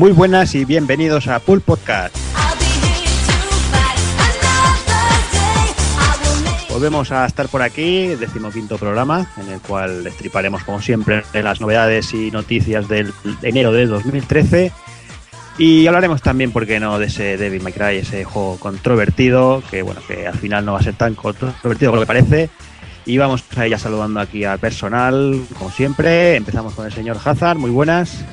Muy 0.00 0.12
buenas 0.12 0.54
y 0.54 0.64
bienvenidos 0.64 1.28
a 1.28 1.40
Pool 1.40 1.60
Podcast. 1.60 2.16
Volvemos 6.70 7.12
a 7.12 7.26
estar 7.26 7.50
por 7.50 7.60
aquí, 7.60 8.06
decimoquinto 8.06 8.78
programa, 8.78 9.30
en 9.36 9.52
el 9.52 9.60
cual 9.60 10.02
destriparemos, 10.02 10.64
como 10.64 10.80
siempre, 10.80 11.22
las 11.34 11.60
novedades 11.60 12.14
y 12.14 12.30
noticias 12.30 12.88
del 12.88 13.12
enero 13.42 13.72
de 13.72 13.84
2013. 13.84 14.72
Y 15.58 15.86
hablaremos 15.86 16.22
también, 16.22 16.50
¿por 16.50 16.66
qué 16.66 16.80
no?, 16.80 16.98
de 16.98 17.04
ese 17.04 17.36
Devil 17.36 17.62
May 17.62 17.74
Cry, 17.74 17.96
ese 17.98 18.24
juego 18.24 18.56
controvertido, 18.58 19.62
que 19.70 19.82
bueno, 19.82 20.00
que 20.08 20.26
al 20.26 20.38
final 20.38 20.64
no 20.64 20.72
va 20.72 20.78
a 20.78 20.82
ser 20.82 20.94
tan 20.94 21.14
controvertido 21.14 21.90
como 21.90 21.96
lo 21.96 22.00
que 22.00 22.06
parece. 22.06 22.48
Y 23.04 23.18
vamos 23.18 23.44
a 23.54 23.66
ya 23.66 23.76
saludando 23.76 24.18
aquí 24.20 24.44
al 24.44 24.58
personal, 24.58 25.42
como 25.58 25.70
siempre. 25.70 26.36
Empezamos 26.36 26.72
con 26.72 26.86
el 26.86 26.92
señor 26.92 27.18
Hazard, 27.22 27.58
muy 27.58 27.70
buenas. 27.70 28.24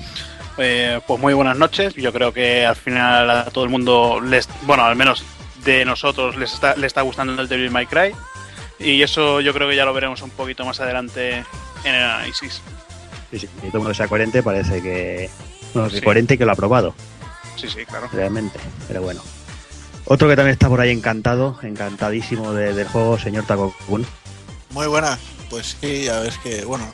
Eh, 0.57 0.99
pues 1.05 1.19
muy 1.19 1.33
buenas 1.33 1.57
noches. 1.57 1.93
Yo 1.95 2.11
creo 2.11 2.33
que 2.33 2.65
al 2.65 2.75
final 2.75 3.29
a 3.29 3.45
todo 3.45 3.63
el 3.63 3.69
mundo, 3.69 4.19
les, 4.21 4.49
bueno, 4.63 4.83
al 4.83 4.95
menos 4.95 5.23
de 5.63 5.85
nosotros, 5.85 6.35
les 6.35 6.53
está, 6.53 6.75
le 6.75 6.87
está 6.87 7.01
gustando 7.01 7.39
el 7.41 7.47
Devil 7.47 7.71
May 7.71 7.85
Cry. 7.85 8.13
Y 8.79 9.01
eso 9.01 9.41
yo 9.41 9.53
creo 9.53 9.67
que 9.69 9.75
ya 9.75 9.85
lo 9.85 9.93
veremos 9.93 10.21
un 10.21 10.29
poquito 10.29 10.65
más 10.65 10.79
adelante 10.79 11.43
en 11.83 11.95
el 11.95 12.03
análisis. 12.03 12.61
Sí, 13.31 13.39
sí, 13.39 13.49
y 13.57 13.67
todo 13.67 13.77
el 13.77 13.79
mundo 13.79 13.93
sea 13.93 14.07
coherente, 14.07 14.43
parece 14.43 14.81
que. 14.81 15.29
Bueno, 15.73 15.89
que 15.89 15.97
sí. 15.97 16.01
coherente 16.01 16.35
y 16.35 16.37
que 16.37 16.45
lo 16.45 16.51
ha 16.51 16.55
probado. 16.55 16.95
Sí, 17.55 17.67
sí, 17.67 17.85
claro. 17.85 18.07
Realmente, 18.13 18.59
pero 18.87 19.01
bueno. 19.01 19.21
Otro 20.05 20.29
que 20.29 20.37
también 20.37 20.53
está 20.53 20.69
por 20.69 20.79
ahí 20.79 20.91
encantado, 20.91 21.59
encantadísimo 21.63 22.53
de, 22.53 22.73
del 22.73 22.87
juego, 22.87 23.19
señor 23.19 23.45
Taco 23.45 23.75
Kun. 23.87 24.05
Muy 24.69 24.87
buena, 24.87 25.19
pues 25.49 25.75
sí, 25.81 26.05
ya 26.05 26.19
ves 26.21 26.37
que, 26.37 26.63
bueno, 26.63 26.93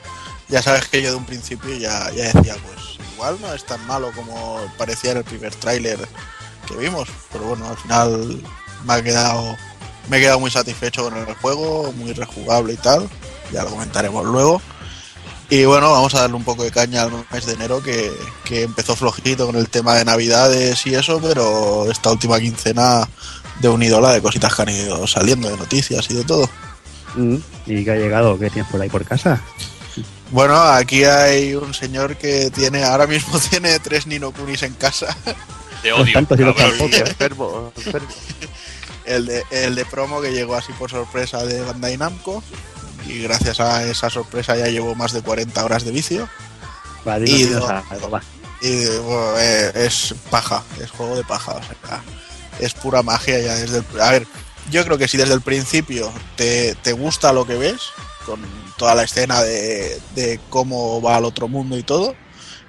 ya 0.49 0.63
sabes 0.63 0.87
que 0.87 1.01
yo 1.03 1.11
de 1.11 1.17
un 1.17 1.25
principio 1.25 1.77
ya, 1.77 2.09
ya 2.11 2.31
decía, 2.33 2.55
pues 2.65 2.92
igual 3.23 3.39
no 3.41 3.53
es 3.53 3.63
tan 3.63 3.85
malo 3.87 4.11
como 4.13 4.59
parecía 4.77 5.11
en 5.11 5.17
el 5.17 5.23
primer 5.23 5.55
tráiler 5.55 5.97
que 6.67 6.75
vimos, 6.75 7.07
pero 7.31 7.45
bueno, 7.45 7.69
al 7.69 7.77
final 7.77 8.41
me 8.85 8.93
ha 8.93 9.01
quedado 9.01 9.55
me 10.09 10.17
he 10.17 10.19
quedado 10.19 10.41
muy 10.41 10.51
satisfecho 10.51 11.03
con 11.05 11.15
el 11.15 11.33
juego, 11.35 11.93
muy 11.93 12.11
rejugable 12.11 12.73
y 12.73 12.77
tal, 12.77 13.09
ya 13.53 13.63
lo 13.63 13.69
comentaremos 13.69 14.25
luego. 14.25 14.61
Y 15.49 15.63
bueno, 15.63 15.91
vamos 15.91 16.13
a 16.15 16.21
darle 16.21 16.35
un 16.35 16.43
poco 16.43 16.63
de 16.63 16.71
caña 16.71 17.03
al 17.03 17.11
mes 17.31 17.45
de 17.45 17.53
enero 17.53 17.81
que, 17.81 18.11
que 18.43 18.63
empezó 18.63 18.95
flojito 18.95 19.45
con 19.45 19.55
el 19.55 19.69
tema 19.69 19.95
de 19.95 20.03
navidades 20.03 20.85
y 20.85 20.95
eso, 20.95 21.21
pero 21.21 21.89
esta 21.89 22.11
última 22.11 22.39
quincena 22.39 23.07
de 23.61 23.69
un 23.69 23.81
ídola 23.83 24.11
de 24.11 24.21
cositas 24.21 24.53
que 24.53 24.61
han 24.63 24.69
ido 24.69 25.07
saliendo, 25.07 25.49
de 25.49 25.57
noticias 25.57 26.09
y 26.09 26.15
de 26.15 26.23
todo. 26.25 26.49
Mm, 27.15 27.37
¿Y 27.67 27.85
qué 27.85 27.91
ha 27.91 27.95
llegado? 27.95 28.37
¿Qué 28.37 28.49
tienes 28.49 28.69
por 28.69 28.81
ahí 28.81 28.89
por 28.89 29.05
casa? 29.05 29.41
Bueno, 30.33 30.61
aquí 30.61 31.03
hay 31.03 31.53
un 31.53 31.73
señor 31.73 32.17
que 32.17 32.49
tiene, 32.51 32.83
ahora 32.83 33.07
mismo 33.07 33.39
tiene 33.49 33.79
tres 33.79 34.07
Nino 34.07 34.31
Kunis 34.31 34.63
en 34.63 34.73
casa. 34.73 35.15
Te 35.81 35.93
odio. 35.93 36.11
tantos 36.13 36.39
y 36.39 36.43
cabrón. 36.43 36.89
¿eh? 36.93 37.03
enfermo, 37.07 37.71
enfermo. 37.77 38.07
El 39.05 39.25
de, 39.25 39.43
el 39.51 39.75
de 39.75 39.83
promo 39.83 40.21
que 40.21 40.31
llegó 40.31 40.55
así 40.55 40.71
por 40.73 40.89
sorpresa 40.89 41.43
de 41.45 41.59
Bandai 41.61 41.97
Namco. 41.97 42.41
Y 43.05 43.21
gracias 43.21 43.59
a 43.59 43.83
esa 43.83 44.09
sorpresa 44.09 44.55
ya 44.55 44.67
llevo 44.67 44.95
más 44.95 45.11
de 45.11 45.21
40 45.21 45.63
horas 45.65 45.83
de 45.83 45.91
vicio. 45.91 46.29
Va, 47.05 47.19
Y 47.19 47.23
dinos 47.23 47.67
do- 47.67 47.83
algo, 47.89 48.09
va. 48.09 48.21
Y 48.61 48.85
bueno, 48.85 49.33
eh, 49.39 49.71
es 49.75 50.15
paja, 50.29 50.63
es 50.81 50.89
juego 50.89 51.17
de 51.17 51.25
paja. 51.25 51.51
O 51.51 51.61
sea, 51.61 52.01
es 52.59 52.73
pura 52.75 53.03
magia 53.03 53.39
ya 53.41 53.55
desde 53.55 53.79
el... 53.79 54.01
A 54.01 54.11
ver, 54.11 54.25
yo 54.71 54.85
creo 54.85 54.97
que 54.97 55.09
si 55.09 55.17
desde 55.17 55.33
el 55.33 55.41
principio 55.41 56.09
te, 56.37 56.73
te 56.75 56.93
gusta 56.93 57.33
lo 57.33 57.45
que 57.45 57.55
ves, 57.57 57.81
con 58.25 58.39
toda 58.77 58.95
la 58.95 59.03
escena 59.03 59.41
de, 59.41 59.99
de 60.15 60.39
cómo 60.49 61.01
va 61.01 61.17
al 61.17 61.25
otro 61.25 61.47
mundo 61.47 61.77
y 61.77 61.83
todo, 61.83 62.15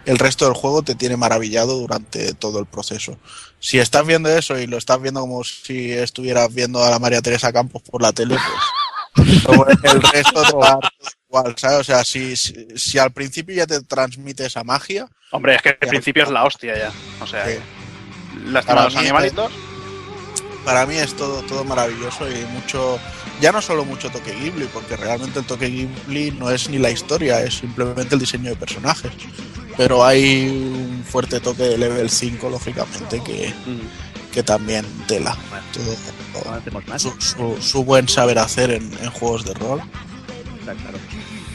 el 0.06 0.18
resto 0.18 0.44
del 0.44 0.54
juego 0.54 0.82
te 0.82 0.94
tiene 0.94 1.16
maravillado 1.16 1.78
durante 1.78 2.34
todo 2.34 2.58
el 2.58 2.66
proceso. 2.66 3.18
Si 3.58 3.78
estás 3.78 4.06
viendo 4.06 4.28
eso 4.28 4.58
y 4.58 4.66
lo 4.66 4.76
estás 4.76 5.00
viendo 5.00 5.20
como 5.20 5.42
si 5.44 5.92
estuvieras 5.92 6.52
viendo 6.52 6.84
a 6.84 6.90
la 6.90 6.98
María 6.98 7.22
Teresa 7.22 7.52
Campos 7.52 7.82
por 7.82 8.02
la 8.02 8.12
tele, 8.12 8.36
pues 9.16 9.28
el 9.82 10.02
resto 10.02 10.42
te 10.42 10.56
va 10.56 10.66
a 10.66 10.78
dar 10.80 10.92
igual, 11.28 11.54
¿sabes? 11.56 11.80
O 11.80 11.84
sea, 11.84 12.04
si, 12.04 12.36
si, 12.36 12.66
si 12.76 12.98
al 12.98 13.12
principio 13.12 13.54
ya 13.54 13.66
te 13.66 13.80
transmite 13.82 14.44
esa 14.46 14.64
magia, 14.64 15.08
Hombre, 15.30 15.56
es 15.56 15.62
que 15.62 15.70
al 15.70 15.88
principio 15.88 16.22
es 16.24 16.30
la 16.30 16.44
hostia 16.44 16.76
ya. 16.76 16.92
O 17.20 17.26
sea, 17.26 17.46
Sí. 17.46 17.58
lástima 18.44 18.74
Para 18.74 18.80
a 18.82 18.84
los 18.84 18.96
animalitos. 18.96 19.52
Para 20.64 20.86
mí 20.86 20.94
es 20.96 21.14
todo, 21.14 21.42
todo 21.42 21.64
maravilloso 21.64 22.28
y 22.30 22.44
mucho, 22.52 22.98
ya 23.40 23.52
no 23.52 23.60
solo 23.62 23.84
mucho 23.84 24.10
toque 24.10 24.32
Ghibli, 24.32 24.66
porque 24.72 24.96
realmente 24.96 25.38
el 25.40 25.44
toque 25.44 25.66
Ghibli 25.68 26.30
no 26.32 26.50
es 26.50 26.68
ni 26.70 26.78
la 26.78 26.90
historia, 26.90 27.42
es 27.42 27.54
simplemente 27.58 28.14
el 28.14 28.20
diseño 28.20 28.50
de 28.50 28.56
personajes. 28.56 29.12
Pero 29.76 30.04
hay 30.04 30.46
un 30.48 31.04
fuerte 31.04 31.40
toque 31.40 31.64
de 31.64 31.78
level 31.78 32.08
5, 32.08 32.48
lógicamente, 32.48 33.20
que, 33.24 33.52
Mm, 33.66 34.32
que 34.32 34.42
también 34.42 34.84
tela. 35.08 35.36
Todo- 35.72 36.80
más. 36.88 37.02
su, 37.02 37.12
su- 37.20 37.56
su 37.60 37.84
buen 37.84 38.08
saber 38.08 38.38
hacer 38.38 38.70
en, 38.70 38.90
en 39.02 39.10
juegos 39.10 39.44
de 39.44 39.54
rol. 39.54 39.80
Está 40.60 40.74
claro. 40.74 40.98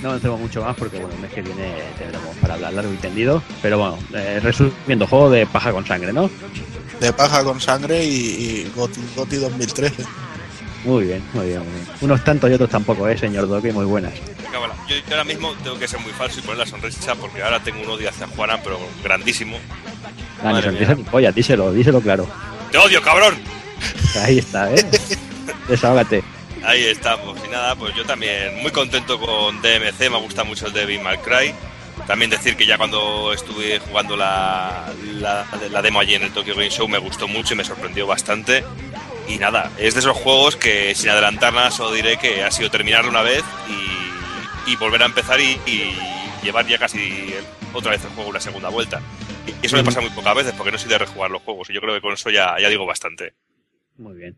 No 0.02 0.09
avancemos 0.09 0.40
mucho 0.40 0.62
más 0.64 0.75
porque 0.78 0.98
bueno, 1.00 1.14
el 1.16 1.19
mes 1.22 1.34
que 1.34 1.42
viene 1.42 1.74
tendremos 1.98 2.34
para 2.38 2.53
hablar 2.53 2.74
largo 2.74 2.94
y 2.94 2.98
tendido. 2.98 3.44
Pero 3.62 3.78
bueno, 3.80 4.00
eh, 4.14 4.40
resumiendo, 4.42 5.06
juego 5.08 5.30
de 5.30 5.46
paja 5.46 5.72
con 5.74 5.86
sangre, 5.86 6.14
¿no? 6.14 6.30
De 7.00 7.14
paja 7.14 7.44
con 7.44 7.62
sangre 7.62 8.04
y, 8.04 8.10
y 8.10 8.72
Goti, 8.76 9.02
Goti 9.16 9.38
2013. 9.38 10.04
Muy 10.86 11.06
bien, 11.06 11.24
muy 11.34 11.48
bien, 11.48 11.60
muy 11.60 11.74
bien. 11.74 11.88
Unos 12.02 12.24
tantos 12.24 12.50
y 12.50 12.54
otros 12.54 12.70
tampoco, 12.70 13.08
¿eh, 13.08 13.18
señor 13.18 13.48
Doki? 13.48 13.72
Muy 13.72 13.86
buenas. 13.86 14.14
Yo, 14.88 14.96
yo 14.96 15.12
ahora 15.12 15.24
mismo 15.24 15.54
tengo 15.64 15.78
que 15.78 15.88
ser 15.88 16.00
muy 16.00 16.12
falso 16.14 16.40
y 16.40 16.42
poner 16.42 16.58
la 16.60 16.66
sonrisa 16.66 17.16
porque 17.16 17.44
ahora 17.44 17.62
tengo 17.62 17.82
un 17.82 17.90
odio 17.90 18.10
hacia 18.10 18.28
Juana, 18.28 18.60
pero 18.64 18.80
grandísimo. 19.04 19.58
Ah, 20.44 20.60
sonrisa 20.62 20.96
ni 20.96 21.04
polla, 21.04 21.32
díselo, 21.32 21.72
díselo 21.74 22.02
claro. 22.02 22.28
¡Te 22.72 22.78
odio, 22.78 23.02
cabrón! 23.02 23.36
Ahí 24.24 24.40
está, 24.40 24.74
¿eh? 24.74 24.84
Desahógate. 25.68 26.24
Ahí 26.64 26.86
estamos. 26.86 27.38
Y 27.45 27.50
nada, 27.50 27.75
pues 27.75 27.94
yo 27.95 28.06
también 28.06 28.62
muy 28.62 28.72
contento 28.72 29.19
con 29.19 29.62
DMC, 29.62 30.10
me 30.10 30.19
gusta 30.19 30.44
mucho 30.44 30.68
el 30.68 30.74
Devil 30.74 31.02
May 31.02 31.18
Cry. 31.19 31.54
También 32.09 32.31
decir 32.31 32.57
que 32.57 32.65
ya 32.65 32.79
cuando 32.79 33.31
estuve 33.33 33.77
jugando 33.77 34.17
la, 34.17 34.91
la, 35.13 35.45
la 35.69 35.81
demo 35.83 36.00
allí 36.00 36.15
en 36.15 36.23
el 36.23 36.31
Tokyo 36.33 36.56
Game 36.56 36.71
Show 36.71 36.88
me 36.88 36.97
gustó 36.97 37.27
mucho 37.27 37.53
y 37.53 37.57
me 37.57 37.63
sorprendió 37.63 38.07
bastante. 38.07 38.63
Y 39.27 39.38
nada, 39.38 39.71
es 39.77 39.94
de 39.94 40.00
esos 40.00 40.17
juegos 40.17 40.56
que 40.56 40.95
sin 40.95 41.11
adelantar 41.11 41.53
nada 41.53 41.69
solo 41.69 41.91
diré 41.91 42.17
que 42.17 42.44
ha 42.44 42.50
sido 42.50 42.71
terminarlo 42.71 43.11
una 43.11 43.21
vez 43.21 43.44
y, 44.65 44.71
y 44.71 44.75
volver 44.77 45.03
a 45.03 45.06
empezar 45.06 45.39
y, 45.39 45.61
y 45.67 45.95
llevar 46.41 46.65
ya 46.65 46.79
casi 46.79 47.31
otra 47.73 47.91
vez 47.91 48.03
el 48.03 48.09
juego 48.09 48.31
una 48.31 48.39
segunda 48.39 48.69
vuelta. 48.69 49.03
Y 49.61 49.67
eso 49.67 49.75
me 49.75 49.83
pasa 49.83 50.01
muy 50.01 50.09
pocas 50.09 50.33
veces 50.33 50.53
porque 50.57 50.71
no 50.71 50.79
soy 50.79 50.89
de 50.89 50.97
rejugar 50.97 51.29
los 51.29 51.44
juegos 51.44 51.69
y 51.69 51.73
yo 51.73 51.79
creo 51.79 51.94
que 51.94 52.01
con 52.01 52.13
eso 52.13 52.31
ya, 52.31 52.56
ya 52.59 52.69
digo 52.69 52.88
bastante. 52.88 53.35
Muy 53.97 54.17
bien. 54.17 54.35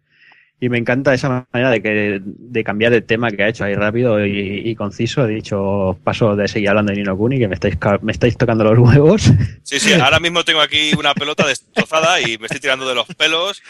Y 0.64 0.70
me 0.70 0.78
encanta 0.78 1.12
esa 1.14 1.46
manera 1.52 1.72
de 1.72 1.82
que 1.82 2.22
de 2.24 2.64
cambiar 2.64 2.94
el 2.94 3.04
tema 3.04 3.32
que 3.32 3.42
ha 3.44 3.48
hecho 3.50 3.64
ahí 3.66 3.74
rápido 3.74 4.24
y, 4.24 4.62
y 4.64 4.76
conciso. 4.76 5.26
He 5.26 5.34
dicho, 5.34 5.98
paso 6.04 6.36
de 6.36 6.48
seguir 6.48 6.70
hablando 6.70 6.92
de 6.92 7.00
Nino 7.00 7.18
Kuni, 7.18 7.40
que 7.40 7.48
me 7.48 7.56
estáis, 7.56 7.78
ca- 7.78 7.98
me 8.04 8.12
estáis 8.12 8.38
tocando 8.38 8.64
los 8.64 8.78
huevos. 8.78 9.24
Sí, 9.64 9.80
sí, 9.80 9.94
ahora 10.00 10.20
mismo 10.20 10.44
tengo 10.44 10.62
aquí 10.62 10.92
una 10.98 11.14
pelota 11.16 11.48
destrozada 11.48 12.22
y 12.22 12.38
me 12.38 12.46
estoy 12.46 12.60
tirando 12.60 12.88
de 12.88 12.94
los 12.96 13.08
pelos 13.16 13.62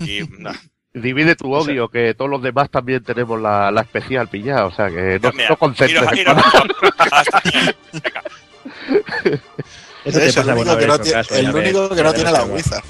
y. 0.00 0.20
Divide 0.92 1.36
tu 1.36 1.52
odio, 1.52 1.88
que 1.88 2.14
todos 2.14 2.28
los 2.28 2.42
demás 2.42 2.68
también 2.68 3.04
tenemos 3.04 3.40
la, 3.40 3.70
la 3.70 3.82
especial 3.82 4.26
pillada, 4.26 4.66
o 4.66 4.72
sea 4.74 4.88
que 4.88 5.20
no, 5.22 5.30
Mira, 5.30 5.50
no 5.50 5.56
concentres. 5.56 6.02
el 10.04 11.54
único 11.54 11.88
que 11.94 12.02
no, 12.02 12.12
tiene- 12.12 12.32
la. 12.32 12.44
Wizard. 12.44 12.82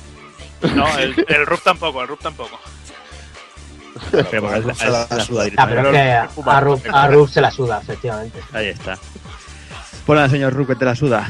No, 0.75 0.99
el, 0.99 1.15
el 1.29 1.47
Rub 1.47 1.61
tampoco, 1.63 2.01
el 2.03 2.09
Rub 2.09 2.19
tampoco. 2.21 2.59
Pero 4.31 4.43
porque 4.43 4.75
Se 4.75 4.89
la- 4.91 5.07
suda 5.25 5.45
directamente. 5.45 6.13
a, 6.13 6.29
a 6.47 6.57
a 7.03 7.07
Rub 7.09 7.29
se 7.29 7.41
la 7.41 7.51
suda, 7.51 7.81
efectivamente. 7.83 8.41
Ahí 8.53 8.69
está. 8.69 8.99
Pues 10.07 10.17
nada, 10.17 10.29
señor 10.29 10.53
Ru, 10.55 10.67
que 10.67 10.75
te 10.77 10.85
la 10.85 10.95
suda. 10.97 11.27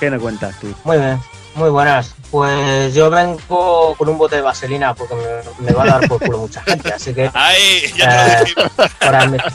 ¿Qué 0.00 0.10
me 0.10 0.18
cuentas 0.18 0.58
tú? 0.60 0.72
Muy 0.84 0.96
bien, 0.98 1.20
muy 1.54 1.70
buenas. 1.70 2.14
Pues 2.30 2.94
yo 2.94 3.10
vengo 3.10 3.94
con 3.98 4.08
un 4.08 4.16
bote 4.18 4.36
de 4.36 4.42
vaselina 4.42 4.94
porque 4.94 5.14
me, 5.14 5.66
me 5.66 5.72
va 5.72 5.82
a 5.82 5.86
dar 5.86 6.08
por 6.08 6.18
culo 6.20 6.38
mucha 6.38 6.62
gente, 6.62 6.92
así 6.92 7.12
que 7.12 7.30
Ahí, 7.34 7.92
ya 7.96 8.08
te 8.08 8.14
lo 8.16 8.22
Eh, 8.22 8.44
dijimos. 8.44 8.72
por, 9.00 9.12
admi- 9.14 9.52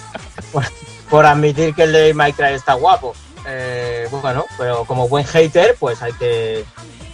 por- 0.51 0.65
por 1.09 1.25
admitir 1.25 1.73
que 1.73 1.83
el 1.83 1.91
de 1.93 2.13
Minecraft 2.13 2.53
está 2.53 2.73
guapo. 2.73 3.13
Eh, 3.47 4.07
bueno, 4.11 4.45
pero 4.57 4.83
como 4.85 5.07
buen 5.07 5.25
hater, 5.25 5.75
pues 5.79 6.01
hay 6.01 6.11
que 6.13 6.65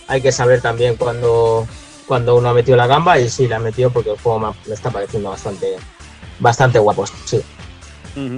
hay 0.08 0.22
que 0.22 0.32
saber 0.34 0.60
también 0.62 0.98
cuando, 0.98 1.66
cuando 2.08 2.36
uno 2.36 2.50
ha 2.50 2.54
metido 2.54 2.78
la 2.78 2.88
gamba 2.88 3.20
y 3.20 3.30
sí 3.30 3.48
la 3.48 3.58
ha 3.58 3.60
metido 3.60 3.90
porque 3.90 4.12
el 4.12 4.18
juego 4.20 4.40
me, 4.40 4.48
me 4.68 4.74
está 4.76 4.90
pareciendo 4.90 5.30
bastante 5.30 5.76
bastante 6.40 6.80
guapo, 6.80 7.06
sí. 7.26 7.42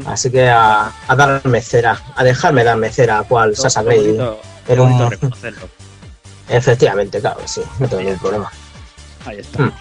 Así 0.05 0.31
que 0.31 0.47
a, 0.49 0.91
a 1.07 1.15
darme 1.15 1.61
cera, 1.61 2.01
a 2.15 2.23
dejarme 2.23 2.63
darme 2.63 2.89
cera, 2.91 3.23
cual 3.23 3.55
Sasa 3.57 3.81
Todo 3.81 3.89
Grey. 3.89 4.17
bonito 4.77 5.03
un- 5.05 5.11
reconocerlo. 5.11 5.67
Efectivamente, 6.47 7.19
claro, 7.19 7.39
que 7.41 7.47
sí, 7.47 7.61
no 7.79 7.87
tengo 7.87 8.03
ningún 8.03 8.19
problema. 8.19 8.51
Ahí 9.25 9.39
está. 9.39 9.63
Mm. 9.63 9.73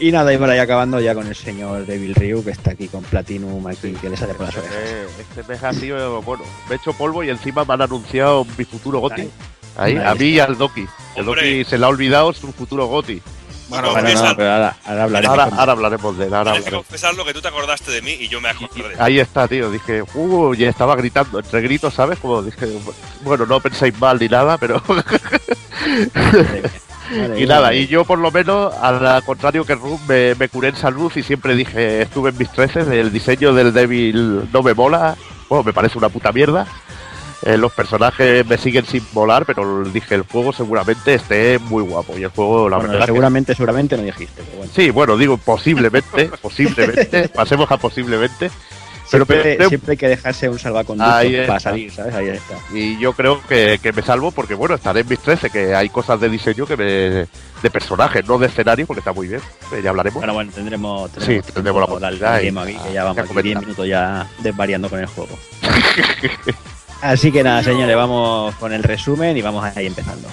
Y 0.00 0.10
nada, 0.12 0.32
y 0.32 0.38
por 0.38 0.48
ahí 0.50 0.58
acabando 0.58 1.00
ya 1.00 1.14
con 1.14 1.26
el 1.26 1.36
señor 1.36 1.86
Devil 1.86 2.14
Ryu, 2.14 2.42
que 2.44 2.50
está 2.50 2.72
aquí 2.72 2.88
con 2.88 3.02
Platinum 3.02 3.66
aquí, 3.66 3.92
que 3.92 4.08
le 4.10 4.16
sale 4.16 4.34
por 4.34 4.46
las 4.46 4.56
orejas. 4.56 4.76
Eh, 4.76 5.06
este 5.20 5.42
mes 5.52 5.62
ha 5.62 5.72
sido, 5.72 6.22
bueno, 6.22 6.44
me 6.68 6.74
he 6.74 6.78
hecho 6.78 6.92
polvo 6.92 7.22
y 7.22 7.30
encima 7.30 7.64
me 7.64 7.74
han 7.74 7.82
anunciado 7.82 8.44
mi 8.56 8.64
futuro 8.64 9.00
Goti. 9.00 9.28
Ahí. 9.76 9.96
A 9.96 10.14
mí 10.14 10.26
y 10.26 10.40
al 10.40 10.56
Doki. 10.56 10.86
El. 11.16 11.24
Doki 11.24 11.64
se 11.64 11.78
le 11.78 11.84
ha 11.84 11.88
olvidado 11.88 12.32
su 12.32 12.52
futuro 12.52 12.86
Goti. 12.86 13.20
Bueno, 13.68 13.92
Bueno, 13.92 14.08
no, 14.12 14.36
pero 14.36 14.52
ahora, 14.52 14.76
ahora 14.84 15.02
hablaremos. 15.04 15.38
Ahora, 15.38 15.56
ahora 15.56 15.72
hablaremos 15.72 16.18
de 16.18 16.26
él, 16.26 16.34
ahora 16.34 16.52
Tienes 16.52 16.64
que 16.64 16.68
hablaremos. 16.68 16.86
confesarlo 16.86 17.24
que 17.24 17.32
tú 17.32 17.40
te 17.40 17.48
acordaste 17.48 17.90
de 17.92 18.02
mí 18.02 18.12
y 18.12 18.28
yo 18.28 18.40
me 18.40 18.50
acordé. 18.50 18.94
Ahí 18.98 19.18
está, 19.18 19.48
tío. 19.48 19.70
Dije, 19.70 20.02
uh, 20.14 20.54
y 20.54 20.64
estaba 20.64 20.94
gritando 20.96 21.38
entre 21.38 21.62
gritos, 21.62 21.94
¿sabes? 21.94 22.18
Como 22.18 22.42
dije, 22.42 22.68
bueno, 23.22 23.46
no 23.46 23.60
penséis 23.60 23.98
mal 23.98 24.18
ni 24.20 24.28
nada, 24.28 24.58
pero. 24.58 24.82
Y 27.36 27.44
nada, 27.46 27.74
y 27.74 27.86
yo 27.86 28.04
por 28.04 28.18
lo 28.18 28.30
menos, 28.30 28.72
al 28.80 29.22
contrario 29.24 29.64
que 29.64 29.74
Rum, 29.74 30.00
me, 30.08 30.34
me 30.36 30.48
curé 30.48 30.68
en 30.68 30.76
salud 30.76 31.12
y 31.14 31.22
siempre 31.22 31.54
dije, 31.54 32.00
estuve 32.02 32.30
en 32.30 32.38
mis 32.38 32.50
treces, 32.50 32.88
el 32.88 33.12
diseño 33.12 33.52
del 33.52 33.74
Devil 33.74 34.50
no 34.50 34.62
me 34.62 34.72
mola, 34.72 35.14
bueno, 35.48 35.62
me 35.64 35.72
parece 35.74 35.98
una 35.98 36.08
puta 36.08 36.32
mierda. 36.32 36.66
Eh, 37.42 37.56
los 37.58 37.72
personajes 37.72 38.46
me 38.46 38.56
siguen 38.56 38.86
sin 38.86 39.04
volar, 39.12 39.44
pero 39.44 39.84
dije, 39.84 40.14
el 40.14 40.22
juego 40.22 40.52
seguramente 40.52 41.14
esté 41.14 41.58
muy 41.58 41.82
guapo. 41.82 42.16
Y 42.16 42.22
el 42.22 42.30
juego, 42.30 42.68
la 42.68 42.76
Bueno, 42.76 42.92
verdad, 42.92 43.04
que- 43.06 43.12
seguramente, 43.12 43.54
seguramente 43.54 43.96
no 43.96 44.02
dijiste, 44.02 44.42
pero 44.44 44.56
bueno. 44.58 44.72
Sí, 44.74 44.90
bueno, 44.90 45.16
digo 45.16 45.36
posiblemente, 45.36 46.30
posiblemente, 46.42 47.28
pasemos 47.28 47.70
a 47.70 47.76
posiblemente. 47.76 48.50
Pero, 49.10 49.26
Siempre, 49.26 49.68
siempre 49.68 49.90
hay 49.92 49.96
que 49.98 50.08
dejarse 50.08 50.48
un 50.48 50.58
salvaconducto 50.58 51.12
para 51.46 51.60
salir, 51.60 51.92
¿sabes? 51.92 52.14
Ahí 52.14 52.28
está. 52.28 52.54
y 52.72 52.98
yo 52.98 53.12
creo 53.12 53.40
que, 53.46 53.78
que 53.80 53.92
me 53.92 54.00
salvo 54.00 54.32
porque, 54.32 54.54
bueno, 54.54 54.74
estaré 54.74 55.00
en 55.00 55.08
mis 55.08 55.18
13, 55.20 55.50
que 55.50 55.74
hay 55.74 55.90
cosas 55.90 56.18
de 56.20 56.30
diseño 56.30 56.66
que 56.66 56.76
me, 56.76 56.84
de 56.84 57.70
personajes, 57.70 58.26
no 58.26 58.38
de 58.38 58.46
escenario, 58.46 58.86
porque 58.86 59.00
está 59.00 59.12
muy 59.12 59.28
bien, 59.28 59.40
eh, 59.72 59.82
ya 59.84 59.90
hablaremos. 59.90 60.20
Bueno, 60.20 60.32
bueno, 60.32 60.50
tendremos, 60.52 61.10
Sí, 61.20 61.38
tendremos 61.52 61.80
la 61.80 61.84
oportunidad 61.84 62.40
y- 62.40 62.48
aquí, 62.48 62.72
que 62.78 62.84
ya 62.88 62.92
ya 62.92 63.04
vamos 63.04 63.26
comenta. 63.26 63.42
10 63.42 63.60
minutos 63.60 63.86
ya 63.86 64.26
desvariando 64.42 64.88
con 64.88 64.98
el 64.98 65.06
juego. 65.06 65.38
Así 67.02 67.30
que 67.30 67.42
nada, 67.42 67.62
señores, 67.62 67.94
vamos 67.96 68.54
con 68.56 68.72
el 68.72 68.82
resumen 68.82 69.36
y 69.36 69.42
vamos 69.42 69.64
ahí 69.76 69.86
empezando. 69.86 70.28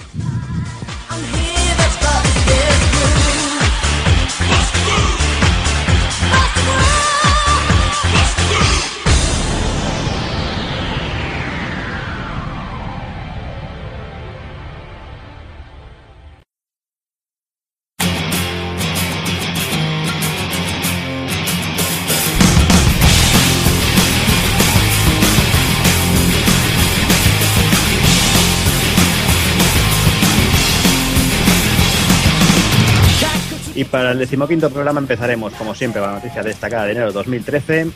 Para 33.92 34.12
el 34.12 34.18
decimoquinto 34.18 34.70
programa 34.70 35.00
empezaremos, 35.00 35.52
como 35.52 35.74
siempre, 35.74 36.00
con 36.00 36.08
la 36.08 36.16
noticia 36.16 36.42
destacada 36.42 36.86
de 36.86 36.92
enero 36.92 37.08
de 37.08 37.12
2013. 37.12 37.90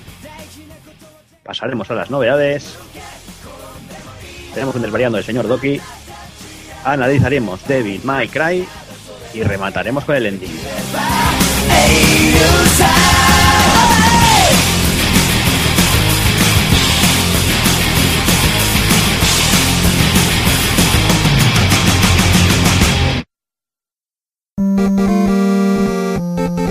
Pasaremos 1.43 1.90
a 1.90 1.94
las 1.94 2.10
novedades. 2.10 2.76
Tenemos 4.52 4.76
un 4.76 4.82
desvariando 4.82 5.16
del 5.16 5.25
señor 5.25 5.48
Doki. 5.48 5.81
Analizaremos 6.84 7.66
Devil 7.66 8.02
May 8.04 8.28
Cry. 8.28 8.69
Y 9.32 9.43
remataremos 9.43 10.04
con 10.04 10.16
el 10.16 10.26
ending. 10.26 10.50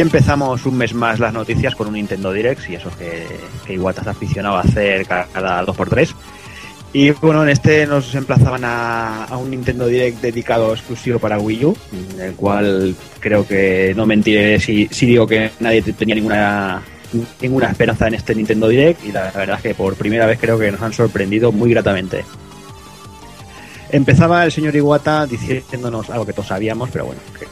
Empezamos 0.00 0.64
un 0.66 0.76
mes 0.76 0.94
más 0.94 1.18
las 1.18 1.32
noticias 1.32 1.74
con 1.74 1.88
un 1.88 1.94
Nintendo 1.94 2.32
Direct, 2.32 2.68
y 2.70 2.74
eso 2.76 2.90
que, 2.98 3.26
que 3.66 3.74
Iwata 3.74 4.00
está 4.02 4.12
aficionado 4.12 4.56
a 4.56 4.60
hacer 4.60 5.06
ca- 5.06 5.26
cada 5.32 5.64
2x3. 5.64 6.10
Y 6.92 7.10
bueno, 7.10 7.42
en 7.42 7.50
este 7.50 7.86
nos 7.86 8.14
emplazaban 8.14 8.62
a, 8.64 9.26
un 9.38 9.50
Nintendo 9.50 9.86
Direct 9.86 10.22
dedicado 10.22 10.72
exclusivo 10.72 11.18
para 11.18 11.38
Wii 11.38 11.64
U, 11.66 11.76
en 12.14 12.20
el 12.20 12.32
cual 12.34 12.94
creo 13.20 13.46
que 13.46 13.92
no 13.96 14.06
mentiré 14.06 14.58
si, 14.58 14.88
si 14.90 15.04
digo 15.06 15.26
que 15.26 15.50
nadie 15.60 15.82
te- 15.82 15.92
tenía 15.92 16.14
ninguna 16.14 16.82
ninguna 17.40 17.70
esperanza 17.70 18.06
en 18.06 18.14
este 18.14 18.34
Nintendo 18.34 18.68
Direct 18.68 19.02
y 19.04 19.12
la 19.12 19.30
verdad 19.30 19.56
es 19.56 19.62
que 19.62 19.74
por 19.74 19.94
primera 19.96 20.26
vez 20.26 20.38
creo 20.38 20.58
que 20.58 20.70
nos 20.70 20.80
han 20.82 20.92
sorprendido 20.92 21.52
muy 21.52 21.70
gratamente. 21.70 22.24
Empezaba 23.90 24.44
el 24.44 24.52
señor 24.52 24.76
Iwata 24.76 25.26
diciéndonos 25.26 26.10
algo 26.10 26.26
que 26.26 26.32
todos 26.32 26.48
sabíamos, 26.48 26.90
pero 26.90 27.06
bueno, 27.06 27.20
que, 27.38 27.46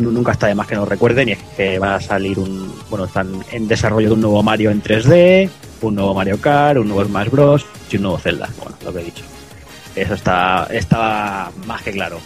nu- 0.00 0.10
nunca 0.10 0.32
está 0.32 0.46
de 0.46 0.54
más 0.54 0.66
que 0.66 0.74
nos 0.74 0.86
recuerden 0.88 1.30
y 1.30 1.32
es 1.32 1.38
que 1.56 1.78
va 1.78 1.94
a 1.94 2.00
salir 2.00 2.38
un, 2.38 2.72
bueno, 2.90 3.06
están 3.06 3.42
en 3.52 3.66
desarrollo 3.68 4.08
de 4.08 4.14
un 4.14 4.20
nuevo 4.20 4.42
Mario 4.42 4.70
en 4.70 4.82
3D, 4.82 5.48
un 5.80 5.94
nuevo 5.94 6.12
Mario 6.14 6.38
Kart, 6.40 6.78
un 6.78 6.88
nuevo 6.88 7.04
Smash 7.04 7.30
Bros 7.30 7.66
y 7.90 7.96
un 7.96 8.02
nuevo 8.02 8.18
Zelda, 8.18 8.48
bueno, 8.62 8.76
lo 8.84 8.92
que 8.92 9.00
he 9.00 9.04
dicho. 9.04 9.24
Eso 9.96 10.14
está, 10.14 10.68
estaba 10.70 11.50
más 11.66 11.80
que 11.82 11.90
claro. 11.92 12.20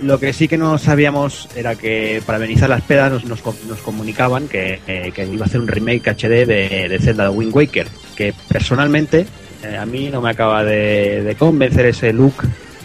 Lo 0.00 0.18
que 0.20 0.32
sí 0.32 0.46
que 0.46 0.56
no 0.58 0.78
sabíamos 0.78 1.48
era 1.56 1.74
que 1.74 2.22
para 2.26 2.36
amenizar 2.38 2.68
las 2.68 2.82
pedas 2.82 3.10
nos, 3.24 3.24
nos 3.44 3.78
comunicaban 3.84 4.46
que, 4.48 4.80
eh, 4.86 5.10
que 5.14 5.26
iba 5.26 5.44
a 5.44 5.48
hacer 5.48 5.60
un 5.60 5.66
remake 5.68 6.08
HD 6.08 6.46
de, 6.46 6.86
de 6.88 6.98
Zelda 7.00 7.24
de 7.24 7.30
Wind 7.30 7.54
Waker, 7.54 7.86
que 8.16 8.32
personalmente 8.48 9.26
eh, 9.62 9.76
a 9.76 9.86
mí 9.86 10.08
no 10.10 10.20
me 10.20 10.30
acaba 10.30 10.64
de, 10.64 11.22
de 11.22 11.34
convencer 11.36 11.86
ese 11.86 12.12
look 12.12 12.34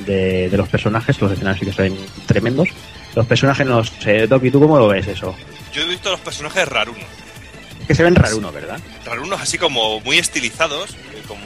de, 0.05 0.49
de 0.49 0.57
los 0.57 0.67
personajes, 0.69 1.19
los 1.21 1.31
escenarios 1.31 1.59
sí 1.59 1.65
que 1.65 1.73
son 1.89 1.97
tremendos. 2.25 2.69
Los 3.15 3.25
personajes 3.27 3.65
no 3.65 3.83
sé, 3.83 4.25
Doki, 4.27 4.49
¿tú 4.51 4.59
cómo 4.59 4.77
lo 4.79 4.87
ves 4.87 5.07
eso? 5.07 5.35
Yo 5.71 5.81
he 5.83 5.87
visto 5.87 6.09
los 6.11 6.19
personajes 6.19 6.67
rarunos. 6.67 7.03
Es 7.81 7.87
que 7.87 7.95
se 7.95 8.03
ven 8.03 8.15
rarunos, 8.15 8.53
¿verdad? 8.53 8.79
Rarunos 9.05 9.41
así 9.41 9.57
como 9.57 9.99
muy 10.01 10.17
estilizados, 10.17 10.91
eh, 10.91 11.21
como, 11.27 11.43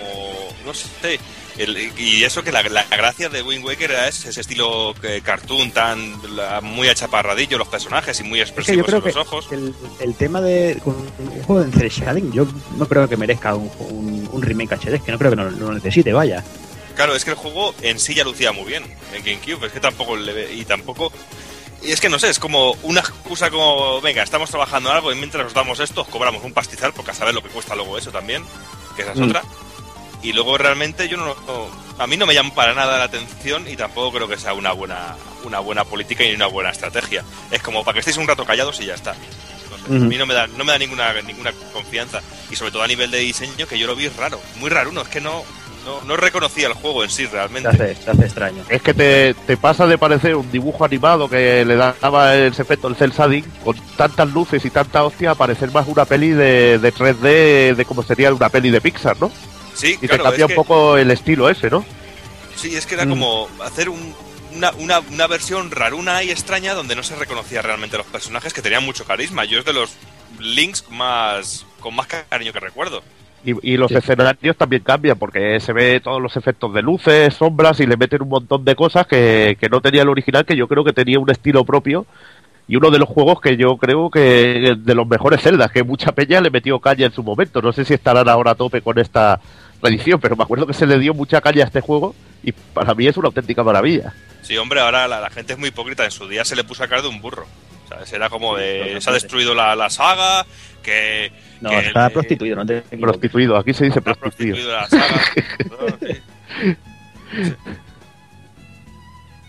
no 0.65 0.73
sé. 0.73 1.19
el- 1.57 1.91
y 1.97 2.23
eso 2.23 2.43
que 2.43 2.51
la, 2.51 2.61
la 2.61 2.83
gracia 2.83 3.29
de 3.29 3.41
Wind 3.41 3.65
Waker 3.65 3.89
es 4.07 4.25
ese 4.25 4.41
estilo 4.41 4.93
eh, 5.01 5.21
cartoon 5.23 5.71
tan 5.71 6.13
la- 6.35 6.61
muy 6.61 6.87
achaparradillo 6.87 7.57
los 7.57 7.67
personajes 7.67 8.19
y 8.19 8.23
muy 8.23 8.39
Es 8.41 8.51
que 8.51 8.55
yo 8.75 8.83
expresivos 8.83 8.85
creo 8.85 8.97
en 8.99 9.03
que 9.03 9.09
los 9.09 9.17
ojos. 9.27 9.47
el, 9.51 9.73
el 9.99 10.13
tema 10.15 10.39
de 10.39 10.77
con 10.83 10.95
un 10.95 11.41
juego 11.43 11.65
shading, 11.71 12.31
yo 12.31 12.45
no 12.77 12.87
creo 12.87 13.09
que 13.09 13.17
merezca 13.17 13.55
un, 13.55 13.71
un, 13.89 14.16
un 14.31 14.41
remake 14.41 14.73
HD, 14.75 14.99
que 15.03 15.11
no 15.11 15.17
creo 15.17 15.31
que 15.31 15.35
no 15.37 15.49
lo 15.49 15.73
necesite, 15.73 16.13
vaya. 16.13 16.43
Claro, 16.95 17.15
es 17.15 17.23
que 17.23 17.31
el 17.31 17.35
juego 17.37 17.75
en 17.81 17.99
sí 17.99 18.15
ya 18.15 18.23
lucía 18.23 18.51
muy 18.51 18.65
bien 18.65 18.83
en 19.13 19.23
GameCube, 19.23 19.67
es 19.67 19.71
que 19.73 19.79
tampoco 19.79 20.15
le 20.15 20.33
ve- 20.33 20.53
y 20.53 20.65
tampoco 20.65 21.11
y 21.83 21.91
es 21.91 22.01
que 22.01 22.09
no 22.09 22.17
sé, 22.17 22.29
es 22.29 22.39
como 22.39 22.71
una 22.81 23.01
excusa 23.01 23.51
como, 23.51 24.01
venga, 24.01 24.23
estamos 24.23 24.49
trabajando 24.49 24.89
en 24.89 24.95
algo 24.95 25.11
y 25.11 25.15
mientras 25.15 25.43
nos 25.43 25.53
damos 25.53 25.79
esto, 25.79 26.01
os 26.01 26.07
cobramos 26.07 26.43
un 26.43 26.51
pastizal, 26.51 26.91
porque 26.93 27.11
a 27.11 27.13
saber 27.13 27.35
lo 27.35 27.43
que 27.43 27.49
cuesta 27.49 27.75
luego 27.75 27.97
eso 27.99 28.09
también, 28.11 28.43
que 28.95 29.03
esa 29.03 29.11
es 29.11 29.19
Mm. 29.19 29.23
otra. 29.25 29.43
Y 30.23 30.33
luego 30.33 30.57
realmente 30.57 31.07
yo 31.07 31.17
no, 31.17 31.27
no- 31.27 31.67
a 31.99 32.07
mí 32.07 32.17
no 32.17 32.25
me 32.25 32.33
llama 32.33 32.53
para 32.55 32.73
nada 32.73 32.97
la 32.97 33.03
atención 33.03 33.67
y 33.67 33.75
tampoco 33.75 34.11
creo 34.17 34.27
que 34.27 34.37
sea 34.37 34.53
una 34.55 34.71
buena 34.71 35.15
una 35.43 35.59
buena 35.59 35.85
política 35.85 36.23
y 36.25 36.33
una 36.33 36.47
buena 36.47 36.71
estrategia. 36.71 37.23
Es 37.51 37.61
como 37.61 37.83
para 37.83 37.93
que 37.93 37.99
estéis 37.99 38.17
un 38.17 38.27
rato 38.27 38.43
callados 38.43 38.81
y 38.81 38.85
ya 38.87 38.95
está. 38.95 39.15
A 39.89 39.91
mí 40.07 40.17
no 40.17 40.25
me 40.25 40.33
da 40.33 40.47
no 40.47 40.63
me 40.65 40.71
da 40.71 40.77
ninguna 40.79 41.13
ninguna 41.21 41.51
confianza 41.73 42.21
y 42.51 42.55
sobre 42.55 42.71
todo 42.71 42.83
a 42.83 42.87
nivel 42.87 43.09
de 43.11 43.19
diseño 43.19 43.67
que 43.67 43.77
yo 43.79 43.87
lo 43.87 43.95
vi 43.95 44.07
raro, 44.09 44.39
muy 44.59 44.69
raro, 44.69 44.91
no 44.91 45.01
es 45.01 45.07
que 45.07 45.21
no 45.21 45.43
no, 45.85 46.01
no 46.01 46.17
reconocía 46.17 46.67
el 46.67 46.73
juego 46.73 47.01
en 47.05 47.09
sí 47.09 47.25
Se 47.27 47.31
realmente. 47.31 47.69
hace, 47.69 47.95
se 47.95 48.11
hace 48.11 48.23
extraño. 48.25 48.61
Es 48.67 48.81
que 48.81 48.93
te, 48.93 49.33
te 49.33 49.55
pasa 49.55 49.87
de 49.87 49.97
parecer 49.97 50.35
un 50.35 50.51
dibujo 50.51 50.83
animado 50.83 51.29
que 51.29 51.63
le 51.63 51.75
daba 51.77 52.35
ese 52.35 52.61
efecto 52.61 52.89
el 52.89 52.97
cel 52.97 53.11
shading 53.13 53.45
con 53.63 53.77
tantas 53.95 54.27
luces 54.33 54.65
y 54.65 54.69
tanta 54.69 55.05
hostia 55.05 55.31
a 55.31 55.35
parecer 55.35 55.71
más 55.71 55.87
una 55.87 56.03
peli 56.03 56.31
de, 56.31 56.77
de 56.79 56.93
3D 56.93 57.73
de 57.75 57.85
como 57.85 58.03
sería 58.03 58.33
una 58.33 58.49
peli 58.49 58.69
de 58.69 58.81
Pixar, 58.81 59.15
¿no? 59.21 59.31
Sí, 59.75 59.97
Y 60.01 60.07
claro, 60.09 60.23
te 60.23 60.29
cambia 60.29 60.45
es 60.45 60.47
que- 60.47 60.53
un 60.59 60.65
poco 60.65 60.97
el 60.97 61.09
estilo 61.09 61.47
ese, 61.49 61.69
¿no? 61.69 61.85
Sí, 62.57 62.75
es 62.75 62.85
que 62.85 62.95
era 62.95 63.05
Mm. 63.05 63.09
como 63.09 63.47
hacer 63.63 63.87
un- 63.87 64.13
una, 64.57 64.71
una, 64.71 64.99
una 64.99 65.27
versión 65.27 65.71
raruna 65.71 66.23
y 66.23 66.31
extraña 66.31 66.73
donde 66.73 66.95
no 66.95 67.03
se 67.03 67.15
reconocía 67.15 67.61
realmente 67.61 67.97
los 67.97 68.07
personajes 68.07 68.53
que 68.53 68.61
tenían 68.61 68.83
mucho 68.83 69.05
carisma. 69.05 69.45
Yo 69.45 69.59
es 69.59 69.65
de 69.65 69.73
los 69.73 69.95
links 70.39 70.85
más 70.89 71.65
con 71.79 71.95
más 71.95 72.07
cariño 72.07 72.51
que 72.51 72.59
recuerdo. 72.59 73.03
Y, 73.45 73.73
y 73.73 73.77
los 73.77 73.91
escenarios 73.91 74.57
también 74.57 74.81
cambian 74.81 75.17
porque 75.17 75.59
se 75.59 75.71
ve 75.71 75.99
todos 76.01 76.21
los 76.21 76.35
efectos 76.35 76.73
de 76.73 76.81
luces, 76.81 77.33
sombras 77.35 77.79
y 77.79 77.85
le 77.85 77.95
meten 77.95 78.23
un 78.23 78.29
montón 78.29 78.65
de 78.65 78.75
cosas 78.75 79.05
que, 79.07 79.57
que 79.59 79.69
no 79.69 79.79
tenía 79.79 80.01
el 80.01 80.09
original, 80.09 80.45
que 80.45 80.57
yo 80.57 80.67
creo 80.67 80.83
que 80.83 80.91
tenía 80.91 81.19
un 81.19 81.29
estilo 81.29 81.63
propio 81.63 82.05
y 82.67 82.75
uno 82.75 82.89
de 82.89 82.99
los 82.99 83.07
juegos 83.07 83.39
que 83.39 83.55
yo 83.55 83.77
creo 83.77 84.09
que 84.09 84.75
de 84.77 84.95
los 84.95 85.07
mejores 85.07 85.41
celdas, 85.41 85.71
que 85.71 85.83
mucha 85.83 86.11
peña 86.11 86.41
le 86.41 86.49
metió 86.49 86.79
caña 86.79 87.05
en 87.05 87.13
su 87.13 87.23
momento. 87.23 87.61
No 87.61 87.71
sé 87.71 87.85
si 87.85 87.93
estarán 87.93 88.27
ahora 88.27 88.51
a 88.51 88.55
tope 88.55 88.81
con 88.81 88.99
esta 88.99 89.39
reedición, 89.81 90.19
pero 90.19 90.35
me 90.35 90.43
acuerdo 90.43 90.67
que 90.67 90.73
se 90.73 90.87
le 90.87 90.99
dio 90.99 91.13
mucha 91.13 91.39
caña 91.39 91.63
a 91.63 91.67
este 91.67 91.79
juego 91.79 92.13
y 92.43 92.51
para 92.51 92.93
mí 92.93 93.07
es 93.07 93.15
una 93.15 93.27
auténtica 93.27 93.63
maravilla. 93.63 94.13
Sí, 94.47 94.55
hombre, 94.57 94.79
ahora 94.79 95.09
la, 95.09 95.19
la 95.19 95.29
gente 95.29 95.51
es 95.53 95.59
muy 95.59 95.69
hipócrita. 95.69 96.05
En 96.05 96.11
su 96.11 96.25
día 96.27 96.45
se 96.45 96.55
le 96.55 96.63
puso 96.63 96.81
a 96.83 96.87
cara 96.87 97.01
de 97.01 97.09
un 97.09 97.19
burro. 97.19 97.45
¿Sabes? 97.89 98.13
Era 98.13 98.29
como 98.29 98.55
de. 98.55 98.97
Se 99.01 99.09
ha 99.09 99.13
destruido 99.13 99.53
la, 99.53 99.75
la 99.75 99.89
saga, 99.89 100.45
que. 100.81 101.31
No, 101.59 101.69
que 101.69 101.79
está 101.79 102.07
el- 102.07 102.13
prostituido, 102.13 102.55
no 102.55 102.65
te. 102.65 102.81
Prostituido, 102.81 103.57
aquí 103.57 103.73
se 103.73 103.83
dice 103.85 103.99
está 103.99 104.13
prostituido. 104.13 104.55
prostituido 104.55 104.71
la 104.73 104.87
saga. 104.87 105.21
No, 105.69 105.97
sí. 106.07 107.55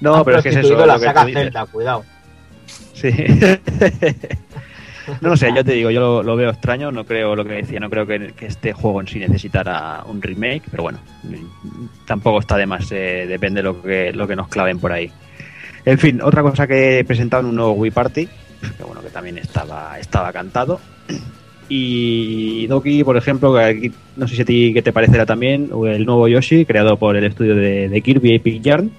No, 0.00 0.14
Han 0.17 0.25
pero 0.25 0.38
es 0.38 0.43
que 0.43 0.49
es 0.50 0.57
eso. 0.57 0.85
la 0.87 0.99
saga. 0.99 1.25
Zelda, 1.25 1.67
cuidado. 1.67 2.05
Sí. 2.95 3.09
no 5.21 5.37
sé, 5.37 5.53
yo 5.55 5.65
te 5.65 5.73
digo, 5.73 5.91
yo 5.91 6.00
lo, 6.00 6.23
lo 6.23 6.37
veo 6.37 6.50
extraño, 6.50 6.91
no 6.91 7.05
creo 7.05 7.35
lo 7.35 7.45
que 7.45 7.55
decía, 7.55 7.81
no 7.81 7.91
creo 7.91 8.07
que, 8.07 8.33
este 8.41 8.73
juego 8.73 9.00
en 9.00 9.09
sí 9.09 9.19
necesitara 9.19 10.03
un 10.07 10.21
remake, 10.23 10.62
pero 10.71 10.83
bueno, 10.83 10.99
tampoco 12.07 12.41
está 12.41 12.57
de 12.57 12.67
más, 12.67 12.91
eh, 12.93 13.27
depende 13.29 13.62
lo 13.62 13.83
que, 13.83 14.12
lo 14.12 14.27
que 14.27 14.37
nos 14.37 14.49
claven 14.49 14.79
por 14.79 14.93
ahí. 14.93 15.11
En 15.85 15.99
fin, 15.99 16.21
otra 16.23 16.43
cosa 16.43 16.67
que 16.67 17.05
presentaron 17.07 17.47
un 17.47 17.57
nuevo 17.57 17.73
Wii 17.73 17.91
Party, 17.91 18.27
que 18.27 18.85
bueno, 18.85 19.03
que 19.03 19.11
también 19.11 19.38
estaba, 19.38 19.99
estaba 19.99 20.33
cantado. 20.33 20.81
Y 21.69 22.67
Doki, 22.67 23.05
por 23.05 23.17
ejemplo, 23.17 23.55
no 24.17 24.29
sé 24.29 24.37
si 24.37 24.43
a 24.43 24.45
ti 24.45 24.73
qué 24.73 24.83
te 24.83 24.93
parecerá 24.93 25.27
también, 25.27 25.71
el 25.87 26.07
nuevo 26.07 26.27
Yoshi, 26.27 26.65
creado 26.65 26.97
por 26.97 27.17
el 27.17 27.25
estudio 27.25 27.55
de, 27.55 27.88
de 27.88 28.00
Kirby 28.00 28.37
Epic 28.37 28.62
Yarn, 28.62 28.91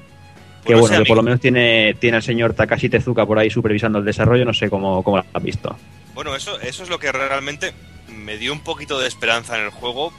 que 0.70 0.76
no 0.76 0.82
bueno, 0.82 1.04
que 1.04 1.06
por 1.06 1.18
lo 1.18 1.24
menos 1.24 1.40
tiene, 1.40 1.96
tiene 2.00 2.18
al 2.18 2.24
señor 2.24 2.54
Takashi 2.54 2.90
Tezuka 2.90 3.26
por 3.26 3.38
ahí 3.38 3.50
supervisando 3.50 4.00
el 4.00 4.06
desarrollo, 4.06 4.46
no 4.46 4.54
sé 4.54 4.70
cómo, 4.70 5.04
cómo 5.04 5.18
lo 5.18 5.26
has 5.34 5.44
visto. 5.44 5.78
Bueno, 6.14 6.36
eso, 6.36 6.60
eso 6.60 6.84
es 6.84 6.90
lo 6.90 7.00
que 7.00 7.12
realmente 7.12 7.74
me 8.08 8.38
dio 8.38 8.54
un 8.54 8.62
poquito 8.62 9.00
de 9.00 9.08
esperanza 9.08 9.58
en 9.58 9.66
el 9.66 9.70
juego. 9.72 10.14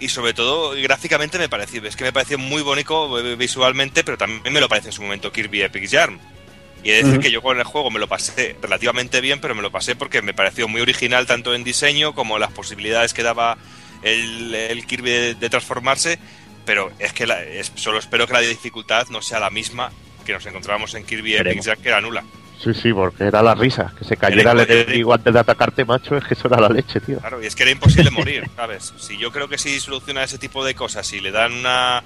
Y 0.00 0.10
sobre 0.10 0.32
todo, 0.32 0.74
gráficamente 0.80 1.38
me 1.38 1.48
pareció. 1.48 1.84
Es 1.84 1.96
que 1.96 2.04
me 2.04 2.12
pareció 2.12 2.38
muy 2.38 2.62
bonito 2.62 3.20
visualmente, 3.36 4.04
pero 4.04 4.16
también 4.16 4.52
me 4.52 4.60
lo 4.60 4.68
parece 4.68 4.88
en 4.88 4.92
su 4.92 5.02
momento 5.02 5.32
Kirby 5.32 5.62
Epic 5.62 5.88
Yarn. 5.88 6.20
Y 6.84 6.90
he 6.90 6.92
de 6.92 6.98
decir 6.98 7.14
Ujú. 7.14 7.22
que 7.22 7.30
yo 7.32 7.42
con 7.42 7.58
el 7.58 7.64
juego 7.64 7.90
me 7.90 7.98
lo 7.98 8.06
pasé 8.06 8.56
relativamente 8.62 9.20
bien, 9.20 9.40
pero 9.40 9.56
me 9.56 9.62
lo 9.62 9.72
pasé 9.72 9.96
porque 9.96 10.22
me 10.22 10.34
pareció 10.34 10.68
muy 10.68 10.80
original 10.80 11.26
tanto 11.26 11.52
en 11.52 11.64
diseño 11.64 12.14
como 12.14 12.38
las 12.38 12.52
posibilidades 12.52 13.12
que 13.12 13.24
daba 13.24 13.58
el, 14.04 14.54
el 14.54 14.86
Kirby 14.86 15.10
de, 15.10 15.34
de 15.34 15.50
transformarse. 15.50 16.20
Pero 16.68 16.92
es 16.98 17.14
que 17.14 17.26
la- 17.26 17.42
es- 17.42 17.72
solo 17.76 17.98
espero 17.98 18.26
que 18.26 18.34
la 18.34 18.40
dificultad 18.40 19.06
no 19.08 19.22
sea 19.22 19.40
la 19.40 19.48
misma 19.48 19.90
que 20.26 20.34
nos 20.34 20.44
encontrábamos 20.44 20.92
en 20.94 21.04
Kirby 21.04 21.36
Epic. 21.36 21.62
Yarn, 21.62 21.80
que 21.80 21.88
era 21.88 22.02
nula. 22.02 22.22
Sí, 22.62 22.74
sí, 22.74 22.92
porque 22.92 23.24
era 23.24 23.40
la 23.40 23.54
risa. 23.54 23.94
Que 23.98 24.04
se 24.04 24.18
cayera 24.18 24.52
el 24.52 24.60
enemigo 24.70 25.14
antes 25.14 25.32
de 25.32 25.40
atacarte, 25.40 25.86
macho, 25.86 26.14
es 26.18 26.24
que 26.24 26.34
eso 26.34 26.46
era 26.48 26.60
la 26.60 26.68
leche, 26.68 27.00
tío. 27.00 27.20
Claro, 27.20 27.42
y 27.42 27.46
es 27.46 27.56
que 27.56 27.62
era 27.62 27.72
imposible 27.72 28.10
morir, 28.10 28.44
¿sabes? 28.56 28.92
Si 28.98 29.16
yo 29.16 29.32
creo 29.32 29.48
que 29.48 29.56
si 29.56 29.80
soluciona 29.80 30.22
ese 30.24 30.36
tipo 30.36 30.62
de 30.62 30.74
cosas, 30.74 31.06
si 31.06 31.20
le 31.20 31.30
dan 31.30 31.52
una, 31.54 32.02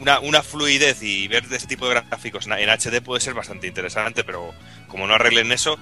una, 0.00 0.20
una 0.20 0.42
fluidez 0.42 1.02
y 1.02 1.28
ver 1.28 1.46
de 1.48 1.56
ese 1.58 1.66
tipo 1.66 1.86
de 1.88 1.96
gráficos 2.00 2.46
en, 2.46 2.54
en 2.54 2.70
HD 2.70 3.02
puede 3.02 3.20
ser 3.20 3.34
bastante 3.34 3.66
interesante, 3.66 4.24
pero 4.24 4.54
como 4.86 5.06
no 5.06 5.12
arreglen 5.14 5.52
eso, 5.52 5.76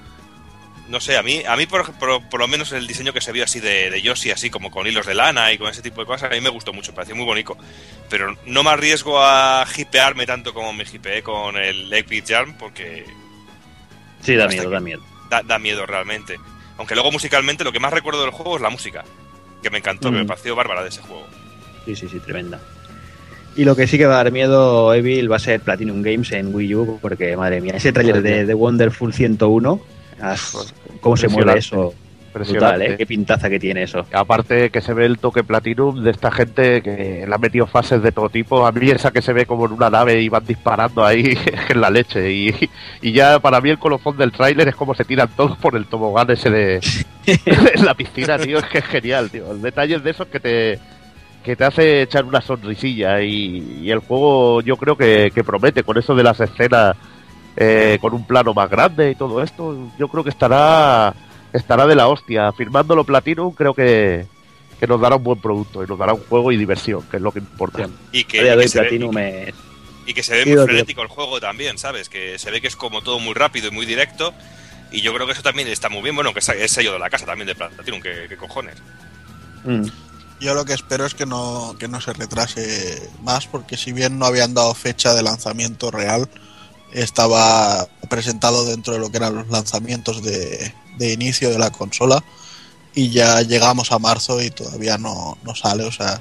no 0.88 1.00
sé, 1.00 1.16
a 1.16 1.22
mí, 1.22 1.42
a 1.46 1.56
mí 1.56 1.66
por, 1.66 1.92
por, 1.94 2.22
por 2.28 2.40
lo 2.40 2.48
menos 2.48 2.72
el 2.72 2.86
diseño 2.86 3.12
que 3.12 3.20
se 3.20 3.32
vio 3.32 3.44
así 3.44 3.60
de, 3.60 3.90
de 3.90 4.02
Yoshi, 4.02 4.30
así 4.30 4.50
como 4.50 4.70
con 4.70 4.86
hilos 4.86 5.06
de 5.06 5.14
lana 5.14 5.52
y 5.52 5.58
con 5.58 5.68
ese 5.70 5.82
tipo 5.82 6.00
de 6.00 6.06
cosas, 6.06 6.30
a 6.30 6.34
mí 6.34 6.40
me 6.40 6.48
gustó 6.50 6.72
mucho, 6.72 6.92
me 6.92 6.96
pareció 6.96 7.16
muy 7.16 7.24
bonito. 7.24 7.56
Pero 8.08 8.36
no 8.46 8.62
me 8.62 8.70
arriesgo 8.70 9.20
a 9.20 9.66
hipearme 9.76 10.26
tanto 10.26 10.54
como 10.54 10.72
me 10.72 10.84
hipeé 10.84 11.22
con 11.22 11.56
el 11.56 11.92
Epic 11.92 12.24
Jarm, 12.28 12.54
porque 12.58 13.04
Sí, 14.22 14.34
da 14.34 14.48
miedo, 14.48 14.70
da 14.70 14.80
miedo. 14.80 15.02
da, 15.30 15.42
da 15.42 15.58
miedo 15.58 15.86
realmente. 15.86 16.36
Aunque 16.78 16.94
luego 16.94 17.10
musicalmente 17.12 17.64
lo 17.64 17.72
que 17.72 17.80
más 17.80 17.92
recuerdo 17.92 18.22
del 18.22 18.30
juego 18.30 18.56
es 18.56 18.62
la 18.62 18.70
música, 18.70 19.04
que 19.62 19.70
me 19.70 19.78
encantó, 19.78 20.10
que 20.10 20.16
me 20.16 20.24
Mm. 20.24 20.28
pareció 20.28 20.54
bárbara 20.56 20.82
de 20.82 20.88
ese 20.90 21.00
juego. 21.00 21.26
Sí, 21.84 21.96
sí, 21.96 22.08
sí, 22.08 22.18
tremenda. 22.20 22.60
Y 23.56 23.64
lo 23.64 23.74
que 23.74 23.86
sí 23.86 23.96
que 23.96 24.04
va 24.06 24.14
a 24.20 24.24
dar 24.24 24.32
miedo, 24.32 24.92
Evil, 24.92 25.32
va 25.32 25.36
a 25.36 25.40
ser 25.40 25.60
Platinum 25.60 26.02
Games 26.02 26.30
en 26.32 26.54
Wii 26.54 26.74
U, 26.74 26.98
porque 27.00 27.34
madre 27.36 27.60
mía, 27.62 27.72
ese 27.76 27.92
tráiler 27.92 28.20
de, 28.20 28.44
de 28.44 28.54
Wonderful 28.54 29.14
101, 29.14 29.72
as- 29.72 29.95
cómo 31.00 31.16
se 31.16 31.28
mueve 31.28 31.58
eso, 31.58 31.94
brutal. 32.32 32.82
¿eh? 32.82 32.96
Qué 32.96 33.06
pintaza 33.06 33.48
que 33.48 33.58
tiene 33.58 33.82
eso. 33.82 34.06
Aparte 34.12 34.70
que 34.70 34.80
se 34.80 34.92
ve 34.94 35.06
el 35.06 35.18
toque 35.18 35.44
Platinum 35.44 36.02
de 36.02 36.10
esta 36.10 36.30
gente 36.30 36.82
que 36.82 37.24
le 37.26 37.34
ha 37.34 37.38
metido 37.38 37.66
fases 37.66 38.02
de 38.02 38.12
todo 38.12 38.28
tipo. 38.28 38.66
A 38.66 38.72
mí 38.72 38.90
esa 38.90 39.10
que 39.10 39.22
se 39.22 39.32
ve 39.32 39.46
como 39.46 39.66
en 39.66 39.72
una 39.72 39.90
nave 39.90 40.20
y 40.20 40.28
van 40.28 40.44
disparando 40.44 41.04
ahí 41.04 41.36
en 41.68 41.80
la 41.80 41.90
leche. 41.90 42.32
Y, 42.32 42.54
y 43.02 43.12
ya 43.12 43.38
para 43.40 43.60
mí 43.60 43.70
el 43.70 43.78
colofón 43.78 44.16
del 44.16 44.32
tráiler 44.32 44.68
es 44.68 44.76
como 44.76 44.94
se 44.94 45.04
tiran 45.04 45.28
todos 45.36 45.56
por 45.58 45.76
el 45.76 45.86
tobogán 45.86 46.30
ese 46.30 46.50
de 46.50 46.80
en 47.26 47.84
la 47.84 47.94
piscina, 47.94 48.38
tío. 48.38 48.58
Es 48.58 48.64
que 48.66 48.78
es 48.78 48.86
genial, 48.86 49.30
tío. 49.30 49.50
El 49.52 49.62
detalle 49.62 49.98
de 49.98 50.10
esos 50.10 50.26
que 50.28 50.40
te 50.40 50.78
que 51.42 51.54
te 51.54 51.64
hace 51.64 52.02
echar 52.02 52.24
una 52.24 52.40
sonrisilla 52.40 53.22
y, 53.22 53.80
y 53.82 53.90
el 53.92 54.00
juego 54.00 54.62
yo 54.62 54.76
creo 54.76 54.96
que, 54.96 55.30
que 55.32 55.44
promete 55.44 55.84
con 55.84 55.96
eso 55.96 56.12
de 56.16 56.24
las 56.24 56.40
escenas 56.40 56.96
eh, 57.56 57.98
con 58.00 58.14
un 58.14 58.26
plano 58.26 58.54
más 58.54 58.68
grande 58.70 59.10
y 59.10 59.14
todo 59.14 59.42
esto. 59.42 59.90
Yo 59.98 60.08
creo 60.08 60.22
que 60.22 60.30
estará 60.30 61.14
estará 61.52 61.86
de 61.86 61.94
la 61.94 62.08
hostia. 62.08 62.52
Firmándolo 62.52 63.04
Platinum 63.04 63.52
creo 63.52 63.74
que, 63.74 64.26
que 64.78 64.86
nos 64.86 65.00
dará 65.00 65.16
un 65.16 65.24
buen 65.24 65.40
producto 65.40 65.82
y 65.82 65.86
nos 65.86 65.98
dará 65.98 66.14
un 66.14 66.22
juego 66.22 66.52
y 66.52 66.56
diversión, 66.56 67.02
que 67.10 67.16
es 67.16 67.22
lo 67.22 67.32
que 67.32 67.38
importa. 67.38 67.88
Y 68.12 68.24
que, 68.24 68.38
y 68.38 68.44
de 68.44 68.56
que 68.56 68.68
se 68.68 68.80
ve, 68.80 69.54
y 70.06 70.14
que 70.14 70.22
se 70.22 70.34
ve 70.34 70.44
Sí, 70.44 70.54
muy 70.54 70.64
frenético 70.64 71.02
el 71.02 71.08
juego 71.08 71.40
también, 71.40 71.78
¿sabes? 71.78 72.08
Que 72.08 72.38
se 72.38 72.50
ve 72.50 72.60
que 72.60 72.68
es 72.68 72.76
como 72.76 73.02
todo 73.02 73.18
muy 73.18 73.34
rápido 73.34 73.68
y 73.68 73.70
muy 73.70 73.86
directo. 73.86 74.32
Y 74.92 75.00
yo 75.00 75.12
creo 75.12 75.26
que 75.26 75.32
eso 75.32 75.42
también 75.42 75.66
está 75.68 75.88
muy 75.88 76.02
bien. 76.02 76.14
Bueno, 76.14 76.32
que 76.32 76.38
es 76.38 76.48
es 76.48 76.70
sello 76.70 76.92
de 76.92 76.98
la 76.98 77.10
casa 77.10 77.26
también 77.26 77.48
de 77.48 77.54
Platinum, 77.54 78.00
que, 78.00 78.26
que 78.28 78.36
cojones. 78.36 78.76
Mm. 79.64 79.86
Yo 80.38 80.54
lo 80.54 80.64
que 80.64 80.74
espero 80.74 81.06
es 81.06 81.14
que 81.14 81.26
no, 81.26 81.74
que 81.78 81.88
no 81.88 82.00
se 82.00 82.12
retrase 82.12 83.10
más, 83.22 83.46
porque 83.46 83.76
si 83.76 83.92
bien 83.92 84.18
no 84.18 84.26
habían 84.26 84.54
dado 84.54 84.74
fecha 84.74 85.14
de 85.14 85.22
lanzamiento 85.22 85.90
real, 85.90 86.28
estaba 86.96 87.86
presentado 88.08 88.64
dentro 88.64 88.94
de 88.94 89.00
lo 89.00 89.10
que 89.10 89.18
eran 89.18 89.34
los 89.34 89.48
lanzamientos 89.48 90.22
de, 90.22 90.72
de 90.98 91.12
inicio 91.12 91.50
de 91.50 91.58
la 91.58 91.70
consola 91.70 92.24
y 92.94 93.10
ya 93.10 93.42
llegamos 93.42 93.92
a 93.92 93.98
marzo 93.98 94.42
y 94.42 94.50
todavía 94.50 94.96
no, 94.96 95.36
no 95.44 95.54
sale. 95.54 95.84
O 95.84 95.92
sea, 95.92 96.20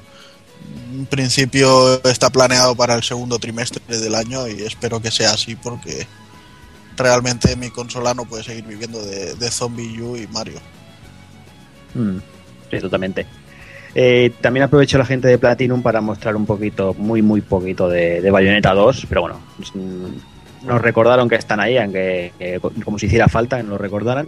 en 0.94 1.06
principio 1.06 2.04
está 2.04 2.30
planeado 2.30 2.76
para 2.76 2.96
el 2.96 3.04
segundo 3.04 3.40
trimestre 3.40 3.82
del 3.88 4.16
año 4.16 4.48
y 4.48 4.64
espero 4.64 5.02
que 5.02 5.12
sea 5.12 5.32
así 5.32 5.56
porque 5.56 6.06
realmente 6.98 7.56
mi 7.56 7.70
consola 7.70 8.14
no 8.14 8.26
puede 8.26 8.44
seguir 8.44 8.66
viviendo 8.66 9.02
de, 9.02 9.36
de 9.36 9.52
Zombie 9.52 10.02
U 10.02 10.18
y 10.18 10.28
Mario. 10.28 10.60
Mm, 11.94 12.18
Sí, 12.70 12.80
totalmente. 12.80 13.26
Eh, 13.94 14.34
también 14.42 14.64
aprovecho 14.66 14.98
la 14.98 15.06
gente 15.06 15.28
de 15.28 15.38
Platinum 15.38 15.82
para 15.82 16.02
mostrar 16.02 16.36
un 16.36 16.46
poquito, 16.46 16.94
muy, 16.96 17.22
muy 17.22 17.42
poquito 17.42 17.88
de, 17.88 18.20
de 18.22 18.32
Bayonetta 18.32 18.74
2, 18.74 19.06
pero 19.08 19.22
bueno, 19.22 19.40
mm, 19.74 20.35
nos 20.66 20.82
recordaron 20.82 21.30
que 21.30 21.36
están 21.36 21.60
ahí, 21.60 21.78
aunque 21.78 22.32
como 22.84 22.98
si 23.00 23.06
hiciera 23.08 23.28
falta 23.28 23.58
que 23.58 23.64
nos 23.64 23.72
lo 23.74 23.78
recordaran. 23.78 24.28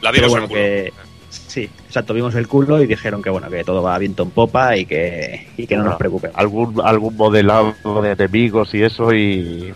La 0.00 0.10
vimos 0.10 0.30
bueno, 0.30 0.44
al 0.44 0.48
culo. 0.48 0.60
que 0.60 0.92
sí, 1.30 1.70
exacto, 1.86 2.12
vimos 2.14 2.34
el 2.34 2.48
culo 2.48 2.82
y 2.82 2.86
dijeron 2.86 3.22
que 3.22 3.30
bueno, 3.30 3.48
que 3.48 3.64
todo 3.64 3.82
va 3.82 3.96
viento 3.98 4.22
en 4.22 4.30
popa 4.30 4.76
y 4.76 4.84
que, 4.86 5.48
y 5.56 5.66
que 5.66 5.76
no 5.76 5.84
nos 5.84 5.96
preocupemos. 5.96 6.36
Algún, 6.36 6.80
algún 6.82 7.16
modelado 7.16 7.74
de 8.02 8.10
enemigos 8.12 8.74
y 8.74 8.82
eso 8.82 9.12
y, 9.14 9.72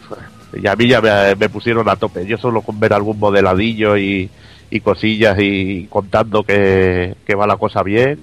y 0.52 0.66
a 0.66 0.74
mí 0.76 0.88
ya 0.88 1.00
me, 1.00 1.34
me 1.36 1.48
pusieron 1.48 1.88
a 1.88 1.96
tope. 1.96 2.26
Yo 2.26 2.38
solo 2.38 2.62
con 2.62 2.78
ver 2.80 2.92
algún 2.92 3.18
modeladillo 3.18 3.96
y, 3.96 4.28
y 4.70 4.80
cosillas 4.80 5.36
y 5.38 5.86
contando 5.88 6.42
que, 6.42 7.14
que 7.26 7.34
va 7.34 7.46
la 7.46 7.56
cosa 7.56 7.82
bien. 7.82 8.20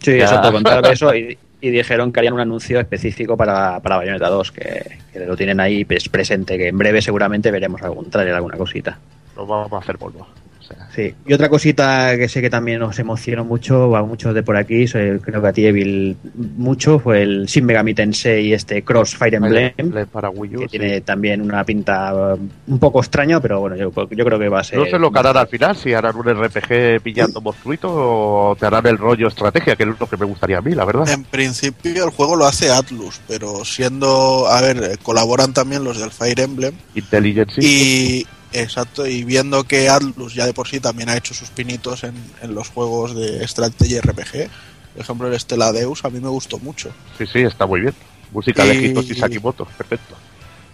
Sí, 0.00 0.16
Ya. 0.18 0.24
exacto, 0.24 0.52
contaron 0.52 0.84
eso 0.92 1.14
y, 1.16 1.36
y 1.62 1.70
dijeron 1.70 2.12
que 2.12 2.18
harían 2.18 2.34
un 2.34 2.40
anuncio 2.40 2.80
específico 2.80 3.36
para, 3.36 3.78
para 3.80 3.96
Bayonetta 3.96 4.28
2, 4.28 4.50
que, 4.50 4.98
lo 5.26 5.36
tienen 5.36 5.60
ahí 5.60 5.84
presente, 5.84 6.58
que 6.58 6.68
en 6.68 6.76
breve 6.76 7.00
seguramente 7.00 7.52
veremos 7.52 7.80
algún 7.82 8.10
trailer, 8.10 8.34
alguna 8.34 8.56
cosita. 8.56 8.98
Nos 9.36 9.46
vamos 9.46 9.72
a 9.72 9.78
hacer 9.78 9.96
polvo. 9.96 10.26
O 10.62 10.66
sea, 10.74 10.88
Sí, 10.94 11.14
y 11.26 11.32
otra 11.32 11.48
cosita 11.48 12.16
que 12.16 12.28
sé 12.28 12.40
que 12.40 12.50
también 12.50 12.78
nos 12.80 12.98
emocionó 12.98 13.44
mucho, 13.44 13.96
a 13.96 14.02
muchos 14.04 14.34
de 14.34 14.42
por 14.42 14.56
aquí, 14.56 14.86
soy- 14.86 15.18
creo 15.20 15.42
que 15.42 15.48
a 15.48 15.52
ti 15.52 15.66
Evil 15.66 16.16
mucho, 16.56 16.98
fue 16.98 17.22
el 17.22 17.46
Shin 17.46 17.64
Megami 17.66 17.94
Tensei 17.94 18.52
este 18.52 18.82
Cross 18.82 19.16
Fire 19.16 19.34
Emblem, 19.34 19.72
Emblem 19.76 20.06
para 20.08 20.30
Wii 20.30 20.56
U, 20.56 20.60
que 20.60 20.64
sí. 20.68 20.78
tiene 20.78 21.00
también 21.00 21.40
una 21.42 21.64
pinta 21.64 22.14
um, 22.34 22.48
un 22.68 22.78
poco 22.78 23.00
extraña, 23.00 23.40
pero 23.40 23.60
bueno, 23.60 23.76
yo, 23.76 23.90
yo 24.10 24.24
creo 24.24 24.38
que 24.38 24.48
va 24.48 24.60
a 24.60 24.64
ser... 24.64 24.78
No 24.78 24.84
sé 24.86 24.98
lo 24.98 25.10
que 25.10 25.18
harán 25.18 25.36
al 25.36 25.48
final, 25.48 25.76
si 25.76 25.92
harán 25.92 26.14
un 26.16 26.24
RPG 26.28 27.00
pillando 27.02 27.40
monstruitos 27.40 27.90
o 27.92 28.56
te 28.58 28.66
harán 28.66 28.86
el 28.86 28.98
rollo 28.98 29.28
estrategia, 29.28 29.76
que 29.76 29.82
es 29.84 29.88
lo 29.98 30.06
que 30.06 30.16
me 30.16 30.26
gustaría 30.26 30.58
a 30.58 30.60
mí, 30.62 30.74
la 30.74 30.84
verdad. 30.84 31.08
En 31.08 31.24
principio 31.24 32.04
el 32.04 32.10
juego 32.10 32.36
lo 32.36 32.46
hace 32.46 32.70
Atlus, 32.70 33.20
pero 33.26 33.64
siendo, 33.64 34.46
a 34.48 34.60
ver, 34.60 34.76
eh, 34.82 34.96
colaboran 35.02 35.52
también 35.52 35.84
los 35.84 35.98
del 35.98 36.10
Fire 36.10 36.40
Emblem 36.40 36.74
Intelligence. 36.94 37.60
y, 37.64 38.26
Exacto, 38.52 39.06
y 39.06 39.24
viendo 39.24 39.64
que 39.64 39.88
Atlus 39.88 40.34
ya 40.34 40.46
de 40.46 40.52
por 40.54 40.68
sí 40.68 40.78
también 40.80 41.08
ha 41.08 41.16
hecho 41.16 41.32
sus 41.34 41.48
pinitos 41.50 42.04
en, 42.04 42.14
en 42.42 42.54
los 42.54 42.68
juegos 42.68 43.14
de 43.16 43.42
estrategia 43.44 44.00
RPG, 44.02 44.48
por 44.94 45.02
ejemplo 45.02 45.28
el 45.28 45.40
Stella 45.40 45.72
Deus, 45.72 46.04
a 46.04 46.10
mí 46.10 46.20
me 46.20 46.28
gustó 46.28 46.58
mucho. 46.58 46.90
Sí, 47.18 47.24
sí, 47.26 47.40
está 47.40 47.64
muy 47.66 47.80
bien. 47.80 47.94
Música 48.30 48.64
de 48.64 48.74
Y- 48.74 48.86
Hitoshi 48.86 49.14
Sakimoto, 49.14 49.64
perfecto. 49.64 50.16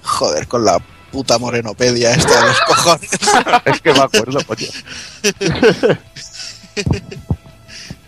Joder, 0.03 0.47
con 0.49 0.65
la 0.65 0.79
puta 1.13 1.39
morenopedia 1.39 2.13
esta 2.13 2.41
de 2.41 2.47
los 2.49 2.61
cojones. 2.63 3.11
Es 3.65 3.81
que 3.81 3.93
me 3.93 4.01
acuerdo, 4.01 4.39
coño. 4.47 4.67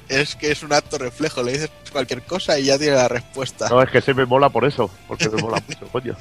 Es 0.09 0.35
que 0.35 0.50
es 0.50 0.62
un 0.65 0.73
acto 0.73 0.99
reflejo, 0.99 1.41
le 1.43 1.53
dices 1.53 1.71
cualquier 1.93 2.23
cosa 2.23 2.59
y 2.59 2.65
ya 2.65 2.77
tiene 2.79 2.97
la 2.97 3.07
respuesta. 3.07 3.69
No, 3.69 3.81
es 3.81 3.91
que 3.91 4.00
se 4.00 4.12
me 4.12 4.27
mola 4.27 4.49
por 4.49 4.65
eso, 4.65 4.91
porque 5.07 5.29
me 5.29 5.41
mola 5.41 5.62
mucho, 5.69 5.87
coño. 5.93 6.17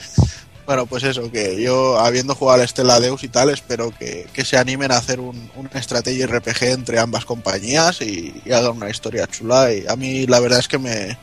Bueno, 0.69 0.85
pues 0.85 1.03
eso, 1.03 1.31
que 1.31 1.59
yo, 1.59 1.97
habiendo 1.97 2.35
jugado 2.35 2.61
al 2.61 2.67
Stella 2.69 2.99
Deus 2.99 3.23
y 3.23 3.27
tal, 3.27 3.49
espero 3.49 3.89
que, 3.97 4.27
que 4.31 4.45
se 4.45 4.55
animen 4.55 4.91
a 4.91 4.97
hacer 4.97 5.19
un, 5.19 5.49
un 5.55 5.67
estrategia 5.73 6.27
RPG 6.27 6.65
entre 6.65 6.99
ambas 6.99 7.25
compañías 7.25 8.01
y, 8.01 8.39
y 8.45 8.51
hagan 8.51 8.73
una 8.77 8.87
historia 8.87 9.25
chula. 9.25 9.73
Y 9.73 9.87
a 9.87 9.95
mí 9.95 10.27
la 10.27 10.39
verdad 10.39 10.59
es 10.59 10.67
que 10.67 10.77
me, 10.77 11.17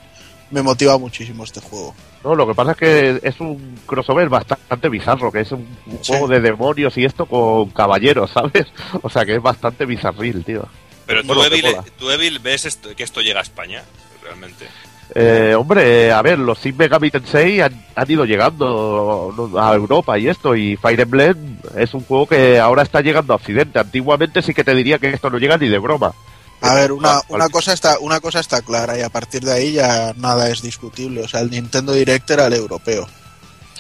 me 0.51 0.63
motiva 0.63 0.99
muchísimo 0.99 1.45
este 1.45 1.61
juego. 1.61 1.95
No, 2.25 2.35
lo 2.35 2.45
que 2.45 2.55
pasa 2.57 2.73
es 2.73 2.77
que 2.77 3.21
es 3.23 3.39
un 3.39 3.79
crossover 3.87 4.29
bastante 4.29 4.89
bizarro, 4.89 5.31
que 5.31 5.43
es 5.43 5.53
un, 5.53 5.61
un 5.87 5.99
Sí. 6.03 6.11
juego 6.11 6.27
de 6.27 6.41
demonios 6.41 6.97
y 6.99 7.05
esto 7.05 7.27
con 7.27 7.71
caballeros, 7.71 8.31
¿sabes? 8.35 8.67
O 9.03 9.09
sea 9.09 9.25
que 9.25 9.37
es 9.37 9.41
bastante 9.43 9.87
bizarril, 9.87 10.45
tío. 10.45 10.67
Pero 11.07 11.23
tú, 11.23 11.41
Evil, 11.45 11.65
tú, 11.97 12.11
Evil, 12.11 12.41
ves 12.41 12.65
esto- 12.65 12.97
que 12.97 13.05
esto 13.05 13.21
llega 13.21 13.39
a 13.39 13.43
España, 13.45 13.85
realmente. 14.25 14.67
Eh, 15.15 15.55
hombre, 15.57 16.13
a 16.13 16.21
ver, 16.21 16.39
los 16.39 16.59
Shin 16.61 16.77
Megami 16.77 17.11
Tensei 17.11 17.61
han, 17.61 17.85
han 17.95 18.11
ido 18.11 18.25
llegando 18.25 19.33
a 19.59 19.73
Europa 19.75 20.19
y 20.19 20.29
esto, 20.29 20.55
y 20.57 20.77
Fire 20.77 21.01
Emblem 21.01 21.59
es 21.77 21.95
un 21.95 22.03
juego 22.05 22.27
que 22.27 22.59
ahora 22.59 22.83
está 22.83 23.01
llegando 23.01 23.33
a 23.33 23.37
Occidente. 23.37 23.79
Antiguamente 23.79 24.43
sí 24.43 24.53
que 24.53 24.65
te 24.65 24.75
diría 24.75 24.99
que 24.99 25.11
esto 25.11 25.31
no 25.31 25.39
llega 25.39 25.57
ni 25.59 25.69
de 25.69 25.79
broma. 25.79 26.13
A 26.61 26.75
ver, 26.75 26.91
una, 26.93 27.19
Al- 27.19 27.23
una 27.29 27.49
cosa 27.49 27.73
está, 27.73 27.99
una 28.01 28.19
cosa 28.21 28.41
está 28.41 28.63
clara 28.63 28.99
y 28.99 29.03
a 29.03 29.09
partir 29.11 29.43
de 29.45 29.53
ahí 29.53 29.73
ya 29.75 30.13
nada 30.17 30.49
es 30.51 30.61
discutible. 30.63 31.23
O 31.23 31.29
sea, 31.29 31.41
el 31.41 31.51
Nintendo 31.51 31.93
Direct 31.93 32.29
era 32.31 32.47
el 32.47 32.55
europeo. 32.55 33.07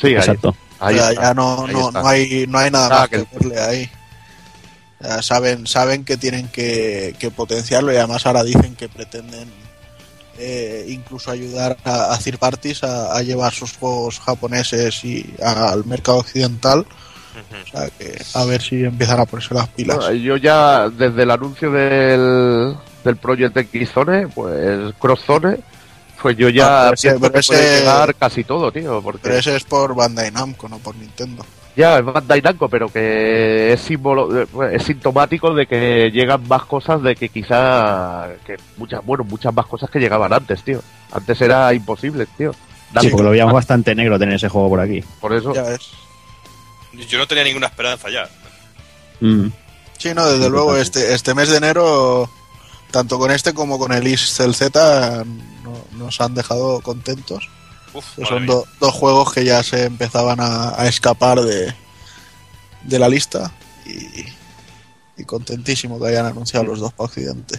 Sí, 0.00 0.08
ahí, 0.08 0.14
Exacto. 0.16 0.54
ahí 0.78 0.94
o 0.94 0.98
sea, 0.98 1.10
está. 1.10 1.22
ya 1.22 1.34
no, 1.34 1.64
ahí 1.66 1.72
no, 1.74 2.06
hay, 2.08 2.46
no 2.48 2.58
hay 2.58 2.70
nada 2.70 2.88
Nada 2.88 3.00
más 3.00 3.08
que- 3.10 3.24
que 3.24 3.38
verle 3.38 3.60
ahí. 3.60 3.90
O 5.00 5.04
sea, 5.04 5.22
saben, 5.22 5.66
saben 5.66 6.04
que 6.04 6.16
tienen 6.16 6.48
que, 6.48 7.16
que 7.18 7.30
potenciarlo 7.30 7.92
y 7.92 7.96
además 7.96 8.24
ahora 8.26 8.44
dicen 8.44 8.76
que 8.76 8.88
pretenden 8.88 9.48
eh, 10.38 10.86
incluso 10.88 11.30
ayudar 11.30 11.76
a, 11.84 12.12
a 12.14 12.18
third 12.18 12.38
parties 12.38 12.82
a, 12.84 13.16
a 13.16 13.22
llevar 13.22 13.52
sus 13.52 13.76
juegos 13.76 14.20
japoneses 14.20 15.04
y 15.04 15.34
al 15.42 15.84
mercado 15.84 16.18
occidental. 16.18 16.86
O 17.36 17.70
sea, 17.70 17.90
que 17.90 18.16
a 18.34 18.44
ver 18.46 18.62
si 18.62 18.82
empiezan 18.84 19.20
a 19.20 19.26
ponerse 19.26 19.52
las 19.54 19.68
pilas. 19.68 19.96
Bueno, 19.98 20.12
yo 20.14 20.36
ya, 20.38 20.88
desde 20.88 21.22
el 21.22 21.30
anuncio 21.30 21.70
del, 21.70 22.74
del 23.04 23.16
Project 23.16 23.56
X 23.58 23.90
Zone, 23.92 24.28
pues 24.28 24.94
Cross 24.98 25.20
Zone, 25.26 25.58
pues 26.22 26.34
yo 26.38 26.48
ya 26.48 26.66
Ah, 26.66 26.82
pero 26.84 26.94
ese- 26.94 27.08
pienso 27.10 27.20
pero 27.20 27.32
que 27.40 27.46
puede 27.46 27.78
llegar 27.80 28.14
casi 28.14 28.44
todo, 28.44 28.72
tío. 28.72 29.02
Porque 29.02 29.20
Pero 29.22 29.36
ese 29.36 29.54
es 29.56 29.64
por 29.64 29.94
Bandai 29.94 30.30
Namco, 30.30 30.66
no 30.68 30.78
por 30.78 30.96
Nintendo. 30.96 31.44
Ya 31.76 31.98
es 31.98 32.04
Bandai 32.04 32.40
Namco, 32.42 32.68
pero 32.68 32.88
que 32.88 33.72
es 33.72 33.80
símbolo, 33.80 34.42
eh, 34.42 34.46
es 34.72 34.82
sintomático 34.84 35.52
de 35.54 35.66
que 35.66 36.10
llegan 36.10 36.46
más 36.48 36.64
cosas 36.64 37.02
de 37.02 37.14
que 37.14 37.28
quizá, 37.28 38.28
que 38.46 38.56
muchas, 38.76 39.04
bueno, 39.04 39.24
muchas 39.24 39.52
más 39.54 39.66
cosas 39.66 39.90
que 39.90 39.98
llegaban 39.98 40.32
antes, 40.32 40.62
tío. 40.62 40.80
Antes 41.12 41.40
era 41.40 41.72
imposible, 41.74 42.26
tío. 42.38 42.52
Sí, 43.00 43.08
porque 43.08 43.24
lo 43.24 43.30
veíamos 43.30 43.52
bastante 43.54 43.94
negro 43.94 44.18
tener 44.18 44.36
ese 44.36 44.48
juego 44.48 44.68
por 44.70 44.80
aquí. 44.80 45.02
por 45.20 45.32
eso, 45.34 45.52
Ya 45.54 45.62
ves. 45.62 45.90
Yo 47.08 47.18
no 47.18 47.26
tenía 47.26 47.44
ninguna 47.44 47.66
esperanza 47.66 48.08
ya. 48.10 48.26
Mm. 49.20 49.48
Sí, 49.98 50.14
no, 50.14 50.26
desde 50.26 50.44
Sí, 50.44 50.50
luego, 50.50 50.76
este, 50.76 51.14
este 51.14 51.34
mes 51.34 51.48
de 51.50 51.56
enero, 51.58 52.30
tanto 52.90 53.18
con 53.18 53.30
este 53.30 53.52
como 53.54 53.78
con 53.78 53.92
el 53.92 54.06
Iscel 54.06 54.54
Z, 54.54 55.24
no- 55.62 55.84
nos 55.98 56.20
han 56.20 56.34
dejado 56.34 56.80
contentos. 56.80 57.48
Uf, 57.96 58.14
Que 58.16 58.22
madre 58.22 58.36
son 58.36 58.46
do- 58.46 58.64
dos 58.80 58.92
juegos 58.94 59.32
que 59.32 59.44
ya 59.44 59.62
se 59.62 59.84
empezaban 59.84 60.38
a, 60.40 60.80
a 60.80 60.86
escapar 60.86 61.40
de, 61.40 61.72
de 62.84 62.98
la 62.98 63.08
lista 63.08 63.52
y, 63.84 64.24
y 65.20 65.24
contentísimo 65.24 65.98
que 66.00 66.08
hayan 66.08 66.26
anunciado 66.26 66.66
los 66.66 66.80
dos 66.80 66.92
para 66.92 67.06
Occidente. 67.06 67.58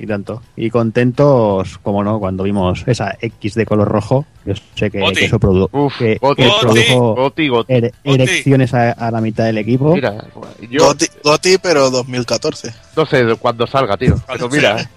Y 0.00 0.06
tanto. 0.06 0.40
Y 0.56 0.70
contentos, 0.70 1.78
como 1.82 2.04
no, 2.04 2.20
cuando 2.20 2.44
vimos 2.44 2.84
esa 2.86 3.16
X 3.20 3.54
de 3.54 3.66
color 3.66 3.88
rojo. 3.88 4.26
Yo 4.46 4.54
sé 4.76 4.92
que, 4.92 5.02
eso 5.02 5.40
produ- 5.40 5.68
Uf, 5.72 5.98
que- 5.98 6.18
Goti, 6.20 6.42
que 6.44 6.48
Goti. 6.48 6.60
produjo 6.60 7.14
Goti, 7.16 7.48
Goti. 7.48 7.72
ere- 7.72 7.92
Goti. 8.04 8.22
erecciones 8.22 8.74
a, 8.74 8.92
a 8.92 9.10
la 9.10 9.20
mitad 9.20 9.44
del 9.46 9.58
equipo. 9.58 9.94
Mira, 9.96 10.24
yo 10.70 10.84
Goti, 10.86 11.06
Goti, 11.24 11.58
pero 11.58 11.90
2014. 11.90 12.72
no 12.96 13.06
sé 13.06 13.24
cuándo 13.40 13.66
salga, 13.66 13.96
tío. 13.96 14.14
Pero 14.28 14.48
mira, 14.48 14.88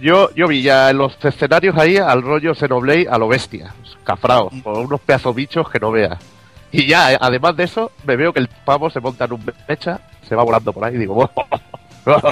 yo, 0.00 0.32
yo 0.36 0.46
vi 0.46 0.62
ya 0.62 0.90
en 0.90 0.98
los 0.98 1.12
escenarios 1.24 1.76
ahí 1.76 1.96
al 1.96 2.22
rollo 2.22 2.54
Xenoblade 2.54 3.08
a 3.10 3.18
lo 3.18 3.26
bestia, 3.26 3.74
cafrao, 4.04 4.50
con 4.62 4.76
unos 4.78 5.00
pedazos 5.00 5.34
bichos 5.34 5.68
que 5.70 5.78
no 5.80 5.90
veas. 5.90 6.18
Y 6.72 6.86
ya, 6.86 7.12
eh, 7.12 7.18
además 7.20 7.56
de 7.56 7.64
eso, 7.64 7.90
me 8.06 8.16
veo 8.16 8.32
que 8.32 8.40
el 8.40 8.48
pavo 8.48 8.90
se 8.90 9.00
monta 9.00 9.24
en 9.24 9.32
un 9.32 9.52
mecha, 9.68 10.00
se 10.28 10.34
va 10.34 10.44
volando 10.44 10.72
por 10.72 10.84
ahí 10.84 10.94
y 10.94 10.98
digo, 10.98 11.30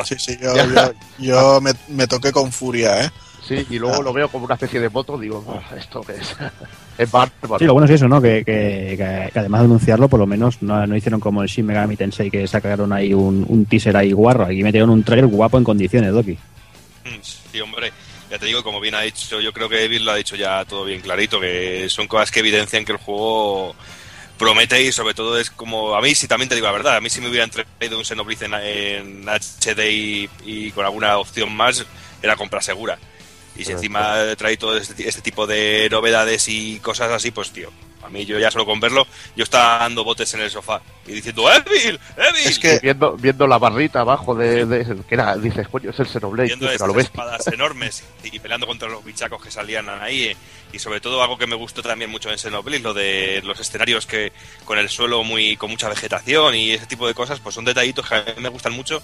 Sí, 0.05 0.15
sí, 0.19 0.39
yo, 0.41 0.55
yo, 0.57 0.93
yo 1.19 1.61
me, 1.63 1.73
me 1.89 2.07
toqué 2.07 2.33
con 2.33 2.51
furia, 2.51 3.05
¿eh? 3.05 3.11
sí, 3.47 3.67
y 3.71 3.79
luego 3.79 4.03
lo 4.03 4.13
veo 4.13 4.29
como 4.29 4.45
una 4.45 4.55
especie 4.55 4.79
de 4.81 4.89
moto, 4.91 5.19
digo, 5.19 5.43
"Ah, 5.49 5.75
¿esto 5.77 6.01
qué 6.03 6.13
es? 6.15 6.37
es 6.99 7.11
bárbaro. 7.11 7.59
Sí, 7.59 7.65
lo 7.65 7.73
bueno 7.75 7.85
es 7.87 7.93
eso, 7.93 8.07
¿no? 8.09 8.21
Que, 8.21 8.45
que- 8.45 8.95
que- 8.99 9.31
que 9.33 9.39
además 9.39 9.61
de 9.63 9.65
anunciarlo, 9.67 10.09
por 10.09 10.21
lo 10.21 10.27
menos 10.27 10.63
no, 10.63 10.87
no 10.87 10.97
hicieron 10.97 11.19
como 11.21 11.43
el 11.43 11.49
Shin 11.49 11.65
Megami 11.67 11.97
Tensei, 11.97 12.31
que 12.31 12.47
sacaron 12.47 12.93
ahí 12.93 13.13
un, 13.15 13.45
un 13.49 13.65
teaser 13.67 13.97
ahí 13.97 14.13
guarro. 14.13 14.45
Aquí 14.45 14.63
metieron 14.63 14.91
un 14.91 15.03
trailer 15.03 15.27
guapo 15.27 15.57
en 15.59 15.65
condiciones, 15.65 16.13
Doki. 16.13 16.33
Mm, 16.33 17.19
Sí, 17.23 17.61
hombre, 17.61 17.91
ya 18.31 18.39
te 18.39 18.47
digo, 18.47 18.63
como 18.63 18.81
bien 18.81 18.95
ha 18.95 19.01
dicho, 19.01 19.41
yo 19.41 19.53
creo 19.53 19.69
que 19.69 19.85
Evil 19.85 20.05
lo 20.05 20.13
ha 20.13 20.17
dicho 20.17 20.37
ya 20.37 20.65
todo 20.65 20.85
bien 20.85 21.01
clarito, 21.01 21.41
que 21.41 21.89
son 21.89 22.07
cosas 22.07 22.31
que 22.31 22.41
evidencian 22.41 22.85
que 22.85 22.93
el 22.93 22.99
juego 22.99 23.75
promete 24.39 24.83
y 24.83 24.93
sobre 24.93 25.15
todo 25.15 25.39
es 25.39 25.51
como, 25.51 25.95
a 25.95 26.01
mí 26.01 26.15
sí 26.15 26.29
también 26.29 26.49
te 26.49 26.55
digo 26.55 26.67
la 26.67 26.73
verdad, 26.73 26.97
a 26.97 27.01
mí 27.01 27.11
si 27.11 27.21
me 27.21 27.29
hubieran 27.29 27.51
traído 27.51 27.99
un 27.99 28.05
Xenoblade 28.05 28.47
en, 28.47 28.55
en 28.55 29.29
HD 29.29 29.91
y, 29.91 30.31
y 30.45 30.71
con 30.73 30.85
alguna 30.85 31.19
opción 31.19 31.55
más, 31.55 31.85
era 32.23 32.37
compra 32.37 32.61
segura. 32.63 32.99
Y 33.57 33.65
si 33.65 33.73
Correcto. 33.73 33.79
encima 33.79 34.37
trae 34.37 34.57
todo 34.57 34.77
este, 34.77 35.09
este 35.09 35.21
tipo 35.21 35.47
de 35.47 35.89
novedades 35.91 36.49
y 36.49 36.79
cosas 36.79 37.11
así, 37.11 37.33
pues 37.33 37.51
tío, 37.51 37.73
a 38.09 38.11
mí 38.11 38.25
yo 38.25 38.39
ya 38.39 38.51
solo 38.51 38.65
con 38.67 38.81
verlo, 38.81 39.07
yo 39.37 39.45
estaba 39.45 39.79
dando 39.79 40.03
botes 40.03 40.33
en 40.35 40.41
el 40.41 40.51
sofá 40.51 40.81
y 41.07 41.13
diciendo, 41.13 41.45
¡Evil! 41.51 42.01
¡Evil! 42.17 42.47
Es 42.47 42.59
que- 42.59 42.79
viendo, 42.83 43.17
viendo 43.17 43.47
la 43.47 43.59
barrita 43.59 44.01
abajo 44.01 44.35
de, 44.35 44.67
de- 44.67 45.03
que 45.09 45.15
era, 45.15 45.37
dices, 45.37 45.69
coño, 45.69 45.91
es 45.91 45.99
el 46.01 46.07
Xenoblade, 46.09 46.49
viendo 46.49 46.67
tío, 46.69 46.79
pero 46.79 46.93
lo 46.95 47.01
espadas 47.01 47.47
enormes 47.49 48.05
y 48.25 48.39
peleando 48.39 48.67
contra 48.67 48.89
los 48.89 49.05
bichacos 49.05 49.43
que 49.43 49.51
salían 49.51 49.89
ahí 49.89 50.25
eh, 50.25 50.37
y 50.73 50.79
sobre 50.79 51.01
todo 51.01 51.23
algo 51.23 51.39
que 51.39 51.47
me 51.47 51.55
gustó 51.57 51.83
también 51.83 52.11
mucho 52.11 52.31
en 52.31 52.39
Xenoblade 52.39 52.81
lo 52.81 52.93
de 52.95 53.41
los 53.45 53.59
escenarios 53.61 54.07
que 54.07 54.33
con 54.65 54.79
el 54.79 54.89
suelo 54.89 55.23
muy 55.25 55.57
con 55.57 55.71
mucha 55.71 55.89
vegetación 55.89 56.55
y 56.55 56.73
ese 56.73 56.87
tipo 56.87 57.07
de 57.07 57.15
cosas 57.15 57.41
pues 57.41 57.55
son 57.55 57.65
detallitos 57.65 58.07
que 58.09 58.15
a 58.15 58.23
mí 58.23 58.33
me 58.43 58.49
gustan 58.49 58.73
mucho 58.73 59.03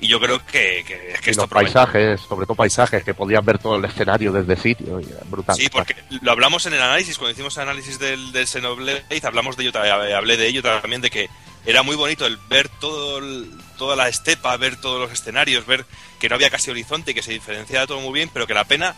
y 0.00 0.06
yo 0.08 0.20
creo 0.20 0.38
que, 0.46 0.84
que, 0.86 1.14
que 1.20 1.20
Y 1.26 1.30
esto 1.30 1.42
los 1.42 1.50
paisajes, 1.50 2.20
sobre 2.20 2.46
todo 2.46 2.54
paisajes, 2.54 3.02
que 3.04 3.14
podían 3.14 3.44
ver 3.44 3.58
todo 3.58 3.76
el 3.76 3.84
escenario 3.84 4.32
desde 4.32 4.56
sitio, 4.56 5.00
y 5.00 5.06
brutal. 5.28 5.56
Sí, 5.56 5.68
porque 5.68 5.96
lo 6.22 6.30
hablamos 6.32 6.66
en 6.66 6.74
el 6.74 6.82
análisis, 6.82 7.18
cuando 7.18 7.32
hicimos 7.32 7.56
el 7.56 7.64
análisis 7.64 7.98
del, 7.98 8.32
del 8.32 8.46
Xenoblade, 8.46 9.04
hablamos 9.24 9.56
de 9.56 9.64
ello, 9.64 9.72
ta- 9.72 10.16
hablé 10.16 10.36
de 10.36 10.46
ello 10.46 10.62
también, 10.62 11.00
de 11.00 11.10
que 11.10 11.28
era 11.66 11.82
muy 11.82 11.96
bonito 11.96 12.26
el 12.26 12.36
ver 12.48 12.68
todo 12.68 13.18
el- 13.18 13.50
toda 13.76 13.96
la 13.96 14.08
estepa, 14.08 14.56
ver 14.56 14.76
todos 14.80 15.00
los 15.00 15.12
escenarios, 15.12 15.66
ver 15.66 15.84
que 16.18 16.28
no 16.28 16.34
había 16.36 16.50
casi 16.50 16.70
horizonte, 16.70 17.14
que 17.14 17.22
se 17.22 17.32
diferenciaba 17.32 17.86
todo 17.86 18.00
muy 18.00 18.12
bien, 18.12 18.30
pero 18.32 18.46
que 18.46 18.54
la 18.54 18.64
pena 18.64 18.94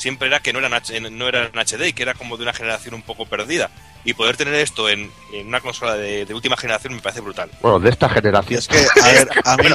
siempre 0.00 0.28
era 0.28 0.40
que 0.40 0.52
no 0.52 0.58
eran, 0.60 0.72
no 1.12 1.28
eran 1.28 1.50
HD 1.56 1.88
y 1.88 1.92
que 1.92 2.02
era 2.02 2.14
como 2.14 2.36
de 2.36 2.42
una 2.44 2.52
generación 2.54 2.94
un 2.94 3.02
poco 3.02 3.26
perdida. 3.26 3.70
Y 4.02 4.14
poder 4.14 4.36
tener 4.38 4.54
esto 4.54 4.88
en, 4.88 5.10
en 5.34 5.46
una 5.48 5.60
consola 5.60 5.94
de, 5.94 6.24
de 6.24 6.32
última 6.34 6.56
generación 6.56 6.94
me 6.94 7.02
parece 7.02 7.20
brutal. 7.20 7.50
Bueno, 7.60 7.78
de 7.80 7.90
esta 7.90 8.06
Y 8.06 8.14
generación. 8.14 8.58
es 8.58 8.66
que, 8.66 8.78
a 9.02 9.08
ver, 9.08 9.28
a 9.44 9.56
mí 9.58 9.68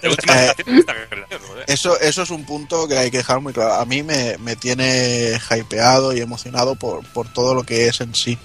De 0.00 0.08
última 0.08 0.34
Eh, 0.36 0.54
generación 0.54 0.66
de 0.76 0.78
esta 0.80 0.94
generación, 0.94 1.40
joder. 1.48 1.64
Eso, 1.66 1.98
eso 2.00 2.22
es 2.22 2.30
un 2.30 2.44
punto 2.44 2.86
que 2.86 2.96
hay 2.96 3.10
que 3.10 3.18
dejar 3.18 3.40
muy 3.40 3.52
claro. 3.52 3.74
A 3.74 3.84
mí 3.84 4.04
me, 4.04 4.38
me 4.38 4.54
tiene 4.54 5.32
hypeado 5.50 6.12
y 6.12 6.20
emocionado 6.20 6.76
por, 6.76 7.04
por 7.08 7.32
todo 7.32 7.54
lo 7.56 7.64
que 7.64 7.88
es 7.88 8.00
en 8.00 8.14
sí. 8.14 8.38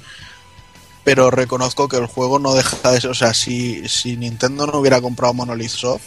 Pero 1.03 1.31
reconozco 1.31 1.87
que 1.87 1.97
el 1.97 2.07
juego 2.07 2.39
no 2.39 2.55
deja 2.55 2.91
de 2.91 2.99
ser. 3.01 3.11
O 3.11 3.15
sea, 3.15 3.33
si, 3.35 3.87
si 3.87 4.17
Nintendo 4.17 4.67
no 4.67 4.79
hubiera 4.79 5.01
comprado 5.01 5.33
Monolith 5.35 5.69
Soft, 5.71 6.03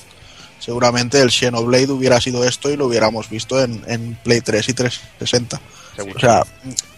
seguramente 0.65 1.21
el 1.21 1.31
Xenoblade 1.31 1.91
hubiera 1.91 2.21
sido 2.21 2.45
esto 2.45 2.71
y 2.71 2.77
lo 2.77 2.87
hubiéramos 2.87 3.29
visto 3.29 3.61
en, 3.63 3.83
en 3.87 4.15
Play 4.23 4.41
3 4.41 4.69
y 4.69 4.73
360. 4.75 5.61
Seguro. 5.97 6.15
O 6.17 6.21
sea, 6.21 6.43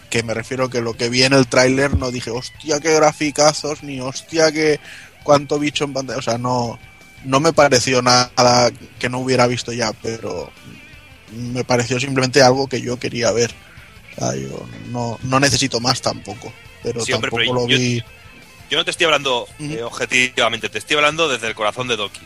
que 0.09 0.23
me 0.23 0.33
refiero 0.33 0.69
que 0.69 0.81
lo 0.81 0.93
que 0.93 1.09
vi 1.09 1.23
en 1.23 1.33
el 1.33 1.47
tráiler 1.47 1.97
no 1.97 2.11
dije, 2.11 2.29
hostia, 2.29 2.79
qué 2.79 2.93
graficazos, 2.93 3.83
ni 3.83 3.99
hostia, 3.99 4.51
qué 4.51 4.79
cuánto 5.23 5.57
bicho 5.59 5.83
en 5.83 5.93
pantalla. 5.93 6.19
O 6.19 6.21
sea, 6.21 6.37
no, 6.37 6.79
no 7.25 7.39
me 7.39 7.51
pareció 7.53 8.01
nada 8.01 8.71
que 8.99 9.09
no 9.09 9.19
hubiera 9.19 9.47
visto 9.47 9.73
ya, 9.73 9.91
pero 10.01 10.51
me 11.33 11.63
pareció 11.63 11.99
simplemente 11.99 12.41
algo 12.41 12.67
que 12.67 12.81
yo 12.81 12.97
quería 12.99 13.31
ver. 13.31 13.51
O 14.15 14.19
sea, 14.19 14.35
yo 14.35 14.65
no, 14.91 15.19
no 15.23 15.39
necesito 15.39 15.79
más 15.81 16.01
tampoco, 16.01 16.53
pero 16.83 17.03
Sí, 17.03 17.11
hombre, 17.11 17.31
tampoco 17.31 17.51
pero 17.51 17.53
lo 17.65 17.67
yo- 17.67 17.77
vi. 17.77 18.03
Yo 18.69 18.77
no 18.79 18.85
te 18.85 18.91
estoy 18.91 19.05
hablando 19.05 19.47
eh, 19.59 19.83
objetivamente, 19.83 20.69
te 20.69 20.79
estoy 20.79 20.95
hablando 20.97 21.27
desde 21.29 21.47
el 21.47 21.53
corazón 21.55 21.87
de 21.87 21.97
Doki. 21.97 22.21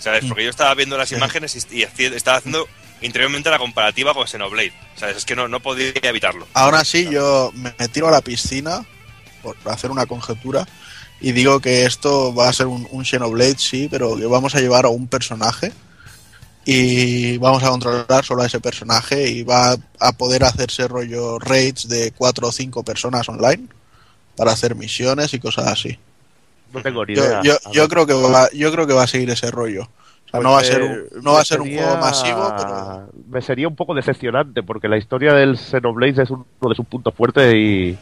¿Sabes? 0.00 0.24
Porque 0.26 0.44
yo 0.44 0.50
estaba 0.50 0.74
viendo 0.74 0.96
las 0.98 1.08
Sí. 1.10 1.14
imágenes 1.14 1.54
y, 1.70 1.82
estaba 1.82 2.38
haciendo 2.38 2.66
interiormente 3.02 3.50
la 3.50 3.58
comparativa 3.58 4.12
con 4.14 4.26
Xenoblade. 4.26 4.72
¿Sabes? 4.96 5.18
Es 5.18 5.24
que 5.24 5.36
no, 5.36 5.46
no 5.46 5.60
podía 5.60 5.92
evitarlo. 6.02 6.46
Aún 6.54 6.74
así, 6.74 7.08
yo 7.10 7.52
me 7.54 7.72
me 7.78 7.88
tiro 7.88 8.08
a 8.08 8.10
la 8.10 8.20
piscina 8.20 8.84
por 9.42 9.56
hacer 9.66 9.90
una 9.90 10.06
conjetura 10.06 10.66
y 11.20 11.32
digo 11.32 11.60
que 11.60 11.84
esto 11.84 12.34
va 12.34 12.48
a 12.48 12.52
ser 12.52 12.66
un, 12.66 12.88
un 12.90 13.04
Xenoblade, 13.04 13.58
sí, 13.58 13.88
pero 13.90 14.16
que 14.16 14.26
vamos 14.26 14.54
a 14.54 14.60
llevar 14.60 14.86
a 14.86 14.88
un 14.88 15.06
personaje 15.06 15.72
y 16.64 17.38
vamos 17.38 17.62
a 17.62 17.70
controlar 17.70 18.24
solo 18.24 18.42
a 18.42 18.46
ese 18.46 18.60
personaje 18.60 19.28
y 19.28 19.42
va 19.42 19.76
a 19.98 20.12
poder 20.12 20.44
hacerse 20.44 20.86
rollo 20.88 21.38
raids 21.38 21.88
de 21.88 22.12
cuatro 22.12 22.48
o 22.48 22.52
cinco 22.52 22.82
personas 22.84 23.28
online 23.28 23.66
para 24.36 24.52
hacer 24.52 24.74
misiones 24.74 25.32
y 25.34 25.38
cosas 25.40 25.66
así. 25.68 25.98
No 26.72 26.82
tengo 26.82 27.04
ni 27.04 27.14
idea. 27.14 27.40
yo, 27.42 27.88
creo 27.88 28.06
que 28.06 28.14
va, 28.14 28.48
yo 28.52 28.70
creo 28.72 28.86
que 28.86 28.92
va 28.92 29.04
a 29.04 29.06
seguir 29.06 29.30
ese 29.30 29.50
rollo. 29.50 29.82
O 29.82 30.30
sea, 30.30 30.40
Pues 30.40 30.42
no 30.44 30.50
va 30.52 30.60
a 30.60 30.64
ser 30.64 30.82
un, 30.82 31.22
no 31.24 31.32
va 31.32 31.40
a 31.40 31.44
ser 31.44 31.60
un 31.60 31.74
juego 31.74 31.96
masivo, 31.96 32.54
pero 32.56 33.08
Me 33.28 33.42
sería 33.42 33.66
un 33.66 33.74
poco 33.74 33.94
decepcionante 33.94 34.62
porque 34.62 34.86
la 34.88 34.96
historia 34.96 35.32
del 35.34 35.58
Xenoblade 35.58 36.22
es 36.22 36.30
uno 36.30 36.46
de 36.68 36.74
sus 36.76 36.86
puntos 36.86 37.12
fuertes 37.14 37.52
y, 37.54 37.98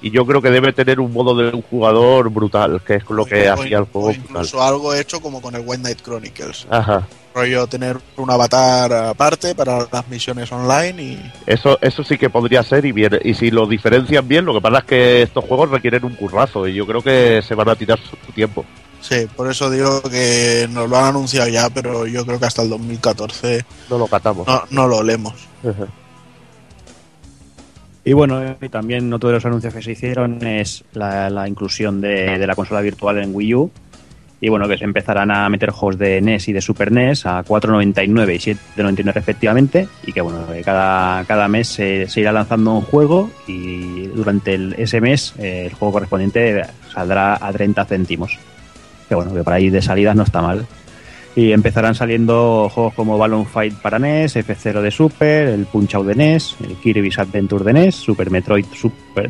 y 0.00 0.10
yo 0.10 0.26
creo 0.26 0.42
que 0.42 0.50
debe 0.50 0.72
tener 0.72 0.98
un 0.98 1.12
modo 1.12 1.36
de 1.36 1.54
un 1.54 1.62
jugador 1.62 2.30
brutal, 2.30 2.80
que 2.84 2.96
es 2.96 3.08
lo 3.08 3.24
que 3.24 3.48
o- 3.48 3.52
hacía 3.52 3.76
el 3.78 3.84
o 3.84 3.86
juego 3.86 4.08
brutal. 4.08 4.24
incluso 4.30 4.60
algo 4.62 4.92
hecho 4.94 5.20
como 5.20 5.40
con 5.40 5.54
el 5.54 5.62
White 5.64 5.82
Knight 5.82 6.02
Chronicles. 6.02 6.66
Ajá. 6.68 7.06
Rollo 7.34 7.66
tener 7.66 7.98
un 8.16 8.30
avatar 8.30 8.92
aparte 8.92 9.54
para 9.54 9.86
las 9.90 10.08
misiones 10.08 10.50
online 10.52 11.02
y 11.02 11.32
Eso, 11.46 11.78
eso 11.80 12.02
sí 12.04 12.18
que 12.18 12.30
podría 12.30 12.62
ser 12.62 12.84
y 12.84 12.92
bien. 12.92 13.18
Y 13.24 13.34
si 13.34 13.50
lo 13.50 13.66
diferencian 13.66 14.26
bien, 14.28 14.44
lo 14.44 14.54
que 14.54 14.60
pasa 14.60 14.78
es 14.78 14.84
que 14.84 15.22
estos 15.22 15.44
juegos 15.44 15.70
requieren 15.70 16.04
un 16.04 16.14
currazo 16.14 16.66
y 16.68 16.74
yo 16.74 16.86
creo 16.86 17.02
que 17.02 17.42
se 17.42 17.54
van 17.54 17.68
a 17.68 17.76
tirar 17.76 17.98
su 17.98 18.16
tiempo. 18.32 18.64
sí, 19.00 19.26
por 19.36 19.50
eso 19.50 19.68
digo 19.70 20.02
que 20.02 20.68
nos 20.70 20.88
lo 20.88 20.96
han 20.98 21.06
anunciado 21.06 21.48
ya, 21.48 21.68
pero 21.70 22.06
yo 22.06 22.24
creo 22.26 22.38
que 22.38 22.46
hasta 22.46 22.62
el 22.62 22.70
2014 22.70 23.64
No 23.90 23.98
lo 23.98 24.06
catamos. 24.06 24.46
no, 24.46 24.62
no 24.70 24.86
lo 24.88 24.98
olemos. 24.98 25.34
Ajá. 25.62 25.86
Y 28.04 28.14
bueno, 28.14 28.56
y 28.60 28.68
también 28.68 29.12
otro 29.12 29.28
de 29.28 29.36
los 29.36 29.46
anuncios 29.46 29.72
que 29.72 29.80
se 29.82 29.92
hicieron 29.92 30.44
es 30.44 30.82
la, 30.92 31.30
la 31.30 31.46
inclusión 31.48 32.00
de, 32.00 32.36
de 32.36 32.46
la 32.48 32.56
consola 32.56 32.80
virtual 32.80 33.18
en 33.18 33.32
Wii 33.32 33.54
U. 33.54 33.70
Y 34.44 34.48
bueno, 34.48 34.66
que 34.66 34.76
se 34.76 34.82
empezarán 34.82 35.30
a 35.30 35.48
meter 35.48 35.70
juegos 35.70 35.98
de 35.98 36.20
NES 36.20 36.48
y 36.48 36.52
de 36.52 36.60
Super 36.60 36.90
NES 36.90 37.26
a 37.26 37.44
4.99 37.44 38.34
y 38.34 38.82
7.99 38.82 39.12
respectivamente. 39.12 39.88
Y 40.04 40.12
que 40.12 40.20
bueno, 40.20 40.44
cada, 40.64 41.24
cada 41.26 41.46
mes 41.46 41.68
se, 41.68 42.08
irá 42.16 42.32
lanzando 42.32 42.72
un 42.72 42.80
juego 42.80 43.30
y 43.46 44.08
durante 44.08 44.54
el, 44.54 44.74
ese 44.78 45.00
mes 45.00 45.32
eh, 45.38 45.66
el 45.66 45.74
juego 45.74 45.92
correspondiente 45.92 46.60
saldrá 46.92 47.38
a 47.40 47.52
30 47.52 47.84
céntimos. 47.84 48.36
Que 49.08 49.14
bueno, 49.14 49.32
que 49.32 49.44
para 49.44 49.60
ir 49.60 49.70
de 49.70 49.80
salidas 49.80 50.16
no 50.16 50.24
está 50.24 50.42
mal. 50.42 50.66
Y 51.36 51.52
empezarán 51.52 51.94
saliendo 51.94 52.68
juegos 52.68 52.94
como 52.94 53.16
Balloon 53.18 53.46
Fight 53.46 53.74
para 53.74 54.00
NES, 54.00 54.34
F0 54.34 54.80
de 54.80 54.90
Super, 54.90 55.46
el 55.50 55.66
Punch 55.66 55.94
Out 55.94 56.08
de 56.08 56.14
NES, 56.16 56.56
el 56.68 56.74
Kirby's 56.78 57.20
Adventure 57.20 57.64
de 57.64 57.74
NES, 57.74 57.94
Super 57.94 58.28
Metroid 58.32 58.66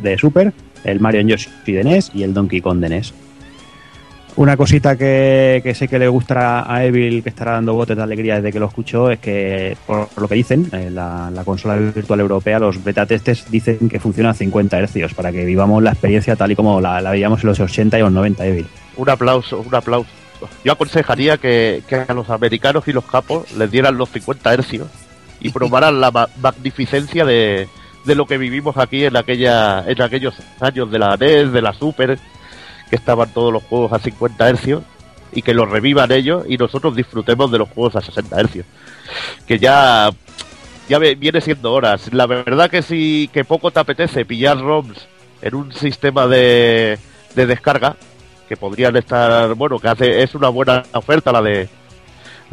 de 0.01 0.17
Super, 0.17 0.53
el 0.83 0.99
Mario 0.99 1.21
Yoshi 1.21 1.51
de 1.71 1.83
NES 1.83 2.09
y 2.15 2.23
el 2.23 2.33
Donkey 2.33 2.61
Kong 2.61 2.79
de 2.79 2.89
NES. 2.89 3.13
Una 4.35 4.57
cosita 4.57 4.97
que, 4.97 5.61
que 5.63 5.75
sé 5.75 5.87
que 5.87 5.99
le 5.99 6.07
gustará 6.07 6.65
a 6.71 6.83
Evil, 6.83 7.21
que 7.21 7.29
estará 7.29 7.51
dando 7.51 7.75
botes 7.75 7.95
de 7.95 8.01
alegría 8.01 8.37
desde 8.37 8.51
que 8.51 8.59
lo 8.59 8.65
escuchó, 8.65 9.11
es 9.11 9.19
que, 9.19 9.77
por 9.85 10.07
lo 10.17 10.27
que 10.27 10.33
dicen, 10.33 10.67
eh, 10.73 10.89
la, 10.91 11.29
la 11.31 11.43
consola 11.43 11.75
virtual 11.75 12.19
europea, 12.19 12.57
los 12.57 12.83
beta 12.83 13.05
testes 13.05 13.45
dicen 13.51 13.87
que 13.89 13.99
funciona 13.99 14.31
a 14.31 14.33
50 14.33 14.81
Hz 14.87 15.13
para 15.13 15.31
que 15.31 15.45
vivamos 15.45 15.83
la 15.83 15.91
experiencia 15.91 16.35
tal 16.35 16.51
y 16.51 16.55
como 16.55 16.81
la, 16.81 16.99
la 16.99 17.11
veíamos 17.11 17.43
en 17.43 17.49
los 17.49 17.59
80 17.59 17.99
y 17.99 18.01
los 18.01 18.11
90, 18.11 18.43
Evil. 18.47 18.65
Un 18.97 19.09
aplauso, 19.09 19.59
un 19.59 19.75
aplauso. 19.75 20.09
Yo 20.65 20.71
aconsejaría 20.71 21.37
que, 21.37 21.83
que 21.87 21.97
a 21.97 22.13
los 22.15 22.29
americanos 22.31 22.87
y 22.87 22.91
los 22.91 23.05
capos 23.05 23.51
les 23.55 23.69
dieran 23.69 23.97
los 23.99 24.09
50 24.09 24.51
hercios 24.51 24.87
y 25.41 25.49
probaran 25.51 26.01
la 26.01 26.09
ma- 26.09 26.27
magnificencia 26.41 27.23
de, 27.23 27.67
de 28.03 28.15
lo 28.15 28.25
que 28.25 28.39
vivimos 28.39 28.77
aquí 28.77 29.05
en 29.05 29.15
aquella 29.15 29.83
en 29.87 30.01
aquellos 30.01 30.33
años 30.59 30.89
de 30.91 30.97
la 30.97 31.17
NES, 31.17 31.51
de 31.53 31.61
la 31.61 31.71
Super, 31.73 32.17
que 32.93 32.97
estaban 32.97 33.27
todos 33.33 33.51
los 33.51 33.63
juegos 33.63 33.91
a 33.91 33.97
50 33.97 34.47
hercios 34.47 34.83
y 35.31 35.41
que 35.41 35.55
los 35.55 35.67
revivan 35.67 36.11
ellos 36.11 36.45
y 36.47 36.57
nosotros 36.57 36.95
disfrutemos 36.95 37.51
de 37.51 37.57
los 37.57 37.67
juegos 37.69 37.95
a 37.95 38.01
60 38.01 38.39
hercios. 38.39 38.67
Que 39.47 39.57
ya 39.57 40.11
ya 40.87 40.99
viene 40.99 41.41
siendo 41.41 41.73
horas. 41.73 42.13
La 42.13 42.27
verdad 42.27 42.69
que 42.69 42.83
sí 42.83 43.31
que 43.33 43.45
poco 43.45 43.71
te 43.71 43.79
apetece 43.79 44.25
pillar 44.25 44.59
ROMs 44.59 45.07
en 45.41 45.55
un 45.55 45.73
sistema 45.73 46.27
de, 46.27 46.99
de 47.33 47.45
descarga 47.47 47.95
que 48.47 48.57
podrían 48.57 48.95
estar, 48.95 49.55
bueno, 49.55 49.79
que 49.79 49.87
hace 49.87 50.21
es 50.21 50.35
una 50.35 50.49
buena 50.49 50.83
oferta 50.93 51.31
la 51.31 51.41
de 51.41 51.67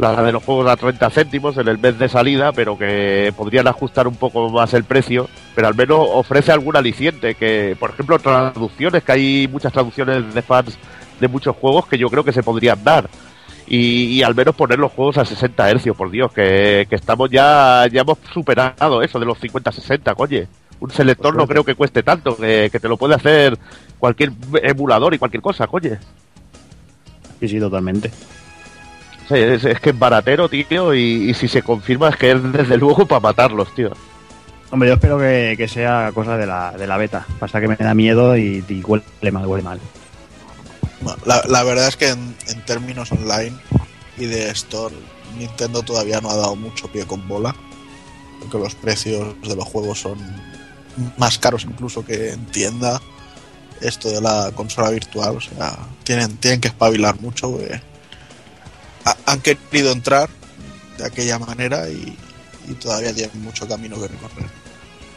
la 0.00 0.22
de 0.22 0.32
los 0.32 0.42
juegos 0.42 0.68
a 0.68 0.76
30 0.76 1.10
céntimos 1.10 1.56
en 1.58 1.68
el 1.68 1.78
mes 1.78 1.98
de 1.98 2.08
salida, 2.08 2.52
pero 2.52 2.78
que 2.78 3.32
podrían 3.36 3.68
ajustar 3.68 4.08
un 4.08 4.16
poco 4.16 4.48
más 4.48 4.72
el 4.74 4.84
precio, 4.84 5.28
pero 5.54 5.68
al 5.68 5.74
menos 5.74 6.06
ofrece 6.12 6.52
algún 6.52 6.76
aliciente, 6.76 7.34
que 7.34 7.76
por 7.78 7.90
ejemplo 7.90 8.18
traducciones, 8.18 9.04
que 9.04 9.12
hay 9.12 9.48
muchas 9.50 9.72
traducciones 9.72 10.34
de 10.34 10.42
fans 10.42 10.78
de 11.20 11.28
muchos 11.28 11.54
juegos 11.56 11.86
que 11.86 11.98
yo 11.98 12.08
creo 12.08 12.24
que 12.24 12.32
se 12.32 12.42
podrían 12.42 12.82
dar. 12.82 13.08
Y, 13.66 14.06
y 14.06 14.22
al 14.22 14.34
menos 14.34 14.56
poner 14.56 14.80
los 14.80 14.90
juegos 14.90 15.18
a 15.18 15.24
60 15.24 15.70
hercios, 15.70 15.96
por 15.96 16.10
Dios, 16.10 16.32
que, 16.32 16.86
que 16.88 16.96
estamos 16.96 17.30
ya, 17.30 17.86
ya 17.92 18.00
hemos 18.00 18.18
superado 18.32 19.02
eso 19.02 19.20
de 19.20 19.26
los 19.26 19.38
50-60, 19.38 20.14
coño. 20.16 20.40
Un 20.80 20.90
selector 20.90 21.36
no 21.36 21.46
creo 21.46 21.62
que 21.62 21.76
cueste 21.76 22.02
tanto, 22.02 22.36
que, 22.36 22.68
que 22.72 22.80
te 22.80 22.88
lo 22.88 22.96
puede 22.96 23.14
hacer 23.14 23.56
cualquier 23.98 24.32
emulador 24.62 25.14
y 25.14 25.18
cualquier 25.18 25.42
cosa, 25.42 25.68
coño. 25.68 25.90
Sí, 27.38 27.48
sí, 27.48 27.60
totalmente. 27.60 28.10
Sí, 29.30 29.36
es, 29.36 29.64
es 29.64 29.78
que 29.78 29.90
es 29.90 29.98
baratero, 29.98 30.48
tío, 30.48 30.92
y, 30.92 31.30
y 31.30 31.34
si 31.34 31.46
se 31.46 31.62
confirma 31.62 32.08
es 32.08 32.16
que 32.16 32.32
es 32.32 32.52
desde 32.52 32.76
luego 32.76 33.06
para 33.06 33.20
matarlos, 33.20 33.72
tío. 33.76 33.92
Hombre, 34.72 34.88
yo 34.88 34.94
espero 34.94 35.18
que, 35.20 35.54
que 35.56 35.68
sea 35.68 36.10
cosa 36.12 36.36
de 36.36 36.46
la, 36.46 36.72
de 36.72 36.84
la 36.88 36.96
beta. 36.96 37.24
Pasa 37.38 37.60
que 37.60 37.68
me 37.68 37.76
da 37.76 37.94
miedo 37.94 38.36
y, 38.36 38.64
y 38.68 38.82
huele 38.82 39.30
mal, 39.30 39.46
huele 39.46 39.62
mal. 39.62 39.80
La, 41.24 41.44
la 41.48 41.62
verdad 41.62 41.86
es 41.86 41.96
que 41.96 42.08
en, 42.08 42.34
en 42.48 42.64
términos 42.64 43.12
online 43.12 43.56
y 44.18 44.26
de 44.26 44.50
store, 44.50 44.96
Nintendo 45.38 45.82
todavía 45.82 46.20
no 46.20 46.30
ha 46.30 46.36
dado 46.36 46.56
mucho 46.56 46.88
pie 46.88 47.06
con 47.06 47.26
bola, 47.28 47.54
porque 48.40 48.58
los 48.58 48.74
precios 48.74 49.40
de 49.42 49.54
los 49.54 49.64
juegos 49.64 50.00
son 50.00 50.18
más 51.18 51.38
caros 51.38 51.64
incluso 51.64 52.04
que 52.04 52.30
en 52.30 52.44
tienda. 52.46 53.00
Esto 53.80 54.10
de 54.10 54.20
la 54.20 54.50
consola 54.56 54.90
virtual, 54.90 55.36
o 55.36 55.40
sea, 55.40 55.78
tienen, 56.02 56.36
tienen 56.38 56.60
que 56.60 56.68
espabilar 56.68 57.20
mucho. 57.20 57.52
porque 57.52 57.80
ha- 59.04 59.16
han 59.26 59.40
querido 59.40 59.92
entrar 59.92 60.28
de 60.98 61.04
aquella 61.06 61.38
manera 61.38 61.88
y, 61.88 62.16
todavía 62.80 63.12
tienen 63.12 63.42
mucho 63.42 63.66
camino 63.66 63.96
que 64.00 64.06
recorrer. 64.08 64.46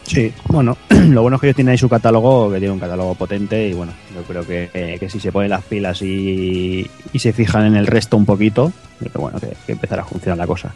Sí, 0.07 0.33
bueno, 0.47 0.75
lo 0.89 1.21
bueno 1.21 1.35
es 1.35 1.41
que 1.41 1.47
ellos 1.47 1.55
tienen 1.55 1.71
ahí 1.73 1.77
su 1.77 1.87
catálogo, 1.87 2.51
que 2.51 2.57
tiene 2.57 2.73
un 2.73 2.79
catálogo 2.79 3.13
potente 3.15 3.69
y 3.69 3.73
bueno, 3.73 3.93
yo 4.15 4.23
creo 4.23 4.45
que, 4.45 4.69
eh, 4.73 4.97
que 4.99 5.09
si 5.09 5.19
se 5.19 5.31
ponen 5.31 5.49
las 5.51 5.63
pilas 5.63 6.01
y, 6.01 6.89
y 7.13 7.19
se 7.19 7.31
fijan 7.31 7.65
en 7.67 7.75
el 7.75 7.85
resto 7.87 8.17
un 8.17 8.25
poquito, 8.25 8.73
pero 8.99 9.21
bueno, 9.21 9.39
que, 9.39 9.55
que 9.65 9.71
empezará 9.73 10.01
a 10.01 10.05
funcionar 10.05 10.37
la 10.39 10.47
cosa. 10.47 10.73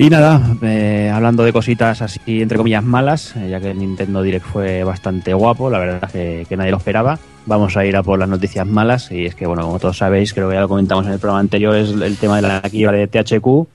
Y 0.00 0.10
nada, 0.10 0.40
eh, 0.62 1.10
hablando 1.12 1.42
de 1.42 1.52
cositas 1.52 2.00
así, 2.02 2.20
entre 2.40 2.56
comillas, 2.56 2.84
malas, 2.84 3.34
eh, 3.34 3.48
ya 3.50 3.58
que 3.60 3.72
el 3.72 3.78
Nintendo 3.78 4.22
Direct 4.22 4.46
fue 4.46 4.84
bastante 4.84 5.34
guapo, 5.34 5.68
la 5.70 5.78
verdad 5.80 6.04
es 6.04 6.12
que, 6.12 6.46
que 6.48 6.56
nadie 6.56 6.70
lo 6.70 6.76
esperaba. 6.76 7.18
Vamos 7.48 7.78
a 7.78 7.86
ir 7.86 7.96
a 7.96 8.02
por 8.02 8.18
las 8.18 8.28
noticias 8.28 8.66
malas, 8.66 9.10
y 9.10 9.24
es 9.24 9.34
que, 9.34 9.46
bueno, 9.46 9.62
como 9.62 9.78
todos 9.78 9.96
sabéis, 9.96 10.34
creo 10.34 10.50
que 10.50 10.54
ya 10.56 10.60
lo 10.60 10.68
comentamos 10.68 11.06
en 11.06 11.12
el 11.12 11.18
programa 11.18 11.40
anterior, 11.40 11.74
es 11.76 11.90
el 11.90 12.16
tema 12.18 12.36
de 12.36 12.42
la 12.42 12.60
quiebra 12.60 12.98
de 12.98 13.06
THQ, 13.06 13.66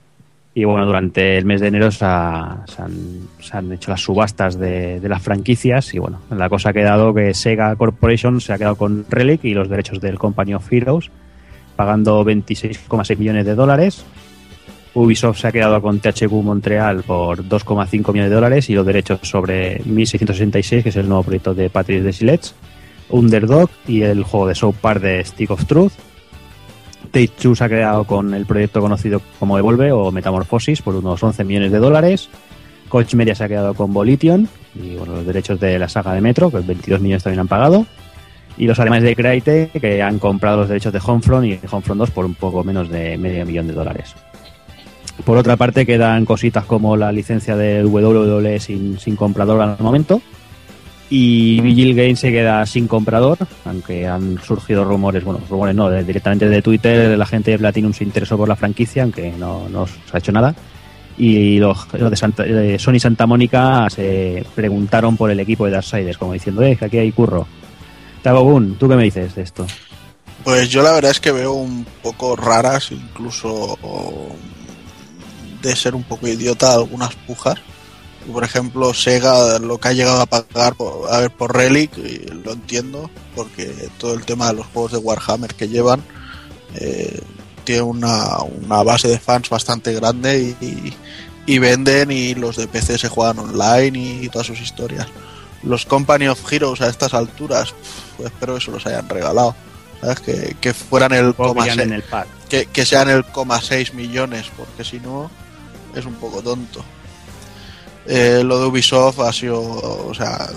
y 0.54 0.62
bueno, 0.64 0.86
durante 0.86 1.36
el 1.36 1.44
mes 1.44 1.60
de 1.60 1.66
enero 1.66 1.90
se, 1.90 2.04
ha- 2.04 2.64
se 2.68 3.56
han, 3.56 3.72
hecho 3.72 3.90
las 3.90 4.00
subastas 4.00 4.56
de, 4.56 5.00
de 5.00 5.08
las 5.08 5.20
franquicias. 5.20 5.92
Y 5.94 5.98
bueno, 5.98 6.20
la 6.30 6.48
cosa 6.48 6.68
ha 6.70 6.72
quedado 6.72 7.12
que 7.12 7.34
Sega 7.34 7.74
Corporation 7.74 8.40
se 8.40 8.52
ha 8.52 8.58
quedado 8.58 8.76
con 8.76 9.04
Relic 9.10 9.42
y 9.44 9.52
los 9.54 9.68
derechos 9.68 10.00
del 10.00 10.16
Company 10.20 10.54
of 10.54 10.72
Heroes, 10.72 11.10
pagando 11.74 12.24
26,6 12.24 13.18
millones 13.18 13.44
de 13.46 13.56
dólares. 13.56 14.04
Ubisoft 14.94 15.40
se 15.40 15.48
ha 15.48 15.52
quedado 15.52 15.82
con 15.82 15.98
THQ 15.98 16.30
Montreal 16.30 17.02
por 17.02 17.42
2,5 17.42 17.90
millones 18.12 18.30
de 18.30 18.34
dólares 18.36 18.70
y 18.70 18.74
los 18.74 18.86
derechos 18.86 19.18
sobre 19.24 19.80
1666, 19.84 20.84
que 20.84 20.90
es 20.90 20.96
el 20.96 21.08
nuevo 21.08 21.24
proyecto 21.24 21.52
de 21.52 21.68
Patrice 21.68 22.04
Desilets, 22.04 22.54
Underdog 23.10 23.70
y 23.86 24.02
el 24.02 24.22
juego 24.24 24.48
de 24.48 24.54
South 24.54 24.76
Park 24.80 25.00
de 25.00 25.24
Stick 25.24 25.50
of 25.50 25.64
Truth. 25.66 25.92
Take-Two 27.10 27.54
se 27.54 27.64
ha 27.64 27.68
quedado 27.68 28.04
con 28.04 28.34
el 28.34 28.46
proyecto 28.46 28.80
conocido 28.80 29.20
como 29.38 29.58
Evolve 29.58 29.92
o 29.92 30.10
Metamorphosis 30.10 30.82
por 30.82 30.96
unos 30.96 31.22
11 31.22 31.44
millones 31.44 31.72
de 31.72 31.78
dólares. 31.78 32.28
Koch 32.88 33.14
Media 33.14 33.34
se 33.34 33.44
ha 33.44 33.48
quedado 33.48 33.74
con 33.74 33.92
Volition 33.92 34.48
y 34.74 34.96
bueno, 34.96 35.14
los 35.14 35.26
derechos 35.26 35.60
de 35.60 35.78
la 35.78 35.88
saga 35.88 36.12
de 36.12 36.20
Metro, 36.20 36.50
que 36.50 36.58
22 36.58 37.00
millones 37.00 37.22
también 37.22 37.40
han 37.40 37.48
pagado. 37.48 37.86
Y 38.56 38.66
los 38.66 38.78
alemanes 38.78 39.04
de 39.04 39.16
Crytek 39.16 39.72
que 39.72 40.02
han 40.02 40.18
comprado 40.18 40.58
los 40.58 40.68
derechos 40.68 40.92
de 40.92 41.00
Homefront 41.04 41.46
y 41.46 41.60
Homefront 41.70 41.98
2 41.98 42.10
por 42.10 42.24
un 42.24 42.34
poco 42.34 42.62
menos 42.62 42.88
de 42.88 43.18
medio 43.18 43.44
millón 43.44 43.66
de 43.66 43.74
dólares. 43.74 44.14
Por 45.24 45.38
otra 45.38 45.56
parte, 45.56 45.86
quedan 45.86 46.24
cositas 46.24 46.64
como 46.64 46.96
la 46.96 47.12
licencia 47.12 47.56
del 47.56 47.86
WWE 47.86 48.58
sin 48.58 49.16
comprador 49.16 49.60
al 49.60 49.76
momento. 49.78 50.20
Y 51.10 51.60
Vigil 51.60 51.94
Games 51.94 52.18
se 52.18 52.32
queda 52.32 52.64
sin 52.66 52.88
comprador, 52.88 53.38
aunque 53.64 54.06
han 54.06 54.38
surgido 54.42 54.84
rumores, 54.84 55.22
bueno, 55.22 55.40
rumores 55.48 55.76
no, 55.76 55.90
directamente 55.90 56.48
de 56.48 56.62
Twitter, 56.62 57.16
la 57.16 57.26
gente 57.26 57.50
de 57.50 57.58
Platinum 57.58 57.92
se 57.92 58.04
interesó 58.04 58.36
por 58.36 58.48
la 58.48 58.56
franquicia, 58.56 59.02
aunque 59.02 59.30
no, 59.32 59.68
no 59.68 59.86
se 59.86 59.94
ha 60.12 60.18
hecho 60.18 60.32
nada. 60.32 60.54
Y 61.16 61.58
los, 61.58 61.86
de 61.92 62.78
Sony 62.78 62.98
Santa 62.98 63.26
Mónica 63.26 63.88
se 63.88 64.44
preguntaron 64.54 65.16
por 65.16 65.30
el 65.30 65.38
equipo 65.38 65.66
de 65.66 65.72
Darksiders, 65.72 66.18
como 66.18 66.32
diciendo, 66.32 66.62
eh, 66.62 66.76
que 66.76 66.86
aquí 66.86 66.98
hay 66.98 67.12
curro. 67.12 67.46
Tagogun, 68.22 68.76
¿tú 68.76 68.88
qué 68.88 68.96
me 68.96 69.04
dices 69.04 69.34
de 69.34 69.42
esto? 69.42 69.66
Pues 70.42 70.68
yo 70.68 70.82
la 70.82 70.92
verdad 70.92 71.10
es 71.10 71.20
que 71.20 71.30
veo 71.30 71.52
un 71.52 71.86
poco 72.02 72.34
raras, 72.34 72.90
incluso 72.90 73.78
de 75.62 75.76
ser 75.76 75.94
un 75.94 76.02
poco 76.02 76.26
idiota 76.26 76.74
algunas 76.74 77.14
pujas. 77.14 77.58
Por 78.32 78.42
ejemplo, 78.44 78.94
Sega 78.94 79.58
lo 79.58 79.78
que 79.78 79.88
ha 79.88 79.92
llegado 79.92 80.20
a 80.22 80.26
pagar 80.26 80.74
por, 80.76 81.12
a 81.12 81.18
ver 81.20 81.30
por 81.30 81.54
Relic, 81.54 81.96
y 81.98 82.26
lo 82.44 82.52
entiendo, 82.52 83.10
porque 83.36 83.66
todo 83.98 84.14
el 84.14 84.24
tema 84.24 84.46
de 84.48 84.54
los 84.54 84.66
juegos 84.66 84.92
de 84.92 84.98
Warhammer 84.98 85.54
que 85.54 85.68
llevan 85.68 86.02
eh, 86.76 87.20
tiene 87.64 87.82
una, 87.82 88.38
una 88.42 88.82
base 88.82 89.08
de 89.08 89.18
fans 89.18 89.48
bastante 89.50 89.92
grande 89.92 90.56
y, 90.60 90.64
y- 90.64 90.96
y 91.46 91.58
venden 91.58 92.10
y 92.10 92.34
los 92.34 92.56
de 92.56 92.66
PC 92.66 92.96
se 92.96 93.10
juegan 93.10 93.38
online 93.38 93.98
y, 94.22 94.28
todas 94.30 94.46
sus 94.46 94.60
historias. 94.62 95.06
Los 95.62 95.84
Company 95.84 96.26
of 96.26 96.40
Heroes 96.50 96.80
a 96.80 96.88
estas 96.88 97.12
alturas, 97.12 97.74
pues 98.16 98.32
espero 98.32 98.54
que 98.54 98.62
se 98.64 98.70
los 98.70 98.86
hayan 98.86 99.06
regalado. 99.10 99.54
¿Sabes? 100.00 100.20
Que, 100.20 100.56
que 100.58 100.72
fueran 100.72 101.12
el 101.12 101.34
coma 101.48 101.66
en 101.82 101.92
el 101.92 102.02
pack. 102.02 102.26
que, 102.48 102.64
que 102.66 102.86
sean 102.86 103.10
el 103.10 103.24
coma 103.26 103.60
6 103.60 103.92
millones, 103.92 104.46
porque 104.56 104.84
si 104.84 105.00
no 105.00 105.30
es 105.94 106.06
un 106.06 106.14
poco 106.14 106.40
tonto. 106.42 106.82
Eh, 108.06 108.42
lo 108.44 108.58
de 108.60 108.66
Ubisoft 108.66 109.20
ha 109.20 109.32
sido, 109.32 109.62
o 109.62 110.14
sea, 110.14 110.48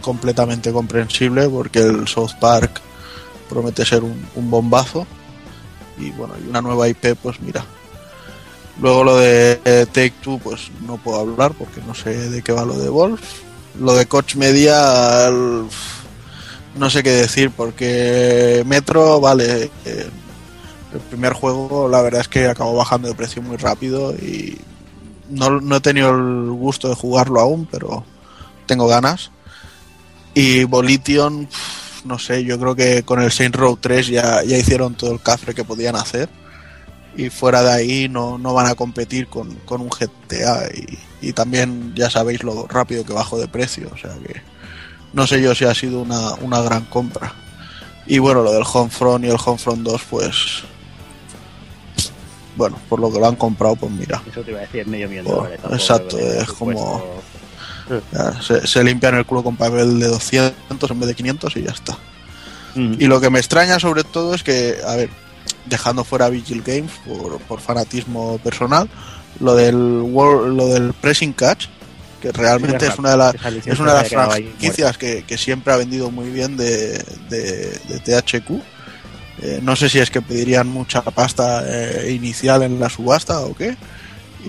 completamente 0.00 0.72
comprensible 0.72 1.48
porque 1.48 1.80
el 1.80 2.06
South 2.06 2.34
Park 2.40 2.80
promete 3.48 3.84
ser 3.84 4.02
un, 4.04 4.50
bombazo 4.50 5.06
y 5.98 6.10
bueno, 6.10 6.34
y 6.42 6.48
una 6.48 6.60
nueva 6.60 6.88
IP, 6.88 7.16
pues 7.20 7.40
mira. 7.40 7.64
Luego 8.80 9.04
lo 9.04 9.16
de 9.16 9.60
eh, 9.64 9.86
Take 9.86 10.14
Two, 10.22 10.38
pues 10.38 10.70
no 10.86 10.98
puedo 10.98 11.20
hablar 11.20 11.52
porque 11.54 11.80
no 11.86 11.94
sé 11.94 12.30
de 12.30 12.42
qué 12.42 12.52
va 12.52 12.64
lo 12.64 12.78
de 12.78 12.88
Wolf. 12.88 13.20
Lo 13.80 13.94
de 13.94 14.06
Coach 14.06 14.36
Media, 14.36 15.30
no 15.30 16.90
sé 16.90 17.02
qué 17.02 17.10
decir 17.10 17.50
porque 17.50 18.62
Metro, 18.66 19.20
vale, 19.20 19.70
eh, 19.84 20.08
el 20.92 21.00
primer 21.00 21.32
juego 21.32 21.88
la 21.88 22.00
verdad 22.00 22.22
es 22.22 22.28
que 22.28 22.46
acabó 22.46 22.74
bajando 22.74 23.08
de 23.08 23.14
precio 23.14 23.42
muy 23.42 23.56
rápido 23.56 24.14
y 24.14 24.58
no, 25.28 25.60
no 25.60 25.76
he 25.76 25.80
tenido 25.80 26.10
el 26.10 26.50
gusto 26.50 26.88
de 26.88 26.94
jugarlo 26.94 27.40
aún, 27.40 27.66
pero 27.70 28.04
tengo 28.66 28.86
ganas. 28.86 29.30
Y 30.34 30.64
Volition, 30.64 31.48
no 32.04 32.18
sé, 32.18 32.44
yo 32.44 32.58
creo 32.58 32.74
que 32.74 33.02
con 33.02 33.22
el 33.22 33.32
Saint 33.32 33.54
Row 33.54 33.78
3 33.80 34.08
ya, 34.08 34.42
ya 34.42 34.58
hicieron 34.58 34.94
todo 34.94 35.12
el 35.12 35.20
cafre 35.20 35.54
que 35.54 35.64
podían 35.64 35.96
hacer. 35.96 36.28
Y 37.16 37.30
fuera 37.30 37.62
de 37.62 37.72
ahí 37.72 38.08
no, 38.08 38.36
no 38.36 38.52
van 38.52 38.66
a 38.66 38.74
competir 38.74 39.28
con, 39.28 39.54
con 39.64 39.80
un 39.80 39.88
GTA. 39.88 40.68
Y, 40.74 41.28
y 41.28 41.32
también 41.32 41.94
ya 41.94 42.10
sabéis 42.10 42.42
lo 42.42 42.66
rápido 42.66 43.04
que 43.04 43.14
bajó 43.14 43.38
de 43.38 43.48
precio. 43.48 43.90
O 43.92 43.96
sea 43.96 44.12
que 44.26 44.42
no 45.12 45.26
sé 45.26 45.40
yo 45.40 45.54
si 45.54 45.64
ha 45.64 45.74
sido 45.74 46.02
una, 46.02 46.34
una 46.42 46.60
gran 46.60 46.84
compra. 46.84 47.32
Y 48.06 48.18
bueno, 48.18 48.42
lo 48.42 48.52
del 48.52 48.64
Homefront 48.70 49.24
y 49.24 49.28
el 49.28 49.38
Homefront 49.42 49.82
2, 49.82 50.02
pues. 50.10 50.62
Bueno, 52.56 52.78
por 52.88 52.98
lo 53.00 53.12
que 53.12 53.18
lo 53.20 53.26
han 53.26 53.36
comprado, 53.36 53.76
pues 53.76 53.92
mira. 53.92 54.22
Eso 54.30 54.40
te 54.42 54.50
iba 54.50 54.60
a 54.60 54.62
decir, 54.62 54.86
medio 54.86 55.08
millón 55.08 55.26
de 55.26 55.30
dólares. 55.32 55.60
exacto, 55.72 56.18
es 56.18 56.48
como- 56.52 57.20
ya, 58.12 58.42
se, 58.42 58.66
se 58.66 58.82
limpian 58.82 59.14
el 59.14 59.24
culo 59.26 59.44
con 59.44 59.56
papel 59.56 60.00
de 60.00 60.08
200 60.08 60.90
en 60.90 60.98
vez 61.00 61.06
de 61.08 61.14
500 61.14 61.56
y 61.56 61.62
ya 61.62 61.70
está. 61.70 61.96
Mm. 62.74 62.94
Y 62.98 63.06
lo 63.06 63.20
que 63.20 63.30
me 63.30 63.38
extraña 63.38 63.78
sobre 63.78 64.02
todo 64.04 64.34
es 64.34 64.42
que, 64.42 64.76
a 64.86 64.96
ver, 64.96 65.10
dejando 65.66 66.02
fuera 66.04 66.28
Vigil 66.28 66.62
Games 66.66 66.90
por, 67.06 67.38
por 67.40 67.60
fanatismo 67.60 68.38
personal, 68.38 68.88
lo 69.40 69.54
del 69.54 69.76
World- 69.76 70.56
lo 70.56 70.66
del 70.68 70.92
Pressing 70.94 71.32
Catch, 71.32 71.66
que 72.20 72.32
realmente 72.32 72.86
Sí, 72.86 72.92
es 72.92 72.98
una 72.98 73.10
de 73.12 73.16
las 73.18 73.34
es 73.34 73.78
una 73.78 73.92
de 73.94 73.98
las 73.98 74.08
franquicias 74.30 74.98
que, 74.98 75.22
que 75.24 75.38
siempre 75.38 75.72
ha 75.72 75.76
vendido 75.76 76.10
muy 76.10 76.30
bien 76.30 76.56
de, 76.56 76.92
de, 77.28 77.78
de 77.88 77.98
THQ. 78.00 78.50
Eh, 79.42 79.60
no 79.62 79.76
sé 79.76 79.88
si 79.88 79.98
es 79.98 80.10
que 80.10 80.22
pedirían 80.22 80.68
mucha 80.68 81.02
pasta 81.02 81.62
eh, 81.66 82.12
inicial 82.12 82.62
en 82.62 82.80
la 82.80 82.88
subasta 82.88 83.40
o 83.40 83.54
qué. 83.54 83.76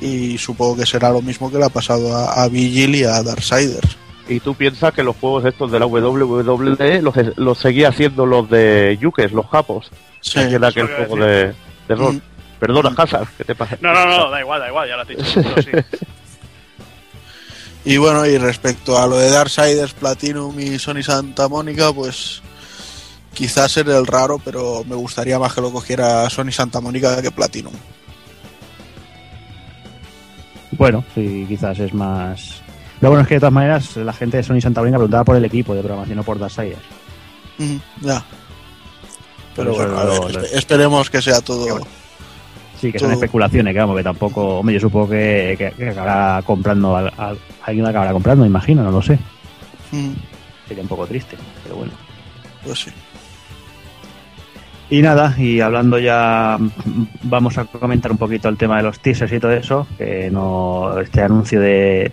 Y 0.02 0.38
supongo 0.38 0.78
que 0.78 0.86
será 0.86 1.10
lo 1.10 1.21
mismo 1.21 1.52
que 1.52 1.58
le 1.58 1.65
ha 1.65 1.69
pasado 1.69 2.15
a, 2.15 2.43
a 2.43 2.47
Vigil 2.47 2.95
y 2.95 3.04
a 3.04 3.21
Darksiders. 3.23 3.97
Y 4.30 4.39
tú 4.39 4.56
piensas 4.56 4.93
que 4.93 5.04
los 5.04 5.15
juegos 5.15 5.45
estos 5.45 5.71
de 5.71 5.80
la 5.80 5.86
WWE 5.86 7.02
los, 7.02 7.15
los 7.38 7.58
seguía 7.58 7.89
haciendo 7.89 8.26
los 8.26 8.50
de 8.50 8.97
Yukes, 9.02 9.32
los 9.32 9.47
japos, 9.47 9.89
Sí, 10.19 10.39
que 10.39 10.56
era 10.56 10.67
aquel 10.67 10.88
juego 10.88 11.15
de, 11.15 11.54
de 11.88 11.95
rol. 11.95 12.15
Mm. 12.15 12.21
Perdona, 12.60 12.93
Hazard, 12.97 13.28
¿qué 13.38 13.45
te 13.45 13.56
pasa? 13.56 13.78
No, 13.82 13.93
no, 13.93 14.06
no, 14.06 14.30
da 14.30 14.41
igual, 14.41 14.60
da 14.60 14.67
igual, 14.67 14.89
ya 14.89 14.95
lo 14.95 15.02
has 15.04 15.08
dicho. 15.08 15.23
sí. 15.62 15.71
Y 17.86 17.95
bueno, 17.95 18.26
y 18.26 18.38
respecto 18.38 18.97
a 19.02 19.08
lo 19.08 19.17
de 19.17 19.30
Darksiders, 19.30 19.93
Platinum 19.93 20.60
y 20.60 20.78
Sony 20.78 21.04
Santa 21.04 21.47
Mónica, 21.47 21.93
pues 21.93 22.41
quizás 23.38 23.71
ser 23.71 23.88
el 23.89 24.08
raro, 24.08 24.39
pero 24.43 24.84
me 24.89 24.95
gustaría 24.95 25.38
más 25.38 25.54
que 25.54 25.62
lo 25.62 25.71
cogiera 25.71 26.28
Sony 26.30 26.52
Santa 26.52 26.82
Mónica 26.82 27.21
que 27.21 27.30
Platinum. 27.32 27.73
Bueno, 30.71 31.04
sí, 31.15 31.45
quizás 31.47 31.80
es 31.80 31.93
más. 31.93 32.62
Lo 33.00 33.10
bueno 33.10 33.21
es 33.21 33.28
que 33.28 33.36
de 33.36 33.39
todas 33.39 33.54
maneras 33.54 33.95
la 33.97 34.13
gente 34.13 34.38
de 34.38 34.43
Sony 34.43 34.60
Santa 34.62 34.82
Mónica 34.82 34.97
preguntaba 34.97 35.23
por 35.23 35.36
el 35.36 35.45
equipo 35.45 35.73
de 35.76 35.82
programación, 35.82 36.17
no 36.17 36.23
por 36.23 36.39
Darksiders. 36.39 36.82
Mm, 37.60 37.76
ya. 38.02 38.23
Pero 39.56 39.73
bueno, 39.73 39.97
a 40.00 40.04
lo- 40.04 40.10
ver, 40.12 40.19
lo- 40.36 40.41
espe- 40.41 40.50
esperemos 40.58 41.10
que 41.10 41.21
sea 41.21 41.41
todo. 41.41 41.65
Que 41.65 41.71
bueno. 41.71 41.88
Sí, 42.80 42.91
que 42.91 43.00
son 43.00 43.10
Tú- 43.10 43.15
especulaciones, 43.15 43.73
que 43.73 43.80
vamos, 43.80 43.97
que 43.97 44.04
tampoco. 44.04 44.60
Hombre, 44.60 44.76
yo 44.76 44.82
supongo 44.82 45.10
que, 45.10 45.56
que, 45.58 45.71
que 45.71 45.89
acabará 45.89 46.41
comprando. 46.43 46.95
Al, 46.95 47.12
al- 47.17 47.39
alguien 47.63 47.86
acabará 47.88 48.12
comprando, 48.13 48.41
me 48.43 48.50
imagino, 48.50 48.84
no 48.84 48.91
lo 48.91 49.02
sé. 49.02 49.17
Sería 50.67 50.84
un 50.84 50.89
poco 50.89 51.08
triste, 51.08 51.38
pero 51.63 51.78
bueno. 51.78 51.93
pues 52.63 52.82
sí. 52.82 52.91
Y 54.89 55.02
nada, 55.02 55.36
y 55.38 55.60
hablando 55.60 56.00
ya, 56.00 56.58
mm, 56.58 57.08
vamos 57.23 57.58
a 57.58 57.65
comentar 57.65 58.10
un 58.12 58.17
poquito 58.17 58.47
el 58.47 58.58
tema 58.58 58.78
de 58.78 58.84
los 58.84 59.02
teasers 59.02 59.34
y 59.34 59.39
todo 59.39 59.52
eso, 59.52 59.86
que 59.97 60.30
no, 60.32 60.97
este 61.02 61.21
anuncio 61.21 61.60
de, 61.60 62.10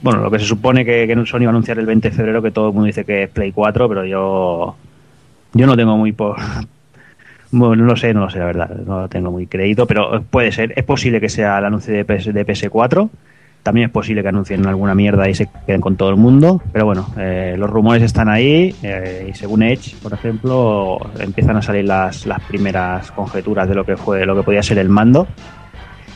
bueno, 0.00 0.22
lo 0.22 0.30
que 0.30 0.38
se 0.38 0.46
supone 0.46 0.86
que, 0.86 1.06
que 1.06 1.26
Sony 1.26 1.40
va 1.40 1.46
a 1.46 1.50
anunciar 1.50 1.78
el 1.78 1.84
20 1.84 2.08
de 2.08 2.16
febrero, 2.16 2.40
que 2.40 2.50
todo 2.50 2.68
el 2.68 2.72
mundo 2.74 2.86
dice 2.86 3.04
que 3.04 3.24
es 3.24 3.30
Play 3.30 3.52
4, 3.52 3.88
pero 3.90 4.06
yo, 4.06 4.74
yo 5.52 5.66
no 5.66 5.76
tengo 5.76 5.98
muy 5.98 6.12
por, 6.12 6.36
bueno, 7.50 7.82
no 7.82 7.90
lo 7.90 7.96
sé, 7.96 8.14
no 8.14 8.20
lo 8.20 8.30
sé, 8.30 8.38
la 8.38 8.46
verdad, 8.46 8.70
no 8.70 9.02
lo 9.02 9.08
tengo 9.08 9.30
muy 9.30 9.46
creído, 9.46 9.86
pero 9.86 10.22
puede 10.22 10.50
ser, 10.50 10.72
es 10.76 10.84
posible 10.84 11.20
que 11.20 11.28
sea 11.28 11.58
el 11.58 11.66
anuncio 11.66 11.92
de, 11.92 12.06
PS, 12.06 12.32
de 12.32 12.46
PS4, 12.46 13.10
también 13.64 13.86
es 13.86 13.92
posible 13.92 14.22
que 14.22 14.28
anuncien 14.28 14.64
alguna 14.66 14.94
mierda 14.94 15.28
y 15.28 15.34
se 15.34 15.48
queden 15.66 15.80
con 15.80 15.96
todo 15.96 16.10
el 16.10 16.16
mundo, 16.16 16.60
pero 16.70 16.84
bueno, 16.84 17.08
eh, 17.16 17.56
los 17.58 17.68
rumores 17.70 18.02
están 18.02 18.28
ahí 18.28 18.74
eh, 18.82 19.28
y 19.30 19.34
según 19.34 19.62
Edge, 19.62 19.96
por 20.02 20.12
ejemplo, 20.12 20.98
empiezan 21.18 21.56
a 21.56 21.62
salir 21.62 21.86
las, 21.86 22.26
las 22.26 22.40
primeras 22.42 23.10
conjeturas 23.10 23.66
de 23.66 23.74
lo 23.74 23.84
que 23.84 23.96
fue, 23.96 24.26
lo 24.26 24.36
que 24.36 24.42
podía 24.42 24.62
ser 24.62 24.78
el 24.78 24.90
mando. 24.90 25.26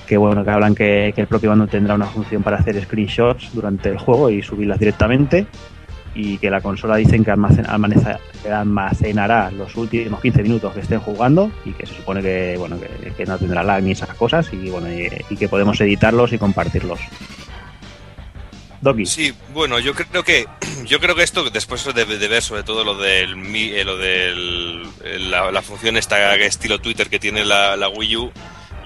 Que 0.07 0.19
bueno, 0.19 0.45
que 0.45 0.51
hablan 0.51 0.75
que, 0.75 1.13
que 1.15 1.23
el 1.23 1.27
propio 1.27 1.51
mando 1.51 1.67
tendrá 1.67 1.95
una 1.95 2.07
función 2.07 2.43
para 2.43 2.59
hacer 2.59 2.81
screenshots 2.83 3.51
durante 3.55 3.89
el 3.89 3.99
juego 3.99 4.29
y 4.29 4.43
subirlas 4.43 4.79
directamente. 4.79 5.47
Y 6.15 6.39
que 6.39 6.51
la 6.51 6.61
consola 6.61 6.97
dicen 6.97 7.25
que, 7.25 7.31
almacen- 7.31 7.67
almaneza- 7.67 8.19
que 8.43 8.51
almacenará 8.51 9.51
los 9.51 9.77
últimos 9.77 10.21
15 10.21 10.43
minutos 10.43 10.73
que 10.75 10.81
estén 10.81 11.01
jugando 11.01 11.51
y 11.65 11.73
que 11.73 11.87
se 11.87 11.95
supone 11.95 12.23
que 12.23 12.57
bueno 12.59 12.77
que, 13.17 13.27
no 13.27 13.39
tendrá 13.39 13.63
lag 13.63 13.83
ni 13.83 13.93
esas 13.93 14.11
cosas 14.15 14.49
y 14.53 14.71
bueno 14.71 14.89
y, 14.91 15.37
que 15.37 15.49
podemos 15.49 15.81
editarlos 15.81 16.33
y 16.33 16.39
compartirlos. 16.39 16.99
Doki. 18.81 19.07
Sí, 19.07 19.35
bueno, 19.53 19.79
yo 19.81 19.93
creo 19.95 20.23
que 20.23 20.47
yo 20.87 20.99
creo 21.01 21.15
que 21.15 21.23
esto 21.23 21.49
después 21.51 21.85
de, 21.95 22.05
ver 22.05 22.43
sobre 22.43 22.63
todo 22.63 22.85
lo 22.85 22.97
del 22.97 23.35
eh, 23.55 23.85
lo 23.85 23.97
del 23.97 24.83
la, 25.31 25.63
función 25.63 25.97
esta 25.97 26.35
estilo 26.37 26.81
Twitter 26.81 27.09
que 27.09 27.19
tiene 27.19 27.45
la 27.45 27.89
Wii 27.89 28.17
U, 28.17 28.33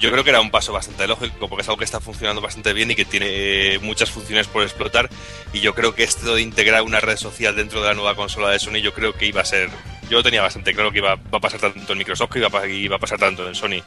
yo 0.02 0.10
creo 0.10 0.22
que 0.24 0.30
era 0.30 0.40
un 0.40 0.50
paso 0.50 0.72
bastante 0.72 1.06
lógico 1.06 1.48
porque 1.48 1.62
es 1.62 1.68
algo 1.68 1.78
que 1.78 1.84
está 1.84 2.00
funcionando 2.00 2.42
bastante 2.42 2.72
bien 2.74 2.90
y 2.90 2.94
que 2.94 3.04
tiene 3.06 3.78
muchas 3.80 4.10
funciones 4.10 4.48
por 4.48 4.62
explotar 4.62 5.08
y 5.54 5.60
yo 5.60 5.74
creo 5.74 5.94
que 5.94 6.02
esto 6.02 6.34
de 6.34 6.42
integrar 6.42 6.82
una 6.82 7.00
red 7.00 7.16
social 7.16 7.54
dentro 7.56 7.80
de 7.80 7.88
la 7.88 7.94
nueva 7.94 8.14
consola 8.14 8.50
de 8.50 8.58
Sony 8.58 8.82
yo 8.82 8.92
creo 8.92 9.14
que 9.14 9.26
iba 9.26 9.40
a 9.40 9.44
ser 9.44 9.70
yo 10.10 10.18
lo 10.18 10.22
tenía 10.22 10.42
bastante 10.42 10.74
claro 10.74 10.90
que 10.92 10.98
iba, 10.98 11.14
va 11.14 11.38
a 11.38 11.40
pasar 11.40 11.60
tanto 11.60 11.92
en 11.92 11.98
Microsoft 11.98 12.30
que 12.32 12.40
iba 12.40 12.48
a, 12.52 12.66
iba 12.66 12.96
a 12.96 12.98
pasar 12.98 13.18
tanto 13.18 13.48
en 13.48 13.54
Sony. 13.54 13.80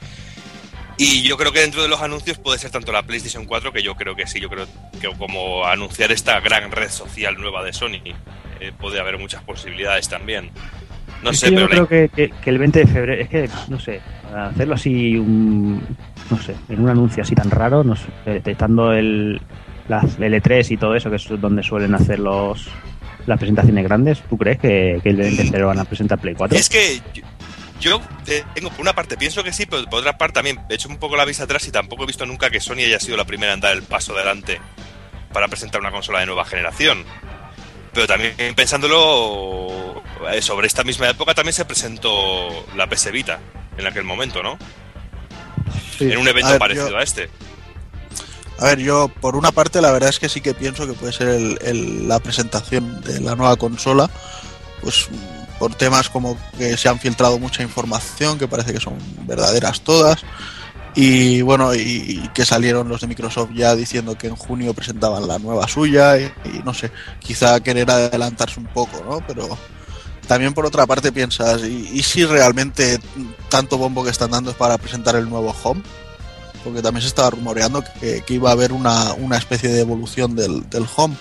Y 0.98 1.24
yo 1.24 1.36
creo 1.38 1.52
que 1.52 1.60
dentro 1.60 1.84
de 1.84 1.90
los 1.90 2.02
anuncios 2.02 2.38
puede 2.38 2.58
ser 2.58 2.72
tanto 2.72 2.92
la 2.94 3.04
PlayStation 3.04 3.46
4, 3.46 3.74
que 3.74 3.84
yo 3.84 3.96
creo 3.96 4.16
que 4.16 4.26
sí, 4.26 4.40
yo 4.40 4.50
creo 4.50 4.66
que 5.02 5.10
como 5.18 5.66
anunciar 5.68 6.12
esta 6.14 6.40
gran 6.40 6.72
red 6.72 6.90
social 6.90 7.36
nueva 7.38 7.64
de 7.64 7.74
Sony, 7.74 8.00
eh, 8.62 8.72
puede 8.80 9.00
haber 9.00 9.18
muchas 9.18 9.44
posibilidades 9.44 10.08
también. 10.08 10.50
No 11.22 11.32
Es 11.32 11.40
sé, 11.42 11.50
que 11.50 11.56
yo 11.56 11.68
pero 11.68 11.86
creo 11.88 12.10
que, 12.10 12.16
que- 12.30 12.34
que 12.42 12.50
el 12.50 12.58
20 12.60 12.80
de 12.80 12.88
febrero, 12.88 13.22
es 13.22 13.30
que, 13.30 13.50
no 13.68 13.78
sé, 13.80 14.00
hacerlo 14.34 14.76
así, 14.76 15.18
un, 15.18 15.86
no 16.30 16.40
sé, 16.42 16.56
en 16.70 16.82
un 16.82 16.90
anuncio 16.90 17.24
así 17.24 17.36
tan 17.36 17.52
raro, 17.52 17.84
no 17.84 17.96
sé, 17.96 18.08
detectando 18.26 18.94
el, 18.94 19.42
la, 19.88 20.02
el 20.02 20.34
E3 20.34 20.72
y 20.72 20.78
todo 20.78 20.96
eso, 20.96 21.10
que 21.10 21.18
es 21.18 21.28
donde 21.40 21.64
suelen 21.64 21.94
hacer 21.94 22.20
los, 22.20 22.68
las 23.26 23.38
presentaciones 23.38 23.84
grandes. 23.84 24.22
¿Tú 24.30 24.38
crees 24.38 24.60
que, 24.60 25.02
el 25.04 25.38
tercero 25.38 25.68
van 25.68 25.80
a 25.80 25.86
presentar 25.86 26.20
Play 26.20 26.36
4? 26.36 26.58
Es 26.58 26.70
que 26.70 27.02
yo, 27.14 27.24
yo 27.80 28.02
tengo, 28.54 28.70
por 28.70 28.82
una 28.82 28.94
parte, 28.94 29.18
pienso 29.18 29.44
que 29.44 29.54
sí, 29.54 29.66
pero 29.66 29.84
por 29.86 30.00
otra 30.00 30.18
parte 30.18 30.36
también 30.36 30.60
he 30.70 30.76
hecho 30.76 30.90
un 30.90 30.98
poco 30.98 31.16
la 31.16 31.26
vista 31.26 31.44
atrás 31.44 31.68
y 31.68 31.72
tampoco 31.72 32.04
he 32.04 32.08
visto 32.08 32.26
nunca 32.26 32.50
que 32.50 32.60
Sony 32.60 32.86
haya 32.86 33.00
sido 33.00 33.18
la 33.18 33.26
primera 33.26 33.54
en 33.54 33.60
dar 33.60 33.76
el 33.76 33.84
paso 33.84 34.16
adelante 34.16 34.60
para 35.32 35.48
presentar 35.48 35.82
una 35.82 35.92
consola 35.92 36.20
de 36.20 36.26
nueva 36.26 36.46
generación. 36.46 37.04
Pero 37.94 38.08
también 38.08 38.34
pensándolo, 38.56 40.04
eh, 40.32 40.42
sobre 40.42 40.68
esta 40.68 40.84
misma 40.84 41.10
época 41.10 41.34
también 41.34 41.54
se 41.54 41.64
presentó 41.64 42.66
la 42.76 42.88
PS 42.88 43.12
Vita 43.12 43.40
en 43.78 43.88
aquel 43.88 44.04
momento, 44.04 44.44
¿no? 44.44 44.58
Sí. 45.98 46.12
En 46.12 46.18
un 46.20 46.28
evento 46.28 46.48
A 46.48 46.52
ver, 46.52 46.60
parecido 46.60 46.90
yo- 46.90 46.98
a 46.98 47.04
este. 47.04 47.30
A 48.60 48.66
ver, 48.66 48.80
yo 48.80 49.10
por 49.22 49.36
una 49.36 49.52
parte 49.52 49.82
la 49.82 49.92
verdad 49.92 50.10
es 50.10 50.20
que 50.20 50.30
sí 50.30 50.40
que 50.42 50.54
pienso 50.54 50.88
que 50.88 50.94
puede 50.94 51.12
ser 51.12 51.28
el- 51.28 51.58
el- 51.62 52.08
la 52.08 52.20
presentación 52.20 53.02
de 53.02 53.20
la 53.20 53.36
nueva 53.36 53.56
consola, 53.58 54.10
pues 54.82 55.08
por 55.60 55.76
temas 55.76 56.10
como 56.10 56.38
que 56.58 56.78
se 56.78 56.88
han 56.90 57.00
filtrado 57.00 57.38
mucha 57.40 57.64
información, 57.64 58.38
que 58.40 58.48
parece 58.48 58.74
que 58.74 58.80
son 58.80 58.94
verdaderas 59.26 59.82
todas, 59.82 60.22
y 60.96 61.42
bueno, 61.42 61.74
y, 61.76 61.80
y 61.80 62.30
que 62.34 62.46
salieron 62.46 62.88
los 62.88 63.02
de 63.02 63.08
Microsoft 63.08 63.50
ya 63.54 63.76
diciendo 63.76 64.18
que 64.18 64.28
en 64.28 64.36
junio 64.38 64.74
presentaban 64.74 65.28
la 65.28 65.38
nueva 65.40 65.68
suya, 65.68 66.18
y, 66.18 66.24
y 66.46 66.62
no 66.64 66.74
sé, 66.74 66.92
quizá 67.20 67.60
querer 67.60 67.90
adelantarse 67.92 68.60
un 68.62 68.68
poco, 68.68 69.04
¿no? 69.10 69.20
Pero 69.28 69.58
también 70.26 70.54
por 70.54 70.66
otra 70.66 70.86
parte 70.86 71.12
piensas, 71.12 71.64
¿y, 71.64 72.02
si 72.04 72.26
realmente 72.26 73.00
tanto 73.50 73.78
bombo 73.78 74.04
que 74.04 74.10
están 74.10 74.32
dando 74.32 74.52
es 74.52 74.58
para 74.58 74.78
presentar 74.78 75.16
el 75.16 75.30
nuevo 75.30 75.56
Home? 75.64 75.82
porque 76.66 76.82
también 76.82 77.04
se 77.04 77.10
estaba 77.10 77.30
rumoreando 77.30 77.84
que, 78.00 78.24
que 78.26 78.34
iba 78.34 78.50
a 78.50 78.54
haber 78.54 78.74
una, 78.74 79.14
una 79.14 79.38
especie 79.38 79.70
de 79.70 79.82
evolución 79.82 80.36
del, 80.36 80.68
del 80.68 80.88
home. 80.96 81.16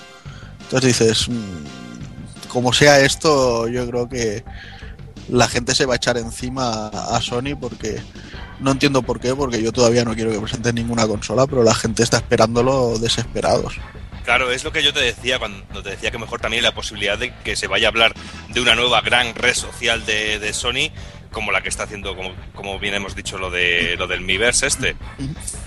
Entonces 0.62 0.99
dices, 0.99 1.29
mm, 1.29 2.49
como 2.49 2.73
sea 2.73 3.01
esto, 3.01 3.69
yo 3.69 3.87
creo 3.87 4.09
que 4.09 4.43
la 5.29 5.47
gente 5.47 5.75
se 5.75 5.85
va 5.85 5.95
a 5.95 5.97
echar 5.97 6.17
encima 6.17 6.88
a 6.88 7.21
Sony 7.21 7.57
porque 7.61 8.01
no 8.61 8.71
entiendo 8.71 9.03
por 9.03 9.21
qué, 9.21 9.35
porque 9.35 9.62
yo 9.62 9.71
todavía 9.71 10.05
no 10.05 10.14
quiero 10.14 10.31
que 10.31 10.40
presenten 10.40 10.77
ninguna 10.77 11.07
consola, 11.07 11.47
pero 11.47 11.62
la 11.62 11.75
gente 11.75 12.03
está 12.03 12.17
esperándolo 12.17 12.99
desesperados. 12.99 13.75
Claro, 14.24 14.50
es 14.50 14.64
lo 14.64 14.72
que 14.72 14.82
yo 14.82 14.92
te 14.92 15.00
decía 15.00 15.38
cuando 15.38 15.82
te 15.82 15.90
decía 15.90 16.10
que 16.10 16.18
mejor 16.18 16.40
también 16.40 16.62
la 16.62 16.74
posibilidad 16.74 17.18
de 17.18 17.34
que 17.44 17.56
se 17.56 17.66
vaya 17.66 17.88
a 17.88 17.90
hablar 17.90 18.14
de 18.48 18.60
una 18.60 18.74
nueva 18.74 19.00
gran 19.02 19.34
red 19.34 19.54
social 19.54 20.06
de, 20.06 20.38
de 20.38 20.52
Sony, 20.54 20.90
como 21.30 21.52
la 21.52 21.60
que 21.62 21.68
está 21.68 21.82
haciendo, 21.82 22.16
como, 22.16 22.32
como 22.54 22.78
bien 22.78 22.94
hemos 22.94 23.14
dicho, 23.14 23.37
lo 23.38 23.50
de 23.50 23.96
lo 23.98 24.06
del 24.06 24.22
Miiverse 24.22 24.66
este, 24.66 24.96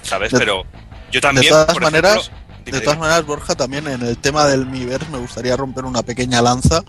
¿sabes? 0.01 0.31
De- 0.31 0.39
Pero 0.39 0.63
yo 1.11 1.21
también, 1.21 1.45
de 1.45 1.49
todas 1.51 1.73
por 1.73 1.83
maneras, 1.83 2.31
De 2.65 2.81
todas 2.81 2.97
maneras, 2.99 3.25
Borja, 3.25 3.55
también 3.55 3.87
en 3.87 4.01
el 4.01 4.17
tema 4.17 4.45
del 4.45 4.65
Miiverse 4.65 5.07
me 5.09 5.19
gustaría 5.19 5.55
romper 5.55 5.85
una 5.85 6.01
pequeña 6.03 6.41
lanza 6.41 6.83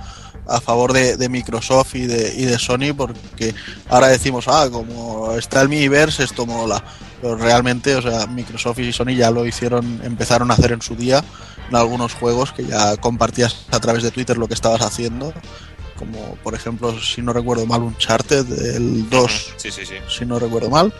a 0.48 0.60
favor 0.62 0.92
de, 0.94 1.16
de 1.18 1.28
Microsoft 1.28 1.94
y 1.96 2.06
de, 2.06 2.34
y 2.34 2.46
de 2.46 2.58
Sony, 2.58 2.94
porque 2.96 3.54
ahora 3.90 4.08
decimos, 4.08 4.46
ah, 4.48 4.68
como 4.72 5.34
está 5.34 5.60
el 5.60 5.68
Miiverse, 5.68 6.24
esto 6.24 6.46
mola. 6.46 6.82
Pero 7.20 7.36
realmente, 7.36 7.94
o 7.96 8.02
sea, 8.02 8.26
Microsoft 8.26 8.78
y 8.78 8.92
Sony 8.92 9.14
ya 9.16 9.30
lo 9.30 9.44
hicieron, 9.46 10.00
empezaron 10.04 10.50
a 10.50 10.54
hacer 10.54 10.72
en 10.72 10.82
su 10.82 10.94
día 10.94 11.22
en 11.68 11.76
algunos 11.76 12.14
juegos 12.14 12.52
que 12.52 12.64
ya 12.64 12.96
compartías 12.96 13.66
a 13.70 13.80
través 13.80 14.02
de 14.02 14.10
Twitter 14.10 14.38
lo 14.38 14.46
que 14.48 14.54
estabas 14.54 14.82
haciendo. 14.82 15.32
Como 15.96 16.36
por 16.44 16.54
ejemplo, 16.54 16.98
si 17.00 17.22
no 17.22 17.32
recuerdo 17.32 17.66
mal, 17.66 17.82
Uncharted, 17.82 18.76
el 18.76 19.10
2 19.10 19.54
Sí, 19.56 19.70
sí, 19.72 19.84
sí. 19.84 19.94
si 20.08 20.24
no 20.24 20.38
recuerdo 20.38 20.70
mal. 20.70 20.92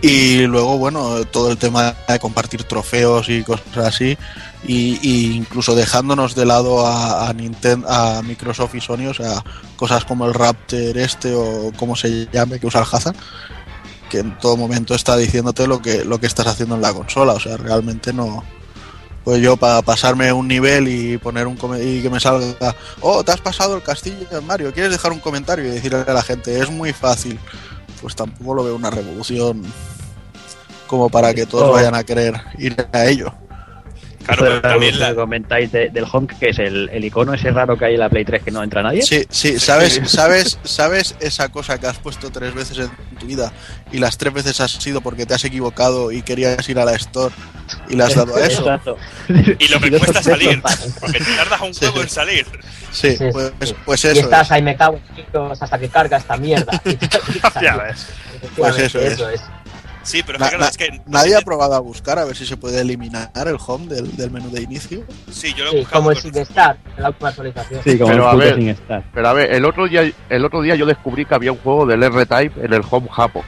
Y 0.00 0.42
luego, 0.46 0.78
bueno, 0.78 1.24
todo 1.24 1.50
el 1.50 1.58
tema 1.58 1.92
de 2.08 2.20
compartir 2.20 2.62
trofeos 2.62 3.28
y 3.28 3.42
cosas 3.42 3.76
así. 3.78 4.16
Y, 4.64 4.96
y 5.02 5.36
incluso 5.36 5.74
dejándonos 5.74 6.36
de 6.36 6.46
lado 6.46 6.86
a, 6.86 7.28
a, 7.28 7.34
Ninten- 7.34 7.84
a 7.88 8.22
Microsoft 8.22 8.76
y 8.76 8.80
Sony, 8.80 9.06
o 9.10 9.14
sea, 9.14 9.42
cosas 9.74 10.04
como 10.04 10.24
el 10.26 10.34
Raptor 10.34 10.96
este 10.98 11.34
o 11.34 11.72
como 11.76 11.96
se 11.96 12.28
llame 12.32 12.60
que 12.60 12.66
usa 12.68 12.80
el 12.82 12.86
Hazard, 12.90 13.16
que 14.08 14.18
en 14.18 14.38
todo 14.38 14.56
momento 14.56 14.94
está 14.94 15.16
diciéndote 15.16 15.66
lo 15.66 15.80
que, 15.80 16.04
lo 16.04 16.18
que 16.18 16.26
estás 16.26 16.46
haciendo 16.46 16.74
en 16.74 16.82
la 16.82 16.92
consola. 16.92 17.34
O 17.34 17.40
sea, 17.40 17.56
realmente 17.56 18.12
no. 18.12 18.44
Pues 19.24 19.42
yo 19.42 19.56
para 19.56 19.82
pasarme 19.82 20.32
un 20.32 20.48
nivel 20.48 20.88
y 20.88 21.18
poner 21.18 21.46
un 21.46 21.58
y 21.82 22.00
que 22.00 22.08
me 22.08 22.18
salga, 22.18 22.74
oh, 23.00 23.22
te 23.22 23.32
has 23.32 23.40
pasado 23.40 23.76
el 23.76 23.82
castillo 23.82 24.26
en 24.30 24.46
Mario, 24.46 24.72
¿quieres 24.72 24.90
dejar 24.90 25.12
un 25.12 25.20
comentario 25.20 25.66
y 25.66 25.68
decirle 25.68 26.04
a 26.06 26.14
la 26.14 26.22
gente, 26.22 26.58
es 26.58 26.70
muy 26.70 26.94
fácil? 26.94 27.38
Pues 28.00 28.16
tampoco 28.16 28.54
lo 28.54 28.64
veo 28.64 28.76
una 28.76 28.90
revolución 28.90 29.62
como 30.86 31.10
para 31.10 31.34
que 31.34 31.44
todos 31.44 31.70
vayan 31.70 31.94
a 31.94 32.04
querer 32.04 32.40
ir 32.58 32.88
a 32.92 33.04
ello. 33.04 33.34
Claro, 34.28 34.44
pero 34.44 34.60
también 34.60 34.92
que 34.92 34.98
la, 35.00 35.14
comentáis 35.14 35.72
de- 35.72 35.88
del 35.88 36.04
Home, 36.12 36.26
que 36.38 36.50
es 36.50 36.58
el, 36.58 36.88
el 36.92 37.04
icono 37.04 37.32
ese 37.34 37.50
raro 37.50 37.76
que 37.78 37.86
hay 37.86 37.94
en 37.94 38.00
la 38.00 38.08
Play 38.10 38.24
3 38.24 38.42
que 38.42 38.50
no 38.50 38.62
entra 38.62 38.82
nadie. 38.82 39.02
Sí, 39.02 39.26
sí, 39.30 39.58
sabes, 39.58 40.00
sabes, 40.04 40.58
sabes 40.64 41.14
esa 41.20 41.48
cosa 41.48 41.78
que 41.80 41.86
has 41.86 41.98
puesto 41.98 42.30
tres 42.30 42.54
veces 42.54 42.78
en 42.78 43.16
tu 43.18 43.26
vida 43.26 43.52
y 43.90 43.98
las 43.98 44.18
tres 44.18 44.32
veces 44.34 44.60
has 44.60 44.70
sido 44.72 45.00
porque 45.00 45.24
te 45.26 45.34
has 45.34 45.44
equivocado 45.44 46.12
y 46.12 46.22
querías 46.22 46.68
ir 46.68 46.78
a 46.78 46.84
la 46.84 46.94
store 46.94 47.34
y 47.88 47.96
le 47.96 48.04
has 48.04 48.14
dado 48.14 48.36
a 48.36 48.40
eso. 48.46 48.60
Exacto. 48.62 48.96
y 49.58 49.68
lo 49.68 49.80
que 49.80 49.90
cuesta 49.98 50.22
salir, 50.22 50.62
porque 51.00 51.18
te 51.18 51.24
tardas 51.36 51.60
un 51.62 51.74
Sí. 51.74 51.84
huevo 51.86 52.02
en 52.02 52.08
salir. 52.08 52.46
Sí, 52.92 53.16
Sí, 53.16 53.24
pues, 53.32 53.52
sí. 53.62 53.74
pues 53.84 54.04
y 54.04 54.08
eso. 54.08 54.20
estás 54.20 54.46
es. 54.46 54.52
ahí, 54.52 54.62
me 54.62 54.76
cago 54.76 54.98
en 55.08 55.16
chicos, 55.16 55.60
hasta 55.62 55.78
que 55.78 55.88
carga 55.88 56.16
esta 56.18 56.36
mierda. 56.36 56.80
Y 56.86 56.90
y 56.90 56.98
Ya 57.62 57.76
ves. 57.76 58.06
Pues 58.56 58.78
eso 58.78 58.98
es. 59.00 59.12
eso 59.14 59.28
es. 59.30 59.40
Sí, 60.08 60.22
pero 60.26 60.38
Na- 60.38 60.46
es 60.46 60.50
que, 60.50 60.56
claro, 60.56 60.64
na- 60.64 60.68
es 60.70 60.76
que 60.76 61.00
Nadie 61.10 61.36
ha 61.36 61.40
probado 61.42 61.74
a 61.74 61.80
buscar 61.80 62.18
a 62.18 62.24
ver 62.24 62.34
si 62.34 62.46
se 62.46 62.56
puede 62.56 62.80
eliminar 62.80 63.30
el 63.34 63.56
home 63.64 63.86
del, 63.86 64.16
del 64.16 64.30
menú 64.30 64.50
de 64.50 64.62
inicio. 64.62 65.04
sí, 65.30 65.52
yo 65.54 65.64
lo 65.64 65.70
he 65.70 65.72
Sí, 65.74 65.78
buscado 65.80 66.00
como 66.00 66.10
el 66.12 66.16
Sin 66.16 66.32
veces. 66.32 66.48
Star, 66.48 66.78
en 66.96 67.02
la 67.02 67.08
última 67.10 67.28
actualización. 67.28 67.80
Sí, 67.84 67.98
como 67.98 68.10
Pero 68.12 68.22
el 68.24 68.28
a 68.30 68.34
ver. 68.44 68.54
sin 68.56 68.68
estar. 68.68 69.04
Pero 69.12 69.28
a 69.28 69.32
ver, 69.34 69.52
el 69.52 69.64
otro 69.66 69.86
día, 69.86 70.10
el 70.30 70.44
otro 70.44 70.62
día 70.62 70.74
yo 70.76 70.86
descubrí 70.86 71.24
que 71.26 71.34
había 71.34 71.52
un 71.52 71.58
juego 71.58 71.84
del 71.86 72.02
R-Type 72.02 72.64
en 72.64 72.72
el 72.72 72.82
Home 72.90 73.08
Japón. 73.10 73.42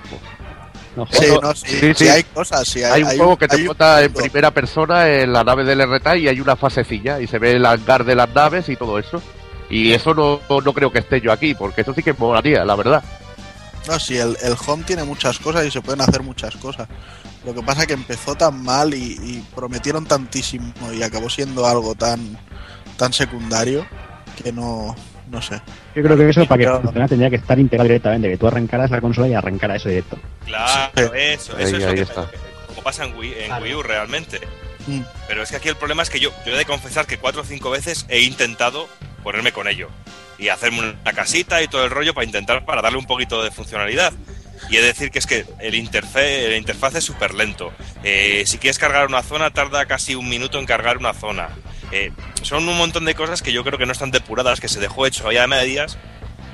No, 0.97 1.07
Sí, 1.07 1.27
no, 1.41 1.55
sí, 1.55 1.67
Sí, 1.69 1.79
sí 1.81 1.95
sí. 1.95 2.09
hay 2.09 2.23
cosas, 2.25 2.67
sí 2.69 2.83
hay, 2.83 2.93
Hay 2.93 3.03
un 3.05 3.09
hay 3.11 3.17
juego 3.17 3.39
que 3.39 3.47
te 3.49 3.57
explota 3.57 4.03
en 4.03 4.13
primera 4.13 4.51
persona 4.51 5.09
en 5.09 5.33
la 5.33 5.45
nave 5.45 5.65
del 5.65 5.81
R-Type 5.81 6.19
y 6.19 6.29
hay 6.29 6.41
una 6.41 6.57
fasecilla 6.57 7.21
y 7.21 7.27
se 7.27 7.39
ve 7.39 7.53
el 7.53 7.65
hangar 7.65 8.05
de 8.05 8.17
las 8.17 8.29
naves 8.35 8.69
y 8.69 8.77
todo 8.77 8.99
eso. 8.99 9.23
Y 9.71 9.93
eso 9.93 10.15
no, 10.15 10.41
no 10.49 10.73
creo 10.73 10.91
que 10.91 10.99
esté 10.99 11.21
yo 11.21 11.31
aquí, 11.31 11.55
porque 11.55 11.83
eso 11.83 11.95
sí 11.95 12.03
que 12.03 12.13
molaría, 12.13 12.65
la 12.65 12.75
verdad. 12.75 13.05
No, 13.89 13.99
sí, 13.99 14.17
el, 14.19 14.37
el 14.43 14.55
home 14.67 14.85
tiene 14.85 15.05
muchas 15.05 15.39
cosas 15.39 15.67
y 15.67 15.71
se 15.71 15.81
pueden 15.81 16.01
hacer 16.01 16.23
muchas 16.23 16.55
cosas. 16.57 16.89
Lo 17.45 17.55
que 17.55 17.63
pasa 17.63 17.83
es 17.83 17.87
que 17.87 17.95
empezó 17.95 18.35
tan 18.35 18.63
mal 18.63 18.93
y, 18.95 19.13
y 19.23 19.45
prometieron 19.55 20.05
tantísimo 20.07 20.73
y 20.93 21.03
acabó 21.03 21.31
siendo 21.31 21.67
algo 21.67 21.95
tan 21.95 22.39
tan 22.97 23.13
secundario 23.15 23.87
que 24.43 24.53
no 24.53 24.95
no 25.31 25.41
sé. 25.41 25.61
Yo 25.95 26.03
creo 26.03 26.17
que 26.17 26.29
eso 26.29 26.45
para 26.47 26.63
que 26.65 26.71
funcionara 26.71 27.09
tendría 27.09 27.31
que 27.31 27.37
estar 27.37 27.59
integrado 27.59 27.87
directamente, 27.89 28.29
que 28.29 28.37
tú 28.37 28.47
arrancaras 28.49 28.91
la 28.91 29.01
consola 29.01 29.29
y 29.29 29.35
arrancara 29.35 29.77
eso 29.77 29.89
directo. 29.89 30.19
Claro, 30.45 30.91
Sí. 30.97 31.03
eso, 31.15 31.57
eso 31.57 31.57
Ahí- 31.57 31.65
es 31.75 31.83
lo 31.83 31.89
ahí 31.89 31.95
que 31.95 32.01
está. 32.03 32.31
como 32.67 32.83
pasa 32.83 33.05
en 33.05 33.17
Wii, 33.17 33.35
en 33.39 33.47
Claro. 33.47 33.63
Wii 33.65 33.75
U 33.77 33.83
realmente. 33.83 34.41
Mm. 34.89 35.01
Pero 35.29 35.43
es 35.43 35.51
que 35.51 35.57
aquí 35.57 35.69
el 35.69 35.77
problema 35.77 36.03
es 36.03 36.11
que 36.11 36.19
yo, 36.21 36.31
yo 36.45 36.53
he 36.55 36.59
de 36.59 36.65
confesar 36.65 37.07
que 37.07 37.17
cuatro 37.19 37.43
o 37.43 37.45
cinco 37.45 37.71
veces 37.71 38.07
he 38.09 38.21
intentado 38.23 38.89
ponerme 39.23 39.53
con 39.53 39.69
ello 39.69 39.89
y 40.41 40.49
hacerme 40.49 40.81
una 40.81 41.13
casita 41.13 41.63
y 41.63 41.69
todo 41.69 41.85
el 41.85 41.91
rollo 41.91 42.15
para 42.15 42.25
intentar 42.25 42.65
para 42.65 42.83
darle 42.83 42.99
un 42.99 43.07
poquito 43.07 43.43
de 43.45 43.51
funcionalidad. 43.51 44.13
Y 44.69 44.77
he 44.77 44.81
de 44.81 44.89
decir 44.89 45.11
que 45.11 45.19
es 45.19 45.27
que 45.27 45.47
el 45.59 45.75
interfaz, 45.75 46.23
el 46.23 46.57
interfaz 46.57 46.95
es 46.95 47.05
súper 47.05 47.35
lento. 47.35 47.73
Eh, 48.05 48.45
si 48.47 48.59
quieres 48.59 48.79
cargar 48.79 49.07
una 49.07 49.23
zona, 49.23 49.51
tarda 49.51 49.87
casi 49.87 50.15
un 50.15 50.29
minuto 50.29 50.59
en 50.59 50.67
cargar 50.67 50.99
una 50.99 51.13
zona. 51.15 51.49
Eh, 51.93 52.13
son 52.43 52.69
un 52.69 52.77
montón 52.77 53.05
de 53.05 53.15
cosas 53.15 53.43
que 53.43 53.53
yo 53.53 53.65
creo 53.65 53.79
que 53.79 53.87
no 53.87 53.93
están 53.93 54.11
depuradas, 54.11 54.61
que 54.61 54.69
se 54.69 54.79
dejó 54.81 55.07
hecho 55.07 55.29
ahí 55.29 55.39
a 55.39 55.47
medias. 55.47 55.99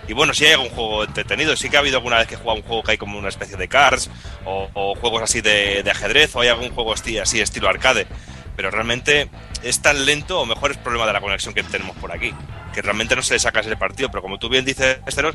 Y 0.09 0.13
bueno, 0.13 0.35
sí 0.35 0.47
hay 0.47 0.53
algún 0.53 0.69
juego 0.71 1.05
entretenido. 1.05 1.57
Sí 1.57 1.69
que 1.69 1.77
ha 1.77 1.81
habido 1.81 1.97
alguna 1.99 2.19
vez 2.19 2.29
que 2.29 2.35
he 2.35 2.39
jugado 2.39 2.61
un 2.61 2.65
juego 2.67 2.83
que 2.85 2.93
hay 2.93 2.97
como 2.99 3.19
una 3.19 3.29
especie 3.29 3.57
de 3.57 3.67
cars 3.69 4.09
o, 4.45 4.95
juegos 5.01 5.23
así 5.23 5.41
de, 5.41 5.83
ajedrez 5.91 6.35
o 6.37 6.41
hay 6.41 6.49
algún 6.49 6.71
juego 6.71 6.95
esti- 6.95 7.21
así 7.21 7.41
estilo 7.41 7.69
arcade. 7.69 8.07
Pero 8.55 8.71
realmente 8.71 9.29
es 9.65 9.83
tan 9.83 10.07
lento 10.07 10.41
o 10.41 10.47
mejor 10.47 10.71
es 10.71 10.77
problema 10.79 11.07
de 11.07 11.13
la 11.13 11.21
conexión 11.21 11.53
que 11.55 11.65
tenemos 11.65 11.97
por 11.97 12.13
aquí. 12.13 12.33
Que 12.77 12.83
realmente 12.83 13.17
no 13.17 13.23
se 13.23 13.33
le 13.33 13.41
saca 13.41 13.61
ese 13.61 13.75
partido. 13.75 14.11
Pero 14.11 14.21
como 14.21 14.39
tú 14.39 14.51
bien 14.51 14.67
dices, 14.67 14.99
Esteros, 15.07 15.35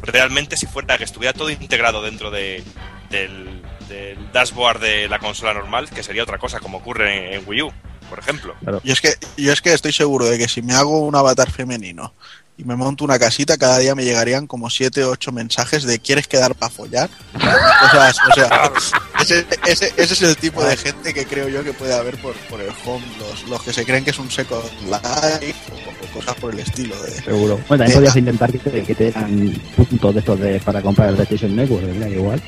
realmente 0.00 0.56
si 0.56 0.64
fuera 0.64 0.96
que 0.96 1.04
estuviera 1.04 1.34
todo 1.34 1.50
integrado 1.50 2.00
dentro 2.00 2.30
de, 2.30 2.64
del, 3.10 3.60
del 3.90 4.32
dashboard 4.32 4.80
de 4.80 5.06
la 5.06 5.18
consola 5.18 5.52
normal, 5.52 5.90
que 5.90 6.02
sería 6.02 6.22
otra 6.22 6.38
cosa, 6.38 6.60
como 6.60 6.78
ocurre 6.78 7.34
en, 7.34 7.40
en 7.40 7.42
Wii 7.46 7.62
U, 7.62 7.72
por 8.08 8.18
ejemplo. 8.18 8.54
Yo 8.82 8.92
es 8.94 9.02
que 9.02 9.16
yo 9.36 9.52
es 9.52 9.60
que 9.60 9.74
estoy 9.74 9.92
seguro 9.92 10.24
de 10.24 10.38
que 10.38 10.48
si 10.48 10.62
me 10.62 10.72
hago 10.72 11.00
un 11.00 11.14
avatar 11.14 11.50
femenino 11.50 12.14
y 12.58 12.64
me 12.64 12.74
monto 12.74 13.04
una 13.04 13.20
casita, 13.20 13.56
cada 13.56 13.78
día 13.78 13.94
me 13.94 14.04
llegarían 14.04 14.48
como 14.48 14.68
siete 14.68 15.04
o 15.04 15.10
ocho 15.10 15.30
mensajes 15.30 15.84
de 15.84 16.00
¿quieres 16.00 16.26
quedar 16.26 16.56
para 16.56 16.70
follar? 16.70 17.08
Cosas, 17.32 18.16
o 18.28 18.34
sea, 18.34 18.72
ese, 19.20 19.46
ese, 19.64 19.92
ese 19.96 20.14
es 20.14 20.22
el 20.22 20.36
tipo 20.36 20.64
de 20.64 20.76
gente 20.76 21.14
que 21.14 21.24
creo 21.24 21.48
yo 21.48 21.62
que 21.62 21.72
puede 21.72 21.94
haber 21.94 22.20
por, 22.20 22.34
por 22.50 22.60
el 22.60 22.70
home, 22.84 23.04
los, 23.20 23.48
los 23.48 23.62
que 23.62 23.72
se 23.72 23.84
creen 23.84 24.04
que 24.04 24.10
es 24.10 24.18
un 24.18 24.28
second 24.28 24.64
life 24.86 25.54
o, 25.70 26.04
o 26.04 26.12
cosas 26.18 26.34
por 26.34 26.52
el 26.52 26.58
estilo. 26.58 27.00
De, 27.00 27.12
Seguro. 27.12 27.60
Bueno, 27.68 27.84
también 27.84 27.92
podías 27.92 28.16
intentar 28.16 28.50
que 28.50 28.58
te, 28.58 28.82
que 28.82 28.94
te 28.94 29.12
dan 29.12 29.52
puntos 29.76 30.14
de 30.14 30.20
estos 30.20 30.40
de, 30.40 30.58
para 30.58 30.82
comprar 30.82 31.10
el 31.10 31.14
PlayStation 31.14 31.54
Network, 31.54 31.86
¿verdad? 31.86 32.08
Igual. 32.08 32.42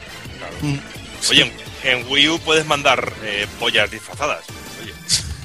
Oye, 1.30 1.42
en, 1.84 1.98
en 2.00 2.10
Wii 2.10 2.28
U 2.30 2.38
puedes 2.40 2.66
mandar 2.66 3.12
eh, 3.22 3.46
pollas 3.60 3.88
disfrazadas. 3.88 4.44
Oye, 4.82 4.92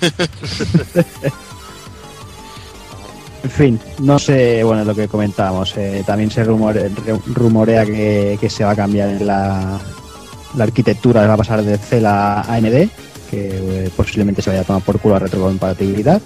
En 3.46 3.52
fin, 3.52 3.80
no 4.00 4.18
sé, 4.18 4.64
bueno, 4.64 4.84
lo 4.84 4.96
que 4.96 5.08
comentábamos, 5.08 5.78
eh, 5.78 6.02
también 6.04 6.32
se 6.32 6.44
rumore- 6.44 6.90
re- 7.06 7.20
rumorea 7.28 7.86
que, 7.86 8.40
se 8.50 8.64
va 8.64 8.72
a 8.72 8.76
cambiar 8.76 9.22
la, 9.22 9.78
la 10.58 10.64
arquitectura, 10.64 11.28
va 11.28 11.36
a 11.36 11.38
pasar 11.38 11.62
de 11.62 11.78
C 11.78 12.04
a 12.04 12.42
AMD, 12.42 12.90
que 13.30 13.50
eh, 13.86 13.90
posiblemente 13.96 14.42
se 14.42 14.50
vaya 14.50 14.62
a 14.62 14.66
tomar 14.66 14.82
por 14.82 15.00
culo 15.00 15.18
a 15.18 15.20
retrocompatibilidad. 15.20 16.20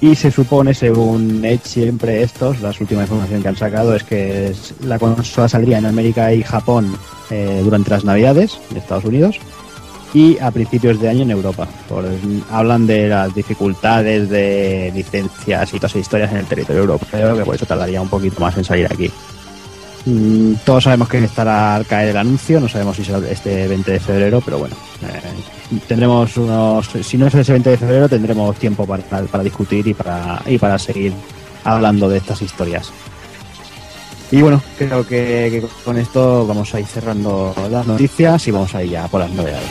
Y 0.00 0.14
se 0.14 0.30
supone, 0.30 0.72
según 0.72 1.44
Edge 1.44 1.64
siempre 1.64 2.22
estos, 2.22 2.60
las 2.60 2.80
últimas 2.80 3.06
información 3.08 3.42
que 3.42 3.48
han 3.48 3.56
sacado 3.56 3.96
es 3.96 4.04
que 4.04 4.52
la 4.84 5.00
consola 5.00 5.48
saldría 5.48 5.78
en 5.78 5.86
América 5.86 6.32
y 6.32 6.44
Japón 6.44 6.96
eh, 7.30 7.60
durante 7.64 7.90
las 7.90 8.04
navidades 8.04 8.56
de 8.70 8.78
Estados 8.78 9.04
Unidos 9.04 9.36
y 10.12 10.38
a 10.38 10.50
principios 10.50 11.00
de 11.00 11.08
año 11.08 11.22
en 11.22 11.30
Europa. 11.30 11.68
Hablan 12.50 12.86
de 12.86 13.08
las 13.08 13.34
dificultades 13.34 14.28
de 14.28 14.92
licencias 14.94 15.72
y 15.72 15.76
todas 15.76 15.92
esas 15.92 16.02
historias 16.02 16.32
en 16.32 16.38
el 16.38 16.46
territorio 16.46 16.82
europeo, 16.82 17.36
que 17.36 17.44
por 17.44 17.54
eso 17.54 17.66
tardaría 17.66 18.00
un 18.00 18.08
poquito 18.08 18.40
más 18.40 18.56
en 18.56 18.64
salir 18.64 18.86
aquí. 18.86 19.10
Mm, 20.06 20.54
todos 20.64 20.84
sabemos 20.84 21.08
que 21.08 21.18
estará 21.22 21.76
al 21.76 21.86
caer 21.86 22.08
el 22.08 22.16
anuncio, 22.16 22.58
no 22.58 22.68
sabemos 22.68 22.96
si 22.96 23.04
será 23.04 23.18
este 23.30 23.68
20 23.68 23.92
de 23.92 24.00
febrero, 24.00 24.40
pero 24.42 24.58
bueno, 24.58 24.74
eh, 25.02 25.78
tendremos 25.86 26.36
unos, 26.38 26.88
si 27.02 27.18
no 27.18 27.26
es 27.26 27.34
ese 27.34 27.52
20 27.52 27.70
de 27.70 27.76
febrero, 27.76 28.08
tendremos 28.08 28.56
tiempo 28.56 28.86
para, 28.86 29.02
para 29.02 29.44
discutir 29.44 29.86
y 29.86 29.94
para, 29.94 30.40
y 30.46 30.56
para 30.56 30.78
seguir 30.78 31.12
hablando 31.64 32.08
de 32.08 32.16
estas 32.16 32.40
historias. 32.40 32.90
Y 34.30 34.42
bueno, 34.42 34.62
creo 34.78 35.06
que, 35.06 35.62
con 35.84 35.96
esto 35.96 36.46
vamos 36.46 36.72
a 36.74 36.80
ir 36.80 36.86
cerrando 36.86 37.54
las 37.70 37.86
noticias 37.86 38.46
y 38.46 38.50
vamos 38.50 38.74
a 38.74 38.82
ir 38.82 38.90
ya 38.92 39.08
por 39.08 39.20
las 39.20 39.30
novedades. 39.30 39.68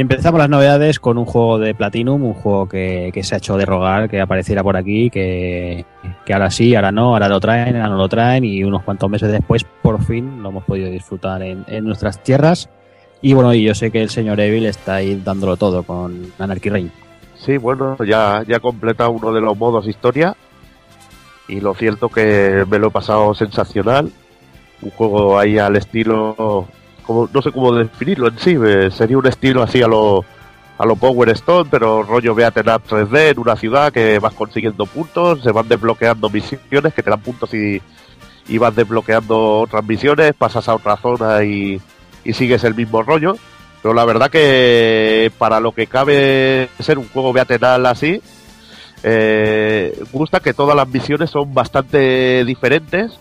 Empezamos 0.00 0.38
las 0.38 0.48
novedades 0.48 0.98
con 0.98 1.18
un 1.18 1.26
juego 1.26 1.58
de 1.58 1.74
Platinum, 1.74 2.24
un 2.24 2.32
juego 2.32 2.66
que, 2.66 3.12
se 3.22 3.34
ha 3.34 3.38
hecho 3.38 3.58
de 3.58 3.66
rogar, 3.66 4.08
que 4.08 4.18
apareciera 4.18 4.62
por 4.62 4.78
aquí, 4.78 5.10
que, 5.10 5.84
ahora 6.32 6.50
sí, 6.50 6.74
ahora 6.74 6.90
no, 6.90 7.12
ahora 7.12 7.28
lo 7.28 7.38
traen, 7.38 7.76
ahora 7.76 7.90
no 7.90 7.96
lo 7.98 8.08
traen 8.08 8.46
y 8.46 8.64
unos 8.64 8.82
cuantos 8.82 9.10
meses 9.10 9.30
después 9.30 9.66
por 9.82 10.02
fin 10.02 10.42
lo 10.42 10.48
hemos 10.48 10.64
podido 10.64 10.88
disfrutar 10.88 11.42
en, 11.42 11.66
en 11.68 11.84
nuestras 11.84 12.22
tierras. 12.22 12.70
Y 13.20 13.34
bueno, 13.34 13.52
y 13.52 13.62
yo 13.62 13.74
sé 13.74 13.90
que 13.90 14.00
el 14.00 14.08
señor 14.08 14.40
Evil 14.40 14.64
está 14.64 14.94
ahí 14.94 15.20
dándolo 15.22 15.58
todo 15.58 15.82
con 15.82 16.32
Anarchy 16.38 16.70
Reign. 16.70 16.90
Sí, 17.34 17.58
bueno, 17.58 17.98
ya, 18.02 18.42
ya 18.48 18.58
completa 18.58 19.06
uno 19.10 19.34
de 19.34 19.42
los 19.42 19.54
modos 19.58 19.86
historia. 19.86 20.34
Y 21.46 21.60
lo 21.60 21.74
cierto 21.74 22.08
que 22.08 22.64
me 22.70 22.78
lo 22.78 22.86
he 22.86 22.90
pasado 22.90 23.34
sensacional. 23.34 24.10
Un 24.80 24.90
juego 24.92 25.38
ahí 25.38 25.58
al 25.58 25.76
estilo. 25.76 26.66
No 27.08 27.42
sé 27.42 27.52
cómo 27.52 27.72
definirlo 27.72 28.28
en 28.28 28.38
sí. 28.38 28.56
eh, 28.64 28.90
Sería 28.90 29.18
un 29.18 29.26
estilo 29.26 29.62
así 29.62 29.82
a 29.82 29.86
lo, 29.88 30.24
a 30.78 30.86
lo 30.86 30.96
Power 30.96 31.28
Stone, 31.30 31.68
pero 31.70 32.02
rollo 32.02 32.34
Beaten 32.34 32.68
Up 32.68 32.82
3D 32.88 33.30
en 33.32 33.38
una 33.38 33.56
ciudad 33.56 33.92
que 33.92 34.18
vas 34.18 34.34
consiguiendo 34.34 34.86
puntos, 34.86 35.42
se 35.42 35.52
van 35.52 35.68
desbloqueando 35.68 36.30
misiones 36.30 36.94
que 36.94 37.02
te 37.02 37.10
dan 37.10 37.20
puntos 37.20 37.52
y, 37.54 37.80
y 38.48 38.58
vas 38.58 38.74
desbloqueando 38.74 39.60
otras 39.60 39.84
misiones, 39.84 40.34
pasas 40.34 40.68
a 40.68 40.74
otra 40.74 40.96
zona 40.96 41.42
y, 41.44 41.80
y 42.24 42.32
sigues 42.32 42.64
el 42.64 42.74
mismo 42.74 43.02
rollo. 43.02 43.36
Pero 43.82 43.94
la 43.94 44.04
verdad 44.04 44.30
que 44.30 45.32
para 45.38 45.58
lo 45.58 45.72
que 45.72 45.86
cabe 45.86 46.68
ser 46.80 46.98
un 46.98 47.08
juego 47.08 47.32
beatenal 47.32 47.86
así, 47.86 48.20
eh, 49.02 49.98
gusta 50.12 50.40
que 50.40 50.52
todas 50.52 50.76
las 50.76 50.86
misiones 50.88 51.30
son 51.30 51.54
bastante 51.54 52.44
diferentes 52.44 53.18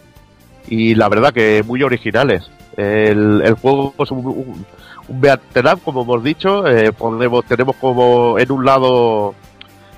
y 0.67 0.95
la 0.95 1.07
verdad 1.07 1.34
que 1.34 1.63
muy 1.65 1.82
originales. 1.84 2.49
El, 2.80 3.41
el 3.43 3.53
juego 3.55 3.93
es 3.99 4.11
un, 4.11 4.25
un, 4.25 4.65
un 5.09 5.77
como 5.84 6.03
hemos 6.03 6.23
dicho. 6.23 6.65
eh, 6.65 6.91
podemos, 6.93 7.43
tenemos 7.45 7.75
como 7.75 8.39
en 8.39 8.51
un 8.51 8.63
lado 8.63 9.36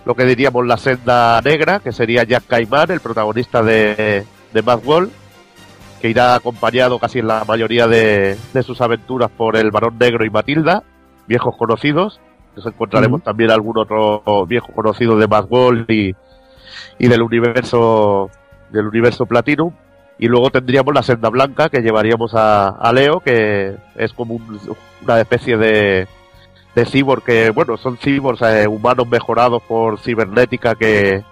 lo 0.04 0.16
que 0.16 0.26
diríamos 0.26 0.66
la 0.66 0.78
senda 0.78 1.40
negra, 1.42 1.80
que 1.80 1.92
sería 1.92 2.24
Jack 2.24 2.48
Caimán, 2.48 2.90
el 2.90 3.02
protagonista 3.02 3.62
de, 3.62 4.26
de 4.52 4.62
Mad 4.64 4.80
World, 4.84 5.12
que 6.02 6.10
irá 6.10 6.34
acompañado 6.34 6.98
casi 6.98 7.20
en 7.20 7.28
la 7.28 7.46
mayoría 7.46 7.86
de, 7.86 8.36
de 8.52 8.64
sus 8.64 8.82
aventuras 8.82 9.30
por 9.30 9.58
el 9.58 9.70
Barón 9.70 9.98
Negro 10.00 10.26
y 10.26 10.32
Matilda, 10.32 10.82
viejos 11.28 11.56
conocidos. 11.56 12.20
Nos 12.56 12.66
encontraremos 12.66 13.22
también 13.22 13.52
algún 13.52 13.78
otro 13.78 14.24
viejo 14.48 14.74
conocido 14.74 15.18
de 15.18 15.28
Mad 15.28 15.46
World 15.50 15.90
y, 15.90 16.16
y 16.98 17.08
del 17.08 17.22
universo 17.22 18.30
del 18.72 18.88
universo 18.88 19.26
Platinum. 19.28 19.72
Y 20.22 20.28
luego 20.28 20.52
tendríamos 20.52 20.94
la 20.94 21.02
senda 21.04 21.30
blanca 21.30 21.68
que 21.70 21.82
llevaríamos 21.82 22.34
a, 22.36 22.70
a 22.70 22.94
Leo, 22.94 23.20
que 23.20 23.76
es 23.96 24.14
como 24.14 24.36
un- 24.36 24.60
una 25.04 25.20
especie 25.20 25.58
de, 25.58 26.08
de 26.76 26.86
cyborg 26.86 27.24
que, 27.24 27.50
bueno, 27.50 27.76
son 27.76 27.98
cyborgs 27.98 28.42
eh, 28.44 28.68
humanos 28.68 29.08
mejorados 29.10 29.64
por 29.64 30.00
cibernética 30.00 30.76
que, 30.76 31.24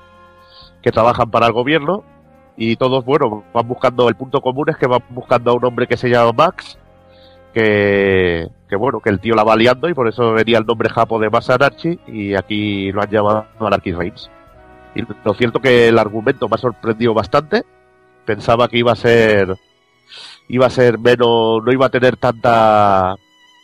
que 0.81 0.91
trabajan 0.91 1.29
para 1.29 1.45
el 1.45 1.53
gobierno. 1.53 2.03
Y 2.57 2.75
todos, 2.77 3.05
bueno, 3.05 3.43
van 3.53 3.67
buscando, 3.67 4.09
el 4.09 4.15
punto 4.15 4.41
común 4.41 4.67
es 4.69 4.75
que 4.77 4.87
van 4.87 5.03
buscando 5.09 5.51
a 5.51 5.53
un 5.53 5.63
hombre 5.63 5.85
que 5.87 5.95
se 5.95 6.09
llama 6.09 6.33
Max, 6.33 6.77
que, 7.53 8.49
que 8.67 8.75
bueno, 8.75 8.99
que 9.01 9.09
el 9.11 9.19
tío 9.19 9.35
la 9.35 9.43
va 9.43 9.55
liando 9.55 9.87
y 9.87 9.93
por 9.93 10.07
eso 10.07 10.33
venía 10.33 10.57
el 10.57 10.65
nombre 10.65 10.89
japo 10.89 11.19
de 11.19 11.29
Mass 11.29 11.49
Anarchy 11.51 11.99
y 12.07 12.33
aquí 12.35 12.91
lo 12.91 13.01
han 13.03 13.09
llamado 13.09 13.45
Anarchy 13.59 13.91
Reigns. 13.93 14.29
Y 14.95 15.03
lo 15.23 15.33
cierto 15.35 15.59
que 15.59 15.87
el 15.89 15.99
argumento 15.99 16.49
me 16.49 16.55
ha 16.55 16.57
sorprendido 16.57 17.13
bastante. 17.13 17.63
Pensaba 18.29 18.67
que 18.67 18.77
iba 18.77 18.91
a 18.91 18.95
ser 18.95 19.55
iba 20.49 20.67
a 20.67 20.69
ser 20.69 20.99
menos, 20.99 21.63
no 21.65 21.71
iba 21.71 21.87
a 21.87 21.89
tener 21.89 22.15
tanta 22.15 23.15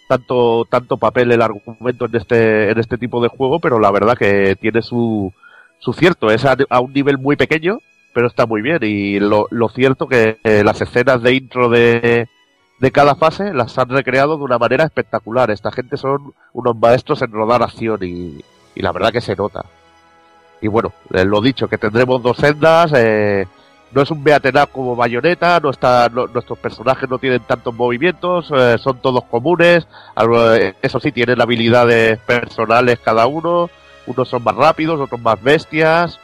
tanto 0.08 0.66
tanto 0.66 0.98
papel 0.98 1.32
el 1.32 1.44
argumento 1.44 2.06
en 2.06 2.16
este 2.16 2.72
en 2.72 2.80
este 2.80 2.98
tipo 2.98 3.22
de 3.22 3.28
juego, 3.28 3.60
pero 3.60 3.80
la 3.80 3.92
verdad 3.92 4.18
que 4.18 4.56
tiene 4.56 4.82
su 4.82 5.32
su 5.78 5.94
cierto, 5.94 6.32
es 6.32 6.46
a, 6.46 6.80
un 6.80 6.94
nivel 6.94 7.20
muy 7.20 7.36
pequeño, 7.36 7.78
pero 8.12 8.26
está 8.26 8.48
muy 8.48 8.64
bien 8.64 8.80
y 8.82 9.20
lo, 9.20 9.46
lo 9.52 9.70
cierto 9.70 10.08
que 10.08 10.40
eh, 10.44 10.64
las 10.64 10.82
escenas 10.82 11.22
de 11.22 11.36
intro 11.36 11.70
de 11.70 12.28
de 12.80 12.92
cada 12.92 13.14
fase 13.14 13.54
las 13.54 13.78
han 13.78 13.90
recreado 13.90 14.36
de 14.36 14.46
una 14.46 14.58
manera 14.58 14.84
espectacular. 14.84 15.52
Esta 15.52 15.72
gente 15.72 15.96
son 15.96 16.34
unos 16.54 16.76
maestros 16.76 17.22
en 17.22 17.32
rodar 17.32 17.62
acción 17.62 18.00
y, 18.02 18.44
y 18.74 18.82
la 18.82 18.92
verdad 18.92 19.12
que 19.12 19.22
se 19.22 19.36
nota. 19.36 19.64
Y 20.60 20.68
bueno, 20.70 20.92
eh, 21.14 21.24
lo 21.24 21.40
dicho, 21.40 21.68
que 21.68 21.78
tendremos 21.78 22.24
dos 22.24 22.38
sendas, 22.38 22.92
eh, 22.96 23.46
no 23.96 24.02
es 24.02 24.12
un 24.12 24.22
beaten 24.22 24.58
up 24.58 24.72
como 24.74 24.94
bayoneta, 24.94 25.58
no 25.62 25.70
está, 25.70 26.10
nuestros 26.10 26.60
personajes 26.60 27.10
no 27.10 27.18
tienen 27.18 27.40
tantos 27.40 27.74
movimientos, 27.74 28.52
eh, 28.54 28.76
son 28.78 29.00
todos 29.00 29.24
comunes, 29.24 29.88
eh, 30.18 30.74
eso 30.82 31.00
sí, 31.00 31.14
tienen 31.14 31.42
habilidades 31.42 32.20
personales 32.20 33.00
cada 33.00 33.26
uno, 33.26 33.70
unos 34.06 34.28
son 34.28 34.44
más 34.44 34.54
rápidos, 34.54 35.00
otros 35.00 35.22
más 35.22 35.42
bestias, 35.42 36.20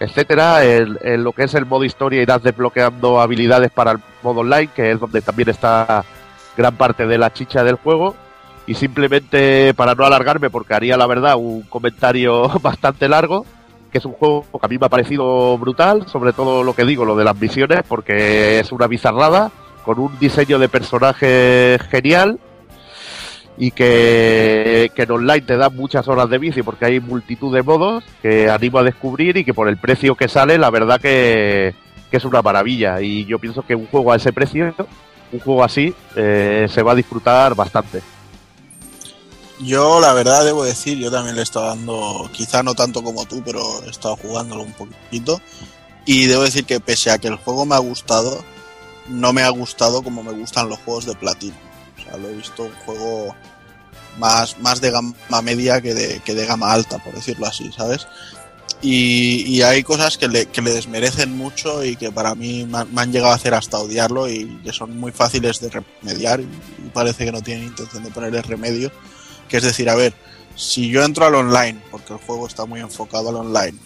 etcétera. 0.00 0.64
En 0.64 1.22
lo 1.22 1.32
que 1.32 1.44
es 1.44 1.54
el 1.54 1.64
modo 1.64 1.84
historia 1.84 2.20
irás 2.20 2.42
desbloqueando 2.42 3.20
habilidades 3.20 3.70
para 3.70 3.92
el 3.92 3.98
modo 4.24 4.40
online, 4.40 4.70
que 4.74 4.90
es 4.90 4.98
donde 4.98 5.22
también 5.22 5.48
está 5.48 6.04
gran 6.56 6.74
parte 6.74 7.06
de 7.06 7.18
la 7.18 7.32
chicha 7.32 7.62
del 7.62 7.76
juego. 7.76 8.16
Y 8.66 8.74
simplemente 8.74 9.74
para 9.74 9.94
no 9.94 10.04
alargarme, 10.04 10.50
porque 10.50 10.74
haría 10.74 10.96
la 10.96 11.06
verdad 11.06 11.36
un 11.36 11.62
comentario 11.62 12.48
bastante 12.60 13.08
largo, 13.08 13.46
que 13.92 13.98
es 13.98 14.04
un 14.06 14.14
juego 14.14 14.44
que 14.50 14.66
a 14.66 14.68
mí 14.68 14.78
me 14.78 14.86
ha 14.86 14.88
parecido 14.88 15.58
brutal, 15.58 16.08
sobre 16.08 16.32
todo 16.32 16.64
lo 16.64 16.74
que 16.74 16.86
digo, 16.86 17.04
lo 17.04 17.14
de 17.14 17.24
las 17.24 17.38
misiones, 17.38 17.82
porque 17.86 18.58
es 18.58 18.72
una 18.72 18.86
bizarrada, 18.86 19.52
con 19.84 19.98
un 19.98 20.18
diseño 20.18 20.58
de 20.58 20.68
personaje 20.68 21.78
genial 21.90 22.38
y 23.58 23.70
que, 23.70 24.90
que 24.94 25.02
en 25.02 25.10
online 25.10 25.42
te 25.42 25.56
da 25.56 25.68
muchas 25.68 26.08
horas 26.08 26.30
de 26.30 26.38
bici 26.38 26.62
porque 26.62 26.86
hay 26.86 27.00
multitud 27.00 27.54
de 27.54 27.62
modos 27.62 28.02
que 28.22 28.48
animo 28.48 28.78
a 28.78 28.82
descubrir 28.82 29.36
y 29.36 29.44
que 29.44 29.52
por 29.52 29.68
el 29.68 29.76
precio 29.76 30.14
que 30.14 30.28
sale, 30.28 30.56
la 30.56 30.70
verdad 30.70 31.00
que, 31.00 31.74
que 32.10 32.16
es 32.16 32.24
una 32.24 32.40
maravilla. 32.40 33.00
Y 33.02 33.26
yo 33.26 33.38
pienso 33.38 33.62
que 33.62 33.74
un 33.74 33.86
juego 33.86 34.12
a 34.12 34.16
ese 34.16 34.32
precio, 34.32 34.74
un 35.32 35.40
juego 35.40 35.64
así, 35.64 35.94
eh, 36.16 36.66
se 36.70 36.82
va 36.82 36.92
a 36.92 36.96
disfrutar 36.96 37.54
bastante. 37.54 38.00
Yo, 39.64 40.00
la 40.00 40.12
verdad, 40.12 40.44
debo 40.44 40.64
decir, 40.64 40.98
yo 40.98 41.10
también 41.10 41.36
le 41.36 41.42
he 41.42 41.44
estado 41.44 41.66
dando, 41.66 42.28
quizá 42.32 42.62
no 42.62 42.74
tanto 42.74 43.02
como 43.02 43.26
tú, 43.26 43.42
pero 43.44 43.82
he 43.86 43.90
estado 43.90 44.16
jugándolo 44.16 44.62
un 44.62 44.72
poquito. 44.72 45.40
Y 46.04 46.26
debo 46.26 46.42
decir 46.42 46.64
que 46.64 46.80
pese 46.80 47.10
a 47.10 47.18
que 47.18 47.28
el 47.28 47.36
juego 47.36 47.64
me 47.64 47.76
ha 47.76 47.78
gustado, 47.78 48.44
no 49.08 49.32
me 49.32 49.42
ha 49.42 49.50
gustado 49.50 50.02
como 50.02 50.22
me 50.22 50.32
gustan 50.32 50.68
los 50.68 50.78
juegos 50.80 51.06
de 51.06 51.14
platino. 51.14 51.56
O 51.96 52.02
sea, 52.02 52.16
lo 52.16 52.28
he 52.28 52.34
visto 52.34 52.64
un 52.64 52.72
juego 52.84 53.34
más, 54.18 54.58
más 54.58 54.80
de 54.80 54.90
gama 54.90 55.42
media 55.42 55.80
que 55.80 55.94
de, 55.94 56.20
que 56.24 56.34
de 56.34 56.46
gama 56.46 56.72
alta, 56.72 56.98
por 56.98 57.14
decirlo 57.14 57.46
así, 57.46 57.70
¿sabes? 57.72 58.08
Y, 58.80 59.44
y 59.46 59.62
hay 59.62 59.84
cosas 59.84 60.18
que 60.18 60.26
le, 60.26 60.46
que 60.46 60.60
le 60.60 60.72
desmerecen 60.72 61.36
mucho 61.36 61.84
y 61.84 61.94
que 61.94 62.10
para 62.10 62.34
mí 62.34 62.66
me 62.66 63.00
han, 63.00 63.12
llegado 63.12 63.32
a 63.32 63.36
hacer 63.36 63.54
hasta 63.54 63.78
odiarlo 63.78 64.28
y 64.28 64.60
que 64.64 64.72
son 64.72 64.98
muy 64.98 65.12
fáciles 65.12 65.60
de 65.60 65.70
remediar 65.70 66.40
y, 66.40 66.44
y 66.44 66.90
parece 66.92 67.24
que 67.24 67.30
no 67.30 67.42
tienen 67.42 67.66
intención 67.66 68.02
de 68.02 68.10
ponerle 68.10 68.42
remedio. 68.42 68.90
Que 69.52 69.58
es 69.58 69.62
decir, 69.62 69.88
a 69.88 69.94
ver, 69.94 70.14
si 70.56 70.88
yo 70.88 71.04
entro 71.04 71.26
al 71.26 71.34
online, 71.36 71.80
porque 71.90 72.14
el 72.14 72.18
juego 72.18 72.46
está 72.48 72.64
muy 72.64 72.80
enfocado 72.80 73.28
al 73.28 73.36
online, 73.36 73.78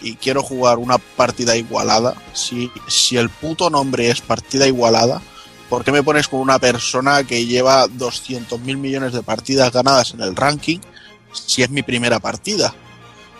y 0.00 0.14
quiero 0.14 0.42
jugar 0.42 0.78
una 0.78 0.98
partida 0.98 1.56
igualada, 1.56 2.14
si, 2.32 2.70
si 2.88 3.16
el 3.16 3.28
puto 3.28 3.70
nombre 3.70 4.08
es 4.08 4.20
partida 4.20 4.66
igualada, 4.66 5.20
¿por 5.68 5.82
qué 5.84 5.90
me 5.92 6.02
pones 6.02 6.28
con 6.28 6.40
una 6.40 6.58
persona 6.58 7.24
que 7.24 7.44
lleva 7.46 7.88
200 7.88 8.60
mil 8.60 8.76
millones 8.76 9.12
de 9.12 9.22
partidas 9.22 9.72
ganadas 9.72 10.12
en 10.14 10.20
el 10.20 10.36
ranking 10.36 10.78
si 11.32 11.62
es 11.62 11.70
mi 11.70 11.82
primera 11.82 12.20
partida? 12.20 12.72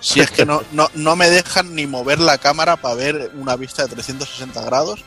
Si 0.00 0.20
es 0.20 0.30
que 0.30 0.44
no, 0.44 0.62
no, 0.72 0.90
no 0.94 1.14
me 1.16 1.30
dejan 1.30 1.74
ni 1.74 1.86
mover 1.86 2.18
la 2.18 2.38
cámara 2.38 2.76
para 2.76 2.94
ver 2.96 3.30
una 3.38 3.56
vista 3.56 3.82
de 3.86 3.94
360 3.94 4.60
grados 4.64 5.04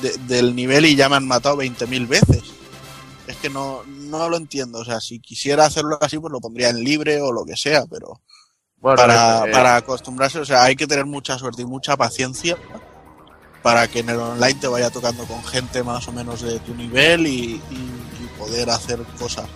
de- 0.00 0.16
del 0.26 0.54
nivel 0.56 0.86
y 0.86 0.96
ya 0.96 1.08
me 1.08 1.16
han 1.16 1.26
matado 1.26 1.56
20.000 1.58 2.06
veces. 2.08 2.42
Es 3.30 3.36
que 3.38 3.50
no, 3.50 3.82
no 3.86 4.28
lo 4.28 4.36
entiendo. 4.36 4.80
O 4.80 4.84
sea, 4.84 5.00
si 5.00 5.20
quisiera 5.20 5.66
hacerlo 5.66 5.98
así, 6.00 6.18
pues 6.18 6.32
lo 6.32 6.40
pondría 6.40 6.70
en 6.70 6.82
libre 6.84 7.20
o 7.20 7.32
lo 7.32 7.44
que 7.44 7.56
sea, 7.56 7.84
pero 7.86 8.20
Bueno, 8.78 8.96
para, 8.96 9.44
eh, 9.46 9.52
para 9.52 9.76
acostumbrarse, 9.76 10.38
o 10.40 10.44
sea, 10.44 10.64
hay 10.64 10.76
que 10.76 10.86
tener 10.86 11.06
mucha 11.06 11.38
suerte 11.38 11.62
y 11.62 11.66
mucha 11.66 11.96
paciencia 11.96 12.58
para 13.62 13.88
que 13.88 14.00
en 14.00 14.08
el 14.10 14.18
online 14.18 14.54
te 14.60 14.68
vaya 14.68 14.90
tocando 14.90 15.26
con 15.26 15.44
gente 15.44 15.82
más 15.82 16.08
o 16.08 16.12
menos 16.12 16.40
de 16.40 16.58
tu 16.60 16.74
nivel 16.74 17.26
y, 17.26 17.62
y- 17.70 18.10
y 18.18 18.28
poder 18.38 18.70
hacer 18.70 19.00
cosas. 19.18 19.48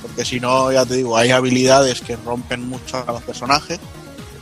Porque 0.00 0.24
si 0.24 0.40
no, 0.40 0.72
ya 0.72 0.84
te 0.86 0.94
digo, 0.94 1.16
hay 1.16 1.30
habilidades 1.30 2.00
que 2.02 2.16
rompen 2.16 2.66
mucho 2.68 2.98
a 3.06 3.12
los 3.12 3.22
personajes 3.22 3.78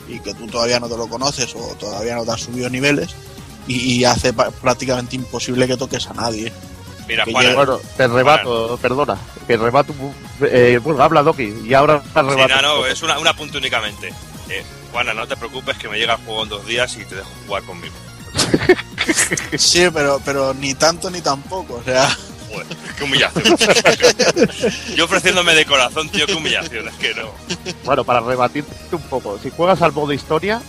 y 0.09 0.21
que 0.21 0.35
tú 0.35 0.47
todavía 0.49 0.81
no 0.81 0.89
te 0.89 0.97
lo 0.97 1.09
conoces 1.09 1.55
o 1.57 1.77
todavía 1.77 2.15
no 2.17 2.25
te 2.25 2.33
has 2.33 2.41
subido 2.41 2.71
niveles 2.71 3.17
y, 3.67 3.77
y 4.01 4.05
hace 4.05 4.33
prácticamente 4.33 5.17
imposible 5.17 5.67
que 5.67 5.77
toques 5.77 6.07
a 6.09 6.15
nadie. 6.15 6.53
Mira, 7.11 7.25
Juan, 7.31 7.55
bueno, 7.55 7.81
te 7.97 8.07
rebato, 8.09 8.79
perdona, 8.81 9.17
que 9.47 9.57
rebato. 9.57 9.95
Eh, 10.43 10.79
bueno, 10.83 11.03
habla 11.03 11.23
Doki 11.23 11.53
y 11.65 11.75
ahora 11.75 12.01
te 12.01 12.21
Sí, 12.21 12.27
rebato. 12.27 12.63
no, 12.63 12.63
no, 12.63 12.87
es 12.87 13.03
una, 13.03 13.19
una 13.19 13.35
punto 13.35 13.59
únicamente. 13.59 14.09
Eh, 14.49 14.65
Juana, 14.93 15.13
no 15.15 15.27
te 15.27 15.37
preocupes 15.37 15.77
que 15.77 15.89
me 15.89 15.99
llega 15.99 16.15
el 16.15 16.21
juego 16.25 16.43
en 16.45 16.49
dos 16.49 16.67
días 16.67 16.97
y 16.97 17.05
te 17.05 17.17
dejo 17.17 17.29
jugar 17.47 17.63
conmigo. 17.65 17.95
Sí, 19.59 19.89
pero, 19.93 20.21
pero 20.25 20.55
ni 20.55 20.75
tanto 20.75 21.11
ni 21.11 21.21
tampoco. 21.21 21.75
O 21.77 21.83
sea, 21.83 22.09
Joder, 22.51 22.67
qué 22.99 23.05
humillación. 23.05 23.57
Yo 24.97 25.05
ofreciéndome 25.05 25.55
de 25.55 25.65
corazón, 25.65 26.09
tío, 26.11 26.27
qué 26.27 26.35
humillación. 26.35 26.89
Es 26.89 26.95
que 26.95 27.15
no. 27.15 27.31
Bueno, 27.85 28.05
para 28.05 28.21
rebatirte 28.21 28.73
un 28.95 29.03
poco, 29.03 29.39
si 29.43 29.51
juegas 29.51 29.83
al 29.83 29.93
modo 29.93 30.13
historia, 30.13 30.61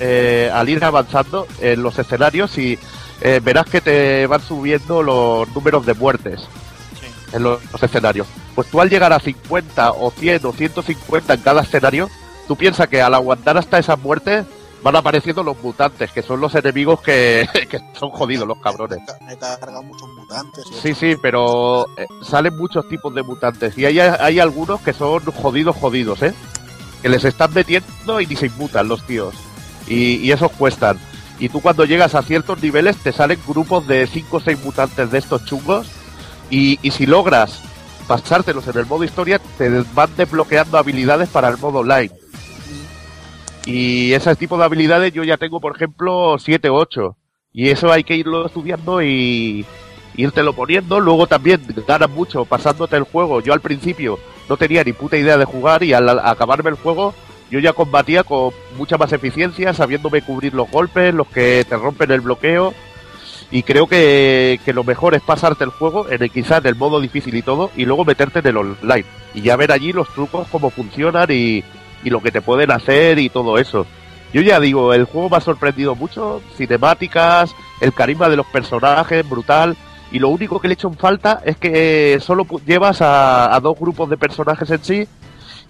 eh, 0.00 0.50
al 0.52 0.68
ir 0.68 0.84
avanzando 0.84 1.46
en 1.60 1.82
los 1.82 1.98
escenarios 1.98 2.56
y 2.58 2.78
eh, 3.20 3.40
verás 3.42 3.66
que 3.66 3.80
te 3.80 4.26
van 4.26 4.40
subiendo 4.40 5.02
los 5.02 5.48
números 5.54 5.84
de 5.86 5.94
muertes 5.94 6.40
en 7.32 7.42
los, 7.42 7.60
los 7.72 7.82
escenarios. 7.82 8.26
Pues 8.54 8.68
tú 8.68 8.80
al 8.80 8.90
llegar 8.90 9.12
a 9.12 9.20
50 9.20 9.92
o 9.92 10.10
100 10.10 10.46
o 10.46 10.52
150 10.52 11.34
en 11.34 11.40
cada 11.40 11.62
escenario, 11.62 12.08
tú 12.46 12.56
piensas 12.56 12.88
que 12.88 13.02
al 13.02 13.14
aguantar 13.14 13.56
hasta 13.58 13.78
esas 13.78 13.98
muertes 13.98 14.46
van 14.82 14.96
apareciendo 14.96 15.42
los 15.42 15.60
mutantes, 15.62 16.10
que 16.12 16.22
son 16.22 16.40
los 16.40 16.54
enemigos 16.54 17.00
que, 17.00 17.48
que 17.70 17.80
son 17.98 18.10
jodidos 18.10 18.46
los 18.46 18.58
cabrones. 18.58 18.98
me 19.26 19.36
cargan 19.36 19.86
muchos 19.86 20.08
mutantes. 20.08 20.64
y 20.70 20.74
Sí, 20.74 20.94
sí, 20.94 21.16
pero 21.20 21.86
eh, 21.96 22.06
salen 22.22 22.56
muchos 22.56 22.88
tipos 22.88 23.14
de 23.14 23.22
mutantes 23.22 23.76
y 23.76 23.86
hay, 23.86 23.98
hay 23.98 24.40
algunos 24.40 24.80
que 24.80 24.92
son 24.92 25.24
jodidos, 25.24 25.76
jodidos, 25.76 26.22
¿eh? 26.22 26.34
Que 27.02 27.08
les 27.08 27.24
están 27.24 27.52
metiendo 27.52 28.20
y 28.20 28.26
ni 28.26 28.36
se 28.36 28.46
inmutan 28.46 28.88
los 28.88 29.04
tíos. 29.06 29.34
Y, 29.86 30.16
y 30.16 30.32
esos 30.32 30.50
cuestan. 30.52 30.98
Y 31.38 31.48
tú 31.48 31.60
cuando 31.60 31.84
llegas 31.84 32.14
a 32.14 32.22
ciertos 32.22 32.62
niveles 32.62 32.96
te 32.96 33.12
salen 33.12 33.38
grupos 33.46 33.86
de 33.86 34.06
5 34.06 34.36
o 34.36 34.40
6 34.40 34.58
mutantes 34.64 35.10
de 35.10 35.18
estos 35.18 35.44
chungos 35.44 35.88
y, 36.50 36.78
y 36.82 36.90
si 36.90 37.06
logras 37.06 37.60
pasártelos 38.08 38.66
en 38.66 38.78
el 38.78 38.86
modo 38.86 39.04
historia 39.04 39.38
te 39.58 39.68
van 39.94 40.10
desbloqueando 40.16 40.78
habilidades 40.78 41.28
para 41.28 41.48
el 41.48 41.58
modo 41.58 41.80
online. 41.80 42.10
Y 43.66 44.14
ese 44.14 44.34
tipo 44.34 44.56
de 44.56 44.64
habilidades 44.64 45.12
yo 45.12 45.24
ya 45.24 45.36
tengo, 45.36 45.60
por 45.60 45.76
ejemplo, 45.76 46.36
7 46.38 46.70
o 46.70 46.74
8. 46.76 47.16
Y 47.52 47.68
eso 47.68 47.92
hay 47.92 48.02
que 48.02 48.16
irlo 48.16 48.46
estudiando 48.46 49.02
y 49.02 49.66
irtelo 50.16 50.54
poniendo. 50.54 51.00
Luego 51.00 51.26
también 51.26 51.60
ganas 51.86 52.08
mucho 52.08 52.46
pasándote 52.46 52.96
el 52.96 53.02
juego. 53.02 53.42
Yo 53.42 53.52
al 53.52 53.60
principio 53.60 54.18
no 54.48 54.56
tenía 54.56 54.84
ni 54.84 54.94
puta 54.94 55.18
idea 55.18 55.36
de 55.36 55.44
jugar 55.44 55.82
y 55.82 55.92
al 55.92 56.08
acabarme 56.08 56.70
el 56.70 56.76
juego 56.76 57.14
yo 57.50 57.58
ya 57.60 57.72
combatía 57.72 58.24
con 58.24 58.52
mucha 58.76 58.98
más 58.98 59.12
eficiencia, 59.12 59.72
sabiéndome 59.72 60.22
cubrir 60.22 60.54
los 60.54 60.70
golpes, 60.70 61.14
los 61.14 61.28
que 61.28 61.64
te 61.68 61.76
rompen 61.76 62.10
el 62.10 62.20
bloqueo. 62.20 62.74
Y 63.50 63.62
creo 63.62 63.86
que, 63.86 64.60
que 64.64 64.74
lo 64.74 64.84
mejor 64.84 65.14
es 65.14 65.22
pasarte 65.22 65.64
el 65.64 65.70
juego 65.70 66.08
en 66.10 66.22
el, 66.22 66.30
quizá 66.30 66.58
en 66.58 66.66
el 66.66 66.74
modo 66.74 67.00
difícil 67.00 67.34
y 67.34 67.42
todo, 67.42 67.70
y 67.76 67.86
luego 67.86 68.04
meterte 68.04 68.40
en 68.40 68.48
el 68.48 68.56
online. 68.58 69.06
Y 69.32 69.40
ya 69.40 69.56
ver 69.56 69.72
allí 69.72 69.92
los 69.92 70.12
trucos, 70.12 70.46
cómo 70.48 70.68
funcionan 70.68 71.30
y, 71.30 71.64
y 72.04 72.10
lo 72.10 72.20
que 72.20 72.30
te 72.30 72.42
pueden 72.42 72.70
hacer 72.70 73.18
y 73.18 73.30
todo 73.30 73.56
eso. 73.56 73.86
Yo 74.34 74.42
ya 74.42 74.60
digo, 74.60 74.92
el 74.92 75.04
juego 75.04 75.30
me 75.30 75.38
ha 75.38 75.40
sorprendido 75.40 75.94
mucho, 75.94 76.42
cinemáticas, 76.56 77.54
el 77.80 77.94
carisma 77.94 78.28
de 78.28 78.36
los 78.36 78.46
personajes, 78.46 79.26
brutal. 79.26 79.74
Y 80.12 80.18
lo 80.18 80.28
único 80.28 80.60
que 80.60 80.68
le 80.68 80.72
he 80.72 80.74
hecho 80.74 80.88
en 80.88 80.98
falta 80.98 81.40
es 81.44 81.56
que 81.56 82.18
solo 82.20 82.46
llevas 82.66 82.98
a 83.00 83.58
dos 83.62 83.78
grupos 83.78 84.10
de 84.10 84.18
personajes 84.18 84.70
en 84.70 84.84
sí. 84.84 85.08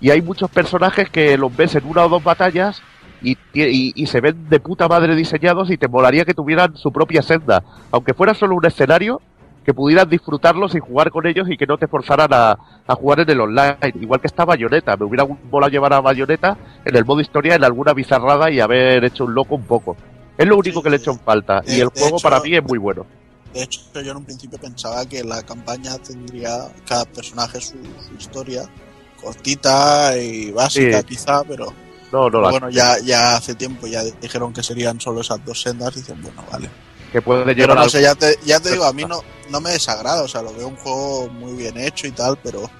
Y 0.01 0.11
hay 0.11 0.22
muchos 0.22 0.51
personajes 0.51 1.11
que 1.11 1.36
los 1.36 1.55
ves 1.57 1.74
en 1.74 1.84
una 1.86 2.05
o 2.05 2.09
dos 2.09 2.22
batallas 2.22 2.82
y, 3.22 3.32
y- 3.53 3.92
y 3.94 4.07
se 4.07 4.20
ven 4.20 4.49
de 4.49 4.61
puta 4.61 4.86
madre 4.86 5.16
diseñados 5.16 5.70
y 5.70 5.76
te 5.76 5.88
molaría 5.88 6.24
que 6.24 6.34
tuvieran 6.34 6.76
su 6.76 6.92
propia 6.92 7.20
senda. 7.22 7.62
Aunque 7.90 8.14
fuera 8.14 8.32
solo 8.34 8.55
un 8.55 8.64
escenario, 8.66 9.20
que 9.64 9.74
pudieras 9.74 10.09
disfrutarlos 10.09 10.74
y 10.74 10.78
jugar 10.78 11.11
con 11.11 11.26
ellos 11.26 11.46
y 11.51 11.57
que 11.59 11.66
no 11.66 11.76
te 11.76 11.88
forzaran 11.88 12.30
a, 12.32 12.57
a 12.86 12.94
jugar 12.94 13.20
en 13.20 13.28
el 13.30 13.40
online. 13.40 13.76
Igual 14.01 14.18
que 14.20 14.28
esta 14.28 14.46
Bayonetta. 14.46 14.96
Me 14.96 15.05
hubiera 15.05 15.26
molado 15.51 15.70
llevar 15.70 15.92
a 15.92 16.01
Bayonetta 16.01 16.57
en 16.86 16.96
el 16.96 17.05
modo 17.05 17.20
historia 17.20 17.55
en 17.57 17.64
alguna 17.64 17.92
bizarrada 17.92 18.51
y 18.51 18.61
haber 18.61 19.05
hecho 19.05 19.24
un 19.24 19.34
loco 19.34 19.57
un 19.57 19.64
poco. 19.64 19.94
Es 20.38 20.46
lo 20.46 20.57
único 20.57 20.78
Sí, 20.78 20.84
que 20.84 20.90
le 20.90 20.96
he 20.96 21.01
hecho 21.01 21.11
en 21.11 21.18
falta. 21.18 21.61
de- 21.61 21.76
y 21.76 21.80
el 21.80 21.88
de 21.88 22.01
juego 22.01 22.16
hecho- 22.16 22.22
para 22.30 22.40
mí 22.40 22.55
es 22.55 22.62
muy 22.64 22.78
bueno. 22.78 23.05
De 23.53 23.62
hecho, 23.64 23.80
yo 24.01 24.12
en 24.12 24.16
un 24.18 24.24
principio 24.24 24.59
pensaba 24.59 25.05
que 25.05 25.22
la 25.24 25.42
campaña 25.42 25.99
tendría 25.99 26.51
cada 26.86 27.05
personaje 27.05 27.61
su, 27.61 27.74
su 28.09 28.14
historia 28.16 28.62
cortita 29.21 30.16
y 30.16 30.51
básica, 30.51 30.99
Sí. 31.01 31.05
quizá, 31.05 31.43
pero 31.45 31.73
No, 32.12 32.31
no, 32.31 32.41
la- 32.41 32.51
bueno, 32.51 32.71
ya, 32.71 32.99
ya 33.01 33.37
hace 33.37 33.55
tiempo 33.55 33.87
ya 33.87 34.03
dijeron 34.03 34.53
que 34.53 34.62
serían 34.62 35.01
solo 35.01 35.21
esas 35.21 35.45
dos 35.45 35.61
sendas. 35.61 35.95
Dicen, 35.95 36.21
bueno, 36.23 36.43
vale. 36.51 36.71
que 37.12 37.23
puede 37.23 37.45
Pero 37.45 37.57
llevar 37.57 37.79
no 37.79 37.89
sé, 37.89 38.03
ya 38.03 38.14
te, 38.14 38.39
ya 38.45 38.61
te 38.61 38.71
digo, 38.73 38.85
a 38.85 38.93
mí 38.93 39.03
no, 39.05 39.21
no 39.51 39.61
me 39.62 39.71
desagrada, 39.71 40.23
o 40.23 40.29
sea, 40.29 40.43
lo 40.43 40.53
veo 40.53 40.69
un 40.69 40.77
juego 40.77 41.29
muy 41.29 41.53
bien 41.55 41.77
hecho 41.79 42.07
y 42.07 42.11
tal, 42.12 42.39
pero 42.43 42.71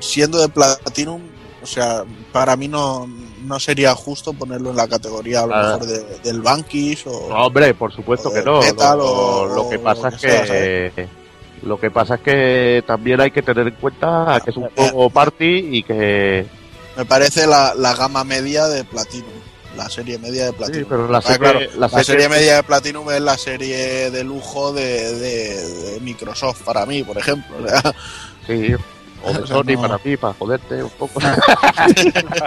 siendo 0.00 0.38
de 0.40 0.48
Platinum, 0.48 1.22
o 1.62 1.66
sea, 1.66 2.04
para 2.32 2.56
mí 2.56 2.68
no, 2.68 3.06
no 3.44 3.58
sería 3.60 3.94
justo 3.94 4.32
ponerlo 4.34 4.70
en 4.70 4.76
la 4.76 4.88
categoría 4.88 5.40
a 5.42 5.46
lo 5.46 5.56
mejor 5.56 5.86
de- 5.86 6.18
del 6.22 6.40
Bankish 6.42 7.04
o... 7.06 7.28
No, 7.30 7.46
hombre, 7.46 7.72
por 7.74 7.92
supuesto 7.94 8.30
que 8.32 8.42
no. 8.42 8.60
metal 8.60 8.98
Lo, 8.98 9.04
o- 9.10 9.46
lo 9.46 9.68
que 9.70 9.76
o 9.76 9.82
pasa 9.82 10.10
lo 10.10 10.16
es 10.16 10.20
que 10.20 10.26
que, 10.26 10.92
sea, 10.94 11.06
lo 11.62 11.78
que 11.78 11.90
pasa 11.90 12.16
es 12.16 12.20
que 12.22 12.84
también 12.86 13.20
hay 13.20 13.30
que 13.30 13.42
tener 13.42 13.68
en 13.68 13.74
cuenta 13.74 14.40
que 14.44 14.50
es 14.50 14.56
un 14.56 14.68
juego 14.70 15.10
party 15.10 15.68
y 15.78 15.82
que 15.82 16.46
Me 16.96 17.04
parece 17.04 17.46
la, 17.46 17.74
la 17.74 17.94
gama 17.94 18.24
media 18.24 18.66
de 18.66 18.84
Platinum, 18.84 19.28
la 19.76 19.88
serie 19.90 20.18
media 20.18 20.44
de 20.46 20.50
sí, 20.50 20.56
Platinum. 20.56 20.86
pero 20.88 21.08
la 21.08 21.18
Ah, 21.18 21.22
serie, 21.22 21.38
claro, 21.38 21.60
la 21.78 21.88
La 21.88 22.02
serie- 22.04 22.28
media 22.28 22.56
de 22.56 22.62
Platinum 22.62 23.10
es 23.10 23.20
la 23.20 23.36
serie 23.38 24.10
de 24.10 24.24
lujo 24.24 24.72
de, 24.72 25.14
de- 25.14 25.66
de 25.92 26.00
Microsoft 26.00 26.62
para 26.62 26.86
mí, 26.86 27.02
por 27.04 27.18
ejemplo. 27.18 27.56
o 27.62 27.68
sea, 27.68 27.94
sí, 28.46 28.74
o 29.22 29.32
de 29.32 29.46
Sony 29.46 29.74
no. 29.74 29.80
para 29.82 29.98
mí, 30.02 30.16
para 30.16 30.34
joderte 30.34 30.82
un 30.82 30.90
poco. 30.90 31.20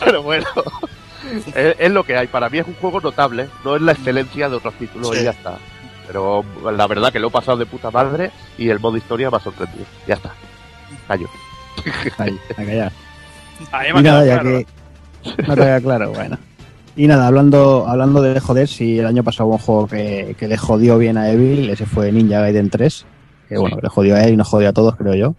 pero 0.00 0.22
bueno, 0.22 0.46
es, 1.54 1.76
es 1.78 1.90
lo 1.90 2.04
que 2.04 2.16
hay. 2.16 2.26
Para 2.26 2.48
mí 2.48 2.58
es 2.58 2.66
un 2.66 2.74
juego 2.74 3.00
notable, 3.00 3.48
no 3.64 3.76
es 3.76 3.82
la 3.82 3.92
excelencia 3.92 4.48
de 4.48 4.56
otros 4.56 4.74
títulos 4.74 5.10
Sí. 5.14 5.20
y 5.20 5.24
ya 5.24 5.30
está. 5.30 5.58
Pero 6.14 6.44
la 6.70 6.86
verdad 6.86 7.12
que 7.12 7.18
lo 7.18 7.26
he 7.26 7.30
pasado 7.32 7.56
de 7.56 7.66
puta 7.66 7.90
madre 7.90 8.30
y 8.56 8.68
el 8.68 8.78
modo 8.78 8.96
historia 8.96 9.32
me 9.32 9.36
ha 9.36 9.40
sorprendido. 9.40 9.84
Ya 10.06 10.14
está. 10.14 10.32
Callo. 11.08 11.26
Ahí, 12.18 12.38
a 12.52 12.54
callar. 12.54 12.92
Ahí 13.72 13.92
me 13.92 13.98
Y 14.00 14.06
ha 14.06 14.12
nada, 14.12 14.24
ya 14.24 14.38
claro. 14.38 14.58
que. 14.58 14.66
No 15.42 15.54
te 15.56 15.60
queda 15.60 15.80
claro, 15.80 16.12
bueno. 16.12 16.38
Y 16.94 17.08
nada, 17.08 17.26
hablando, 17.26 17.86
hablando 17.88 18.22
de 18.22 18.38
joder, 18.38 18.68
si 18.68 19.00
el 19.00 19.06
año 19.06 19.24
pasado 19.24 19.48
hubo 19.48 19.54
un 19.56 19.60
juego 19.60 19.86
que, 19.88 20.36
que 20.38 20.46
le 20.46 20.56
jodió 20.56 20.98
bien 20.98 21.18
a 21.18 21.30
Evil, 21.30 21.68
ese 21.68 21.84
fue 21.84 22.12
Ninja 22.12 22.40
Gaiden 22.42 22.70
3. 22.70 23.06
Que 23.48 23.58
bueno, 23.58 23.74
que 23.74 23.82
le 23.82 23.88
jodió 23.88 24.14
a 24.14 24.22
él 24.22 24.34
y 24.34 24.36
nos 24.36 24.46
jodió 24.46 24.68
a 24.68 24.72
todos, 24.72 24.94
creo 24.94 25.14
yo. 25.14 25.34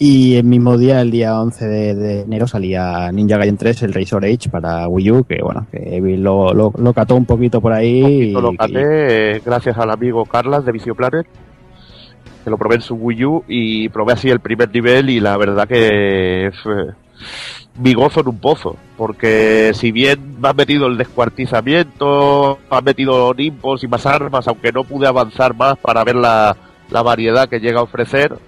Y 0.00 0.36
el 0.36 0.44
mismo 0.44 0.78
día, 0.78 1.00
el 1.00 1.10
día 1.10 1.40
11 1.40 1.66
de, 1.66 1.94
de 1.96 2.20
enero, 2.20 2.46
salía 2.46 3.10
Ninja 3.10 3.36
Gaiden 3.36 3.56
3, 3.56 3.82
el 3.82 3.94
Razor 3.94 4.24
Age 4.24 4.48
para 4.48 4.86
Wii 4.86 5.10
U, 5.10 5.24
que 5.24 5.42
bueno, 5.42 5.66
que 5.72 6.00
lo, 6.18 6.54
lo, 6.54 6.72
lo 6.76 6.92
cató 6.92 7.16
un 7.16 7.26
poquito 7.26 7.60
por 7.60 7.72
ahí. 7.72 8.32
poquito 8.32 8.40
lo 8.40 8.52
caté, 8.52 9.36
eh, 9.36 9.42
gracias 9.44 9.76
al 9.76 9.90
amigo 9.90 10.24
Carlas 10.24 10.64
de 10.64 10.70
Vicio 10.70 10.94
Planet, 10.94 11.26
que 12.44 12.50
lo 12.50 12.56
probé 12.56 12.76
en 12.76 12.82
su 12.82 12.94
Wii 12.94 13.24
U 13.24 13.44
y 13.48 13.88
probé 13.88 14.12
así 14.12 14.30
el 14.30 14.38
primer 14.38 14.72
nivel 14.72 15.10
y 15.10 15.18
la 15.18 15.36
verdad 15.36 15.66
que 15.66 16.46
es 16.46 16.54
eh, 16.66 16.92
mi 17.80 17.92
gozo 17.92 18.20
en 18.20 18.28
un 18.28 18.38
pozo, 18.38 18.76
porque 18.96 19.72
si 19.74 19.90
bien 19.90 20.36
me 20.40 20.48
han 20.48 20.56
metido 20.56 20.86
el 20.86 20.96
descuartizamiento, 20.96 22.58
me 22.70 22.76
han 22.76 22.84
metido 22.84 23.34
nimbos 23.34 23.82
y 23.82 23.88
más 23.88 24.06
armas, 24.06 24.46
aunque 24.46 24.70
no 24.70 24.84
pude 24.84 25.08
avanzar 25.08 25.56
más 25.56 25.76
para 25.78 26.04
ver 26.04 26.14
la, 26.14 26.56
la 26.88 27.02
variedad 27.02 27.48
que 27.48 27.58
llega 27.58 27.80
a 27.80 27.82
ofrecer, 27.82 28.38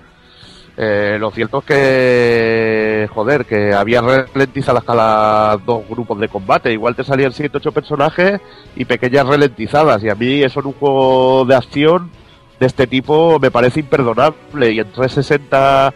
eh, 0.83 1.19
lo 1.21 1.31
cierto 1.31 1.59
es 1.59 1.65
que, 1.67 3.09
joder, 3.13 3.45
que 3.45 3.75
había 3.75 4.01
ralentizadas 4.01 4.83
cada 4.83 5.59
dos 5.59 5.87
grupos 5.87 6.19
de 6.19 6.29
combate. 6.31 6.73
Igual 6.73 6.97
te 6.97 7.05
salían 7.05 7.35
7 7.35 7.59
8 7.59 7.73
personajes 7.73 8.41
y 8.75 8.87
pequeñas 8.87 9.27
ralentizadas. 9.27 10.03
Y 10.03 10.09
a 10.09 10.15
mí 10.15 10.43
eso 10.43 10.61
en 10.61 10.69
un 10.69 10.73
juego 10.73 11.45
de 11.45 11.55
acción 11.55 12.11
de 12.59 12.67
este 12.67 12.87
tipo 12.87 13.39
me 13.39 13.51
parece 13.51 13.81
imperdonable. 13.81 14.73
Y 14.73 14.79
en 14.79 14.91
360 14.91 15.93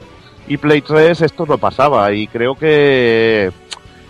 y 0.49 0.59
Play 0.59 0.82
3 0.82 1.18
esto 1.22 1.47
no 1.47 1.57
pasaba. 1.57 2.12
Y 2.12 2.26
creo 2.26 2.55
que 2.55 3.51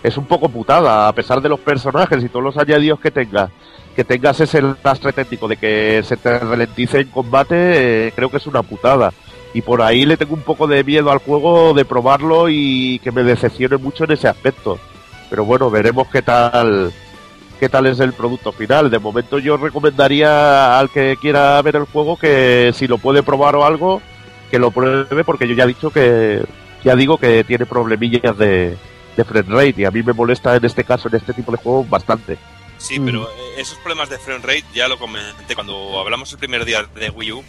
es 0.03 0.17
un 0.17 0.25
poco 0.25 0.49
putada, 0.49 1.07
a 1.07 1.13
pesar 1.13 1.39
de 1.41 1.47
los 1.47 1.61
personajes 1.61 2.21
y 2.21 2.27
todos 2.27 2.43
los 2.43 2.57
añadidos 2.57 2.99
que 2.99 3.11
tengas. 3.11 3.49
Que 3.95 4.03
tengas 4.03 4.41
ese 4.41 4.61
lastre 4.83 5.13
técnico 5.13 5.47
de 5.47 5.55
que 5.55 6.03
se 6.03 6.17
te 6.17 6.37
ralentice 6.37 6.99
en 6.99 7.07
combate, 7.07 8.07
eh, 8.07 8.11
creo 8.13 8.29
que 8.29 8.37
es 8.37 8.47
una 8.47 8.61
putada 8.61 9.13
y 9.55 9.61
por 9.61 9.81
ahí 9.81 10.05
le 10.05 10.17
tengo 10.17 10.33
un 10.35 10.41
poco 10.41 10.67
de 10.67 10.83
miedo 10.83 11.09
al 11.09 11.19
juego 11.19 11.73
de 11.73 11.85
probarlo 11.85 12.49
y 12.49 12.99
que 12.99 13.11
me 13.13 13.23
decepcione 13.23 13.77
mucho 13.77 14.03
en 14.03 14.11
ese 14.11 14.27
aspecto. 14.27 14.77
Pero 15.29 15.45
bueno, 15.45 15.69
veremos 15.71 16.07
qué 16.11 16.21
tal 16.21 16.91
qué 17.57 17.69
tal 17.69 17.85
es 17.85 18.01
el 18.01 18.11
producto 18.11 18.51
final. 18.51 18.89
De 18.91 18.99
momento 18.99 19.39
yo 19.39 19.55
recomendaría 19.55 20.77
al 20.77 20.89
que 20.89 21.15
quiera 21.21 21.61
ver 21.61 21.77
el 21.77 21.85
juego 21.85 22.17
que 22.17 22.71
si 22.75 22.85
lo 22.85 22.97
puede 22.97 23.23
probar 23.23 23.55
o 23.55 23.63
algo, 23.65 24.01
que 24.51 24.59
lo 24.59 24.71
pruebe 24.71 25.23
porque 25.23 25.47
yo 25.47 25.55
ya 25.55 25.63
he 25.63 25.67
dicho 25.67 25.89
que 25.89 26.43
ya 26.83 26.95
digo 26.97 27.17
que 27.17 27.45
tiene 27.45 27.65
problemillas 27.65 28.37
de, 28.37 28.77
de 29.15 29.23
frame 29.23 29.47
rate 29.55 29.75
y 29.81 29.85
a 29.85 29.91
mí 29.91 30.03
me 30.03 30.11
molesta 30.11 30.53
en 30.57 30.65
este 30.65 30.83
caso, 30.83 31.07
en 31.07 31.15
este 31.15 31.31
tipo 31.33 31.53
de 31.53 31.57
juegos, 31.59 31.89
bastante. 31.89 32.37
Sí, 32.77 32.99
Mm. 32.99 33.05
pero 33.05 33.23
eh, 33.23 33.31
esos 33.61 33.77
problemas 33.77 34.09
de 34.09 34.19
frame 34.19 34.41
rate 34.45 34.65
ya 34.73 34.89
lo 34.89 34.99
comenté 34.99 35.55
cuando 35.55 35.97
hablamos 35.97 36.29
el 36.33 36.39
primer 36.39 36.65
día 36.65 36.83
de 36.93 37.09
Wii 37.09 37.31
U. 37.31 37.43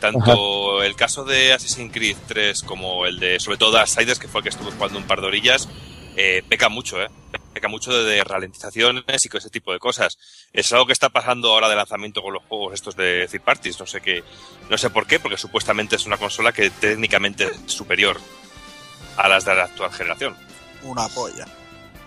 Tanto 0.00 0.82
el 0.82 0.96
caso 0.96 1.24
de 1.24 1.52
Assassin's 1.52 1.92
Creed 1.92 2.16
3 2.26 2.62
como 2.62 3.06
el 3.06 3.18
de, 3.20 3.38
sobre 3.38 3.58
todo, 3.58 3.70
Darksiders, 3.72 4.18
que 4.18 4.28
fue 4.28 4.40
el 4.40 4.42
que 4.44 4.48
estuve 4.48 4.70
jugando 4.72 4.98
un 4.98 5.06
par 5.06 5.20
de 5.20 5.26
orillas, 5.26 5.68
eh, 6.16 6.42
peca 6.48 6.68
mucho, 6.68 7.00
¿eh? 7.02 7.08
Peca 7.52 7.68
mucho 7.68 7.92
de, 7.92 8.04
de 8.04 8.24
ralentizaciones 8.24 9.24
y 9.24 9.28
con 9.28 9.38
ese 9.38 9.50
tipo 9.50 9.72
de 9.72 9.78
cosas. 9.78 10.18
Es 10.52 10.72
algo 10.72 10.86
que 10.86 10.92
está 10.92 11.08
pasando 11.10 11.52
ahora 11.52 11.68
de 11.68 11.76
lanzamiento 11.76 12.22
con 12.22 12.32
los 12.32 12.42
juegos 12.44 12.74
estos 12.74 12.96
de 12.96 13.28
third 13.30 13.42
parties. 13.42 13.78
No 13.78 13.86
sé 13.86 14.00
qué, 14.00 14.22
no 14.68 14.78
sé 14.78 14.88
por 14.90 15.06
qué, 15.06 15.18
porque 15.20 15.36
supuestamente 15.36 15.96
es 15.96 16.06
una 16.06 16.16
consola 16.16 16.52
que 16.52 16.70
técnicamente 16.70 17.44
es 17.44 17.72
superior 17.72 18.18
a 19.16 19.28
las 19.28 19.44
de 19.44 19.54
la 19.54 19.64
actual 19.64 19.92
generación. 19.92 20.36
Una 20.82 21.08
polla. 21.08 21.46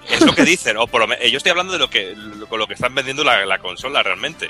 Es 0.09 0.19
lo 0.21 0.33
que 0.33 0.43
dicen, 0.43 0.75
o 0.77 0.87
por 0.87 0.99
lo 1.01 1.07
menos, 1.07 1.29
yo 1.29 1.37
estoy 1.37 1.51
hablando 1.51 1.73
de 1.73 1.79
lo 1.79 1.89
que, 1.89 2.13
lo- 2.15 2.47
con 2.47 2.59
lo 2.59 2.67
que 2.67 2.73
están 2.73 2.93
vendiendo 2.95 3.23
la, 3.23 3.45
la 3.45 3.59
consola 3.59 4.01
realmente. 4.03 4.49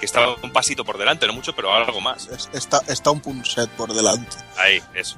Que 0.00 0.06
está 0.06 0.20
un 0.42 0.50
pasito 0.52 0.84
por 0.84 0.98
delante, 0.98 1.26
no 1.26 1.32
mucho, 1.32 1.52
pero 1.54 1.72
algo 1.72 2.00
más. 2.00 2.28
Es- 2.28 2.50
está, 2.52 2.80
está 2.88 3.10
un 3.10 3.20
punset 3.20 3.70
por 3.70 3.92
delante. 3.94 4.36
Ahí, 4.58 4.78
eso. 4.94 5.16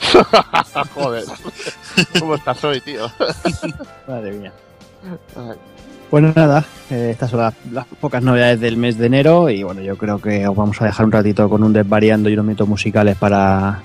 Joder, 0.94 1.24
¿cómo 2.18 2.34
estás 2.34 2.62
hoy, 2.64 2.80
tío? 2.80 3.10
Madre 4.08 4.32
mía. 4.32 4.52
Bueno, 6.10 6.32
nada, 6.34 6.64
eh, 6.90 7.08
estas 7.12 7.30
son 7.30 7.40
las, 7.40 7.54
las 7.72 7.86
pocas 7.86 8.22
novedades 8.22 8.60
del 8.60 8.76
mes 8.76 8.96
de 8.96 9.06
enero 9.06 9.50
y 9.50 9.62
bueno, 9.62 9.80
yo 9.82 9.96
creo 9.96 10.20
que 10.20 10.46
os 10.46 10.54
vamos 10.54 10.80
a 10.80 10.84
dejar 10.84 11.04
un 11.06 11.12
ratito 11.12 11.48
con 11.48 11.62
un 11.64 11.72
desvariando 11.72 12.28
y 12.28 12.34
unos 12.34 12.44
minutos 12.44 12.68
musicales 12.68 13.16
para 13.16 13.82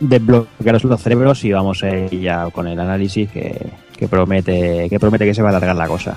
desbloquearos 0.00 0.82
los 0.84 1.00
cerebros 1.00 1.44
y 1.44 1.52
vamos 1.52 1.82
a 1.84 1.90
ir 1.90 2.20
ya 2.20 2.50
con 2.50 2.66
el 2.66 2.78
análisis 2.80 3.30
que, 3.30 3.54
que 3.96 4.08
promete 4.08 4.88
que 4.90 4.98
promete 4.98 5.24
que 5.24 5.34
se 5.34 5.42
va 5.42 5.48
a 5.48 5.50
alargar 5.50 5.76
la 5.76 5.86
cosa. 5.86 6.16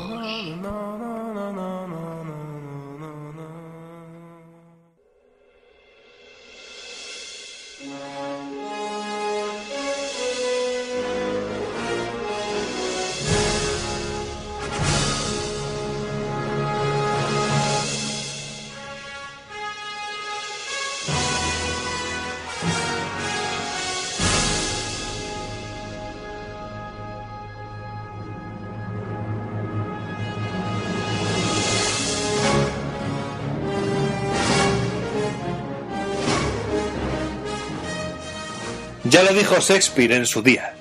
Ya 39.11 39.23
lo 39.23 39.33
dijo 39.33 39.59
Shakespeare 39.59 40.13
en 40.13 40.25
su 40.25 40.41
día. 40.41 40.73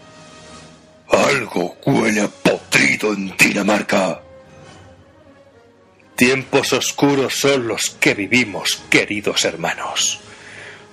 Algo 1.09 1.77
huele 1.85 2.29
podrido 2.45 3.13
en 3.13 3.37
Dinamarca. 3.37 4.21
Tiempos 6.15 6.73
oscuros 6.73 7.35
son 7.35 7.67
los 7.67 7.91
que 7.91 8.15
vivimos, 8.15 8.83
queridos 8.89 9.45
hermanos. 9.45 10.21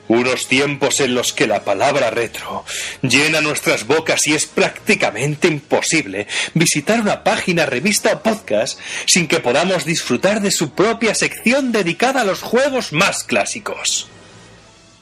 Unos 0.07 0.47
tiempos 0.47 0.99
en 0.99 1.13
los 1.13 1.31
que 1.31 1.45
la 1.45 1.63
palabra 1.63 2.09
retro 2.09 2.65
llena 3.03 3.39
nuestras 3.39 3.85
bocas 3.85 4.25
y 4.25 4.33
es 4.33 4.47
prácticamente 4.47 5.47
imposible 5.47 6.25
visitar 6.55 6.99
una 7.01 7.23
página, 7.23 7.67
revista 7.67 8.13
o 8.13 8.23
podcast 8.23 8.79
sin 9.05 9.27
que 9.27 9.41
podamos 9.41 9.85
disfrutar 9.85 10.41
de 10.41 10.49
su 10.49 10.71
propia 10.71 11.13
sección 11.13 11.71
dedicada 11.71 12.21
a 12.21 12.25
los 12.25 12.41
juegos 12.41 12.93
más 12.93 13.23
clásicos. 13.23 14.09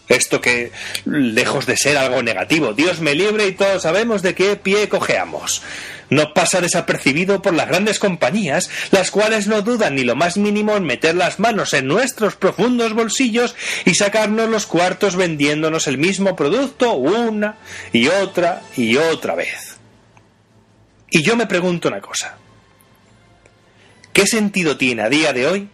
Esto 0.07 0.39
que, 0.39 0.71
lejos 1.05 1.65
de 1.65 1.77
ser 1.77 1.97
algo 1.97 2.21
negativo, 2.21 2.73
Dios 2.73 2.99
me 2.99 3.15
libre 3.15 3.47
y 3.47 3.53
todos 3.53 3.81
sabemos 3.83 4.21
de 4.21 4.35
qué 4.35 4.55
pie 4.55 4.87
cojeamos. 4.87 5.63
No 6.09 6.33
pasa 6.35 6.61
desapercibido 6.61 7.41
por 7.41 7.55
las 7.55 7.67
grandes 7.67 7.97
compañías, 7.97 8.69
las 8.91 9.09
cuales 9.09 9.47
no 9.47 9.63
dudan 9.63 9.95
ni 9.95 10.03
lo 10.03 10.15
más 10.15 10.37
mínimo 10.37 10.75
en 10.75 10.83
meter 10.83 11.15
las 11.15 11.39
manos 11.39 11.73
en 11.73 11.87
nuestros 11.87 12.35
profundos 12.35 12.93
bolsillos 12.93 13.55
y 13.85 13.95
sacarnos 13.95 14.49
los 14.49 14.67
cuartos 14.67 15.15
vendiéndonos 15.15 15.87
el 15.87 15.97
mismo 15.97 16.35
producto 16.35 16.93
una 16.93 17.57
y 17.91 18.07
otra 18.07 18.61
y 18.77 18.97
otra 18.97 19.33
vez. 19.33 19.77
Y 21.09 21.23
yo 21.23 21.35
me 21.35 21.47
pregunto 21.47 21.87
una 21.87 22.01
cosa. 22.01 22.37
¿Qué 24.13 24.27
sentido 24.27 24.77
tiene 24.77 25.01
a 25.01 25.09
día 25.09 25.33
de 25.33 25.47
hoy 25.47 25.69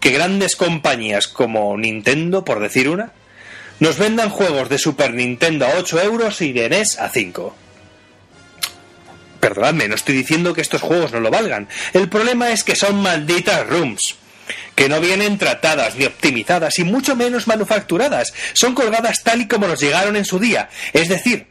que 0.00 0.10
grandes 0.10 0.54
compañías 0.54 1.26
como 1.26 1.76
Nintendo, 1.76 2.44
por 2.44 2.60
decir 2.60 2.88
una, 2.88 3.12
nos 3.80 3.98
vendan 3.98 4.30
juegos 4.30 4.68
de 4.68 4.78
Super 4.78 5.14
Nintendo 5.14 5.66
a 5.66 5.74
8 5.78 6.02
euros 6.02 6.40
y 6.42 6.52
de 6.52 6.68
NES 6.68 6.98
a 6.98 7.08
5. 7.08 7.54
Perdonadme, 9.40 9.88
no 9.88 9.94
estoy 9.94 10.16
diciendo 10.16 10.52
que 10.52 10.60
estos 10.60 10.82
juegos 10.82 11.12
no 11.12 11.20
lo 11.20 11.30
valgan. 11.30 11.68
El 11.92 12.08
problema 12.08 12.50
es 12.50 12.64
que 12.64 12.74
son 12.74 13.00
malditas 13.02 13.66
rooms. 13.66 14.16
que 14.74 14.88
no 14.88 15.00
vienen 15.00 15.38
tratadas 15.38 15.96
ni 15.96 16.04
optimizadas 16.04 16.78
y 16.78 16.84
mucho 16.84 17.16
menos 17.16 17.48
manufacturadas. 17.48 18.32
Son 18.52 18.74
colgadas 18.74 19.24
tal 19.24 19.40
y 19.42 19.48
como 19.48 19.66
nos 19.66 19.80
llegaron 19.80 20.16
en 20.16 20.24
su 20.24 20.38
día. 20.38 20.70
Es 20.92 21.08
decir, 21.08 21.48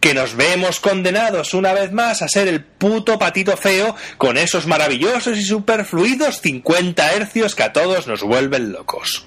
que 0.00 0.14
nos 0.14 0.36
vemos 0.36 0.78
condenados 0.80 1.54
una 1.54 1.72
vez 1.72 1.92
más 1.92 2.22
a 2.22 2.28
ser 2.28 2.46
el 2.46 2.62
puto 2.62 3.18
patito 3.18 3.56
feo 3.56 3.96
con 4.16 4.38
esos 4.38 4.66
maravillosos 4.66 5.36
y 5.36 5.44
superfluidos 5.44 6.40
50 6.40 7.12
hercios 7.14 7.54
que 7.54 7.64
a 7.64 7.72
todos 7.72 8.06
nos 8.06 8.22
vuelven 8.22 8.72
locos. 8.72 9.26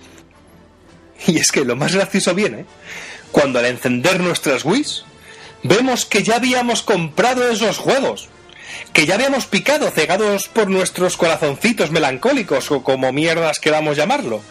Y 1.27 1.37
es 1.37 1.51
que 1.51 1.65
lo 1.65 1.75
más 1.75 1.93
gracioso 1.93 2.33
viene 2.33 2.65
cuando 3.31 3.59
al 3.59 3.65
encender 3.65 4.19
nuestras 4.19 4.65
Wii's 4.65 5.05
vemos 5.63 6.05
que 6.05 6.23
ya 6.23 6.35
habíamos 6.35 6.81
comprado 6.81 7.49
esos 7.49 7.77
juegos, 7.77 8.29
que 8.93 9.05
ya 9.05 9.15
habíamos 9.15 9.45
picado 9.45 9.89
cegados 9.91 10.47
por 10.47 10.69
nuestros 10.69 11.17
corazoncitos 11.17 11.91
melancólicos 11.91 12.71
o 12.71 12.83
como 12.83 13.11
mierdas 13.13 13.59
queramos 13.59 13.97
llamarlo, 13.97 14.41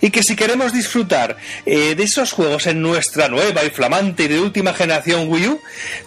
y 0.00 0.10
que 0.10 0.22
si 0.22 0.36
queremos 0.36 0.72
disfrutar 0.72 1.36
eh, 1.64 1.94
de 1.94 2.02
esos 2.02 2.32
juegos 2.32 2.66
en 2.66 2.82
nuestra 2.82 3.28
nueva 3.28 3.64
y 3.64 3.70
flamante 3.70 4.24
y 4.24 4.28
de 4.28 4.40
última 4.40 4.74
generación 4.74 5.28
Wii 5.28 5.48
U, 5.48 5.60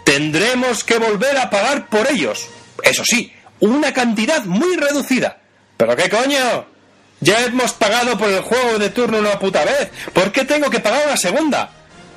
tendremos 0.04 0.84
que 0.84 0.98
volver 0.98 1.38
a 1.38 1.50
pagar 1.50 1.88
por 1.88 2.12
ellos. 2.12 2.48
Eso 2.84 3.04
sí, 3.06 3.34
una 3.60 3.94
cantidad 3.94 4.44
muy 4.46 4.76
reducida. 4.76 5.38
¿Pero 5.78 5.96
qué 5.96 6.10
coño? 6.10 6.79
Ya 7.22 7.44
hemos 7.44 7.74
pagado 7.74 8.18
por 8.18 8.30
el 8.30 8.42
juego 8.42 8.80
de 8.80 8.90
turno 8.90 9.20
una 9.20 9.40
puta 9.40 9.66
vez. 9.66 9.90
¿Por 10.14 10.32
qué 10.32 10.46
tengo 10.46 10.70
que 10.70 10.80
pagar 10.80 11.08
una 11.08 11.18
segunda? 11.18 11.72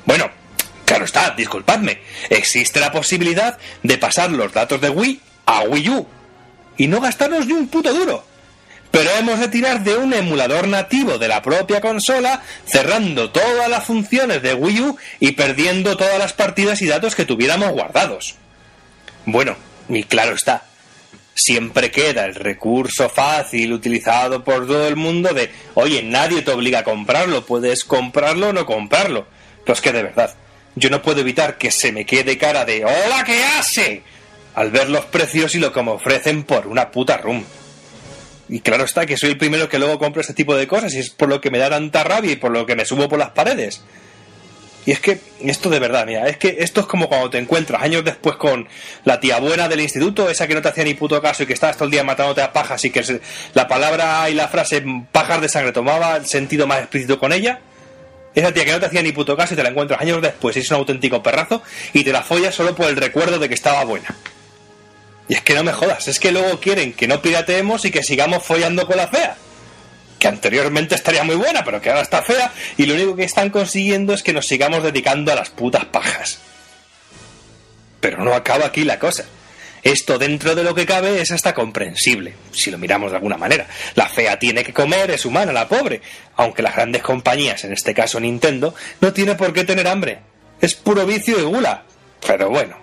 Bueno, 0.05 0.29
claro 0.85 1.05
está, 1.05 1.31
disculpadme. 1.31 2.01
Existe 2.29 2.79
la 2.79 2.91
posibilidad 2.91 3.57
de 3.81 3.97
pasar 3.97 4.31
los 4.31 4.53
datos 4.53 4.79
de 4.79 4.89
Wii 4.89 5.21
a 5.45 5.61
Wii 5.61 5.89
U 5.89 6.07
y 6.77 6.87
no 6.87 7.01
gastarnos 7.01 7.45
ni 7.45 7.53
un 7.53 7.67
puto 7.67 7.93
duro. 7.93 8.25
Pero 8.91 9.09
hemos 9.17 9.39
de 9.39 9.47
tirar 9.47 9.83
de 9.83 9.95
un 9.95 10.13
emulador 10.13 10.67
nativo 10.67 11.17
de 11.17 11.27
la 11.27 11.41
propia 11.41 11.81
consola, 11.81 12.43
cerrando 12.65 13.31
todas 13.31 13.67
las 13.67 13.83
funciones 13.83 14.43
de 14.43 14.53
Wii 14.53 14.81
U 14.81 14.97
y 15.19 15.31
perdiendo 15.31 15.97
todas 15.97 16.19
las 16.19 16.33
partidas 16.33 16.81
y 16.81 16.87
datos 16.87 17.15
que 17.15 17.25
tuviéramos 17.25 17.71
guardados. 17.71 18.35
Bueno, 19.25 19.55
y 19.89 20.03
claro 20.03 20.35
está, 20.35 20.65
siempre 21.35 21.91
queda 21.91 22.25
el 22.25 22.35
recurso 22.35 23.09
fácil 23.09 23.73
utilizado 23.73 24.43
por 24.43 24.67
todo 24.67 24.87
el 24.87 24.95
mundo 24.95 25.33
de, 25.33 25.51
oye, 25.73 26.03
nadie 26.03 26.41
te 26.41 26.51
obliga 26.51 26.79
a 26.79 26.83
comprarlo, 26.83 27.45
puedes 27.45 27.83
comprarlo 27.83 28.49
o 28.49 28.53
no 28.53 28.65
comprarlo. 28.65 29.27
Pero 29.63 29.73
es 29.73 29.81
que 29.81 29.91
de 29.91 30.03
verdad, 30.03 30.35
yo 30.75 30.89
no 30.89 31.01
puedo 31.01 31.21
evitar 31.21 31.57
que 31.57 31.71
se 31.71 31.91
me 31.91 32.05
quede 32.05 32.37
cara 32.37 32.65
de, 32.65 32.85
¡Hola, 32.85 33.23
qué 33.25 33.43
hace! 33.43 34.03
al 34.55 34.71
ver 34.71 34.89
los 34.89 35.05
precios 35.05 35.55
y 35.55 35.59
lo 35.59 35.73
que 35.73 35.81
me 35.81 35.91
ofrecen 35.91 36.43
por 36.43 36.67
una 36.67 36.91
puta 36.91 37.17
room. 37.17 37.43
Y 38.49 38.59
claro 38.59 38.83
está 38.83 39.05
que 39.05 39.17
soy 39.17 39.31
el 39.31 39.37
primero 39.37 39.69
que 39.69 39.79
luego 39.79 39.97
compro 39.97 40.21
este 40.21 40.33
tipo 40.33 40.55
de 40.55 40.67
cosas 40.67 40.93
y 40.93 40.99
es 40.99 41.09
por 41.09 41.29
lo 41.29 41.41
que 41.41 41.49
me 41.49 41.57
da 41.57 41.69
tanta 41.69 42.03
rabia 42.03 42.33
y 42.33 42.35
por 42.35 42.51
lo 42.51 42.65
que 42.65 42.75
me 42.75 42.85
subo 42.85 43.09
por 43.09 43.17
las 43.17 43.31
paredes. 43.31 43.81
Y 44.85 44.91
es 44.91 44.99
que 44.99 45.19
esto 45.41 45.69
de 45.69 45.79
verdad, 45.79 46.05
mira, 46.05 46.27
es 46.27 46.37
que 46.37 46.57
esto 46.59 46.81
es 46.81 46.87
como 46.87 47.07
cuando 47.07 47.29
te 47.29 47.37
encuentras 47.37 47.81
años 47.81 48.03
después 48.03 48.35
con 48.35 48.67
la 49.05 49.19
tía 49.19 49.39
buena 49.39 49.69
del 49.69 49.79
instituto, 49.79 50.29
esa 50.29 50.47
que 50.47 50.55
no 50.55 50.61
te 50.61 50.69
hacía 50.69 50.83
ni 50.83 50.93
puto 50.93 51.21
caso 51.21 51.43
y 51.43 51.45
que 51.45 51.53
estabas 51.53 51.77
todo 51.77 51.85
el 51.85 51.91
día 51.91 52.03
matándote 52.03 52.41
a 52.41 52.51
pajas 52.51 52.83
y 52.83 52.89
que 52.89 53.21
la 53.53 53.67
palabra 53.67 54.29
y 54.29 54.33
la 54.33 54.49
frase 54.49 54.83
pajas 55.11 55.41
de 55.41 55.47
sangre 55.47 55.71
tomaba 55.71 56.17
el 56.17 56.25
sentido 56.25 56.67
más 56.67 56.79
explícito 56.79 57.17
con 57.17 57.31
ella. 57.31 57.59
Esa 58.35 58.51
tía 58.51 58.65
que 58.65 58.71
no 58.71 58.79
te 58.79 58.87
hacía 58.87 59.03
ni 59.03 59.11
puto 59.11 59.37
caso 59.37 59.53
y 59.53 59.57
te 59.57 59.63
la 59.63 59.69
encuentras 59.69 60.01
años 60.01 60.21
después 60.21 60.57
es 60.57 60.69
un 60.71 60.77
auténtico 60.77 61.23
perrazo 61.23 61.61
y 61.93 62.03
te 62.03 62.11
la 62.11 62.23
follas 62.23 62.53
solo 62.53 62.75
por 62.75 62.87
el 62.87 62.97
recuerdo 62.97 63.39
de 63.39 63.47
que 63.47 63.53
estaba 63.53 63.83
buena. 63.85 64.15
Y 65.29 65.35
es 65.35 65.41
que 65.41 65.53
no 65.53 65.63
me 65.63 65.71
jodas, 65.71 66.07
es 66.09 66.19
que 66.19 66.31
luego 66.31 66.59
quieren 66.59 66.93
que 66.93 67.07
no 67.07 67.21
pirateemos 67.21 67.85
y 67.85 67.91
que 67.91 68.03
sigamos 68.03 68.43
follando 68.43 68.85
con 68.85 68.97
la 68.97 69.07
fea. 69.07 69.37
Que 70.23 70.29
anteriormente 70.29 70.95
estaría 70.95 71.25
muy 71.25 71.35
buena, 71.35 71.65
pero 71.65 71.81
que 71.81 71.89
ahora 71.89 72.01
está 72.01 72.21
fea, 72.21 72.49
y 72.77 72.85
lo 72.85 72.93
único 72.93 73.17
que 73.17 73.25
están 73.25 73.49
consiguiendo 73.49 74.13
es 74.13 74.23
que 74.23 74.31
nos 74.31 74.47
sigamos 74.47 74.81
dedicando 74.81 75.33
a 75.33 75.35
las 75.35 75.49
putas 75.49 75.83
pajas. 75.83 76.39
Pero 77.99 78.23
no 78.23 78.33
acaba 78.33 78.67
aquí 78.67 78.85
la 78.85 78.99
cosa. 78.99 79.25
Esto 79.81 80.17
dentro 80.17 80.55
de 80.55 80.63
lo 80.63 80.73
que 80.73 80.85
cabe 80.85 81.19
es 81.19 81.31
hasta 81.31 81.53
comprensible, 81.53 82.35
si 82.53 82.71
lo 82.71 82.77
miramos 82.77 83.11
de 83.11 83.17
alguna 83.17 83.35
manera. 83.35 83.67
La 83.95 84.07
fea 84.07 84.39
tiene 84.39 84.63
que 84.63 84.71
comer, 84.71 85.11
es 85.11 85.25
humana, 85.25 85.51
la 85.51 85.67
pobre. 85.67 86.01
Aunque 86.37 86.61
las 86.61 86.75
grandes 86.75 87.01
compañías, 87.01 87.65
en 87.65 87.73
este 87.73 87.93
caso 87.93 88.17
Nintendo, 88.17 88.73
no 89.01 89.11
tiene 89.11 89.35
por 89.35 89.51
qué 89.51 89.65
tener 89.65 89.89
hambre. 89.89 90.19
Es 90.61 90.73
puro 90.73 91.05
vicio 91.05 91.37
y 91.37 91.43
gula. 91.43 91.83
Pero 92.25 92.49
bueno. 92.49 92.82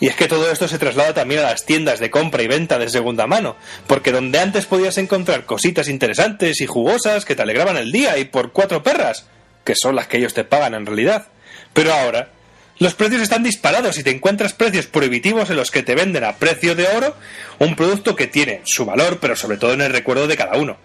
Y 0.00 0.06
es 0.06 0.14
que 0.14 0.28
todo 0.28 0.50
esto 0.50 0.68
se 0.68 0.78
traslada 0.78 1.12
también 1.12 1.40
a 1.40 1.50
las 1.50 1.66
tiendas 1.66 1.98
de 1.98 2.10
compra 2.10 2.42
y 2.42 2.46
venta 2.46 2.78
de 2.78 2.88
segunda 2.88 3.26
mano, 3.26 3.56
porque 3.86 4.12
donde 4.12 4.38
antes 4.38 4.66
podías 4.66 4.96
encontrar 4.98 5.44
cositas 5.44 5.88
interesantes 5.88 6.60
y 6.60 6.66
jugosas 6.66 7.24
que 7.24 7.34
te 7.34 7.42
alegraban 7.42 7.76
el 7.76 7.90
día 7.90 8.16
y 8.18 8.24
por 8.24 8.52
cuatro 8.52 8.82
perras, 8.82 9.26
que 9.64 9.74
son 9.74 9.96
las 9.96 10.06
que 10.06 10.18
ellos 10.18 10.34
te 10.34 10.44
pagan 10.44 10.74
en 10.74 10.86
realidad. 10.86 11.26
Pero 11.72 11.92
ahora, 11.92 12.30
los 12.78 12.94
precios 12.94 13.22
están 13.22 13.42
disparados 13.42 13.98
y 13.98 14.04
te 14.04 14.10
encuentras 14.10 14.52
precios 14.52 14.86
prohibitivos 14.86 15.50
en 15.50 15.56
los 15.56 15.72
que 15.72 15.82
te 15.82 15.96
venden 15.96 16.22
a 16.22 16.36
precio 16.36 16.76
de 16.76 16.86
oro 16.86 17.16
un 17.58 17.74
producto 17.74 18.14
que 18.14 18.28
tiene 18.28 18.60
su 18.62 18.84
valor, 18.84 19.18
pero 19.20 19.34
sobre 19.34 19.56
todo 19.56 19.72
en 19.72 19.80
el 19.80 19.92
recuerdo 19.92 20.28
de 20.28 20.36
cada 20.36 20.56
uno. 20.56 20.76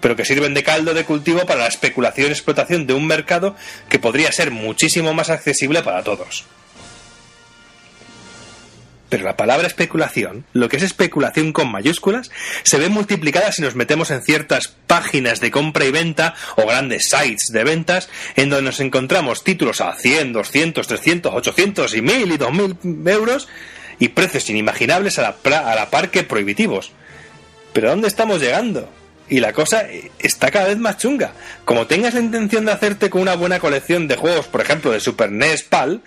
Pero 0.00 0.16
que 0.16 0.26
sirven 0.26 0.52
de 0.52 0.62
caldo 0.62 0.92
de 0.92 1.04
cultivo 1.04 1.46
para 1.46 1.60
la 1.60 1.66
especulación 1.68 2.28
y 2.28 2.32
explotación 2.32 2.86
de 2.86 2.92
un 2.92 3.06
mercado 3.06 3.56
que 3.88 3.98
podría 3.98 4.30
ser 4.32 4.50
muchísimo 4.50 5.14
más 5.14 5.30
accesible 5.30 5.82
para 5.82 6.02
todos. 6.02 6.44
Pero 9.14 9.26
la 9.26 9.36
palabra 9.36 9.68
especulación, 9.68 10.44
lo 10.54 10.68
que 10.68 10.76
es 10.76 10.82
especulación 10.82 11.52
con 11.52 11.70
mayúsculas, 11.70 12.32
se 12.64 12.78
ve 12.78 12.88
multiplicada 12.88 13.52
si 13.52 13.62
nos 13.62 13.76
metemos 13.76 14.10
en 14.10 14.22
ciertas 14.22 14.66
páginas 14.88 15.38
de 15.38 15.52
compra 15.52 15.84
y 15.84 15.92
venta 15.92 16.34
o 16.56 16.66
grandes 16.66 17.10
sites 17.10 17.52
de 17.52 17.62
ventas 17.62 18.08
en 18.34 18.50
donde 18.50 18.64
nos 18.64 18.80
encontramos 18.80 19.44
títulos 19.44 19.80
a 19.80 19.94
100, 19.94 20.32
200, 20.32 20.84
300, 20.84 21.32
800 21.32 21.94
y 21.94 22.02
1000 22.02 22.32
y 22.32 22.36
2000 22.36 22.76
euros 23.06 23.46
y 24.00 24.08
precios 24.08 24.50
inimaginables 24.50 25.20
a 25.20 25.22
la, 25.22 25.60
a 25.60 25.76
la 25.76 25.90
par 25.90 26.10
que 26.10 26.24
prohibitivos. 26.24 26.90
Pero 27.72 27.86
¿a 27.86 27.90
dónde 27.92 28.08
estamos 28.08 28.40
llegando? 28.40 28.90
Y 29.28 29.38
la 29.38 29.52
cosa 29.52 29.86
está 30.18 30.50
cada 30.50 30.66
vez 30.66 30.78
más 30.78 30.98
chunga. 30.98 31.34
Como 31.64 31.86
tengas 31.86 32.14
la 32.14 32.20
intención 32.20 32.64
de 32.64 32.72
hacerte 32.72 33.10
con 33.10 33.22
una 33.22 33.36
buena 33.36 33.60
colección 33.60 34.08
de 34.08 34.16
juegos, 34.16 34.48
por 34.48 34.60
ejemplo, 34.60 34.90
de 34.90 34.98
Super 34.98 35.30
NES 35.30 35.62
PAL, 35.62 36.02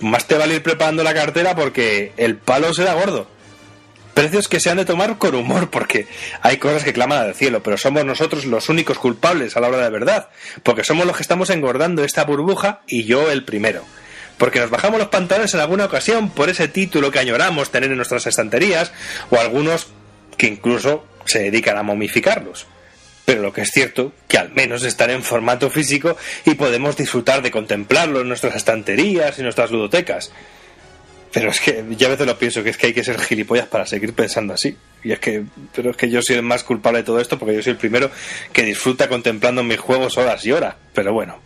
más 0.00 0.26
te 0.26 0.36
vale 0.36 0.56
ir 0.56 0.62
preparando 0.62 1.02
la 1.02 1.14
cartera 1.14 1.54
porque 1.54 2.12
el 2.16 2.36
palo 2.36 2.72
será 2.74 2.94
gordo. 2.94 3.28
Precios 4.14 4.48
que 4.48 4.58
se 4.58 4.68
han 4.68 4.78
de 4.78 4.84
tomar 4.84 5.18
con 5.18 5.34
humor 5.34 5.70
porque 5.70 6.08
hay 6.42 6.56
cosas 6.56 6.82
que 6.82 6.92
claman 6.92 7.18
al 7.18 7.34
cielo, 7.34 7.62
pero 7.62 7.78
somos 7.78 8.04
nosotros 8.04 8.46
los 8.46 8.68
únicos 8.68 8.98
culpables 8.98 9.56
a 9.56 9.60
la 9.60 9.68
hora 9.68 9.78
de 9.78 9.90
verdad, 9.90 10.28
porque 10.64 10.82
somos 10.82 11.06
los 11.06 11.16
que 11.16 11.22
estamos 11.22 11.50
engordando 11.50 12.02
esta 12.02 12.24
burbuja 12.24 12.80
y 12.88 13.04
yo 13.04 13.30
el 13.30 13.44
primero. 13.44 13.84
Porque 14.36 14.60
nos 14.60 14.70
bajamos 14.70 14.98
los 14.98 15.08
pantalones 15.08 15.54
en 15.54 15.60
alguna 15.60 15.84
ocasión 15.84 16.30
por 16.30 16.48
ese 16.48 16.68
título 16.68 17.10
que 17.10 17.18
añoramos 17.18 17.70
tener 17.70 17.90
en 17.90 17.96
nuestras 17.96 18.26
estanterías 18.26 18.92
o 19.30 19.38
algunos 19.38 19.88
que 20.36 20.46
incluso 20.46 21.04
se 21.24 21.40
dedican 21.40 21.76
a 21.76 21.82
momificarlos. 21.82 22.66
Pero 23.28 23.42
lo 23.42 23.52
que 23.52 23.60
es 23.60 23.72
cierto, 23.72 24.14
que 24.26 24.38
al 24.38 24.52
menos 24.54 24.84
están 24.84 25.10
en 25.10 25.22
formato 25.22 25.68
físico 25.68 26.16
y 26.46 26.54
podemos 26.54 26.96
disfrutar 26.96 27.42
de 27.42 27.50
contemplarlo 27.50 28.22
en 28.22 28.28
nuestras 28.28 28.56
estanterías 28.56 29.38
y 29.38 29.42
nuestras 29.42 29.70
ludotecas. 29.70 30.32
Pero 31.30 31.50
es 31.50 31.60
que 31.60 31.84
ya 31.90 32.06
a 32.06 32.10
veces 32.10 32.26
lo 32.26 32.38
pienso, 32.38 32.62
que 32.64 32.70
es 32.70 32.78
que 32.78 32.86
hay 32.86 32.94
que 32.94 33.04
ser 33.04 33.20
gilipollas 33.20 33.66
para 33.66 33.84
seguir 33.84 34.14
pensando 34.14 34.54
así. 34.54 34.78
Y 35.04 35.12
es 35.12 35.18
que, 35.18 35.44
pero 35.74 35.90
es 35.90 35.98
que 35.98 36.08
yo 36.08 36.22
soy 36.22 36.36
el 36.36 36.42
más 36.42 36.64
culpable 36.64 37.00
de 37.00 37.04
todo 37.04 37.20
esto 37.20 37.38
porque 37.38 37.54
yo 37.54 37.62
soy 37.62 37.72
el 37.72 37.76
primero 37.76 38.10
que 38.50 38.62
disfruta 38.62 39.10
contemplando 39.10 39.62
mis 39.62 39.78
juegos 39.78 40.16
horas 40.16 40.46
y 40.46 40.52
horas. 40.52 40.76
Pero 40.94 41.12
bueno. 41.12 41.38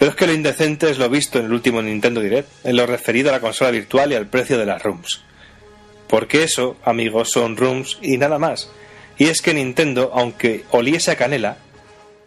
Pero 0.00 0.10
es 0.10 0.16
que 0.16 0.26
lo 0.26 0.32
indecente 0.32 0.90
es 0.90 0.98
lo 0.98 1.08
visto 1.08 1.38
en 1.38 1.44
el 1.44 1.52
último 1.52 1.80
Nintendo 1.80 2.20
Direct, 2.20 2.48
en 2.66 2.74
lo 2.74 2.86
referido 2.86 3.28
a 3.28 3.32
la 3.34 3.40
consola 3.40 3.70
virtual 3.70 4.10
y 4.10 4.16
al 4.16 4.26
precio 4.26 4.58
de 4.58 4.66
las 4.66 4.82
rooms. 4.82 5.22
Porque 6.08 6.42
eso, 6.42 6.76
amigos, 6.84 7.30
son 7.30 7.56
rooms 7.56 7.98
y 8.02 8.18
nada 8.18 8.40
más. 8.40 8.68
Y 9.22 9.28
es 9.28 9.40
que 9.40 9.54
Nintendo, 9.54 10.10
aunque 10.12 10.64
oliese 10.72 11.12
a 11.12 11.16
canela, 11.16 11.58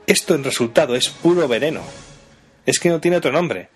esto 0.08 0.34
en 0.34 0.46
resultado 0.46 0.96
es 0.96 1.10
puro 1.10 1.46
veneno. 1.46 1.82
Es 2.66 2.80
que 2.80 2.88
no 2.88 3.02
tiene 3.02 3.18
otro 3.18 3.34
nombre. 3.34 3.68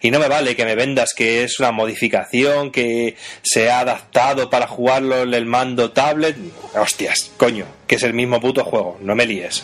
Y 0.00 0.10
no 0.10 0.18
me 0.18 0.26
vale 0.26 0.56
que 0.56 0.64
me 0.64 0.74
vendas 0.74 1.14
que 1.14 1.44
es 1.44 1.60
una 1.60 1.70
modificación 1.70 2.72
que 2.72 3.14
se 3.42 3.70
ha 3.70 3.78
adaptado 3.78 4.50
para 4.50 4.66
jugarlo 4.66 5.22
en 5.22 5.34
el 5.34 5.46
mando 5.46 5.92
tablet. 5.92 6.36
Hostias, 6.74 7.30
coño, 7.36 7.64
que 7.86 7.94
es 7.94 8.02
el 8.02 8.12
mismo 8.12 8.40
puto 8.40 8.64
juego, 8.64 8.98
no 9.00 9.14
me 9.14 9.26
líes. 9.26 9.62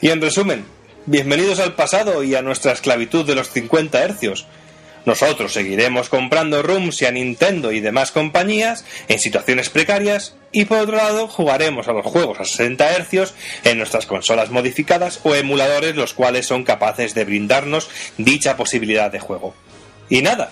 Y 0.00 0.08
en 0.08 0.22
resumen, 0.22 0.64
bienvenidos 1.04 1.60
al 1.60 1.74
pasado 1.74 2.24
y 2.24 2.34
a 2.34 2.40
nuestra 2.40 2.72
esclavitud 2.72 3.26
de 3.26 3.34
los 3.34 3.50
50 3.50 4.02
hercios. 4.02 4.46
Nosotros 5.04 5.52
seguiremos 5.52 6.08
comprando 6.08 6.62
rooms 6.62 7.02
y 7.02 7.06
a 7.06 7.10
Nintendo 7.10 7.72
y 7.72 7.80
demás 7.80 8.12
compañías 8.12 8.84
en 9.08 9.18
situaciones 9.18 9.68
precarias 9.68 10.36
y 10.52 10.64
por 10.64 10.78
otro 10.78 10.96
lado 10.96 11.26
jugaremos 11.26 11.88
a 11.88 11.92
los 11.92 12.06
juegos 12.06 12.38
a 12.38 12.44
60 12.44 12.88
hercios 12.92 13.34
en 13.64 13.78
nuestras 13.78 14.06
consolas 14.06 14.50
modificadas 14.50 15.20
o 15.24 15.34
emuladores 15.34 15.96
los 15.96 16.14
cuales 16.14 16.46
son 16.46 16.62
capaces 16.62 17.14
de 17.14 17.24
brindarnos 17.24 17.88
dicha 18.16 18.56
posibilidad 18.56 19.10
de 19.10 19.18
juego. 19.18 19.54
Y 20.08 20.22
nada, 20.22 20.50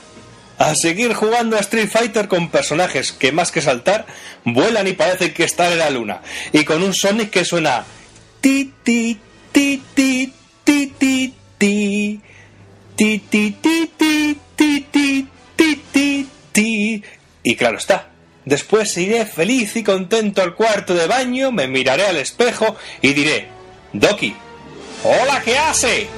a 0.58 0.74
seguir 0.74 1.14
jugando 1.14 1.56
a 1.56 1.60
Street 1.60 1.88
Fighter 1.88 2.26
con 2.28 2.50
personajes 2.50 3.12
que 3.12 3.30
más 3.30 3.52
que 3.52 3.62
saltar, 3.62 4.06
vuelan 4.44 4.88
y 4.88 4.92
parecen 4.92 5.32
que 5.32 5.44
están 5.44 5.72
en 5.72 5.78
la 5.78 5.90
luna. 5.90 6.22
Y 6.52 6.64
con 6.64 6.82
un 6.82 6.92
Sonic 6.92 7.30
que 7.30 7.44
suena 7.44 7.84
ti 8.40 8.72
ti 8.82 9.18
ti 9.52 9.82
ti 9.94 10.24
ti 10.64 11.34
ti 11.58 12.20
ti 16.52 17.02
y 17.42 17.56
claro 17.56 17.78
está. 17.78 18.10
Después 18.44 18.94
iré 18.98 19.24
feliz 19.24 19.74
y 19.76 19.82
contento 19.82 20.42
al 20.42 20.54
cuarto 20.54 20.94
de 20.94 21.06
baño, 21.06 21.50
me 21.50 21.66
miraré 21.66 22.04
al 22.06 22.18
espejo 22.18 22.76
y 23.00 23.14
diré, 23.14 23.48
Doki, 23.94 24.34
hola, 25.04 25.40
¿qué 25.42 25.56
hace? 25.56 26.08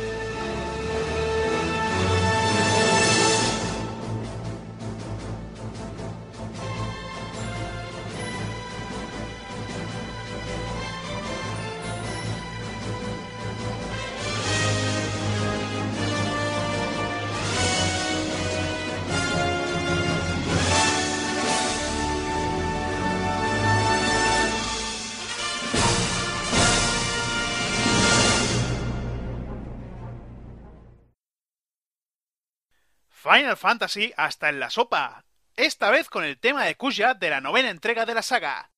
Final 33.33 33.57
Fantasy 33.57 34.13
hasta 34.19 34.51
en 34.51 34.61
la 34.61 34.69
sopa. 34.69 35.25
Esta 35.57 35.91
vez 35.91 36.11
con 36.11 36.23
el 36.23 36.39
tema 36.39 36.65
de 36.67 36.77
Kuya 36.77 37.15
de 37.15 37.31
la 37.31 37.41
novena 37.41 37.71
entrega 37.71 38.05
de 38.05 38.13
la 38.13 38.21
saga. 38.21 38.72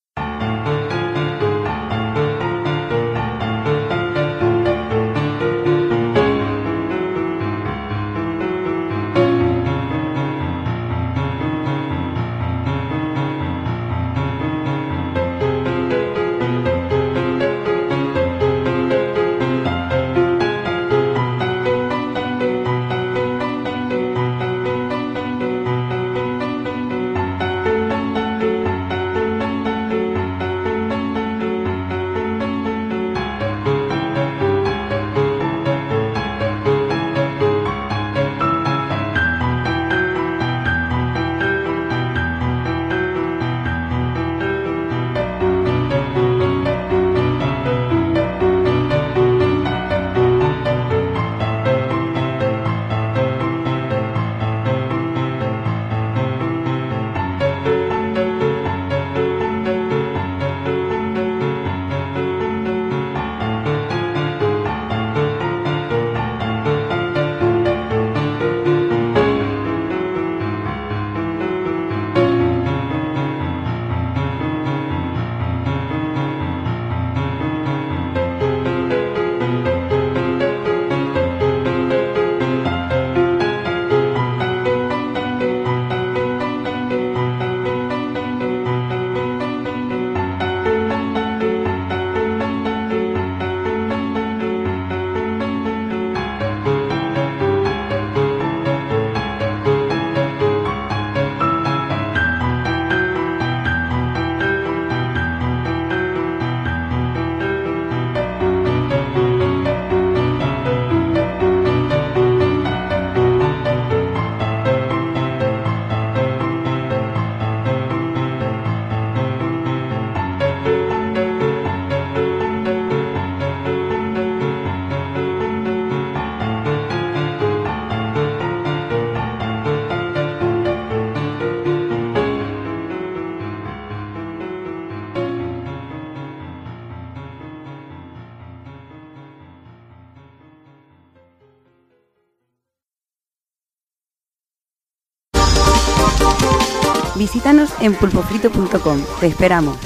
En 147.85 147.95
pulpofrito.com. 147.95 149.03
Te 149.21 149.27
esperamos. 149.27 149.77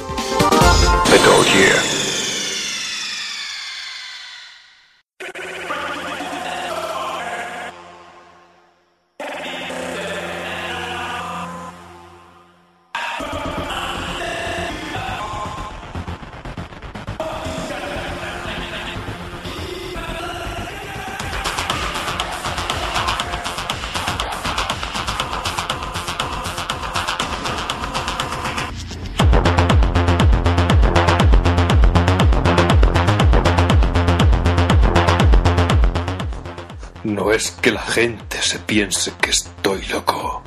No 37.19 37.33
es 37.33 37.51
que 37.51 37.71
la 37.73 37.81
gente 37.81 38.41
se 38.41 38.59
piense 38.59 39.11
que 39.19 39.31
estoy 39.31 39.85
loco. 39.87 40.41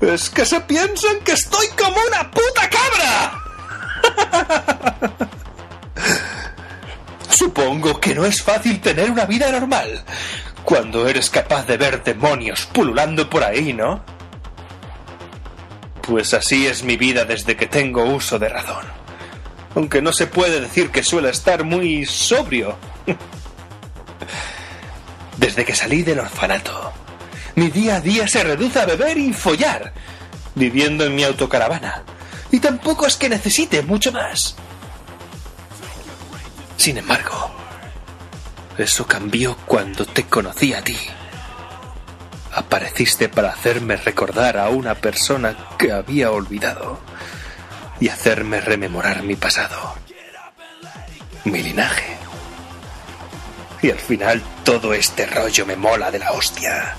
Es 0.00 0.30
que 0.30 0.46
se 0.46 0.60
piensan 0.60 1.18
que 1.24 1.32
estoy 1.32 1.66
como 1.76 1.96
una 2.06 2.30
puta 2.30 2.70
cabra. 2.70 3.42
Supongo 7.30 7.98
que 7.98 8.14
no 8.14 8.24
es 8.24 8.40
fácil 8.40 8.80
tener 8.80 9.10
una 9.10 9.24
vida 9.24 9.50
normal 9.50 10.04
cuando 10.62 11.08
eres 11.08 11.28
capaz 11.30 11.66
de 11.66 11.76
ver 11.76 12.04
demonios 12.04 12.66
pululando 12.66 13.28
por 13.28 13.42
ahí, 13.42 13.72
¿no? 13.72 14.04
Pues 16.00 16.32
así 16.32 16.68
es 16.68 16.84
mi 16.84 16.96
vida 16.96 17.24
desde 17.24 17.56
que 17.56 17.66
tengo 17.66 18.04
uso 18.04 18.38
de 18.38 18.48
razón. 18.50 18.84
Aunque 19.74 20.00
no 20.00 20.12
se 20.12 20.28
puede 20.28 20.60
decir 20.60 20.92
que 20.92 21.02
suele 21.02 21.30
estar 21.30 21.64
muy 21.64 22.06
sobrio. 22.06 22.76
Desde 25.36 25.64
que 25.64 25.74
salí 25.74 26.02
del 26.02 26.20
orfanato, 26.20 26.92
mi 27.54 27.70
día 27.70 27.96
a 27.96 28.00
día 28.00 28.28
se 28.28 28.42
reduce 28.44 28.80
a 28.80 28.86
beber 28.86 29.18
y 29.18 29.32
follar, 29.32 29.92
viviendo 30.54 31.04
en 31.04 31.14
mi 31.14 31.24
autocaravana. 31.24 32.02
Y 32.50 32.60
tampoco 32.60 33.06
es 33.06 33.16
que 33.16 33.28
necesite 33.28 33.82
mucho 33.82 34.12
más. 34.12 34.56
Sin 36.76 36.98
embargo, 36.98 37.50
eso 38.76 39.06
cambió 39.06 39.56
cuando 39.66 40.04
te 40.04 40.24
conocí 40.24 40.74
a 40.74 40.82
ti. 40.82 40.96
apareciste 42.54 43.28
para 43.28 43.50
hacerme 43.50 43.96
recordar 43.96 44.58
a 44.58 44.68
una 44.68 44.94
persona 44.94 45.56
que 45.78 45.90
había 45.92 46.30
olvidado 46.30 47.00
y 47.98 48.08
hacerme 48.08 48.60
rememorar 48.60 49.22
mi 49.22 49.36
pasado, 49.36 49.94
mi 51.44 51.62
linaje. 51.62 52.21
Y 53.82 53.90
al 53.90 53.98
final 53.98 54.40
todo 54.64 54.94
este 54.94 55.26
rollo 55.26 55.66
me 55.66 55.76
mola 55.76 56.10
de 56.10 56.20
la 56.20 56.32
hostia. 56.32 56.94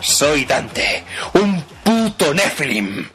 Soy 0.00 0.44
Dante, 0.44 1.04
un 1.32 1.62
puto 1.82 2.34
Nephilim, 2.34 3.08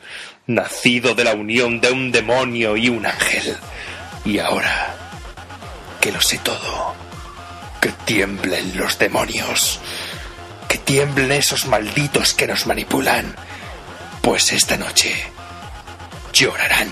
nacido 0.47 1.13
de 1.13 1.23
la 1.23 1.33
unión 1.33 1.79
de 1.79 1.91
un 1.91 2.11
demonio 2.11 2.75
y 2.75 2.89
un 2.89 3.05
ángel. 3.05 3.55
Y 4.25 4.39
ahora 4.39 4.95
que 6.01 6.11
lo 6.11 6.21
sé 6.21 6.39
todo, 6.39 6.95
que 7.79 7.89
tiemblen 8.05 8.75
los 8.75 8.97
demonios, 8.97 9.79
que 10.67 10.77
tiemblen 10.79 11.31
esos 11.31 11.65
malditos 11.67 12.33
que 12.33 12.47
nos 12.47 12.65
manipulan, 12.65 13.35
pues 14.21 14.51
esta 14.51 14.77
noche 14.77 15.13
llorarán. 16.33 16.89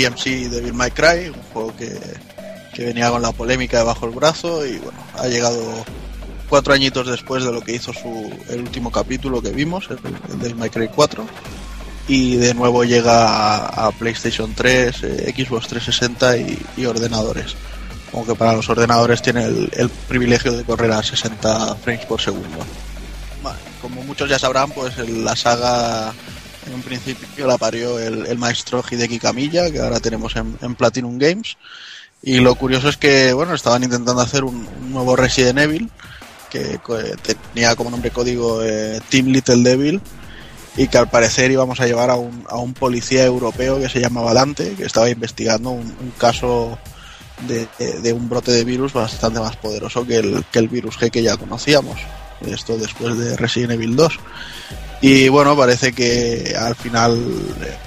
DMC 0.00 0.50
Devil 0.50 0.74
May 0.74 0.90
Cry, 0.90 1.28
un 1.28 1.42
juego 1.52 1.76
que, 1.76 1.98
que 2.74 2.84
venía 2.84 3.10
con 3.10 3.22
la 3.22 3.32
polémica 3.32 3.78
debajo 3.78 4.06
del 4.06 4.14
brazo 4.14 4.66
y 4.66 4.78
bueno, 4.78 4.98
ha 5.18 5.26
llegado 5.28 5.84
cuatro 6.48 6.74
añitos 6.74 7.06
después 7.06 7.44
de 7.44 7.52
lo 7.52 7.60
que 7.60 7.74
hizo 7.74 7.92
su, 7.92 8.32
el 8.48 8.60
último 8.60 8.90
capítulo 8.90 9.40
que 9.42 9.50
vimos, 9.50 9.88
el, 9.90 9.98
el 10.32 10.38
Devil 10.38 10.56
May 10.56 10.70
Cry 10.70 10.88
4. 10.88 11.26
Y 12.08 12.36
de 12.36 12.54
nuevo 12.54 12.82
llega 12.82 13.28
a, 13.28 13.86
a 13.86 13.92
PlayStation 13.92 14.52
3, 14.52 15.02
eh, 15.04 15.34
Xbox 15.36 15.68
360 15.68 16.36
y, 16.38 16.58
y 16.76 16.86
ordenadores. 16.86 17.54
Aunque 18.12 18.34
para 18.34 18.54
los 18.54 18.68
ordenadores 18.68 19.22
tiene 19.22 19.44
el, 19.44 19.70
el 19.72 19.88
privilegio 19.88 20.50
de 20.52 20.64
correr 20.64 20.90
a 20.90 21.02
60 21.02 21.76
frames 21.76 22.06
por 22.06 22.20
segundo. 22.20 22.48
Bueno, 23.42 23.58
como 23.80 24.02
muchos 24.02 24.28
ya 24.28 24.40
sabrán, 24.40 24.72
pues 24.72 24.98
la 24.98 25.36
saga 25.36 26.12
en 26.74 26.82
principio 26.82 27.46
la 27.46 27.58
parió 27.58 27.98
el, 27.98 28.26
el 28.26 28.38
maestro 28.38 28.82
Hideki 28.88 29.18
Kamiya, 29.18 29.70
que 29.70 29.80
ahora 29.80 30.00
tenemos 30.00 30.34
en, 30.36 30.74
Platinum 30.74 31.18
Games. 31.18 31.56
Y 32.22 32.40
lo 32.40 32.54
curioso 32.54 32.88
es 32.88 32.96
que, 32.96 33.32
bueno, 33.32 33.54
estaban 33.54 33.82
intentando 33.82 34.20
hacer 34.20 34.44
un, 34.44 34.68
nuevo 34.90 35.16
Resident 35.16 35.58
Evil, 35.58 35.90
que 36.50 36.74
eh, 36.74 37.14
tenía 37.54 37.74
como 37.76 37.90
nombre 37.90 38.10
código 38.10 38.62
eh, 38.62 39.00
Team 39.08 39.26
Little 39.28 39.62
Devil, 39.62 40.00
y 40.76 40.86
que 40.88 40.98
al 40.98 41.08
parecer 41.08 41.50
íbamos 41.50 41.80
a 41.80 41.86
llevar 41.86 42.10
a 42.10 42.16
un, 42.16 42.44
a 42.48 42.56
un 42.56 42.74
policía 42.74 43.24
europeo 43.24 43.80
que 43.80 43.88
se 43.88 44.00
llamaba 44.00 44.34
Dante, 44.34 44.74
que 44.74 44.84
estaba 44.84 45.08
investigando 45.10 45.70
un, 45.70 45.86
un 46.00 46.10
caso 46.18 46.78
de, 47.48 47.66
de- 47.78 48.00
de 48.00 48.12
un 48.12 48.28
brote 48.28 48.52
de 48.52 48.64
virus 48.64 48.92
bastante 48.92 49.40
más 49.40 49.56
poderoso 49.56 50.06
que 50.06 50.18
el, 50.18 50.44
que 50.52 50.58
el 50.58 50.68
virus 50.68 50.98
G 50.98 51.10
que 51.10 51.22
ya 51.22 51.36
conocíamos. 51.38 51.98
Esto 52.46 52.76
después 52.78 53.16
de 53.18 53.36
Resident 53.36 53.72
Evil 53.72 53.96
2. 53.96 54.18
Y 55.02 55.28
bueno, 55.28 55.56
parece 55.56 55.92
que 55.92 56.54
al 56.58 56.74
final 56.74 57.12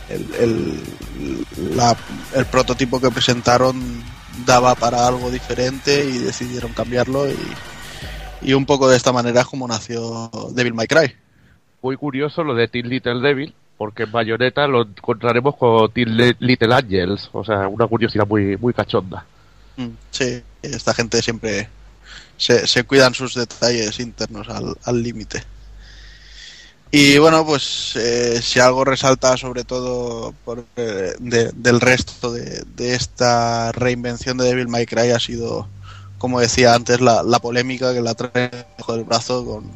el, 0.10 0.28
el- 0.40 1.76
la- 1.76 1.96
el 2.36 2.46
prototipo 2.48 3.00
que 3.00 3.12
presentaron 3.12 4.04
daba 4.46 4.74
para 4.76 5.08
algo 5.08 5.30
diferente 5.30 6.06
y 6.06 6.18
decidieron 6.18 6.74
cambiarlo 6.74 7.30
y, 7.30 7.36
y 8.42 8.54
un 8.54 8.66
poco 8.66 8.90
de 8.90 8.98
esta 8.98 9.12
manera 9.14 9.42
es 9.42 9.48
como 9.48 9.68
nació 9.68 10.32
Devil 10.54 10.74
May 10.74 10.88
Cry. 10.88 11.14
Muy 11.84 11.98
curioso 11.98 12.44
lo 12.44 12.56
de 12.56 12.68
Teen 12.68 12.90
Little 12.90 13.20
Devil, 13.22 13.54
porque 13.78 14.04
en 14.04 14.12
Bayonetta 14.12 14.66
lo 14.68 14.82
encontraremos 14.84 15.56
con 15.56 15.92
Teen 15.92 16.18
Li- 16.18 16.36
Little 16.40 16.74
Angels. 16.74 17.30
O 17.34 17.44
sea, 17.46 17.68
una 17.68 17.86
curiosidad 17.88 18.26
muy, 18.28 18.58
muy 18.58 18.74
cachonda. 18.74 19.24
Mm, 19.78 19.88
Sí, 20.10 20.42
esta 20.64 20.94
gente 20.96 21.22
siempre 21.22 21.70
se, 22.38 22.66
se 22.68 22.84
cuidan 22.86 23.14
sus 23.14 23.36
detalles 23.36 24.00
internos 24.00 24.50
al 24.50 24.76
al 24.84 25.04
límite. 25.04 25.44
Y 26.96 27.18
bueno, 27.18 27.44
pues 27.46 27.94
eh, 27.96 28.40
si 28.44 28.60
algo 28.60 28.86
resalta 28.86 29.36
sobre 29.38 29.64
todo 29.64 30.32
por, 30.46 30.64
eh, 30.76 31.14
de- 31.20 31.52
del 31.54 31.82
resto 31.82 32.32
de, 32.32 32.64
de 32.76 32.94
esta 32.96 33.72
reinvención 33.72 34.38
de 34.38 34.46
Devil 34.46 34.68
May 34.68 34.86
Cry 34.86 35.10
ha 35.12 35.20
sido, 35.20 35.68
como 36.20 36.40
decía 36.40 36.76
antes, 36.76 37.02
la, 37.02 37.24
la 37.24 37.40
polémica 37.40 37.94
que 37.94 38.02
la 38.02 38.14
trae 38.14 38.52
bajo 38.78 38.94
el 38.94 39.06
brazo 39.06 39.44
con, 39.46 39.72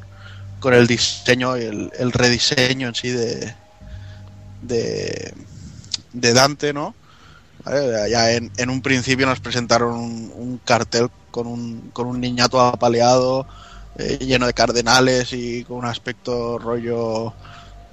con 0.59 0.73
el 0.75 0.87
diseño 0.87 1.57
y 1.57 1.63
el, 1.63 1.91
el 1.99 2.11
rediseño 2.13 2.89
en 2.89 2.95
sí 2.95 3.09
de, 3.11 3.55
de, 4.61 5.33
de 6.13 6.33
Dante, 6.33 6.73
¿no? 6.73 6.95
Ya 8.09 8.31
en, 8.31 8.51
en 8.57 8.69
un 8.69 8.81
principio 8.81 9.25
nos 9.25 9.39
presentaron 9.39 9.93
un, 9.97 10.31
un 10.35 10.57
cartel 10.63 11.09
con 11.31 11.47
un, 11.47 11.89
con 11.93 12.07
un 12.07 12.19
niñato 12.21 12.59
apaleado, 12.61 13.45
eh, 13.97 14.17
lleno 14.21 14.45
de 14.47 14.53
cardenales 14.53 15.33
y 15.33 15.63
con 15.63 15.77
un 15.77 15.85
aspecto 15.85 16.57
rollo. 16.59 17.33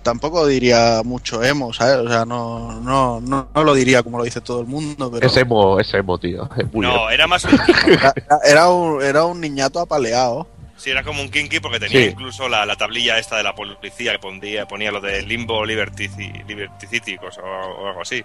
Tampoco 0.03 0.47
diría 0.47 1.01
mucho 1.03 1.43
emo, 1.43 1.73
¿sabes? 1.73 1.97
O 1.97 2.09
sea, 2.09 2.27
no, 2.27 2.79
no, 2.83 3.23
no, 3.23 3.49
no 3.55 3.65
lo 3.65 3.73
diría 3.75 4.03
como 4.03 4.19
lo 4.19 4.25
dice 4.25 4.43
todo 4.43 4.61
el 4.61 4.67
mundo, 4.67 5.11
pero. 5.11 5.27
Es 5.27 5.35
emo, 5.37 5.81
es 5.81 5.95
emo, 5.95 6.19
tío. 6.19 6.49
Es 6.59 6.73
No, 6.75 6.83
emo. 6.95 7.11
era 7.11 7.27
más 7.27 7.45
un 7.45 7.53
Era, 7.87 8.13
era 8.45 8.69
un, 8.69 9.03
era 9.03 9.25
un 9.25 9.41
niñato 9.41 9.81
apaleado. 9.81 10.47
Sí, 10.77 10.91
era 10.91 11.03
como 11.05 11.23
un 11.23 11.31
kinky 11.31 11.61
porque 11.61 11.81
tenía 11.81 12.01
Sí. 12.03 12.07
incluso 12.11 12.49
la, 12.49 12.67
la 12.67 12.77
tablilla 12.77 13.19
esta 13.19 13.37
de 13.39 13.45
la 13.45 13.55
policía 13.55 14.13
que 14.13 14.19
ponía, 14.19 14.67
ponía 14.69 14.91
lo 14.91 15.01
de 15.01 15.23
Limbo 15.23 15.65
Liberty, 15.65 16.09
Liberty 16.47 16.87
City 16.87 17.17
o, 17.17 17.27
o 17.41 17.87
algo 17.89 18.03
así. 18.03 18.23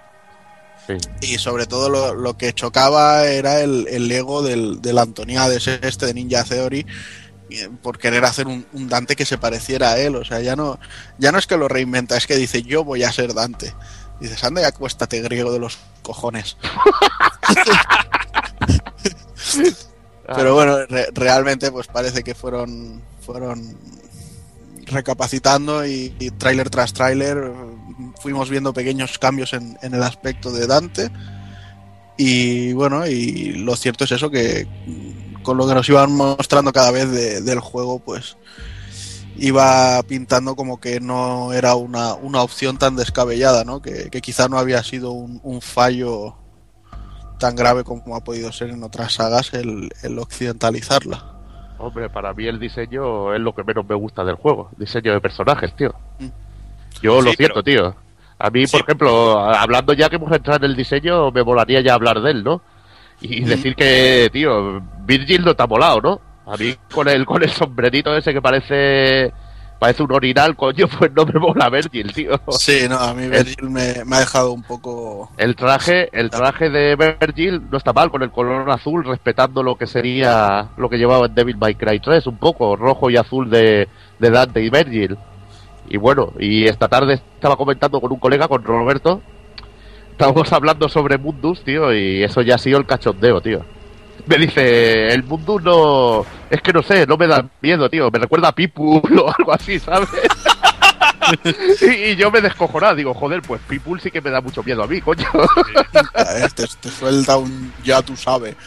Sí. 0.85 0.95
Y 1.21 1.37
sobre 1.37 1.67
todo 1.67 1.87
lo, 1.89 2.13
lo 2.15 2.35
que 2.35 2.51
chocaba 2.51 3.25
era 3.27 3.61
el, 3.61 3.87
el 3.89 4.11
ego 4.11 4.41
del, 4.41 4.81
del 4.81 4.97
Antoniades 4.97 5.67
este 5.67 6.07
de 6.07 6.13
Ninja 6.15 6.43
Theory 6.43 6.85
por 7.81 7.97
querer 7.97 8.25
hacer 8.25 8.47
un, 8.47 8.65
un 8.73 8.87
Dante 8.89 9.15
que 9.15 9.25
se 9.25 9.37
pareciera 9.37 9.91
a 9.91 9.97
él. 9.99 10.15
O 10.15 10.23
sea, 10.25 10.39
ya 10.41 10.55
no, 10.55 10.79
ya 11.17 11.31
no 11.31 11.37
es 11.39 11.47
que 11.47 11.57
lo 11.57 11.67
reinventa, 11.67 12.17
es 12.17 12.27
que 12.27 12.35
dice 12.37 12.61
yo 12.63 12.83
voy 12.83 13.03
a 13.03 13.11
ser 13.11 13.33
Dante. 13.33 13.73
Dices, 14.19 14.43
anda 14.43 14.61
y 14.61 14.65
acuéstate 14.65 15.21
griego 15.21 15.51
de 15.51 15.59
los 15.59 15.77
cojones. 16.03 16.57
Pero 20.35 20.53
bueno, 20.53 20.85
re- 20.85 21.09
realmente 21.13 21.71
pues 21.71 21.87
parece 21.87 22.23
que 22.23 22.35
fueron 22.35 23.01
fueron 23.21 23.77
recapacitando 24.85 25.85
y, 25.85 26.13
y 26.19 26.31
tráiler 26.31 26.69
tras 26.69 26.93
tráiler 26.93 27.37
eh, 27.37 27.51
fuimos 28.21 28.49
viendo 28.49 28.73
pequeños 28.73 29.17
cambios 29.19 29.53
en, 29.53 29.77
en 29.81 29.93
el 29.93 30.01
aspecto 30.03 30.51
de 30.51 30.65
Dante 30.67 31.11
y 32.17 32.73
bueno 32.73 33.05
y 33.07 33.53
lo 33.53 33.75
cierto 33.75 34.03
es 34.05 34.11
eso 34.11 34.29
que 34.31 34.67
con 35.49 35.57
lo 35.57 35.67
que 35.67 35.73
nos 35.73 35.89
iban 35.89 36.15
mostrando 36.15 36.71
cada 36.71 36.91
vez 36.91 37.09
de- 37.11 37.41
del 37.41 37.59
juego 37.59 37.97
pues 37.99 38.37
iba 39.37 40.01
pintando 40.03 40.55
como 40.55 40.79
que 40.79 40.99
no 40.99 41.53
era 41.53 41.73
una, 41.75 42.13
una 42.13 42.41
opción 42.41 42.77
tan 42.77 42.95
descabellada, 42.95 43.63
¿no? 43.63 43.81
Que, 43.81 44.09
que 44.09 44.21
quizá 44.21 44.47
no 44.47 44.57
había 44.57 44.83
sido 44.83 45.11
un, 45.11 45.39
un 45.43 45.61
fallo 45.61 46.35
tan 47.39 47.55
grave 47.55 47.83
como 47.83 48.15
ha 48.15 48.23
podido 48.23 48.51
ser 48.51 48.69
en 48.69 48.83
otras 48.83 49.13
sagas 49.13 49.53
el, 49.53 49.89
el 50.03 50.19
occidentalizarla. 50.19 51.25
Hombre, 51.77 52.09
para 52.09 52.33
mí 52.33 52.45
el 52.45 52.59
diseño 52.59 53.33
es 53.33 53.39
lo 53.39 53.55
que 53.55 53.63
menos 53.63 53.85
me 53.87 53.95
gusta 53.95 54.25
del 54.25 54.35
juego. 54.35 54.69
Diseño 54.77 55.13
de 55.13 55.21
personajes, 55.21 55.73
tío. 55.75 55.93
Yo 57.01 57.21
lo 57.21 57.31
siento, 57.31 57.63
tío. 57.63 57.95
A 58.37 58.49
mí, 58.49 58.67
Sí. 58.67 58.73
por 58.73 58.81
ejemplo, 58.81 59.39
hablando 59.39 59.93
ya 59.93 60.09
que 60.09 60.17
hemos 60.17 60.31
entrado 60.33 60.65
en 60.65 60.71
el 60.71 60.75
diseño, 60.77 61.31
me 61.31 61.43
molaría 61.45 61.79
ya 61.81 61.93
hablar 61.93 62.19
de 62.21 62.31
él, 62.31 62.43
¿no? 62.43 62.61
Y 63.21 63.43
decir 63.43 63.75
que, 63.75 64.29
tío, 64.31 64.81
Virgil 65.05 65.43
no 65.43 65.53
ha 65.57 65.67
molado, 65.67 66.01
¿no? 66.01 66.21
A 66.45 66.57
mí 66.57 66.75
con 66.91 67.07
el, 67.07 67.25
con 67.25 67.43
el 67.43 67.49
sombrerito 67.51 68.15
ese 68.15 68.33
que 68.33 68.41
parece 68.41 69.31
parece 69.79 70.03
un 70.03 70.11
orinal, 70.11 70.55
coño, 70.55 70.87
pues 70.99 71.11
no 71.13 71.25
me 71.25 71.39
mola 71.39 71.69
Virgil, 71.69 72.13
tío. 72.13 72.39
Sí, 72.49 72.85
no, 72.87 72.97
a 72.97 73.13
mí 73.13 73.27
Virgil 73.27 73.69
me, 73.69 74.03
me 74.05 74.17
ha 74.17 74.19
dejado 74.19 74.51
un 74.51 74.61
poco... 74.61 75.31
El 75.37 75.55
traje, 75.55 76.09
el 76.11 76.29
traje 76.29 76.69
de 76.69 76.95
Virgil 76.95 77.63
no 77.71 77.77
está 77.77 77.93
mal 77.93 78.11
con 78.11 78.21
el 78.21 78.31
color 78.31 78.69
azul, 78.69 79.05
respetando 79.05 79.63
lo 79.63 79.77
que 79.77 79.87
sería 79.87 80.69
lo 80.77 80.89
que 80.89 80.97
llevaba 80.97 81.27
en 81.27 81.33
Devil 81.33 81.57
May 81.57 81.75
Cry 81.75 81.99
3, 81.99 82.27
un 82.27 82.37
poco 82.37 82.75
rojo 82.75 83.09
y 83.09 83.17
azul 83.17 83.49
de, 83.49 83.87
de 84.19 84.29
Dante 84.29 84.61
y 84.61 84.69
Virgil. 84.69 85.17
Y 85.87 85.97
bueno, 85.97 86.33
y 86.37 86.65
esta 86.65 86.87
tarde 86.87 87.15
estaba 87.15 87.55
comentando 87.55 87.99
con 87.99 88.11
un 88.11 88.19
colega, 88.19 88.47
con 88.47 88.63
Roberto, 88.63 89.21
estábamos 90.19 90.51
hablando 90.51 90.89
sobre 90.89 91.17
Mundus, 91.17 91.63
tío, 91.63 91.93
y 91.93 92.21
eso 92.21 92.41
ya 92.41 92.55
ha 92.55 92.57
sido 92.57 92.77
el 92.77 92.85
cachondeo, 92.85 93.39
tío. 93.39 93.63
Me 94.25 94.37
dice, 94.37 95.07
el 95.07 95.23
Mundus 95.23 95.63
no... 95.63 96.25
Es 96.49 96.61
que 96.61 96.73
no 96.73 96.83
sé, 96.83 97.07
no 97.07 97.15
me 97.15 97.25
da 97.25 97.45
miedo, 97.61 97.89
tío. 97.89 98.11
Me 98.11 98.19
recuerda 98.19 98.49
a 98.49 98.51
People 98.51 98.99
o 99.21 99.33
algo 99.37 99.53
así, 99.53 99.79
¿sabes? 99.79 100.09
y, 101.81 101.85
y 101.85 102.15
yo 102.17 102.29
me 102.31 102.41
descojonaba, 102.41 102.95
digo, 102.95 103.13
joder, 103.13 103.41
pues 103.41 103.61
People 103.65 103.97
sí 104.01 104.11
que 104.11 104.19
me 104.19 104.29
da 104.29 104.41
mucho 104.41 104.61
miedo 104.61 104.83
a 104.83 104.87
mí, 104.87 104.99
coño. 104.99 105.25
Este, 106.43 106.65
te 106.81 106.89
suelta 106.89 107.37
un 107.37 107.71
ya 107.81 108.01
tú 108.01 108.17
sabes. 108.17 108.57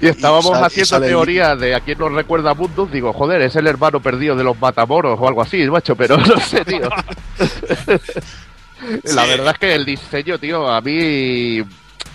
Y 0.00 0.06
estábamos 0.06 0.56
y 0.56 0.62
haciendo 0.62 1.00
teoría 1.04 1.56
de 1.56 1.74
a 1.74 1.80
quién 1.80 1.98
nos 1.98 2.12
recuerda 2.12 2.52
a 2.52 2.54
Mundus. 2.54 2.92
Digo, 2.92 3.12
joder, 3.12 3.42
es 3.42 3.56
el 3.56 3.66
hermano 3.66 3.98
perdido 3.98 4.36
de 4.36 4.44
los 4.44 4.56
Matamoros 4.56 5.18
o 5.20 5.26
algo 5.26 5.42
así, 5.42 5.68
macho, 5.68 5.96
pero 5.96 6.16
no 6.28 6.38
sé, 6.38 6.64
tío. 6.64 6.88
La 9.04 9.24
verdad 9.26 9.52
es 9.52 9.58
que 9.58 9.74
el 9.74 9.84
diseño, 9.84 10.38
tío, 10.38 10.68
a 10.68 10.80
mí. 10.80 11.62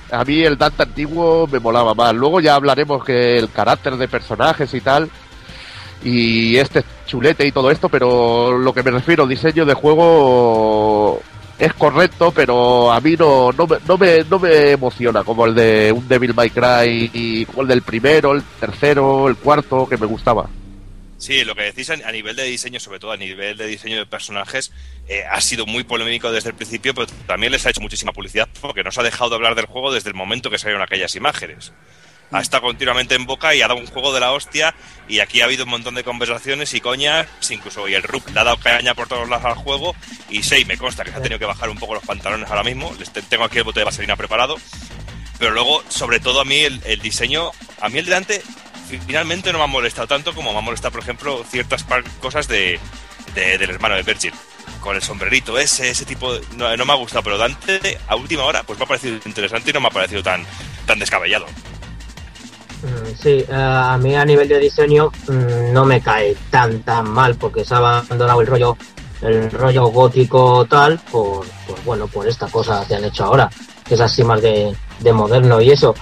A 0.10 0.24
mí 0.24 0.42
el 0.42 0.58
Dante 0.58 0.84
antiguo 0.84 1.48
me 1.52 1.60
molaba 1.60 1.94
más. 1.94 2.14
Luego 2.14 2.40
ya 2.40 2.56
hablaremos 2.56 3.04
que 3.04 3.38
el 3.38 3.52
carácter 3.52 3.98
de 3.98 4.08
personajes 4.08 4.74
y 4.74 4.80
tal. 4.80 5.10
Y 6.04 6.56
este 6.56 6.84
chulete 7.06 7.46
y 7.46 7.52
todo 7.52 7.72
esto, 7.72 7.90
pero 7.90 8.58
lo 8.58 8.74
que 8.74 8.84
me 8.84 8.92
refiero, 8.92 9.28
diseño 9.28 9.66
de 9.66 9.74
juego 9.74 11.22
es 11.60 11.74
correcto, 11.74 12.32
pero 12.32 12.92
a 12.92 13.02
mí 13.02 13.16
no, 13.18 13.52
no, 13.52 13.66
me, 13.66 13.78
no, 13.88 13.98
me, 13.98 14.24
no 14.24 14.40
me 14.40 14.72
emociona 14.72 15.24
como 15.24 15.46
el 15.46 15.56
de 15.56 15.92
un 15.92 16.08
Devil 16.08 16.36
May 16.36 16.52
Cry, 16.52 17.10
y 17.14 17.46
como 17.46 17.64
el 17.64 17.68
del 17.68 17.82
primero, 17.82 18.34
el 18.34 18.44
tercero, 18.60 19.28
el 19.28 19.36
cuarto, 19.38 19.88
que 19.90 19.98
me 19.98 20.06
gustaba. 20.06 20.48
Sí, 21.18 21.44
lo 21.44 21.56
que 21.56 21.64
decís 21.64 21.90
a 21.90 22.12
nivel 22.12 22.36
de 22.36 22.44
diseño, 22.44 22.80
sobre 22.80 23.00
todo 23.00 23.12
a 23.12 23.18
nivel 23.18 23.58
de 23.58 23.66
diseño 23.66 23.98
de 23.98 24.06
personajes, 24.06 24.72
eh, 25.08 25.24
ha 25.30 25.42
sido 25.42 25.66
muy 25.66 25.84
polémico 25.84 26.32
desde 26.32 26.50
el 26.50 26.56
principio, 26.56 26.94
pero 26.94 27.08
también 27.26 27.52
les 27.52 27.66
ha 27.66 27.72
hecho 27.72 27.82
muchísima 27.82 28.14
publicidad 28.14 28.48
porque 28.62 28.84
nos 28.84 28.98
ha 29.00 29.04
dejado 29.04 29.32
de 29.32 29.36
hablar 29.38 29.56
del 29.56 29.66
juego 29.66 29.92
desde 29.92 30.10
el 30.10 30.16
momento 30.16 30.52
que 30.52 30.60
salieron 30.60 30.84
aquellas 30.84 31.16
imágenes. 31.16 31.74
Ha 32.30 32.42
estado 32.42 32.62
continuamente 32.64 33.16
en 33.16 33.26
boca 33.26 33.56
y 33.56 33.62
ha 33.62 33.68
dado 33.70 33.80
un 33.80 33.88
juego 33.88 34.14
de 34.14 34.20
la 34.20 34.34
hostia 34.34 34.76
y 35.08 35.20
aquí 35.20 35.42
ha 35.42 35.46
habido 35.46 35.64
un 35.64 35.72
montón 35.72 35.96
de 35.96 36.04
conversaciones 36.04 36.74
y 36.74 36.82
coñas, 36.82 37.26
incluso 37.50 37.88
y 37.88 37.96
el 37.96 38.04
RUP 38.04 38.28
le 38.34 38.40
ha 38.42 38.44
dado 38.44 38.58
caña 38.58 38.94
por 38.94 39.08
todos 39.08 39.28
lados 39.30 39.46
al 39.46 39.56
juego 39.56 39.96
y 40.30 40.44
Sei 40.44 40.66
me 40.66 40.78
consta 40.78 41.04
que 41.06 41.12
se 41.12 41.18
ha 41.18 41.22
tenido 41.22 41.40
que 41.40 41.46
bajar 41.46 41.70
un 41.70 41.78
poco 41.80 41.96
los 41.96 42.04
pantalones 42.04 42.50
ahora 42.50 42.64
mismo, 42.64 42.94
les 43.00 43.12
te- 43.12 43.22
tengo 43.22 43.46
aquí 43.46 43.58
el 43.60 43.64
bote 43.64 43.80
de 43.80 43.86
vaselina 43.86 44.18
preparado, 44.18 44.58
pero 45.40 45.52
luego, 45.52 45.82
sobre 45.88 46.20
todo 46.20 46.42
a 46.42 46.46
mí, 46.46 46.58
el, 46.60 46.82
el 46.86 47.00
diseño, 47.00 47.52
a 47.80 47.88
mí 47.90 48.00
el 48.00 48.06
delante 48.06 48.42
finalmente 48.88 49.52
no 49.52 49.58
me 49.58 49.64
ha 49.66 49.68
molestado 49.68 50.08
tanto 50.08 50.34
como 50.34 50.52
me 50.54 50.60
ha 50.60 50.62
molestado, 50.62 50.92
por 50.94 51.02
ejemplo, 51.02 51.44
ciertas 51.50 51.86
cosas 52.22 52.48
de, 52.48 52.80
de- 53.36 53.58
del 53.58 53.70
hermano 53.70 53.96
de 53.96 54.04
Virgil. 54.04 54.34
Con 54.82 54.96
el 54.96 55.02
sombrerito 55.02 55.58
ese, 55.58 55.90
ese 55.90 56.06
tipo 56.06 56.34
de- 56.34 56.42
no, 56.56 56.76
no 56.78 56.86
me 56.86 56.94
ha 56.94 56.96
gustado, 56.96 57.24
pero 57.24 57.38
Dante 57.38 57.98
a 58.08 58.16
última 58.16 58.44
hora 58.44 58.64
pues 58.64 58.78
me 58.80 58.86
ha 58.86 58.88
parecido 58.88 59.18
interesante 59.26 59.70
y 59.70 59.74
no 59.74 59.82
me 59.82 59.88
ha 59.88 59.92
parecido 59.92 60.22
tan, 60.24 60.44
tan 60.86 61.00
descabellado. 61.00 61.46
Mm, 62.84 63.16
Sí, 63.22 63.44
eh, 63.48 63.48
a 63.52 63.98
mí 63.98 64.16
a 64.16 64.24
nivel 64.24 64.48
de 64.48 64.60
diseño 64.60 65.12
mm, 65.28 65.74
no 65.74 65.84
me 65.86 66.00
cae 66.02 66.36
tan 66.52 66.82
tan 66.84 67.10
mal 67.10 67.36
porque 67.36 67.66
se 67.66 67.74
ha 67.74 67.78
abandonado 67.78 68.40
el 68.42 68.48
rollo 68.48 68.78
el 69.22 69.50
rollo 69.50 69.88
gótico 69.88 70.64
tal 70.70 71.00
por, 71.12 71.44
por, 71.66 71.84
bueno 71.84 72.08
por 72.08 72.28
esta 72.28 72.46
cosa 72.48 72.86
que 72.88 72.94
han 72.94 73.04
hecho 73.04 73.26
ahora 73.26 73.50
que 73.84 73.96
es 73.96 74.00
así 74.00 74.24
más 74.24 74.40
de, 74.44 74.76
de 75.00 75.12
moderno 75.12 75.60
y 75.60 75.72
eso 75.72 75.96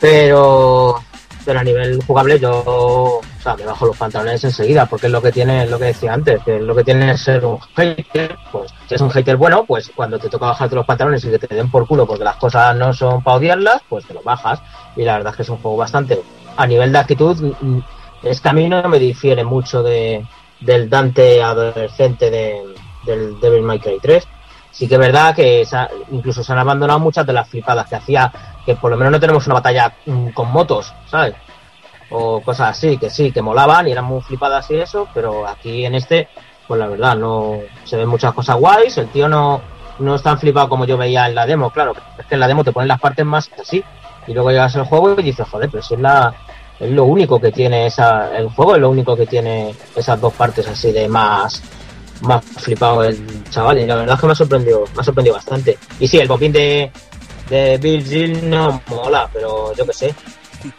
pero 0.00 1.02
pero 1.46 1.60
a 1.60 1.64
nivel 1.64 2.02
jugable 2.06 2.38
yo 2.38 2.62
o 2.66 3.20
sea, 3.42 3.56
me 3.56 3.64
bajo 3.64 3.86
los 3.86 3.96
pantalones 3.96 4.42
enseguida 4.44 4.84
porque 4.86 5.06
es 5.06 5.12
lo 5.12 5.22
que 5.22 5.32
tiene 5.32 5.64
es 5.64 5.70
lo 5.70 5.78
que 5.78 5.86
decía 5.86 6.12
antes 6.12 6.42
que 6.44 6.58
lo 6.60 6.74
que 6.74 6.84
tiene 6.84 7.12
es 7.12 7.22
ser 7.22 7.44
un 7.46 7.58
hater 7.76 8.36
pues 8.52 8.74
si 8.88 8.94
es 8.96 9.00
un 9.00 9.10
hater 9.10 9.36
bueno 9.36 9.64
pues 9.64 9.90
cuando 9.94 10.18
te 10.18 10.28
toca 10.28 10.46
bajarte 10.46 10.74
los 10.74 10.84
pantalones 10.84 11.24
y 11.24 11.30
que 11.30 11.38
te 11.38 11.54
den 11.54 11.70
por 11.70 11.86
culo 11.86 12.06
porque 12.06 12.24
las 12.24 12.36
cosas 12.36 12.76
no 12.76 12.92
son 12.92 13.22
para 13.22 13.36
odiarlas 13.38 13.80
pues 13.88 14.04
te 14.04 14.12
los 14.12 14.22
bajas. 14.24 14.60
Y 14.96 15.04
la 15.04 15.14
verdad 15.18 15.30
es 15.32 15.36
que 15.36 15.42
es 15.42 15.48
un 15.48 15.58
juego 15.58 15.76
bastante 15.76 16.20
a 16.56 16.66
nivel 16.66 16.90
de 16.92 16.98
actitud 16.98 17.36
mm, 17.60 17.78
es 18.24 18.40
que 18.40 18.48
a 18.48 18.52
mí 18.52 18.68
no 18.68 18.82
me 18.88 18.98
difiere 18.98 19.44
mucho 19.44 19.82
de 19.82 20.26
del 20.60 20.88
Dante 20.90 21.42
adolescente 21.42 22.30
de, 22.30 22.62
del 23.04 23.38
Devil 23.40 23.62
May 23.62 23.78
Cry 23.78 23.98
3 24.02 24.26
sí 24.72 24.88
que 24.88 24.94
es 24.94 25.00
verdad 25.00 25.34
que 25.34 25.64
se 25.64 25.76
ha- 25.76 25.90
incluso 26.10 26.42
se 26.42 26.52
han 26.52 26.58
abandonado 26.58 26.98
muchas 26.98 27.26
de 27.26 27.32
las 27.34 27.48
flipadas 27.48 27.86
que 27.88 27.96
hacía 27.96 28.32
que 28.66 28.74
por 28.74 28.90
lo 28.90 28.96
menos 28.96 29.12
no 29.12 29.20
tenemos 29.20 29.46
una 29.46 29.54
batalla 29.54 29.94
mm, 30.04 30.28
con 30.30 30.50
motos 30.52 30.92
sabes 31.08 31.34
o 32.10 32.40
cosas 32.40 32.70
así 32.70 32.98
que 32.98 33.08
sí 33.08 33.32
que 33.32 33.40
molaban 33.40 33.88
y 33.88 33.92
eran 33.92 34.04
muy 34.04 34.20
flipadas 34.20 34.70
y 34.70 34.76
eso 34.76 35.08
pero 35.14 35.46
aquí 35.46 35.86
en 35.86 35.94
este 35.94 36.28
pues 36.66 36.78
la 36.78 36.88
verdad 36.88 37.16
no 37.16 37.60
se 37.84 37.96
ven 37.96 38.08
muchas 38.08 38.34
cosas 38.34 38.56
guays 38.56 38.98
el 38.98 39.08
tío 39.08 39.28
no 39.28 39.60
no 40.00 40.14
es 40.14 40.22
tan 40.22 40.38
flipado 40.38 40.68
como 40.68 40.84
yo 40.84 40.98
veía 40.98 41.26
en 41.26 41.34
la 41.34 41.46
demo 41.46 41.70
claro 41.70 41.94
es 42.18 42.26
que 42.26 42.34
en 42.34 42.40
la 42.40 42.48
demo 42.48 42.64
te 42.64 42.72
ponen 42.72 42.88
las 42.88 43.00
partes 43.00 43.24
más 43.24 43.50
así 43.60 43.82
y 44.26 44.34
luego 44.34 44.50
llegas 44.50 44.76
al 44.76 44.84
juego 44.84 45.14
y 45.18 45.22
dices 45.22 45.48
joder 45.48 45.70
pero 45.70 45.82
si 45.82 45.94
es 45.94 46.00
la 46.00 46.34
es 46.78 46.90
lo 46.90 47.04
único 47.04 47.40
que 47.40 47.52
tiene 47.52 47.86
esa 47.86 48.36
el 48.36 48.48
juego 48.50 48.74
es 48.74 48.80
lo 48.80 48.90
único 48.90 49.16
que 49.16 49.26
tiene 49.26 49.74
esas 49.94 50.20
dos 50.20 50.32
partes 50.34 50.66
así 50.68 50.92
de 50.92 51.08
más 51.08 51.62
más 52.22 52.44
flipado 52.44 53.04
el 53.04 53.44
chaval 53.50 53.78
y 53.78 53.86
la 53.86 53.96
verdad 53.96 54.14
es 54.14 54.20
que 54.20 54.26
me 54.26 54.32
ha 54.32 54.36
sorprendido 54.36 54.84
me 54.94 55.00
ha 55.00 55.04
sorprendido 55.04 55.34
bastante. 55.34 55.78
Y 56.00 56.08
sí 56.08 56.18
el 56.18 56.28
bombín 56.28 56.52
de 56.52 56.90
de 57.48 57.78
Virgil 57.78 58.48
no 58.48 58.82
mola 58.88 59.28
pero 59.32 59.74
yo 59.74 59.86
qué 59.86 59.92
sé 59.92 60.14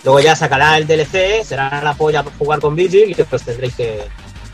luego 0.03 0.19
ya 0.19 0.35
sacará 0.35 0.77
el 0.77 0.85
DLC 0.88 1.44
será 1.44 1.81
la 1.84 1.94
polla 1.94 2.23
por 2.23 2.34
jugar 2.38 2.60
con 2.60 2.76
Virgil 2.76 3.11
y 3.18 3.23
pues 3.23 3.44
tendréis 3.44 3.76
que, 3.76 4.03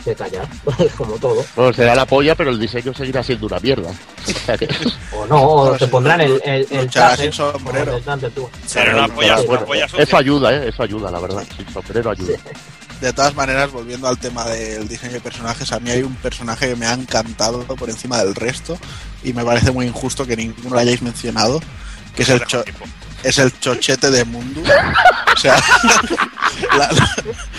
que 0.03 0.13
callar 0.15 0.47
como 0.97 1.15
todo 1.17 1.43
No, 1.55 1.73
será 1.73 1.95
la 1.95 2.05
polla, 2.05 2.35
pero 2.35 2.51
el 2.51 2.59
diseño 2.59 2.93
seguirá 2.93 3.23
siendo 3.23 3.47
una 3.47 3.59
mierda. 3.59 3.89
O 5.15 5.25
no 5.25 5.41
o 5.41 5.65
No, 5.71 5.77
te 5.77 5.85
sí, 5.85 5.91
pondrán 5.91 6.21
el, 6.21 6.41
el, 6.43 6.67
el 6.71 6.89
traje 6.89 7.31
sombrero. 7.31 7.95
el 7.97 8.31
tú. 8.31 8.49
Será 8.65 8.93
una 8.95 9.07
polla, 9.07 9.35
una 9.35 9.43
bueno, 9.45 9.65
polla 9.65 9.87
sucia. 9.87 10.03
eso 10.03 10.17
ayuda, 10.17 10.53
¿eh? 10.53 10.69
Eso 10.69 10.83
ayuda, 10.83 11.11
la 11.11 11.19
verdad. 11.19 11.43
Sin 11.55 11.69
sombrero 11.71 12.11
ayuda. 12.11 12.37
De 13.01 13.11
todas 13.13 13.35
maneras, 13.35 13.71
volviendo 13.71 14.07
al 14.07 14.17
tema 14.17 14.45
del 14.45 14.87
diseño 14.87 15.13
de 15.13 15.21
personajes, 15.21 15.71
a 15.71 15.79
mí 15.79 15.91
hay 15.91 16.03
un 16.03 16.15
personaje 16.15 16.69
que 16.69 16.75
me 16.75 16.85
ha 16.85 16.93
encantado 16.93 17.63
por 17.63 17.89
encima 17.89 18.23
del 18.23 18.33
resto 18.33 18.77
y 19.23 19.33
me 19.33 19.43
parece 19.43 19.71
muy 19.71 19.85
injusto 19.87 20.25
que 20.25 20.37
ninguno 20.37 20.69
lo 20.69 20.79
hayáis 20.79 21.01
mencionado, 21.01 21.59
que 22.15 22.23
es 22.23 22.29
el, 22.29 22.45
cho- 22.45 22.63
es 23.23 23.37
el 23.37 23.57
chochete 23.59 24.11
de 24.11 24.25
Mundo. 24.25 24.61
O 24.61 25.37
sea, 25.39 25.55
la, 26.77 26.89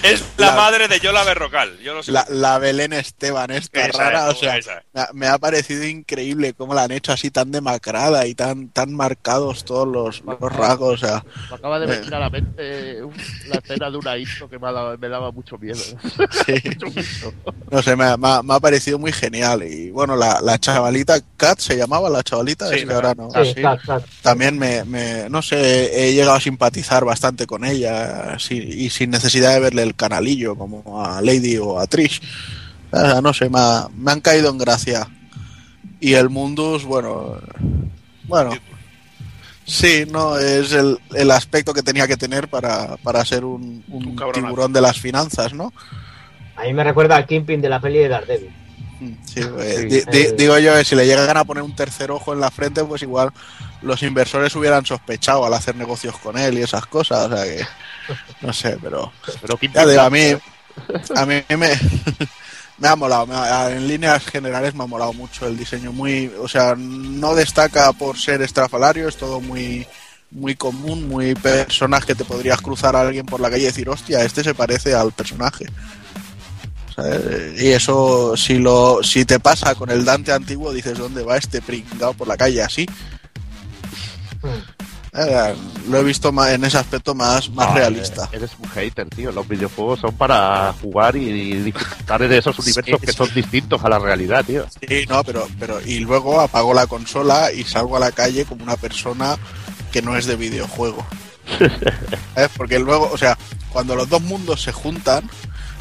Es 0.03 0.23
la, 0.37 0.47
La- 0.49 0.55
madre 0.57 0.89
de 0.89 1.01
Yola 1.01 1.25
Berrocal. 1.25 1.79
Yo 1.81 1.95
lo 1.95 2.03
sé. 2.03 2.13
la- 2.13 2.27
la 2.29 2.59
Belén 2.59 2.93
Esteban 2.93 3.51
esta 3.51 3.87
Esa 3.87 3.99
rara, 3.99 4.31
es, 4.31 4.37
o 4.37 4.39
sea, 4.41 4.57
esa. 4.59 4.83
me 5.13 5.27
ha, 5.27 5.39
parecido 5.39 5.85
increíble 5.85 6.53
cómo 6.55 6.75
la 6.75 6.85
han 6.85 6.93
hecho 6.93 7.13
así 7.13 7.31
tan 7.31 7.51
demacrada 7.51 8.27
y 8.27 8.35
tan, 8.35 8.69
tan 8.69 8.95
marcados 8.95 9.65
todos 9.65 9.89
los, 9.89 10.23
los 10.25 10.53
rasgos, 10.53 11.03
o 11.03 11.07
sea, 11.07 11.25
Me 11.51 11.57
acaba 11.57 11.79
de 11.81 11.87
Eh. 11.87 11.99
venir 11.99 12.15
a 12.15 12.19
la 12.21 12.31
mente 12.31 13.03
uf, 13.03 13.15
la 13.49 13.57
escena 13.57 13.91
de 13.91 13.97
una 13.97 14.19
intro 14.19 14.49
que 14.49 14.59
me, 14.59 14.69
ha 14.69 14.73
dado- 14.73 14.99
me 14.99 15.09
daba 15.09 15.31
mucho 15.33 15.59
miedo. 15.59 15.77
sí. 15.77 16.55
Mucho, 16.65 16.87
mucho. 16.87 17.35
No 17.71 17.83
sé, 17.83 17.97
me, 17.97 18.05
ha- 18.05 18.17
me 18.17 18.29
ha- 18.29 18.43
me 18.43 18.55
ha 18.55 18.61
parecido 18.61 18.99
muy 18.99 19.13
genial. 19.13 19.63
Y 19.65 19.91
bueno, 19.91 20.17
la, 20.17 20.41
la 20.41 20.59
chavalita, 20.59 21.19
Kat 21.37 21.59
se 21.59 21.77
llamaba 21.77 22.09
la 22.11 22.23
chavalita, 22.23 22.69
Sí, 22.69 22.77
es 22.77 22.85
que 22.87 22.93
ahora 22.93 23.15
no. 23.15 23.29
Sí. 23.45 23.55
También 24.23 24.59
me, 24.59 24.85
me- 24.85 25.29
no 25.29 25.43
sé, 25.43 25.54
he 25.55 26.13
llegado 26.15 26.35
a 26.35 26.41
simpatizar 26.41 27.05
bastante 27.05 27.47
con 27.47 27.65
ella 27.65 28.37
sí, 28.39 28.57
y 28.57 28.91
sin 28.91 29.11
necesidad 29.11 29.53
de 29.55 29.61
verle 29.61 29.83
el 29.83 29.95
canalillo 29.95 30.57
como 30.57 31.05
a 31.05 31.21
Lady 31.23 31.57
o 31.59 31.79
a 31.79 31.87
Trish. 31.87 32.21
O 32.91 32.99
sea, 33.01 33.21
no 33.21 33.33
sé, 33.35 33.49
me, 33.49 33.59
ha- 33.59 33.89
me 33.97 34.13
han 34.13 34.21
caído 34.21 34.51
en 34.51 34.59
gracia. 34.59 35.09
Y 36.01 36.15
el 36.15 36.29
Mundus, 36.31 36.85
bueno, 36.85 37.37
bueno, 38.29 38.51
sí, 39.65 40.05
no, 40.11 40.37
es 40.39 40.73
el, 40.73 40.99
el 41.15 41.31
aspecto 41.31 41.73
que 41.73 41.83
tenía 41.83 42.07
que 42.07 42.17
tener 42.17 42.49
para, 42.49 42.97
para 42.99 43.25
ser 43.25 43.45
un, 43.45 43.83
un 43.89 44.07
Un 44.09 44.17
cabronazo. 44.17 44.47
tiburón 44.47 44.73
de 44.73 44.81
las 44.81 45.01
finanzas, 45.01 45.53
¿no? 45.55 45.73
a 46.57 46.63
mí 46.65 46.73
me 46.73 46.85
recuerda 46.85 47.17
al 47.17 47.27
Kingpin 47.27 47.61
de 47.61 47.69
la 47.69 47.81
peli 47.81 47.99
de 47.99 48.09
Daredevil 48.09 48.51
Sí, 49.27 49.41
pues, 49.43 49.77
Sí. 49.77 49.83
di- 49.87 49.89
di- 50.11 50.19
Eh. 50.21 50.35
digo 50.37 50.59
yo 50.59 50.75
que 50.75 50.85
si 50.85 50.95
le 50.95 51.07
llegan 51.07 51.37
a 51.37 51.45
poner 51.45 51.63
un 51.63 51.75
tercer 51.77 52.11
ojo 52.11 52.33
en 52.33 52.41
la 52.41 52.51
frente, 52.51 52.85
pues 52.85 53.03
igual 53.03 53.31
los 53.83 54.03
inversores 54.03 54.55
hubieran 54.57 54.85
sospechado 54.87 55.45
al 55.45 55.55
hacer 55.55 55.77
negocios 55.77 56.17
con 56.19 56.39
él 56.39 56.59
y 56.59 56.63
esas 56.63 56.87
cosas. 56.87 57.31
O 57.31 57.37
sea 57.37 57.45
que, 57.45 57.65
no 58.41 58.53
sé, 58.53 58.79
pero 58.83 59.13
Pero 59.41 59.57
qué 59.57 59.69
ya 59.69 59.87
digo, 59.87 60.03
a 60.03 60.11
mí, 60.11 60.37
a 61.17 61.27
mí 61.27 61.43
me, 61.57 61.71
me 62.79 62.89
ha 62.89 62.97
molado. 62.97 63.27
me 63.27 63.35
ha- 63.35 63.71
en 63.71 63.87
líneas 63.87 64.25
generales 64.25 64.75
me 64.75 64.85
ha 64.85 64.87
molado 64.87 65.13
mucho 65.13 65.47
el 65.47 65.57
diseño. 65.57 65.93
Muy, 65.93 66.33
o 66.41 66.49
sea, 66.49 66.75
no 66.77 67.35
destaca 67.35 67.93
por 67.93 68.19
ser 68.19 68.43
estrafalario, 68.43 69.09
es 69.09 69.17
todo 69.17 69.41
muy 69.41 69.87
muy 70.31 70.57
común, 70.57 71.07
muy 71.07 71.33
personaje 71.37 72.07
que 72.09 72.15
te 72.17 72.25
podrías 72.25 72.61
cruzar 72.61 72.97
a 72.97 73.03
alguien 73.03 73.25
por 73.25 73.39
la 73.39 73.49
calle 73.51 73.63
y 73.63 73.67
decir, 73.67 73.89
hostia, 73.89 74.25
este 74.25 74.43
se 74.43 74.53
parece 74.53 74.93
al 74.93 75.13
personaje. 75.13 75.65
¿Sabes? 76.95 77.61
Y 77.61 77.69
eso, 77.73 78.37
si 78.37 78.59
lo 78.59 79.03
si 79.03 79.25
te 79.25 79.41
pasa 79.41 79.75
con 79.75 79.91
el 79.91 80.05
Dante 80.05 80.33
antiguo, 80.33 80.73
dices, 80.73 80.97
¿dónde 80.99 81.23
va 81.25 81.37
este 81.37 81.61
pringado 81.61 82.15
por 82.15 82.29
la 82.29 82.37
calle 82.37 82.63
así? 82.63 82.87
Eh, 85.17 85.55
lo 85.89 85.99
he 85.99 86.03
visto 86.03 86.33
más, 86.33 86.51
en 86.51 86.65
ese 86.65 86.77
aspecto 86.77 87.15
más, 87.15 87.49
más 87.51 87.69
Ah, 87.71 87.75
realista. 87.75 88.29
Eres 88.33 88.51
un 88.59 88.69
hater, 88.71 89.09
tío. 89.09 89.31
Los 89.31 89.47
videojuegos 89.47 90.01
son 90.01 90.13
para 90.17 90.73
jugar 90.83 91.15
y, 91.15 91.29
y 91.31 91.53
disfrutar 91.63 92.27
de 92.29 92.37
esos 92.39 92.59
universos 92.65 92.99
Sí, 93.01 93.07
que 93.07 93.13
sí. 93.13 93.17
son 93.19 93.33
distintos 93.33 93.85
a 93.85 93.89
la 93.89 93.99
realidad, 94.01 94.45
tío. 94.45 94.67
Sí, 94.89 95.05
no, 95.09 95.23
pero, 95.23 95.47
pero 95.59 95.81
y 95.85 96.01
luego 96.01 96.41
apago 96.41 96.75
la 96.75 96.87
consola 96.89 97.53
y 97.53 97.63
salgo 97.63 97.97
a 97.97 98.01
la 98.01 98.11
calle 98.11 98.45
como 98.45 98.65
una 98.65 98.77
persona 98.77 99.37
que 99.93 100.03
no 100.03 100.17
es 100.17 100.27
de 100.27 100.35
videojuego. 100.35 101.07
¿Sabes? 102.35 102.51
Porque 102.57 102.81
luego, 102.81 103.09
o 103.13 103.17
sea, 103.19 103.39
cuando 103.73 103.95
los 103.95 104.09
dos 104.09 104.21
mundos 104.23 104.63
se 104.63 104.73
juntan, 104.73 105.31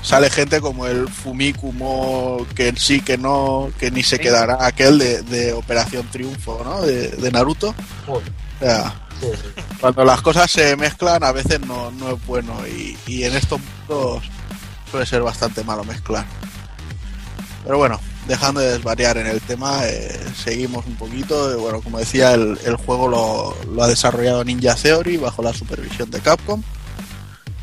sale 0.03 0.29
gente 0.29 0.61
como 0.61 0.85
el 0.85 1.07
Fumikumo, 1.09 2.45
que 2.55 2.73
sí 2.77 3.01
que 3.01 3.17
no, 3.17 3.71
que 3.79 3.89
ni 3.89 4.03
se 4.03 4.19
quedará 4.19 4.65
aquel 4.65 4.99
de, 4.99 5.21
de 5.23 5.53
Operación 5.53 6.07
Triunfo, 6.11 6.61
¿no? 6.63 6.81
De, 6.83 7.07
de 7.09 7.31
Naruto. 7.31 7.73
O 8.07 8.21
sea, 8.59 8.93
cuando 9.79 10.05
las 10.05 10.21
cosas 10.21 10.51
se 10.51 10.75
mezclan 10.75 11.23
a 11.23 11.31
veces 11.31 11.59
no, 11.61 11.89
no 11.91 12.11
es 12.11 12.25
bueno 12.25 12.53
y, 12.67 12.97
y 13.07 13.23
en 13.23 13.35
estos 13.35 13.59
mundos 13.87 14.23
suele 14.91 15.05
ser 15.05 15.21
bastante 15.21 15.63
malo 15.63 15.83
mezclar. 15.83 16.25
Pero 17.63 17.77
bueno, 17.77 17.99
dejando 18.27 18.59
de 18.59 18.73
desvariar 18.73 19.17
en 19.17 19.27
el 19.27 19.39
tema, 19.39 19.85
eh, 19.85 20.19
seguimos 20.43 20.85
un 20.85 20.95
poquito. 20.95 21.51
Eh, 21.51 21.55
Bueno, 21.55 21.81
como 21.81 21.97
decía, 21.99 22.33
el, 22.33 22.59
el 22.65 22.75
juego 22.75 23.07
lo, 23.07 23.55
lo 23.73 23.83
ha 23.83 23.87
desarrollado 23.87 24.43
Ninja 24.43 24.75
Theory 24.75 25.15
bajo 25.17 25.41
la 25.41 25.53
supervisión 25.53 26.11
de 26.11 26.19
Capcom. 26.19 26.61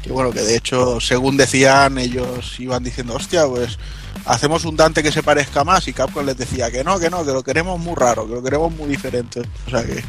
Que 0.02 0.12
bueno, 0.12 0.30
que 0.30 0.40
de 0.40 0.56
hecho, 0.56 1.00
según 1.00 1.36
decían, 1.36 1.98
ellos 1.98 2.58
iban 2.58 2.82
diciendo, 2.82 3.14
hostia, 3.14 3.46
pues 3.46 3.78
hacemos 4.24 4.64
un 4.64 4.76
Dante 4.76 5.02
que 5.02 5.12
se 5.12 5.22
parezca 5.22 5.64
más 5.64 5.86
y 5.88 5.92
Capcom 5.92 6.24
les 6.24 6.36
decía 6.36 6.70
que 6.70 6.84
no, 6.84 6.98
que 6.98 7.10
no, 7.10 7.24
que 7.24 7.32
lo 7.32 7.42
queremos 7.42 7.78
muy 7.78 7.94
raro, 7.94 8.26
que 8.26 8.34
lo 8.34 8.42
queremos 8.42 8.72
muy 8.72 8.88
diferente. 8.88 9.42
O 9.66 9.70
sea 9.70 9.84
que 9.84 10.02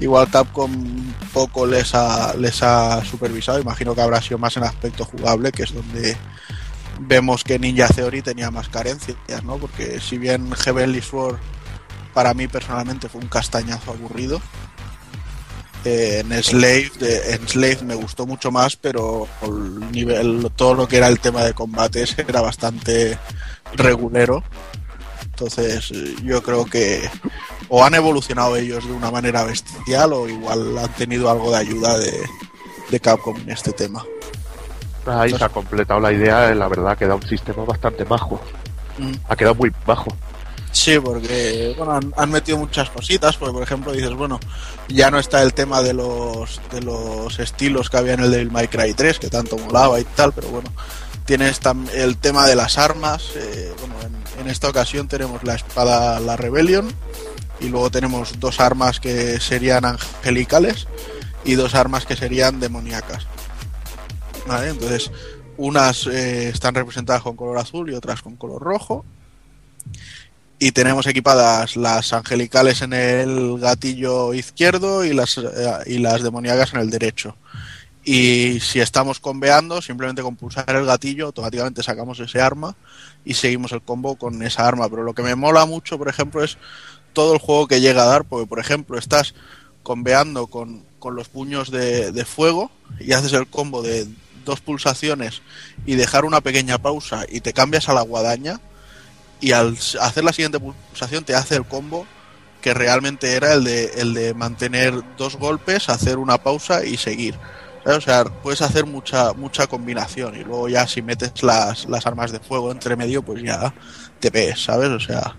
igual 0.00 0.28
Capcom 0.30 0.72
poco 1.32 1.66
les 1.66 1.94
ha, 1.94 2.34
les 2.34 2.62
ha 2.62 3.04
supervisado, 3.04 3.60
imagino 3.60 3.94
que 3.94 4.00
habrá 4.00 4.20
sido 4.20 4.38
más 4.38 4.56
en 4.56 4.64
aspecto 4.64 5.04
jugable, 5.04 5.52
que 5.52 5.64
es 5.64 5.74
donde 5.74 6.16
vemos 7.00 7.44
que 7.44 7.58
Ninja 7.58 7.88
Theory 7.88 8.22
tenía 8.22 8.50
más 8.50 8.68
carencias, 8.68 9.16
¿no? 9.44 9.56
Porque 9.56 10.00
si 10.00 10.18
bien 10.18 10.50
Heavenly 10.52 11.00
Sword 11.00 11.38
para 12.12 12.34
mí 12.34 12.48
personalmente 12.48 13.08
fue 13.08 13.20
un 13.20 13.28
castañazo 13.28 13.92
aburrido, 13.92 14.40
eh, 15.84 16.20
en 16.28 16.42
Slave, 16.42 16.90
de- 16.98 17.34
en 17.34 17.48
Slave 17.48 17.78
me 17.84 17.94
gustó 17.94 18.26
mucho 18.26 18.50
más, 18.50 18.76
pero 18.76 19.26
el 19.42 19.90
nivel, 19.92 20.50
todo 20.56 20.74
lo 20.74 20.88
que 20.88 20.96
era 20.98 21.08
el 21.08 21.20
tema 21.20 21.44
de 21.44 21.54
combates 21.54 22.16
era 22.18 22.40
bastante 22.40 23.18
regulero. 23.74 24.42
Entonces 25.24 25.90
yo 26.24 26.42
creo 26.42 26.64
que 26.64 27.08
o 27.68 27.84
han 27.84 27.94
evolucionado 27.94 28.56
ellos 28.56 28.84
de 28.86 28.92
una 28.92 29.10
manera 29.10 29.44
bestial 29.44 30.12
o 30.12 30.28
igual 30.28 30.76
han 30.78 30.92
tenido 30.94 31.30
algo 31.30 31.50
de 31.52 31.58
ayuda 31.58 31.96
de, 31.98 32.12
de 32.90 33.00
Capcom 33.00 33.36
en 33.36 33.50
este 33.50 33.72
tema. 33.72 34.04
Ahí 35.06 35.30
se 35.32 35.42
ha 35.44 35.48
completado 35.48 36.00
la 36.00 36.12
idea, 36.12 36.52
la 36.54 36.68
verdad, 36.68 36.90
ha 36.92 36.96
quedado 36.96 37.16
un 37.16 37.26
sistema 37.28 37.64
bastante 37.64 38.04
bajo. 38.04 38.40
Mm. 38.98 39.12
Ha 39.28 39.36
quedado 39.36 39.54
muy 39.54 39.72
bajo. 39.86 40.08
Sí, 40.72 40.98
porque 41.00 41.74
bueno, 41.76 41.98
han, 42.16 42.30
metido 42.30 42.58
muchas 42.58 42.90
cositas, 42.90 43.36
porque 43.36 43.52
por 43.52 43.62
ejemplo 43.62 43.92
dices, 43.92 44.12
bueno, 44.14 44.38
ya 44.88 45.10
no 45.10 45.18
está 45.18 45.42
el 45.42 45.54
tema 45.54 45.82
de 45.82 45.94
los 45.94 46.60
de 46.70 46.82
los 46.82 47.38
estilos 47.38 47.90
que 47.90 47.96
había 47.96 48.14
en 48.14 48.20
el 48.20 48.30
Devil 48.30 48.50
May 48.50 48.68
Cry 48.68 48.94
3, 48.94 49.18
que 49.18 49.28
tanto 49.28 49.56
molaba 49.58 49.98
y 49.98 50.04
tal, 50.04 50.32
pero 50.32 50.48
bueno, 50.48 50.70
tienes 51.24 51.60
el 51.94 52.18
tema 52.18 52.46
de 52.46 52.54
las 52.54 52.78
armas, 52.78 53.30
eh, 53.36 53.72
bueno, 53.80 53.94
en, 54.02 54.40
en 54.42 54.50
esta 54.50 54.68
ocasión 54.68 55.08
tenemos 55.08 55.42
la 55.42 55.54
espada 55.54 56.20
la 56.20 56.36
Rebellion 56.36 56.92
y 57.60 57.68
luego 57.68 57.90
tenemos 57.90 58.38
dos 58.38 58.60
armas 58.60 59.00
que 59.00 59.40
serían 59.40 59.84
angelicales 59.84 60.86
y 61.44 61.54
dos 61.54 61.74
armas 61.74 62.04
que 62.06 62.16
serían 62.16 62.60
demoníacas. 62.60 63.26
Vale, 64.46 64.68
entonces 64.68 65.10
unas 65.56 66.06
eh, 66.06 66.48
están 66.48 66.74
representadas 66.74 67.22
con 67.22 67.36
color 67.36 67.58
azul 67.58 67.90
y 67.90 67.94
otras 67.94 68.22
con 68.22 68.36
color 68.36 68.62
rojo 68.62 69.04
y 70.58 70.72
tenemos 70.72 71.06
equipadas 71.06 71.76
las 71.76 72.12
angelicales 72.12 72.82
en 72.82 72.92
el 72.92 73.58
gatillo 73.58 74.34
izquierdo 74.34 75.04
y 75.04 75.12
las, 75.12 75.38
eh, 75.38 75.44
y 75.86 75.98
las 75.98 76.22
demoníacas 76.22 76.74
en 76.74 76.80
el 76.80 76.90
derecho. 76.90 77.36
Y 78.04 78.58
si 78.60 78.80
estamos 78.80 79.20
combeando, 79.20 79.82
simplemente 79.82 80.22
con 80.22 80.34
pulsar 80.34 80.70
el 80.74 80.86
gatillo, 80.86 81.26
automáticamente 81.26 81.82
sacamos 81.82 82.18
ese 82.20 82.40
arma 82.40 82.74
y 83.24 83.34
seguimos 83.34 83.72
el 83.72 83.82
combo 83.82 84.16
con 84.16 84.42
esa 84.42 84.66
arma. 84.66 84.88
Pero 84.88 85.02
lo 85.02 85.14
que 85.14 85.22
me 85.22 85.34
mola 85.34 85.66
mucho, 85.66 85.98
por 85.98 86.08
ejemplo, 86.08 86.42
es 86.42 86.56
todo 87.12 87.34
el 87.34 87.38
juego 87.38 87.68
que 87.68 87.80
llega 87.80 88.02
a 88.02 88.06
dar, 88.06 88.24
porque 88.24 88.46
por 88.46 88.58
ejemplo 88.58 88.98
estás 88.98 89.34
combeando 89.82 90.46
con, 90.46 90.84
con 90.98 91.14
los 91.14 91.28
puños 91.28 91.70
de, 91.70 92.12
de 92.12 92.24
fuego 92.24 92.70
y 92.98 93.12
haces 93.12 93.32
el 93.32 93.46
combo 93.46 93.82
de 93.82 94.08
dos 94.44 94.60
pulsaciones 94.60 95.42
y 95.84 95.94
dejar 95.94 96.24
una 96.24 96.40
pequeña 96.40 96.78
pausa 96.78 97.26
y 97.28 97.40
te 97.40 97.52
cambias 97.52 97.88
a 97.88 97.94
la 97.94 98.02
guadaña 98.02 98.60
y 99.40 99.52
al 99.52 99.76
hacer 100.00 100.24
la 100.24 100.32
siguiente 100.32 100.58
pulsación 100.60 101.24
te 101.24 101.34
hace 101.34 101.56
el 101.56 101.64
combo 101.64 102.06
que 102.60 102.74
realmente 102.74 103.34
era 103.36 103.54
el 103.54 103.64
de, 103.64 103.84
el 103.98 104.14
de 104.14 104.34
mantener 104.34 104.92
dos 105.16 105.36
golpes, 105.36 105.88
hacer 105.88 106.18
una 106.18 106.38
pausa 106.38 106.84
y 106.84 106.96
seguir. 106.96 107.36
¿Sabes? 107.84 107.98
O 107.98 108.00
sea, 108.00 108.24
puedes 108.24 108.60
hacer 108.62 108.84
mucha 108.84 109.32
mucha 109.32 109.66
combinación 109.68 110.34
y 110.34 110.42
luego 110.44 110.68
ya 110.68 110.86
si 110.88 111.00
metes 111.00 111.40
las, 111.42 111.88
las 111.88 112.04
armas 112.06 112.32
de 112.32 112.40
fuego 112.40 112.72
entre 112.72 112.96
medio, 112.96 113.22
pues 113.22 113.42
ya 113.42 113.72
te 114.18 114.30
ves, 114.30 114.64
¿sabes? 114.64 114.88
O 114.90 114.98
sea, 114.98 115.36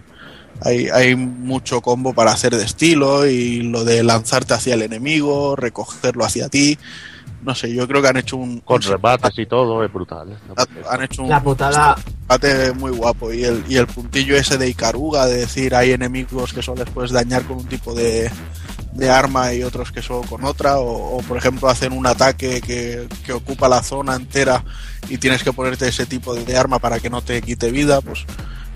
hay, 0.62 0.88
hay 0.88 1.16
mucho 1.18 1.82
combo 1.82 2.14
para 2.14 2.32
hacer 2.32 2.56
de 2.56 2.64
estilo 2.64 3.28
y 3.28 3.62
lo 3.64 3.84
de 3.84 4.02
lanzarte 4.04 4.54
hacia 4.54 4.74
el 4.76 4.82
enemigo, 4.84 5.56
recogerlo 5.58 6.24
hacia 6.24 6.48
ti. 6.48 6.78
No 7.44 7.54
sé, 7.56 7.74
yo 7.74 7.88
creo 7.88 8.02
que 8.02 8.08
han 8.08 8.18
hecho 8.18 8.38
un, 8.38 8.62
Con 8.62 8.78
un- 8.78 8.90
remates 8.92 9.38
y 9.38 9.46
todo, 9.46 9.84
es 9.84 9.92
brutal. 9.92 10.32
¿eh? 10.32 10.38
han 10.90 11.04
hecho 11.04 11.24
un, 11.24 11.30
La 11.30 11.42
putada, 11.44 11.96
combate 12.30 12.74
muy 12.74 12.92
guapo 12.92 13.34
y 13.34 13.44
el, 13.44 13.64
y 13.68 13.78
el 13.78 13.88
puntillo 13.88 14.36
ese 14.38 14.60
de 14.60 14.70
Icaruga 14.70 15.26
de 15.26 15.38
decir 15.38 15.74
hay 15.74 15.94
enemigos 15.94 16.54
que 16.54 16.62
solo 16.62 16.84
les 16.84 16.94
puedes 16.94 17.10
dañar 17.12 17.44
con 17.44 17.58
un 17.58 17.66
tipo 17.66 17.96
de, 17.96 18.30
arma 19.10 19.52
y 19.54 19.64
otros 19.64 19.92
que 19.92 20.04
solo 20.04 20.22
con 20.30 20.44
otra 20.44 20.78
o, 20.78 21.22
por 21.28 21.38
ejemplo 21.38 21.70
hacen 21.70 21.92
un 21.92 22.06
ataque 22.06 22.62
que, 22.62 23.34
ocupa 23.34 23.68
la 23.68 23.82
zona 23.82 24.16
entera 24.16 24.64
y 25.10 25.18
tienes 25.18 25.44
que 25.44 25.54
ponerte 25.54 25.88
ese 25.88 26.06
tipo 26.06 26.36
de 26.36 26.56
arma 26.56 26.78
para 26.78 27.00
que 27.00 27.10
no 27.10 27.22
te 27.22 27.42
quite 27.42 27.72
vida 27.72 28.00
pues 28.02 28.26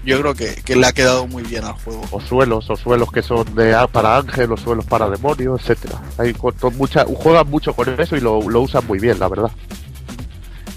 yo 0.03 0.19
creo 0.19 0.33
que, 0.33 0.75
le 0.75 0.87
ha 0.87 0.91
quedado 0.91 1.27
muy 1.27 1.43
bien 1.43 1.63
al 1.63 1.73
juego 1.73 2.01
O 2.11 2.19
suelos, 2.19 2.69
o 2.69 2.75
suelos 2.75 3.11
que 3.11 3.21
son 3.21 3.53
de 3.55 3.75
a- 3.75 3.87
para 3.87 4.17
ángel, 4.17 4.51
o 4.51 4.57
suelos 4.57 4.83
para 4.85 5.09
demonio, 5.09 5.55
etcétera. 5.55 6.01
Hay 6.17 6.35
mucha, 6.75 7.05
juegan 7.05 7.49
mucho 7.49 7.73
con 7.73 7.87
eso 7.97 8.17
y 8.17 8.19
lo 8.19 8.39
usan 8.39 8.85
muy 8.85 8.99
bien, 8.99 9.17
la 9.17 9.29
verdad. 9.29 9.49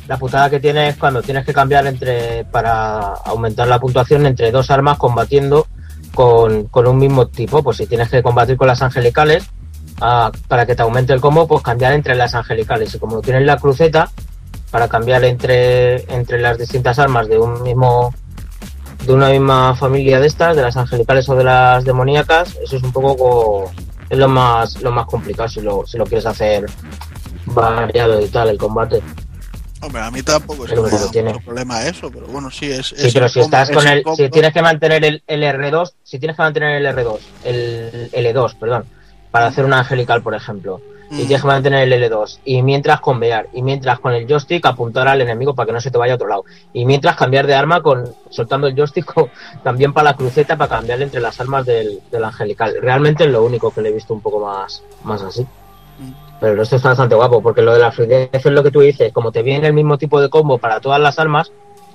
La 0.08 0.16
putada 0.18 0.48
que 0.50 0.60
tienes 0.60 0.94
es 0.94 1.00
cuando 1.00 1.22
tienes 1.22 1.44
que 1.44 1.52
cambiar 1.52 1.86
entre 1.86 2.44
para 2.44 3.14
aumentar 3.24 3.66
la 3.66 3.78
puntuación 3.80 4.26
entre 4.26 4.50
dos 4.52 4.70
armas 4.70 4.98
combatiendo 4.98 5.66
con, 6.14 6.64
con 6.66 6.86
un 6.86 6.98
mismo 6.98 7.26
tipo. 7.26 7.62
Pues 7.62 7.78
si 7.78 7.86
tienes 7.86 8.08
que 8.08 8.22
combatir 8.22 8.56
con 8.56 8.68
las 8.68 8.82
angelicales, 8.82 9.48
ah, 10.00 10.30
para 10.48 10.64
que 10.64 10.74
te 10.76 10.82
aumente 10.82 11.12
el 11.12 11.20
combo, 11.20 11.46
pues 11.48 11.62
cambiar 11.62 11.92
entre 11.92 12.14
las 12.14 12.34
angelicales. 12.34 12.94
Y 12.94 12.98
como 12.98 13.20
tienes 13.20 13.44
la 13.44 13.56
cruceta, 13.58 14.10
para 14.70 14.88
cambiar 14.88 15.24
entre, 15.24 16.02
entre 16.12 16.40
las 16.40 16.58
distintas 16.58 16.98
armas 16.98 17.28
de 17.28 17.38
un 17.38 17.62
mismo 17.62 18.12
de 19.06 19.12
una 19.12 19.28
misma 19.28 19.74
familia 19.76 20.18
de 20.18 20.26
estas, 20.26 20.56
de 20.56 20.62
las 20.62 20.76
angelicales 20.76 21.28
o 21.28 21.36
de 21.36 21.44
las 21.44 21.84
demoníacas, 21.84 22.56
eso 22.62 22.76
es 22.76 22.82
un 22.82 22.92
poco 22.92 23.16
co- 23.16 23.70
es 24.10 24.18
lo 24.18 24.26
más 24.28 24.82
lo 24.82 24.90
más 24.90 25.06
complicado 25.06 25.48
si 25.48 25.60
lo, 25.60 25.86
si 25.86 25.96
lo 25.96 26.04
quieres 26.04 26.26
hacer 26.26 26.66
variado 27.46 28.20
y 28.20 28.28
tal 28.28 28.48
el 28.48 28.58
combate. 28.58 29.00
Hombre 29.82 30.02
a 30.02 30.10
mí 30.10 30.22
tampoco 30.22 30.64
es 30.64 30.70
Pero 30.70 31.10
tiene- 31.10 31.32
mucho 31.32 31.44
problema 31.44 31.84
eso 31.86 32.10
pero 32.10 32.26
bueno 32.26 32.50
sí 32.50 32.70
es, 32.70 32.86
Sí, 32.88 33.06
es 33.08 33.12
pero 33.14 33.28
si 33.28 33.40
estás 33.40 33.68
es 33.70 33.76
con 33.76 33.86
el, 33.86 34.02
si 34.16 34.28
tienes 34.30 34.52
que 34.52 34.62
mantener 34.62 35.04
el, 35.04 35.22
el 35.26 35.42
R2, 35.42 35.92
si 36.02 36.18
tienes 36.18 36.36
que 36.36 36.42
mantener 36.42 36.76
el 36.76 36.86
R2, 36.96 37.18
el 37.44 38.10
L2, 38.12 38.54
perdón, 38.58 38.84
para 39.30 39.46
hacer 39.46 39.64
una 39.64 39.78
angelical, 39.80 40.22
por 40.22 40.34
ejemplo, 40.34 40.80
y 41.10 41.14
Mm. 41.14 41.16
tienes 41.18 41.40
que 41.42 41.46
mantener 41.46 41.92
el 41.92 41.92
L2, 42.10 42.40
y 42.44 42.62
mientras 42.62 43.00
convear, 43.00 43.46
y 43.52 43.62
mientras 43.62 44.00
con 44.00 44.12
el 44.12 44.26
joystick 44.26 44.64
apuntar 44.66 45.06
al 45.06 45.20
enemigo 45.20 45.54
para 45.54 45.66
que 45.66 45.72
no 45.72 45.80
se 45.80 45.90
te 45.92 45.98
vaya 45.98 46.14
a 46.14 46.16
otro 46.16 46.26
lado, 46.26 46.44
y 46.72 46.84
mientras 46.84 47.14
cambiar 47.16 47.46
de 47.46 47.54
arma 47.54 47.80
con 47.82 48.12
soltando 48.30 48.66
el 48.66 48.74
joystick 48.74 49.12
también 49.62 49.92
para 49.92 50.10
la 50.10 50.16
cruceta 50.16 50.56
para 50.56 50.70
cambiar 50.76 51.00
entre 51.02 51.20
las 51.20 51.38
armas 51.38 51.64
del, 51.66 52.00
del 52.10 52.24
angelical. 52.24 52.74
Realmente 52.80 53.24
es 53.24 53.30
lo 53.30 53.44
único 53.44 53.70
que 53.70 53.82
le 53.82 53.90
he 53.90 53.92
visto 53.92 54.14
un 54.14 54.20
poco 54.20 54.40
más, 54.40 54.82
más 55.04 55.22
así. 55.22 55.42
Mm. 55.98 56.25
Pero 56.40 56.52
el 56.52 56.58
resto 56.58 56.76
está 56.76 56.90
bastante 56.90 57.14
guapo, 57.14 57.42
porque 57.42 57.62
lo 57.62 57.72
de 57.72 57.80
la 57.80 57.92
fluidez 57.92 58.30
es 58.32 58.44
lo 58.46 58.62
que 58.62 58.70
tú 58.70 58.80
dices, 58.80 59.12
como 59.12 59.32
te 59.32 59.42
viene 59.42 59.68
el 59.68 59.72
mismo 59.72 59.96
tipo 59.96 60.20
de 60.20 60.28
combo 60.28 60.58
para 60.58 60.80
todas 60.80 61.00
las 61.00 61.18
armas, 61.18 61.50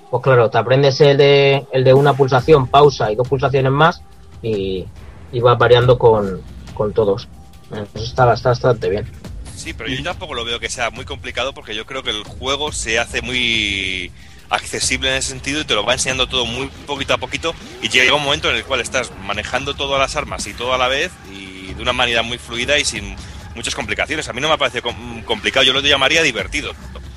pues 0.09 0.23
claro, 0.23 0.49
te 0.49 0.57
aprendes 0.57 0.99
el 1.01 1.17
de, 1.17 1.65
el 1.71 1.83
de 1.83 1.93
una 1.93 2.13
pulsación, 2.13 2.67
pausa 2.67 3.11
y 3.11 3.15
dos 3.15 3.27
pulsaciones 3.27 3.71
más 3.71 4.01
y, 4.41 4.85
y 5.31 5.39
vas 5.39 5.57
variando 5.57 5.97
con, 5.97 6.41
con 6.73 6.91
todos. 6.91 7.27
Eso 7.71 8.03
está, 8.03 8.33
está 8.33 8.49
bastante 8.49 8.89
bien. 8.89 9.09
Sí, 9.55 9.73
pero 9.73 9.89
yo 9.89 10.03
tampoco 10.03 10.33
lo 10.33 10.43
veo 10.43 10.59
que 10.59 10.69
sea 10.69 10.89
muy 10.89 11.05
complicado 11.05 11.53
porque 11.53 11.75
yo 11.75 11.85
creo 11.85 12.03
que 12.03 12.09
el 12.09 12.23
juego 12.23 12.71
se 12.71 12.99
hace 12.99 13.21
muy 13.21 14.11
accesible 14.49 15.09
en 15.09 15.15
ese 15.15 15.29
sentido 15.29 15.61
y 15.61 15.65
te 15.65 15.75
lo 15.75 15.85
va 15.85 15.93
enseñando 15.93 16.27
todo 16.27 16.45
muy 16.45 16.67
poquito 16.85 17.13
a 17.13 17.17
poquito 17.17 17.53
y 17.81 17.87
llega 17.87 18.13
un 18.13 18.23
momento 18.23 18.49
en 18.49 18.57
el 18.57 18.65
cual 18.65 18.81
estás 18.81 19.13
manejando 19.23 19.75
todas 19.75 19.99
las 19.99 20.15
armas 20.15 20.45
y 20.47 20.53
todo 20.53 20.73
a 20.73 20.77
la 20.77 20.89
vez 20.89 21.11
y 21.31 21.73
de 21.73 21.81
una 21.81 21.93
manera 21.93 22.21
muy 22.21 22.37
fluida 22.37 22.77
y 22.77 22.83
sin 22.83 23.15
muchas 23.55 23.75
complicaciones. 23.75 24.27
A 24.29 24.33
mí 24.33 24.41
no 24.41 24.49
me 24.49 24.57
parece 24.57 24.81
com- 24.81 25.23
complicado, 25.23 25.63
yo 25.65 25.73
lo 25.73 25.81
llamaría 25.81 26.21
divertido. 26.21 26.73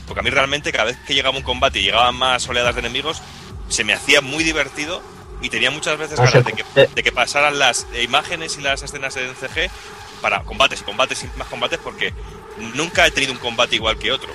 Porque 0.06 0.20
a 0.20 0.23
mí 0.23 0.31
realmente 0.31 0.70
cada 0.73 0.85
vez 0.85 0.98
que 1.06 1.15
llegaba 1.15 1.36
un 1.36 1.43
combate 1.43 1.78
y 1.78 1.85
llegaban 1.85 2.15
más 2.15 2.47
oleadas 2.48 2.74
de 2.74 2.81
enemigos, 2.81 3.23
se 3.69 3.85
me 3.85 3.94
hacía 3.94 4.20
muy 4.20 4.44
divertido 4.44 5.02
y 5.40 5.48
tenía 5.48 5.70
muchas 5.70 5.98
veces 5.98 6.19
sé, 6.19 6.24
ganas 6.24 6.44
de 6.44 6.52
que, 6.52 6.65
de 6.94 7.02
que 7.02 7.12
pasaran 7.12 7.59
las 7.59 7.86
imágenes 8.02 8.56
y 8.59 8.62
las 8.62 8.82
escenas 8.82 9.16
en 9.16 9.35
CG 9.35 9.70
para 10.20 10.43
combates 10.43 10.81
y 10.81 10.85
combates 10.85 11.24
y 11.24 11.39
más 11.39 11.48
combates 11.48 11.78
porque 11.82 12.12
nunca 12.74 13.06
he 13.06 13.11
tenido 13.11 13.32
un 13.32 13.39
combate 13.39 13.77
igual 13.77 13.98
que 13.98 14.12
otro. 14.12 14.32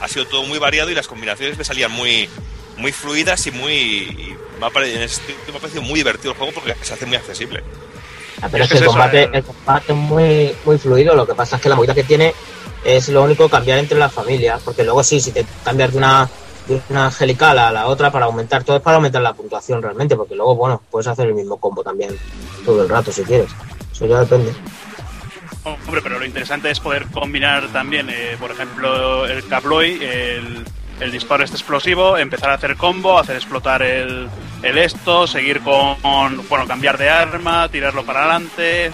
Ha 0.00 0.08
sido 0.08 0.26
todo 0.26 0.44
muy 0.44 0.58
variado 0.58 0.90
y 0.90 0.94
las 0.94 1.06
combinaciones 1.06 1.58
me 1.58 1.64
salían 1.64 1.90
muy 1.92 2.28
muy 2.76 2.92
fluidas 2.92 3.46
y 3.46 3.50
muy 3.50 3.74
y 3.74 4.36
me 4.58 4.66
ha 4.66 4.86
en 4.86 5.08
sentido 5.08 5.38
me 5.48 5.56
ha 5.58 5.60
parecido 5.60 5.82
muy 5.82 6.00
divertido 6.00 6.32
el 6.32 6.38
juego 6.38 6.52
porque 6.52 6.74
se 6.82 6.94
hace 6.94 7.04
muy 7.06 7.16
accesible. 7.16 7.62
Ah, 8.42 8.48
pero 8.50 8.64
Es 8.64 8.70
que 8.70 8.76
el 8.78 8.82
eso, 8.84 8.90
combate, 8.92 9.24
el- 9.24 9.34
el 9.36 9.44
combate 9.44 9.92
es 9.92 9.98
muy, 9.98 10.54
muy 10.64 10.78
fluido, 10.78 11.14
lo 11.14 11.26
que 11.26 11.34
pasa 11.34 11.56
es 11.56 11.62
que 11.62 11.68
la 11.68 11.76
movida 11.76 11.94
que 11.94 12.04
tiene 12.04 12.34
es 12.84 13.08
lo 13.10 13.22
único 13.22 13.48
cambiar 13.48 13.78
entre 13.78 13.98
las 13.98 14.12
familias, 14.12 14.62
porque 14.64 14.84
luego 14.84 15.02
sí, 15.02 15.20
si 15.20 15.32
te 15.32 15.44
cambias 15.64 15.92
de 15.92 15.98
una, 15.98 16.28
de 16.66 16.80
una 16.88 17.06
angelical 17.06 17.58
a 17.58 17.70
la 17.70 17.86
otra 17.86 18.10
para 18.10 18.24
aumentar, 18.26 18.64
todo 18.64 18.76
es 18.78 18.82
para 18.82 18.96
aumentar 18.96 19.20
la 19.20 19.34
puntuación 19.34 19.82
realmente, 19.82 20.16
porque 20.16 20.34
luego, 20.34 20.54
bueno, 20.56 20.80
puedes 20.90 21.06
hacer 21.06 21.26
el 21.26 21.34
mismo 21.34 21.58
combo 21.58 21.82
también 21.82 22.16
todo 22.64 22.82
el 22.82 22.88
rato 22.88 23.12
si 23.12 23.22
quieres. 23.24 23.50
Eso 23.92 24.06
ya 24.06 24.20
depende. 24.20 24.52
Hombre, 25.64 26.00
pero 26.02 26.18
lo 26.18 26.24
interesante 26.24 26.70
es 26.70 26.80
poder 26.80 27.06
combinar 27.08 27.68
también, 27.70 28.08
eh, 28.08 28.36
por 28.40 28.50
ejemplo, 28.50 29.26
el 29.26 29.46
Caploy, 29.46 30.02
el, 30.02 30.64
el 31.00 31.10
disparo 31.10 31.42
este 31.42 31.56
explosivo, 31.56 32.16
empezar 32.18 32.50
a 32.50 32.54
hacer 32.54 32.76
combo, 32.76 33.18
hacer 33.18 33.36
explotar 33.36 33.82
el, 33.82 34.28
el 34.62 34.78
esto, 34.78 35.26
seguir 35.26 35.60
con, 35.60 36.46
bueno, 36.48 36.66
cambiar 36.66 36.98
de 36.98 37.08
arma, 37.08 37.68
tirarlo 37.68 38.04
para 38.04 38.20
adelante 38.20 38.92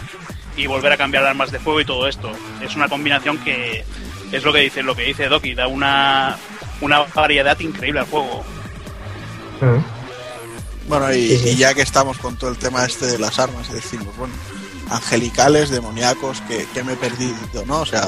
y 0.57 0.67
volver 0.67 0.93
a 0.93 0.97
cambiar 0.97 1.25
de 1.25 1.31
armas 1.31 1.51
de 1.51 1.59
fuego 1.59 1.81
y 1.81 1.85
todo 1.85 2.09
esto. 2.09 2.31
Es 2.63 2.77
una 2.77 2.89
combinación 2.89 3.39
que 3.39 3.85
es 4.33 4.45
lo 4.45 4.53
que 4.53 4.61
dice, 4.61 4.83
lo 4.83 4.95
que 4.95 5.03
dice 5.03 5.29
Doki, 5.29 5.55
da 5.55 5.67
una, 5.67 6.37
una 6.81 7.01
variedad 7.15 7.59
increíble 7.61 8.01
al 8.01 8.07
juego. 8.07 8.45
Bueno, 10.89 11.13
y, 11.13 11.57
ya 11.57 11.75
que 11.75 11.83
estamos 11.83 12.19
con 12.19 12.37
todo 12.37 12.51
el 12.51 12.57
tema 12.57 12.85
este 12.85 13.07
de 13.07 13.19
las 13.19 13.39
armas, 13.41 13.73
decimos, 13.73 14.17
bueno, 14.17 14.35
angelicales, 14.91 15.71
demoníacos, 15.71 16.41
que, 16.43 16.67
que 16.73 16.85
me 16.85 16.93
he 16.93 16.97
perdido, 16.97 17.37
¿no? 17.67 17.81
O 17.81 17.87
sea, 17.87 18.07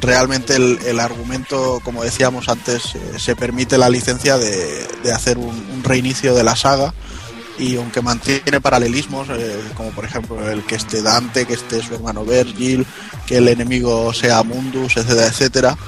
realmente 0.00 0.56
el, 0.56 0.78
el 0.86 1.00
argumento, 1.00 1.80
como 1.84 2.02
decíamos 2.02 2.48
antes, 2.48 2.94
eh, 2.94 3.18
se 3.18 3.36
permite 3.36 3.78
la 3.78 3.90
licencia 3.90 4.38
de, 4.38 4.86
de 5.02 5.12
hacer 5.12 5.38
un, 5.38 5.54
un 5.72 5.84
reinicio 5.84 6.34
de 6.34 6.44
la 6.44 6.56
saga 6.56 6.94
y 7.58 7.76
aunque 7.76 8.02
mantiene 8.02 8.60
paralelismos, 8.60 9.28
eh, 9.30 9.60
como 9.76 9.90
por 9.90 10.04
ejemplo 10.04 10.50
el 10.50 10.64
que 10.64 10.74
esté 10.74 11.02
Dante, 11.02 11.46
que 11.46 11.54
esté 11.54 11.82
su 11.82 11.94
hermano 11.94 12.24
Virgil, 12.24 12.86
que 13.26 13.38
el 13.38 13.48
enemigo 13.48 14.12
sea 14.12 14.42
Mundus, 14.42 14.96
etcétera, 14.96 15.26
etcétera, 15.26 15.78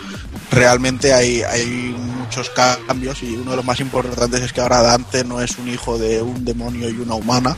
realmente 0.50 1.12
hay, 1.12 1.42
hay 1.42 1.94
muchos 2.18 2.50
cambios 2.50 3.22
y 3.22 3.36
uno 3.36 3.52
de 3.52 3.56
los 3.58 3.64
más 3.64 3.80
importantes 3.80 4.40
es 4.40 4.52
que 4.52 4.60
ahora 4.60 4.82
Dante 4.82 5.24
no 5.24 5.40
es 5.40 5.58
un 5.58 5.68
hijo 5.68 5.98
de 5.98 6.22
un 6.22 6.44
demonio 6.44 6.88
y 6.88 6.98
una 6.98 7.14
humana, 7.14 7.56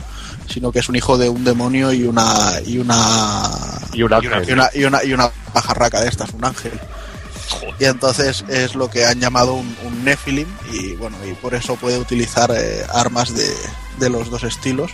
sino 0.51 0.71
que 0.71 0.79
es 0.79 0.89
un 0.89 0.95
hijo 0.95 1.17
de 1.17 1.29
un 1.29 1.43
demonio 1.43 1.91
y 1.93 2.03
una 2.03 2.59
y 2.65 2.77
una 2.77 3.49
Y 3.93 4.03
un 4.03 4.13
ángel. 4.13 4.45
y 4.47 4.53
una, 4.53 4.69
y 4.73 4.83
una, 4.83 5.03
y 5.03 5.13
una 5.13 5.29
pajarraca 5.53 6.01
de 6.01 6.09
estas, 6.09 6.31
un 6.33 6.45
ángel. 6.45 6.79
Y 7.79 7.85
entonces 7.85 8.45
es 8.47 8.75
lo 8.75 8.89
que 8.89 9.05
han 9.05 9.19
llamado 9.19 9.53
un, 9.55 9.75
un 9.83 10.05
Nephilim 10.05 10.47
y 10.71 10.95
bueno, 10.95 11.17
y 11.29 11.33
por 11.33 11.53
eso 11.55 11.75
puede 11.75 11.97
utilizar 11.97 12.51
eh, 12.55 12.85
armas 12.93 13.35
de, 13.35 13.53
de 13.99 14.09
los 14.09 14.29
dos 14.29 14.43
estilos. 14.43 14.91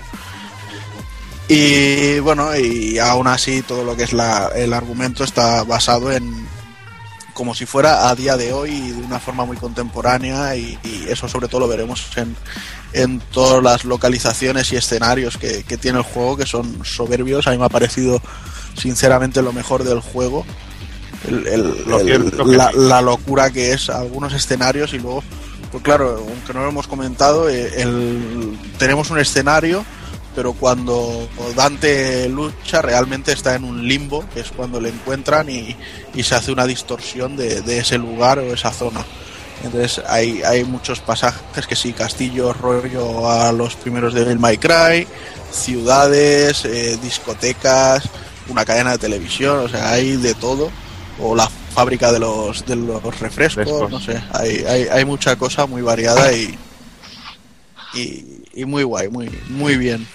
Y 1.50 2.20
bueno, 2.20 2.56
y 2.58 3.00
aún 3.00 3.28
así 3.28 3.62
todo 3.62 3.84
lo 3.84 3.96
que 3.96 4.04
es 4.04 4.14
la, 4.14 4.50
el 4.56 4.74
argumento 4.74 5.24
está 5.24 5.64
basado 5.64 6.12
en 6.12 6.48
como 7.38 7.54
si 7.54 7.68
fuera 7.68 8.10
a 8.10 8.16
día 8.16 8.36
de 8.36 8.52
hoy 8.52 8.72
y 8.72 8.90
de 8.94 9.02
una 9.04 9.20
forma 9.20 9.46
muy 9.46 9.58
contemporánea 9.58 10.56
y, 10.56 10.76
y 10.84 11.06
eso 11.08 11.28
sobre 11.30 11.48
todo 11.48 11.60
lo 11.62 11.68
veremos 11.68 12.04
en, 12.18 12.36
en 12.94 13.20
todas 13.20 13.62
las 13.62 13.86
localizaciones 13.86 14.74
y 14.74 14.76
escenarios 14.76 15.38
que, 15.38 15.64
que 15.64 15.78
tiene 15.78 16.00
el 16.00 16.04
juego 16.04 16.36
que 16.36 16.48
son 16.48 16.84
soberbios. 16.84 17.46
A 17.46 17.52
mí 17.52 17.60
me 17.60 17.66
ha 17.66 17.70
parecido 17.70 18.20
sinceramente 18.76 19.44
lo 19.44 19.54
mejor 19.54 19.84
del 19.84 20.00
juego. 20.00 20.46
El- 21.28 21.46
el- 21.48 21.84
Lo 21.86 22.00
el- 22.00 22.06
cierto 22.08 22.44
que 22.46 22.58
la, 22.58 22.72
sí. 22.72 22.78
la 22.80 23.02
locura 23.04 23.52
que 23.52 23.72
es 23.74 23.90
algunos 23.92 24.34
escenarios 24.34 24.94
y 24.94 24.98
luego, 24.98 25.24
pues 25.72 25.84
claro, 25.84 26.18
aunque 26.28 26.54
no 26.54 26.64
lo 26.64 26.70
hemos 26.70 26.88
comentado, 26.88 27.50
eh, 27.50 27.82
el- 27.84 28.58
tenemos 28.80 29.12
un 29.12 29.20
escenario, 29.20 29.86
pero 30.38 30.54
cuando 30.54 31.28
Dante 31.56 32.30
lucha 32.30 32.80
realmente 32.84 33.32
está 33.32 33.56
en 33.56 33.64
un 33.64 33.88
limbo, 33.88 34.24
que 34.32 34.42
es 34.42 34.52
cuando 34.52 34.80
le 34.80 34.90
encuentran 34.90 35.50
y, 35.50 35.76
y 36.14 36.22
se 36.22 36.36
hace 36.36 36.52
una 36.52 36.68
distorsión 36.68 37.36
de, 37.36 37.64
de 37.64 37.80
ese 37.80 37.98
lugar 37.98 38.38
o 38.38 38.54
esa 38.54 38.72
zona. 38.72 39.04
Entonces 39.64 40.00
hay, 40.06 40.44
hay 40.44 40.64
muchos 40.64 41.00
pasajes 41.00 41.66
que 41.66 41.76
sí, 41.76 41.92
castillos, 41.92 42.56
rollo 42.56 43.28
a 43.28 43.52
los 43.52 43.74
primeros 43.78 44.14
de 44.14 44.26
Devil 44.26 44.38
May 44.38 44.60
Cry, 44.60 45.08
ciudades, 45.52 46.64
eh, 46.66 47.00
discotecas, 47.02 48.04
una 48.48 48.64
cadena 48.64 48.92
de 48.92 49.00
televisión, 49.00 49.58
o 49.58 49.68
sea, 49.68 49.90
hay 49.90 50.18
de 50.18 50.36
todo. 50.36 50.70
O 51.20 51.36
la 51.36 51.50
fábrica 51.74 52.12
de 52.12 52.20
los, 52.20 52.64
de 52.64 52.76
los 52.76 53.02
refrescos, 53.20 53.66
Refrescos. 53.66 53.90
no 53.90 54.00
sé, 54.00 54.22
hay, 54.34 54.64
hay, 54.68 54.84
hay 54.84 55.04
mucha 55.04 55.36
cosa 55.36 55.66
muy 55.66 55.82
variada 55.82 56.32
y, 56.32 56.56
y, 57.96 58.44
y 58.54 58.66
muy 58.66 58.84
guay, 58.84 59.08
muy, 59.10 59.30
muy 59.50 59.78
bien. 59.78 60.08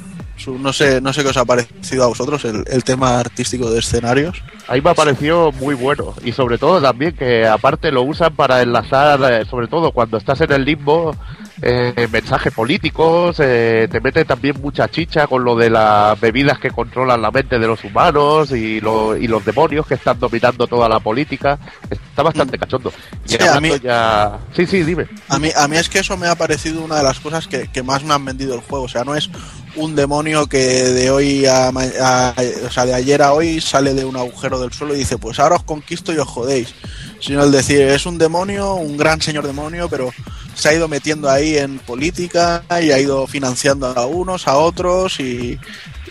No 0.46 0.72
sé, 0.72 1.00
no 1.00 1.12
sé 1.12 1.22
qué 1.22 1.28
os 1.28 1.36
ha 1.36 1.44
parecido 1.44 2.04
a 2.04 2.08
vosotros 2.08 2.44
el, 2.44 2.64
el 2.66 2.82
tema 2.82 3.20
artístico 3.20 3.70
de 3.70 3.78
escenarios. 3.78 4.42
Ahí 4.66 4.80
me 4.80 4.90
ha 4.90 4.94
parecido 4.94 5.52
muy 5.52 5.74
bueno 5.74 6.14
y 6.24 6.32
sobre 6.32 6.58
todo 6.58 6.80
también 6.80 7.14
que 7.14 7.46
aparte 7.46 7.92
lo 7.92 8.02
usan 8.02 8.34
para 8.34 8.60
enlazar, 8.62 9.20
eh, 9.32 9.44
sobre 9.48 9.68
todo 9.68 9.92
cuando 9.92 10.16
estás 10.16 10.40
en 10.40 10.50
el 10.52 10.64
limbo, 10.64 11.14
eh, 11.60 12.08
mensajes 12.10 12.52
políticos, 12.52 13.36
eh, 13.38 13.86
te 13.90 14.00
mete 14.00 14.24
también 14.24 14.60
mucha 14.60 14.88
chicha 14.88 15.26
con 15.28 15.44
lo 15.44 15.54
de 15.54 15.70
las 15.70 16.18
bebidas 16.18 16.58
que 16.58 16.70
controlan 16.70 17.22
la 17.22 17.30
mente 17.30 17.58
de 17.60 17.66
los 17.66 17.84
humanos 17.84 18.50
y, 18.50 18.80
lo- 18.80 19.16
y 19.16 19.28
los 19.28 19.44
demonios 19.44 19.86
que 19.86 19.94
están 19.94 20.18
dominando 20.18 20.66
toda 20.66 20.88
la 20.88 20.98
política. 20.98 21.58
Está 21.88 22.22
bastante 22.24 22.58
cachondo. 22.58 22.92
Y 23.26 23.32
Sí, 23.32 23.38
a 23.46 23.60
mí- 23.60 23.70
ya... 23.82 24.38
Sí, 24.56 24.66
sí, 24.66 24.82
dime. 24.82 25.06
A 25.28 25.38
mí, 25.38 25.50
a 25.54 25.68
mí 25.68 25.76
es 25.76 25.88
que 25.88 26.00
eso 26.00 26.16
me 26.16 26.26
ha 26.26 26.34
parecido 26.34 26.82
una 26.82 26.96
de 26.96 27.04
las 27.04 27.20
cosas 27.20 27.46
que, 27.46 27.68
que 27.68 27.82
más 27.84 28.02
me 28.02 28.14
han 28.14 28.24
vendido 28.24 28.54
el 28.54 28.60
juego. 28.60 28.86
O 28.86 28.88
sea, 28.88 29.04
no 29.04 29.14
es 29.14 29.30
un 29.76 29.94
demonio 29.96 30.46
que 30.46 30.58
de 30.58 31.10
hoy 31.10 31.46
a, 31.46 31.68
a- 31.68 32.34
o 32.66 32.70
sea, 32.70 32.84
de 32.86 32.94
ayer 32.94 33.22
a 33.22 33.32
hoy 33.32 33.60
sale 33.60 33.94
de 33.94 34.04
un 34.04 34.16
agujero 34.16 34.60
del 34.60 34.72
suelo 34.72 34.94
y 34.94 34.98
dice, 34.98 35.18
pues 35.18 35.38
ahora 35.38 35.56
os 35.56 35.62
conquisto 35.62 36.12
y 36.12 36.18
os 36.18 36.28
jodéis. 36.28 36.74
Sino 37.20 37.44
el 37.44 37.52
decir, 37.52 37.80
es 37.82 38.04
un 38.06 38.18
demonio, 38.18 38.74
un 38.74 38.96
gran 38.96 39.20
señor 39.22 39.46
demonio, 39.46 39.88
pero 39.88 40.10
se 40.54 40.68
ha 40.68 40.74
ido 40.74 40.88
metiendo 40.88 41.30
ahí 41.30 41.56
en 41.56 41.78
política 41.78 42.64
y 42.82 42.90
ha 42.90 42.98
ido 42.98 43.26
financiando 43.26 43.86
a 43.86 44.06
unos, 44.06 44.48
a 44.48 44.56
otros 44.56 45.20
y, 45.20 45.58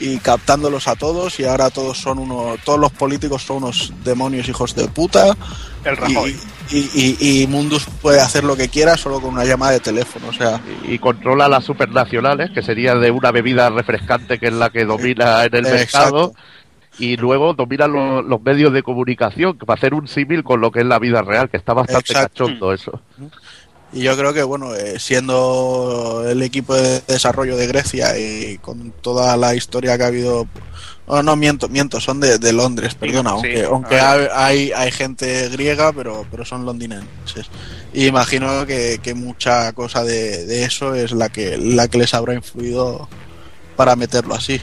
y 0.02 0.18
captándolos 0.18 0.88
a 0.88 0.96
todos 0.96 1.40
y 1.40 1.46
ahora 1.46 1.70
todos 1.70 1.98
son 2.00 2.18
unos, 2.20 2.60
todos 2.66 2.80
los 2.80 2.92
políticos 2.92 3.44
son 3.44 3.58
unos 3.58 3.94
demonios 4.04 4.50
hijos 4.50 4.76
de 4.76 4.88
puta 4.88 5.38
El 5.86 5.96
Rajoy. 5.96 6.36
y, 6.72 6.78
y, 6.78 7.18
y- 7.20 7.42
y 7.44 7.48
Mundus 7.48 7.86
puede 8.02 8.20
hacer 8.20 8.44
lo 8.44 8.56
que 8.58 8.68
quiera 8.70 8.98
solo 8.98 9.22
con 9.22 9.34
una 9.34 9.46
llamada 9.46 9.74
de 9.74 9.80
teléfono. 9.80 10.28
O 10.30 10.34
sea, 10.34 10.60
y 10.88 10.98
controla 11.00 11.48
las 11.48 11.64
supernacionales, 11.64 12.50
que 12.52 12.62
sería 12.64 12.96
de 12.96 13.12
una 13.12 13.32
bebida 13.32 13.70
refrescante 13.70 14.40
que 14.40 14.48
es 14.48 14.54
la 14.54 14.70
que 14.72 14.86
domina 14.86 15.44
en 15.46 15.56
el 15.56 15.66
Eh, 15.68 15.72
mercado, 15.72 16.32
exacto. 16.34 16.34
y 17.00 17.16
luego 17.18 17.54
domina 17.54 17.88
lo- 17.88 18.22
los 18.24 18.42
medios 18.42 18.74
de 18.74 18.84
comunicación, 18.84 19.58
para 19.58 19.78
hacer 19.78 19.94
un 19.94 20.08
símil 20.08 20.44
con 20.44 20.62
lo 20.62 20.72
que 20.72 20.80
es 20.80 20.86
la 20.86 20.98
vida 21.00 21.22
real, 21.22 21.50
que 21.50 21.58
está 21.58 21.74
bastante 21.74 22.12
Exacto. 22.14 22.46
cachondo 22.46 22.74
eso. 22.74 23.00
Y 23.94 24.02
yo 24.02 24.16
creo 24.16 24.34
que, 24.34 24.44
bueno, 24.44 24.74
eh, 24.74 25.00
siendo 25.00 26.24
el 26.28 26.42
equipo 26.42 26.76
de 26.76 27.02
desarrollo 27.02 27.58
de 27.58 27.68
Grecia 27.68 28.18
y 28.18 28.58
con 28.60 28.92
toda 29.02 29.36
la 29.36 29.54
historia 29.56 29.98
que 29.98 30.04
ha 30.04 30.08
habido. 30.08 30.48
No, 31.08 31.22
no 31.24 31.36
miento, 31.36 31.68
miento, 31.68 32.00
son 32.00 32.22
de, 32.22 32.38
de 32.38 32.54
Londres, 32.54 32.96
perdona, 32.96 33.32
sí, 33.32 33.36
aunque, 33.36 33.64
aunque 33.64 34.00
hay, 34.00 34.72
hay 34.72 34.92
gente 34.92 35.50
griega, 35.50 35.92
pero, 35.92 36.26
pero 36.32 36.46
son 36.46 36.66
londinenses. 36.66 37.50
Y 37.92 38.06
imagino 38.06 38.66
que, 38.66 39.00
que 39.04 39.14
mucha 39.14 39.74
cosa 39.74 40.06
de, 40.06 40.46
de 40.46 40.64
eso 40.64 40.96
es 40.96 41.12
la 41.12 41.28
que, 41.28 41.58
la 41.58 41.90
que 41.90 41.98
les 41.98 42.14
habrá 42.14 42.34
influido 42.34 43.10
para 43.76 43.98
meterlo 43.98 44.36
así. 44.36 44.62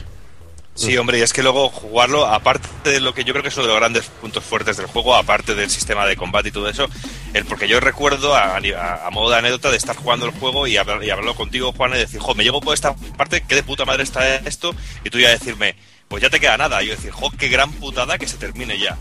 Sí, 0.79 0.95
hombre, 0.97 1.19
y 1.19 1.21
es 1.21 1.33
que 1.33 1.43
luego 1.43 1.67
jugarlo, 1.69 2.25
aparte 2.25 2.89
de 2.91 2.99
lo 3.01 3.13
que 3.13 3.25
yo 3.25 3.33
creo 3.33 3.43
que 3.43 3.49
es 3.49 3.55
uno 3.57 3.63
de 3.67 3.73
los 3.73 3.79
grandes 3.79 4.05
puntos 4.21 4.43
fuertes 4.45 4.77
del 4.77 4.85
juego, 4.85 5.13
aparte 5.13 5.53
del 5.53 5.69
sistema 5.69 6.05
de 6.05 6.15
combate 6.15 6.49
y 6.49 6.51
todo 6.53 6.69
eso, 6.69 6.87
el 7.33 7.43
porque 7.45 7.67
yo 7.67 7.81
recuerdo, 7.81 8.33
a, 8.33 8.55
a- 8.57 9.05
a 9.07 9.09
modo 9.09 9.29
de 9.29 9.37
anécdota, 9.39 9.69
de 9.71 9.77
estar 9.77 9.95
jugando 9.97 10.25
el 10.25 10.31
juego 10.31 10.67
y, 10.67 10.77
hablar, 10.77 11.03
y 11.03 11.09
hablarlo 11.09 11.35
contigo, 11.35 11.73
Juan, 11.73 11.93
y 11.95 11.97
decir, 11.97 12.21
jo, 12.21 12.33
me 12.33 12.45
llego 12.45 12.61
por 12.61 12.73
esta 12.73 12.95
parte, 13.17 13.43
qué 13.45 13.55
de 13.55 13.63
puta 13.63 13.83
madre 13.83 14.03
está 14.03 14.35
esto, 14.37 14.73
y 15.03 15.09
tú 15.09 15.19
ya 15.19 15.29
decirme, 15.29 15.75
pues 16.07 16.23
ya 16.23 16.29
te 16.29 16.39
queda 16.39 16.55
nada. 16.57 16.81
Y 16.81 16.87
yo 16.87 16.95
decir, 16.95 17.11
jo, 17.11 17.29
qué 17.37 17.49
gran 17.49 17.73
putada 17.73 18.17
que 18.17 18.27
se 18.27 18.37
termine 18.37 18.79
ya. 18.79 18.97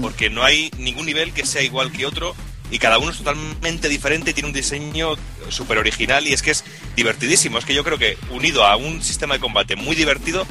porque 0.00 0.28
no 0.28 0.42
hay 0.42 0.70
ningún 0.78 1.06
nivel 1.06 1.32
que 1.32 1.46
sea 1.46 1.62
igual 1.62 1.92
que 1.92 2.06
otro 2.06 2.34
y 2.70 2.78
cada 2.78 2.96
uno 2.98 3.10
es 3.12 3.18
totalmente 3.18 3.88
diferente 3.90 4.30
y 4.30 4.34
tiene 4.34 4.48
un 4.48 4.54
diseño 4.54 5.16
súper 5.50 5.76
original 5.78 6.26
y 6.26 6.32
es 6.32 6.42
que 6.42 6.50
es 6.50 6.64
divertidísimo. 6.96 7.58
Es 7.58 7.64
que 7.66 7.74
yo 7.74 7.84
creo 7.84 7.98
que 7.98 8.16
unido 8.30 8.64
a 8.66 8.74
un 8.76 9.02
sistema 9.02 9.34
de 9.34 9.40
combate 9.40 9.76
muy 9.76 9.94
divertido, 9.94 10.46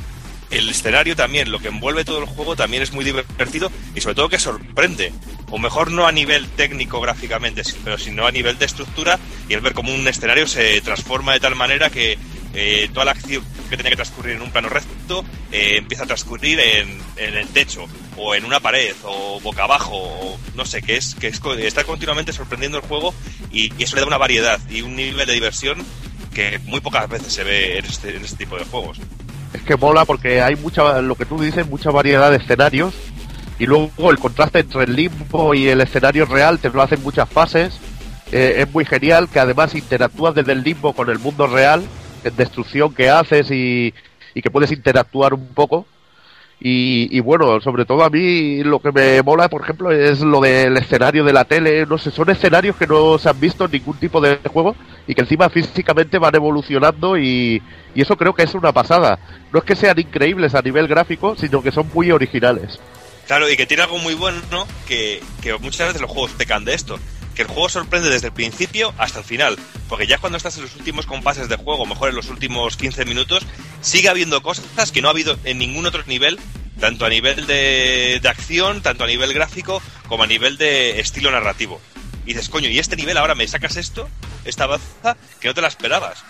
el 0.51 0.69
escenario 0.69 1.15
también, 1.15 1.51
lo 1.51 1.59
que 1.59 1.69
envuelve 1.69 2.05
todo 2.05 2.19
el 2.19 2.25
juego 2.25 2.55
también 2.55 2.83
es 2.83 2.91
muy 2.91 3.05
divertido 3.05 3.71
y 3.95 4.01
sobre 4.01 4.15
todo 4.15 4.29
que 4.29 4.39
sorprende. 4.39 5.13
O 5.49 5.57
mejor 5.57 5.91
no 5.91 6.07
a 6.07 6.11
nivel 6.11 6.47
técnico 6.49 7.01
gráficamente, 7.01 7.63
pero 7.83 7.97
sino 7.97 8.25
a 8.27 8.31
nivel 8.31 8.57
de 8.57 8.65
estructura 8.65 9.19
y 9.49 9.53
el 9.53 9.61
ver 9.61 9.73
cómo 9.73 9.93
un 9.93 10.07
escenario 10.07 10.47
se 10.47 10.79
transforma 10.81 11.33
de 11.33 11.39
tal 11.39 11.55
manera 11.55 11.89
que 11.89 12.17
eh, 12.53 12.89
toda 12.93 13.05
la 13.05 13.11
acción 13.11 13.43
que 13.69 13.77
tenía 13.77 13.91
que 13.91 13.95
transcurrir 13.95 14.35
en 14.35 14.41
un 14.41 14.51
plano 14.51 14.67
recto 14.67 15.23
eh, 15.53 15.77
empieza 15.77 16.03
a 16.03 16.07
transcurrir 16.07 16.59
en, 16.59 16.99
el 17.15 17.47
techo 17.47 17.85
o 18.17 18.35
en 18.35 18.43
una 18.43 18.59
pared 18.59 18.93
o 19.03 19.39
boca 19.39 19.63
abajo 19.63 19.95
o 19.95 20.39
no 20.55 20.65
sé 20.65 20.81
qué 20.81 20.97
es 20.97 21.15
que 21.15 21.27
es, 21.27 21.39
está 21.59 21.85
continuamente 21.85 22.33
sorprendiendo 22.33 22.77
el 22.77 22.83
juego 22.83 23.13
y, 23.53 23.71
eso 23.81 23.95
le 23.95 24.01
da 24.01 24.07
una 24.07 24.17
variedad 24.17 24.59
y 24.69 24.81
un 24.81 24.97
nivel 24.97 25.25
de 25.25 25.33
diversión 25.33 25.85
que 26.33 26.59
muy 26.59 26.81
pocas 26.81 27.07
veces 27.07 27.31
se 27.31 27.45
ve 27.45 27.77
en 27.77 27.85
este, 27.85 28.17
en 28.17 28.25
este 28.25 28.37
tipo 28.37 28.57
de 28.57 28.65
juegos 28.65 28.99
es 29.53 29.61
que 29.63 29.75
mola 29.75 30.05
porque 30.05 30.41
hay 30.41 30.55
mucha 30.55 31.01
lo 31.01 31.15
que 31.15 31.25
tú 31.25 31.39
dices 31.39 31.67
mucha 31.67 31.91
variedad 31.91 32.31
de 32.31 32.37
escenarios 32.37 32.93
y 33.59 33.65
luego 33.65 34.11
el 34.11 34.17
contraste 34.17 34.59
entre 34.59 34.83
el 34.83 34.95
limbo 34.95 35.53
y 35.53 35.67
el 35.67 35.81
escenario 35.81 36.25
real 36.25 36.59
te 36.59 36.69
lo 36.69 36.81
hacen 36.81 37.01
muchas 37.03 37.29
fases 37.29 37.79
eh, 38.31 38.55
es 38.59 38.73
muy 38.73 38.85
genial 38.85 39.27
que 39.27 39.39
además 39.39 39.75
interactúas 39.75 40.33
desde 40.33 40.53
el 40.53 40.63
limbo 40.63 40.93
con 40.93 41.09
el 41.09 41.19
mundo 41.19 41.47
real 41.47 41.83
destrucción 42.29 42.93
que 42.93 43.09
haces 43.09 43.49
y, 43.49 43.93
y, 44.33 44.41
que 44.41 44.51
puedes 44.51 44.71
interactuar 44.71 45.33
un 45.33 45.47
poco. 45.47 45.85
Y, 46.63 47.07
y, 47.09 47.19
bueno, 47.21 47.59
sobre 47.59 47.85
todo 47.85 48.03
a 48.03 48.11
mí 48.11 48.63
lo 48.63 48.79
que 48.79 48.91
me 48.91 49.23
mola, 49.23 49.49
por 49.49 49.63
ejemplo, 49.63 49.91
es 49.91 50.19
lo 50.19 50.39
del 50.41 50.77
escenario 50.77 51.23
de 51.23 51.33
la 51.33 51.43
tele. 51.43 51.87
No 51.87 51.97
sé, 51.97 52.11
son 52.11 52.29
escenarios 52.29 52.75
que 52.75 52.85
no 52.85 53.17
se 53.17 53.29
han 53.29 53.39
visto 53.39 53.65
en 53.65 53.71
ningún 53.71 53.97
tipo 53.97 54.21
de 54.21 54.37
juego 54.47 54.75
y 55.07 55.15
que 55.15 55.21
encima 55.21 55.49
físicamente 55.49 56.19
van 56.19 56.35
evolucionando 56.35 57.17
y, 57.17 57.59
y 57.95 58.01
eso 58.01 58.15
creo 58.15 58.35
que 58.35 58.43
es 58.43 58.53
una 58.53 58.71
pasada. 58.71 59.17
No 59.51 59.57
es 59.57 59.65
que 59.65 59.75
sean 59.75 59.99
increíbles 59.99 60.53
a 60.53 60.61
nivel 60.61 60.87
gráfico, 60.87 61.35
sino 61.35 61.63
que 61.63 61.71
son 61.71 61.89
muy 61.95 62.11
originales. 62.11 62.79
Claro, 63.25 63.49
y 63.49 63.57
que 63.57 63.65
tiene 63.65 63.81
algo 63.81 63.97
muy 63.97 64.13
bueno, 64.13 64.39
¿no? 64.51 64.67
Que, 64.87 65.19
que 65.41 65.57
muchas 65.57 65.87
veces 65.87 66.01
los 66.01 66.11
juegos 66.11 66.31
pecan 66.31 66.63
de 66.63 66.75
esto 66.75 66.99
que 67.35 67.43
el 67.43 67.47
juego 67.47 67.69
sorprende 67.69 68.09
desde 68.09 68.27
el 68.27 68.33
principio 68.33 68.93
hasta 68.97 69.19
el 69.19 69.25
final. 69.25 69.57
Porque 69.89 70.07
ya 70.07 70.17
cuando 70.17 70.37
estás 70.37 70.57
en 70.57 70.63
los 70.63 70.75
últimos 70.75 71.05
compases 71.05 71.49
de 71.49 71.55
juego, 71.55 71.85
mejor 71.85 72.09
en 72.09 72.15
los 72.15 72.29
últimos 72.29 72.77
15 72.77 73.05
minutos, 73.05 73.45
sigue 73.81 74.09
habiendo 74.09 74.41
cosas 74.41 74.91
que 74.91 75.01
no 75.01 75.07
ha 75.07 75.11
habido 75.11 75.37
en 75.43 75.57
ningún 75.57 75.85
otro 75.85 76.03
nivel, 76.05 76.39
tanto 76.79 77.05
a 77.05 77.09
nivel 77.09 77.47
de, 77.47 78.19
de 78.21 78.29
acción, 78.29 78.81
tanto 78.81 79.03
a 79.03 79.07
nivel 79.07 79.33
gráfico, 79.33 79.81
como 80.07 80.23
a 80.23 80.27
nivel 80.27 80.57
de 80.57 80.99
estilo 80.99 81.31
narrativo. 81.31 81.81
Y 82.25 82.33
dices, 82.33 82.49
coño, 82.49 82.69
y 82.69 82.79
este 82.79 82.95
nivel 82.95 83.17
ahora 83.17 83.35
me 83.35 83.47
sacas 83.47 83.77
esto, 83.77 84.09
esta 84.45 84.67
baza, 84.67 85.17
que 85.39 85.47
no 85.47 85.53
te 85.53 85.61
la 85.61 85.67
esperabas. 85.67 86.23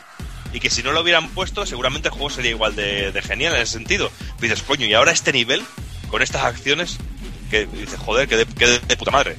Y 0.53 0.59
que 0.59 0.69
si 0.69 0.83
no 0.83 0.91
lo 0.91 1.01
hubieran 1.01 1.29
puesto, 1.29 1.65
seguramente 1.65 2.09
el 2.09 2.13
juego 2.13 2.29
sería 2.29 2.51
igual 2.51 2.75
de, 2.75 3.11
de 3.11 3.21
genial 3.21 3.55
en 3.55 3.61
ese 3.61 3.73
sentido. 3.73 4.11
Y 4.39 4.43
dices, 4.43 4.63
coño, 4.63 4.85
y 4.85 4.93
ahora 4.93 5.11
este 5.11 5.31
nivel, 5.31 5.63
con 6.09 6.21
estas 6.21 6.43
acciones, 6.43 6.97
que 7.49 7.65
dices, 7.65 7.99
joder, 7.99 8.27
que 8.27 8.37
de, 8.37 8.45
que 8.45 8.67
de, 8.67 8.79
de 8.79 8.97
puta 8.97 9.11
madre. 9.11 9.37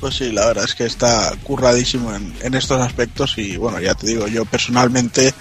Pues 0.00 0.14
sí, 0.14 0.32
la 0.32 0.46
verdad 0.46 0.64
es 0.64 0.74
que 0.74 0.86
está 0.86 1.32
curradísimo 1.42 2.14
en, 2.14 2.34
en 2.42 2.54
estos 2.54 2.80
aspectos 2.80 3.36
y 3.36 3.58
bueno, 3.58 3.80
ya 3.80 3.94
te 3.94 4.06
digo, 4.06 4.26
yo 4.28 4.46
personalmente 4.46 5.34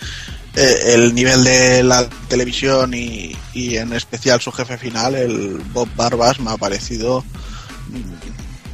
eh, 0.56 0.94
el 0.96 1.16
nivel 1.16 1.46
de 1.46 1.84
la 1.84 2.10
televisión 2.28 2.94
y, 2.94 3.36
y, 3.54 3.78
en 3.78 3.94
especial 3.94 4.42
su 4.42 4.52
jefe 4.52 4.78
final, 4.78 5.16
el 5.16 5.62
Bob 5.72 5.88
Barbas, 5.96 6.40
me 6.42 6.52
ha 6.52 6.58
parecido 6.58 7.24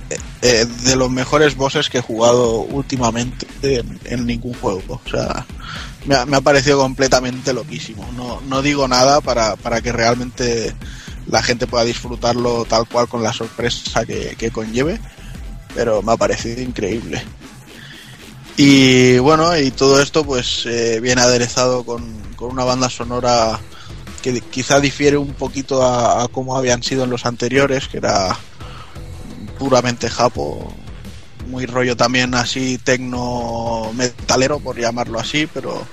eh, 0.10 0.18
eh, 0.42 0.66
de 0.66 0.96
los 0.96 1.12
mejores 1.12 1.56
bosses 1.56 1.90
que 1.90 2.00
he 2.00 2.02
jugado 2.02 2.62
últimamente 2.62 3.46
en, 3.62 4.00
en 4.06 4.26
ningún 4.26 4.54
juego. 4.56 4.82
O 5.06 5.10
sea, 5.10 5.46
me 6.06 6.16
ha, 6.16 6.26
me 6.26 6.38
ha, 6.38 6.42
parecido 6.42 6.80
completamente 6.80 7.54
loquísimo. 7.54 8.10
No, 8.16 8.42
no 8.42 8.64
digo 8.64 8.88
nada 8.88 9.22
para, 9.22 9.56
para 9.56 9.82
que 9.82 9.92
realmente 9.92 10.74
la 11.28 11.44
gente 11.44 11.68
pueda 11.68 11.84
disfrutarlo 11.84 12.66
tal 12.66 12.88
cual 12.88 13.08
con 13.08 13.22
la 13.22 13.34
sorpresa 13.34 14.06
que, 14.06 14.36
que 14.38 14.50
conlleve 14.50 15.00
pero 15.76 16.02
me 16.02 16.14
ha 16.14 16.18
parecido 16.18 16.62
increíble. 16.62 17.22
Y 18.58 19.20
bueno, 19.20 19.56
y 19.58 19.70
todo 19.72 20.02
esto 20.02 20.24
pues 20.24 20.66
eh, 20.66 21.00
viene 21.02 21.22
aderezado 21.22 21.84
con, 21.84 22.04
con, 22.38 22.52
una 22.52 22.64
banda 22.64 22.90
sonora 22.90 23.60
que 24.24 24.40
quizá 24.40 24.80
difiere 24.80 25.18
un 25.18 25.34
poquito 25.34 25.84
a, 25.84 26.24
a 26.24 26.28
como 26.30 26.58
habían 26.58 26.82
sido 26.82 27.04
en 27.04 27.10
los 27.10 27.26
anteriores, 27.26 27.90
que 27.90 27.98
era 27.98 28.38
puramente 29.60 30.10
japo, 30.10 30.74
muy 31.48 31.66
rollo 31.66 31.96
también 31.98 32.34
así 32.34 32.78
tecno 32.78 33.92
metalero 33.94 34.60
por 34.60 34.80
llamarlo 34.80 35.20
así, 35.20 35.48
pero 35.54 35.86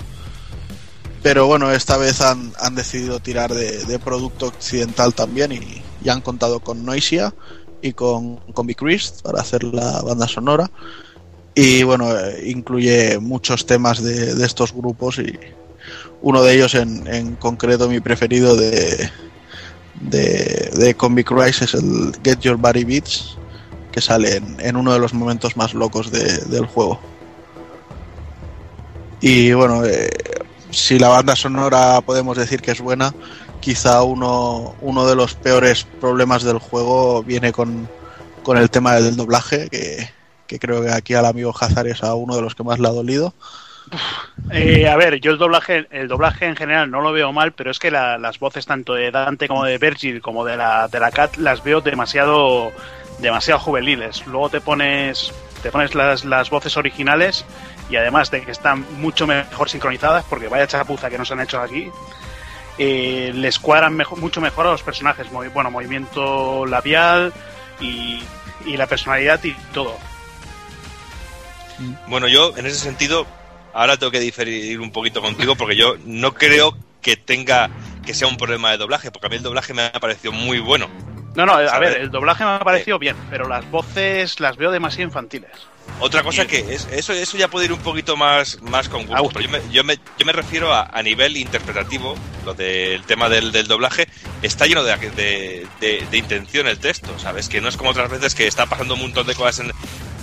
pero 1.22 1.46
bueno, 1.46 1.70
esta 1.70 1.96
vez 1.96 2.20
han, 2.20 2.52
han 2.58 2.74
decidido 2.74 3.20
tirar 3.20 3.54
de, 3.54 3.84
de, 3.84 3.98
producto 4.00 4.46
occidental 4.46 5.14
también 5.14 5.52
y, 5.52 5.82
y 6.04 6.08
han 6.08 6.20
contado 6.20 6.58
con 6.58 6.84
Noisia 6.84 7.32
y 7.82 7.92
con, 7.92 8.36
con 8.52 8.66
Big 8.66 8.76
Chris 8.76 9.14
para 9.22 9.40
hacer 9.40 9.64
la 9.64 10.00
banda 10.02 10.26
sonora. 10.28 10.70
Y 11.54 11.82
bueno, 11.82 12.16
eh, 12.16 12.44
incluye 12.48 13.18
muchos 13.18 13.66
temas 13.66 14.02
de, 14.02 14.34
de, 14.34 14.46
estos 14.46 14.72
grupos 14.72 15.18
y 15.18 15.38
uno 16.22 16.42
de 16.42 16.54
ellos 16.54 16.74
en, 16.74 17.06
en 17.06 17.36
concreto, 17.36 17.88
mi 17.88 18.00
preferido 18.00 18.56
de, 18.56 19.10
de, 20.00 20.70
de 20.74 20.94
Comic 20.94 21.30
Rise 21.30 21.66
es 21.66 21.74
el 21.74 22.12
Get 22.24 22.40
Your 22.40 22.56
Body 22.56 22.84
Beats, 22.84 23.36
que 23.90 24.00
sale 24.00 24.36
en, 24.36 24.56
en 24.60 24.76
uno 24.76 24.92
de 24.92 24.98
los 24.98 25.12
momentos 25.12 25.56
más 25.56 25.74
locos 25.74 26.10
de, 26.10 26.38
del 26.46 26.64
juego. 26.66 26.98
Y 29.20 29.52
bueno, 29.52 29.84
eh, 29.84 30.10
si 30.70 30.98
la 30.98 31.08
banda 31.08 31.36
sonora 31.36 32.00
podemos 32.00 32.36
decir 32.36 32.62
que 32.62 32.72
es 32.72 32.80
buena, 32.80 33.14
quizá 33.62 34.02
uno, 34.02 34.74
uno 34.80 35.06
de 35.06 35.14
los 35.14 35.34
peores 35.34 35.84
problemas 36.00 36.42
del 36.42 36.58
juego 36.58 37.22
viene 37.22 37.52
con, 37.52 37.88
con 38.42 38.58
el 38.58 38.68
tema 38.68 38.96
del 38.96 39.16
doblaje, 39.16 39.70
que, 39.70 40.10
que, 40.46 40.58
creo 40.58 40.82
que 40.82 40.90
aquí 40.90 41.14
al 41.14 41.24
amigo 41.24 41.54
Hazard 41.58 41.86
es 41.86 42.02
a 42.02 42.14
uno 42.14 42.36
de 42.36 42.42
los 42.42 42.54
que 42.54 42.64
más 42.64 42.78
le 42.78 42.88
ha 42.88 42.92
dolido. 42.92 43.32
Eh, 44.50 44.88
a 44.88 44.96
ver, 44.96 45.20
yo 45.20 45.30
el 45.30 45.38
doblaje, 45.38 45.86
el 45.90 46.08
doblaje 46.08 46.46
en 46.46 46.56
general 46.56 46.90
no 46.90 47.00
lo 47.00 47.12
veo 47.12 47.32
mal, 47.32 47.52
pero 47.52 47.70
es 47.70 47.78
que 47.78 47.90
la, 47.90 48.18
las 48.18 48.38
voces 48.38 48.66
tanto 48.66 48.94
de 48.94 49.10
Dante 49.10 49.48
como 49.48 49.64
de 49.64 49.78
Virgil 49.78 50.20
como 50.20 50.44
de 50.44 50.56
la, 50.56 50.88
de 50.88 50.98
la 50.98 51.10
Cat 51.10 51.36
las 51.36 51.62
veo 51.62 51.80
demasiado, 51.80 52.72
demasiado 53.20 53.60
juveniles. 53.60 54.26
Luego 54.26 54.50
te 54.50 54.60
pones, 54.60 55.32
te 55.62 55.70
pones 55.70 55.94
las, 55.94 56.24
las 56.24 56.50
voces 56.50 56.76
originales 56.76 57.44
y 57.90 57.96
además 57.96 58.30
de 58.30 58.42
que 58.42 58.50
están 58.50 58.84
mucho 58.98 59.26
mejor 59.26 59.68
sincronizadas, 59.68 60.24
porque 60.28 60.48
vaya 60.48 60.66
chapuza 60.66 61.10
que 61.10 61.18
nos 61.18 61.30
han 61.30 61.40
hecho 61.40 61.60
aquí, 61.60 61.90
eh, 62.78 63.32
les 63.34 63.58
cuadran 63.58 63.94
mejor, 63.94 64.18
mucho 64.18 64.40
mejor 64.40 64.66
a 64.66 64.72
los 64.72 64.82
personajes. 64.82 65.30
Muy, 65.30 65.48
bueno, 65.48 65.70
movimiento 65.70 66.66
labial 66.66 67.32
y, 67.80 68.22
y, 68.66 68.76
la 68.76 68.86
personalidad 68.86 69.42
y 69.44 69.52
todo. 69.72 69.96
Bueno, 72.06 72.28
yo 72.28 72.56
en 72.56 72.66
ese 72.66 72.78
sentido, 72.78 73.26
ahora 73.72 73.96
tengo 73.96 74.12
que 74.12 74.20
diferir 74.20 74.80
un 74.80 74.92
poquito 74.92 75.20
contigo 75.20 75.56
porque 75.56 75.76
yo 75.76 75.96
no 76.04 76.32
creo 76.34 76.76
que 77.00 77.16
tenga 77.16 77.70
que 78.04 78.14
sea 78.14 78.28
un 78.28 78.36
problema 78.36 78.70
de 78.70 78.78
doblaje, 78.78 79.10
porque 79.10 79.26
a 79.26 79.30
mí 79.30 79.36
el 79.36 79.42
doblaje 79.42 79.74
me 79.74 79.82
ha 79.82 79.92
parecido 79.92 80.32
muy 80.32 80.58
bueno. 80.58 80.88
No, 81.34 81.46
no, 81.46 81.54
a 81.54 81.78
ver, 81.78 82.00
el 82.00 82.10
doblaje 82.10 82.44
me 82.44 82.50
ha 82.50 82.58
parecido 82.60 82.98
bien, 82.98 83.16
pero 83.30 83.48
las 83.48 83.68
voces 83.70 84.38
las 84.40 84.56
veo 84.56 84.70
demasiado 84.70 85.04
infantiles. 85.04 85.50
Otra 86.00 86.24
cosa 86.24 86.46
que 86.46 86.74
es, 86.74 86.88
eso, 86.90 87.12
eso 87.12 87.36
ya 87.36 87.48
puede 87.48 87.66
ir 87.66 87.72
un 87.72 87.78
poquito 87.78 88.16
más, 88.16 88.60
más 88.62 88.88
con 88.88 89.06
gusto, 89.06 89.30
pero 89.32 89.44
yo 89.44 89.50
me, 89.50 89.60
yo 89.70 89.84
me, 89.84 89.98
yo 90.18 90.26
me 90.26 90.32
refiero 90.32 90.72
a, 90.74 90.90
a, 90.92 91.00
nivel 91.00 91.36
interpretativo, 91.36 92.16
lo 92.44 92.54
del 92.54 93.04
tema 93.04 93.28
del, 93.28 93.52
del 93.52 93.68
doblaje, 93.68 94.08
está 94.42 94.66
lleno 94.66 94.82
de, 94.82 94.96
de, 94.96 95.66
de, 95.80 96.06
de, 96.10 96.18
intención 96.18 96.66
el 96.66 96.80
texto, 96.80 97.16
¿sabes? 97.20 97.48
Que 97.48 97.60
no 97.60 97.68
es 97.68 97.76
como 97.76 97.90
otras 97.90 98.10
veces 98.10 98.34
que 98.34 98.48
está 98.48 98.66
pasando 98.66 98.94
un 98.94 99.00
montón 99.00 99.28
de 99.28 99.36
cosas 99.36 99.60
en, 99.60 99.72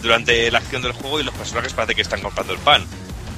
durante 0.01 0.51
la 0.51 0.59
acción 0.59 0.81
del 0.81 0.91
juego 0.91 1.21
y 1.21 1.23
los 1.23 1.33
personajes 1.33 1.73
parece 1.73 1.95
que 1.95 2.01
están 2.01 2.21
comprando 2.21 2.53
el 2.53 2.59
pan. 2.59 2.85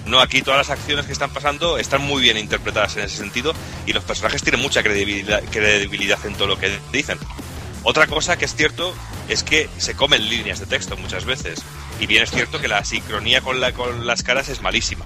No, 0.06 0.19
aquí 0.19 0.41
todas 0.41 0.68
las 0.68 0.69
acciones 0.72 1.06
que 1.06 1.14
están 1.14 1.31
pasando 1.31 1.77
están 1.77 2.02
muy 2.02 2.23
bien 2.23 2.38
interpretadas 2.38 2.98
en 2.98 3.03
ese 3.03 3.18
sentido 3.18 3.53
y 3.85 3.93
los 3.93 4.03
personajes 4.03 4.41
tienen 4.41 4.61
mucha 4.61 4.81
credibilidad, 4.81 5.43
credibilidad 5.52 6.19
en 6.26 6.34
todo 6.34 6.48
lo 6.48 6.57
que 6.57 6.76
dicen. 6.91 7.19
Otra 7.84 8.07
cosa 8.07 8.38
que 8.38 8.45
es 8.45 8.56
cierto 8.56 8.93
es 9.31 9.43
que 9.43 9.69
se 9.77 9.95
comen 9.95 10.27
líneas 10.29 10.59
de 10.59 10.65
texto 10.65 10.97
muchas 10.97 11.23
veces. 11.23 11.63
Y 11.99 12.05
bien 12.05 12.23
es 12.23 12.31
cierto 12.31 12.59
que 12.59 12.67
la 12.67 12.83
sincronía 12.83 13.41
con, 13.41 13.61
la, 13.61 13.71
con 13.71 14.05
las 14.05 14.23
caras 14.23 14.49
es 14.49 14.61
malísima. 14.61 15.05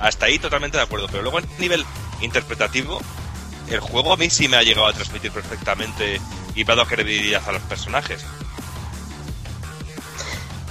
Hasta 0.00 0.26
ahí 0.26 0.38
totalmente 0.38 0.78
de 0.78 0.82
acuerdo. 0.82 1.08
Pero 1.08 1.22
luego 1.22 1.38
a 1.38 1.42
nivel 1.58 1.84
interpretativo, 2.22 3.00
el 3.70 3.80
juego 3.80 4.14
a 4.14 4.16
mí 4.16 4.30
sí 4.30 4.48
me 4.48 4.56
ha 4.56 4.62
llegado 4.62 4.86
a 4.86 4.94
transmitir 4.94 5.30
perfectamente 5.30 6.20
y 6.54 6.64
me 6.64 6.72
ha 6.72 6.86
credibilidad 6.86 7.42
a 7.46 7.52
los 7.52 7.62
personajes. 7.62 8.24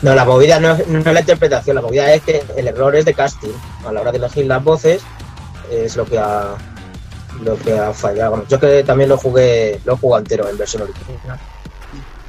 No, 0.02 0.16
la 0.16 0.26
movida 0.26 0.60
no 0.60 0.74
es, 0.74 0.88
no 0.88 1.00
es 1.00 1.06
la 1.06 1.20
interpretación, 1.20 1.76
la 1.76 1.82
movida 1.84 2.12
es 2.12 2.24
que 2.24 2.44
el 2.58 2.68
error 2.68 2.96
es 2.96 3.06
de 3.06 3.14
casting. 3.14 3.54
A 3.86 3.92
la 3.92 4.02
hora 4.02 4.12
de 4.12 4.18
elegir 4.18 4.48
las 4.48 4.64
voces 4.64 5.04
es 5.72 5.96
lo 5.96 6.06
que 6.06 6.18
ha, 6.18 6.56
lo 7.44 7.56
que 7.60 7.78
ha 7.78 7.94
fallado. 7.94 8.32
Bueno, 8.32 8.46
yo 8.50 8.60
que 8.60 8.84
también 8.84 9.10
lo 9.10 9.18
jugué, 9.18 9.80
lo 9.86 9.96
jugué 9.96 10.20
entero 10.20 10.50
en 10.50 10.58
versión 10.58 10.82
original. 10.82 11.40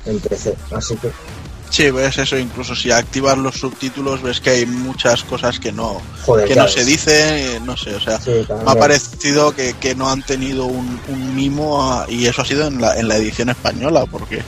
En 0.06 0.18
PC, 0.20 0.54
así 0.74 0.96
que 0.96 1.10
Sí, 1.68 1.90
ves 1.90 2.16
eso, 2.18 2.38
incluso 2.38 2.76
si 2.76 2.92
activas 2.92 3.36
los 3.36 3.56
subtítulos 3.56 4.22
ves 4.22 4.40
que 4.40 4.50
hay 4.50 4.66
muchas 4.66 5.24
cosas 5.24 5.58
que 5.58 5.72
no, 5.72 6.00
Joder, 6.24 6.46
que 6.46 6.54
no 6.54 6.62
ves. 6.64 6.72
se 6.72 6.84
dice, 6.84 7.60
no 7.64 7.76
sé, 7.76 7.96
o 7.96 8.00
sea, 8.00 8.20
Sí, 8.20 8.30
me 8.64 8.70
ha 8.70 8.74
parecido 8.76 9.52
que, 9.52 9.74
que 9.74 9.96
no 9.96 10.08
han 10.08 10.22
tenido 10.22 10.64
un, 10.66 11.00
un 11.08 11.34
mimo 11.34 11.82
a- 11.92 12.06
y 12.08 12.26
eso 12.26 12.42
ha 12.42 12.44
sido 12.44 12.68
en 12.68 12.80
la, 12.80 12.96
en 12.98 13.08
la 13.08 13.16
edición 13.16 13.48
española, 13.50 14.06
porque 14.06 14.42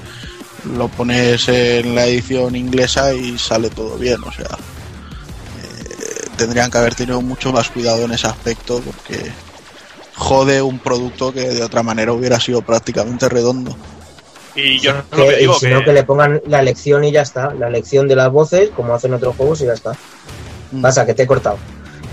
lo 0.77 0.87
pones 0.89 1.49
en 1.49 1.97
la 1.97 2.07
edición 2.07 2.55
inglesa 2.55 3.13
y 3.13 3.37
sale 3.37 3.69
todo 3.71 3.99
bien, 3.99 4.23
o 4.23 4.31
sea, 4.33 4.47
eh, 4.47 6.29
tendrían 6.37 6.71
que 6.71 6.79
haber 6.79 6.95
tenido 6.95 7.21
mucho 7.21 7.53
más 7.53 7.69
cuidado 7.69 8.05
en 8.05 8.13
ese 8.13 8.29
aspecto 8.29 8.81
porque 8.81 9.33
jode 10.15 10.63
un 10.63 10.79
producto 10.79 11.33
que 11.33 11.41
de 11.49 11.63
otra 11.65 11.83
manera 11.83 12.13
hubiera 12.13 12.39
sido 12.39 12.63
prácticamente 12.63 13.29
redondo. 13.29 13.77
Y 14.61 14.79
yo 14.81 14.93
Que- 15.11 15.17
lo 15.17 15.29
que 15.29 15.37
digo 15.37 15.55
y 15.57 15.61
que, 15.61 15.69
no, 15.71 15.85
que 15.85 15.93
le 15.93 16.03
pongan 16.05 16.41
la 16.47 16.63
lección 16.63 17.05
y 17.05 17.13
ya 17.13 17.23
está. 17.23 17.55
La 17.55 17.71
lección 17.71 18.09
de 18.09 18.17
las 18.17 18.31
voces, 18.33 18.71
como 18.71 18.95
hacen 18.95 19.15
otros 19.15 19.37
juegos, 19.37 19.61
y 19.61 19.67
ya 19.67 19.73
está. 19.75 19.93
Mm. 20.73 20.83
Pasa, 20.83 21.07
que 21.07 21.15
te 21.15 21.23
he 21.23 21.27
cortado. 21.27 21.59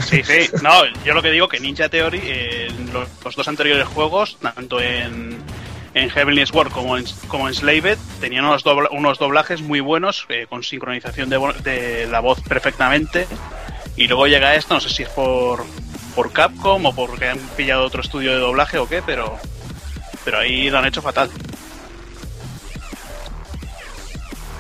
Sí, 0.08 0.22
sí, 0.24 0.50
no, 0.62 0.72
yo 1.06 1.14
lo 1.14 1.22
que 1.22 1.32
digo 1.32 1.48
que 1.48 1.60
Ninja 1.60 1.90
Theory, 1.90 2.22
eh, 2.24 2.68
los, 2.94 3.08
los 3.24 3.36
dos 3.36 3.48
anteriores 3.48 3.88
juegos, 3.88 4.38
tanto 4.42 4.80
en, 4.82 5.38
en 5.94 6.10
Heavenly 6.10 6.46
Sword 6.46 6.72
como 6.72 6.98
en, 6.98 7.06
como 7.28 7.48
en 7.48 7.54
Slaved, 7.56 7.98
tenían 8.20 8.46
unos, 8.46 8.64
dobla- 8.66 8.90
unos 8.92 9.18
doblajes 9.18 9.62
muy 9.62 9.80
buenos, 9.80 10.26
eh, 10.30 10.46
con 10.50 10.64
sincronización 10.64 11.30
de 11.30 12.08
la 12.12 12.20
voz 12.20 12.42
perfectamente. 12.42 13.26
Y 13.96 14.08
luego 14.08 14.28
llega 14.28 14.56
esto, 14.56 14.74
no 14.74 14.82
sé 14.82 14.90
si 14.90 15.04
es 15.04 15.10
por, 15.10 15.64
por 16.14 16.32
Capcom 16.34 16.86
o 16.86 16.94
porque 16.94 17.30
han 17.30 17.40
pillado 17.56 17.86
otro 17.86 18.02
estudio 18.02 18.34
de 18.34 18.40
doblaje 18.40 18.78
o 18.78 18.88
qué, 18.90 19.02
pero, 19.06 19.38
pero 20.26 20.40
ahí 20.40 20.70
lo 20.70 20.78
han 20.80 20.86
hecho 20.86 21.02
fatal. 21.02 21.30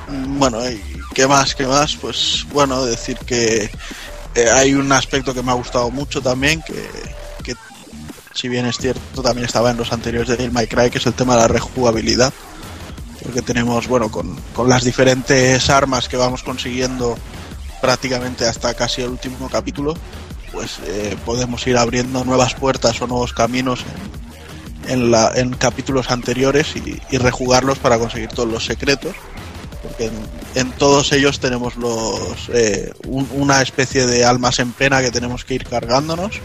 Bueno, 0.07 0.69
¿y 0.69 0.81
qué 1.13 1.27
más? 1.27 1.55
¿Qué 1.55 1.65
más? 1.65 1.95
Pues 1.95 2.45
bueno, 2.51 2.85
decir 2.85 3.17
que 3.17 3.69
eh, 4.35 4.49
hay 4.49 4.73
un 4.75 4.91
aspecto 4.91 5.33
que 5.33 5.41
me 5.41 5.51
ha 5.51 5.55
gustado 5.55 5.89
mucho 5.89 6.21
también, 6.21 6.61
que, 6.61 6.87
que 7.43 7.55
si 8.33 8.47
bien 8.47 8.65
es 8.65 8.77
cierto, 8.77 9.23
también 9.23 9.45
estaba 9.45 9.71
en 9.71 9.77
los 9.77 9.91
anteriores 9.91 10.29
de 10.29 10.37
Devil 10.37 10.51
May 10.51 10.67
Cry, 10.67 10.91
que 10.91 10.99
es 10.99 11.05
el 11.07 11.13
tema 11.13 11.35
de 11.35 11.41
la 11.41 11.47
rejugabilidad. 11.47 12.33
Porque 13.23 13.41
tenemos, 13.41 13.87
bueno, 13.87 14.11
con, 14.11 14.35
con 14.53 14.69
las 14.69 14.83
diferentes 14.83 15.69
armas 15.71 16.07
que 16.07 16.17
vamos 16.17 16.43
consiguiendo 16.43 17.17
prácticamente 17.81 18.45
hasta 18.45 18.75
casi 18.75 19.01
el 19.01 19.09
último 19.09 19.49
capítulo, 19.49 19.95
pues 20.51 20.79
eh, 20.85 21.17
podemos 21.25 21.65
ir 21.65 21.77
abriendo 21.77 22.23
nuevas 22.23 22.53
puertas 22.53 23.01
o 23.01 23.07
nuevos 23.07 23.33
caminos 23.33 23.83
en, 24.85 24.91
en, 24.91 25.11
la, 25.11 25.31
en 25.35 25.55
capítulos 25.55 26.11
anteriores 26.11 26.67
y 26.75 27.17
rejugarlos 27.17 27.79
para 27.79 27.97
conseguir 27.97 28.29
todos 28.29 28.47
los 28.47 28.65
secretos 28.65 29.15
porque 29.87 30.09
en, 30.55 30.71
todos 30.73 31.11
ellos 31.11 31.39
tenemos 31.39 31.75
los 31.75 32.49
eh, 32.53 32.91
un- 33.07 33.29
una 33.33 33.61
especie 33.61 34.05
de 34.05 34.25
almas 34.25 34.59
en 34.59 34.71
pena 34.71 35.01
que 35.01 35.11
tenemos 35.11 35.45
que 35.45 35.55
ir 35.55 35.65
cargándonos. 35.65 36.39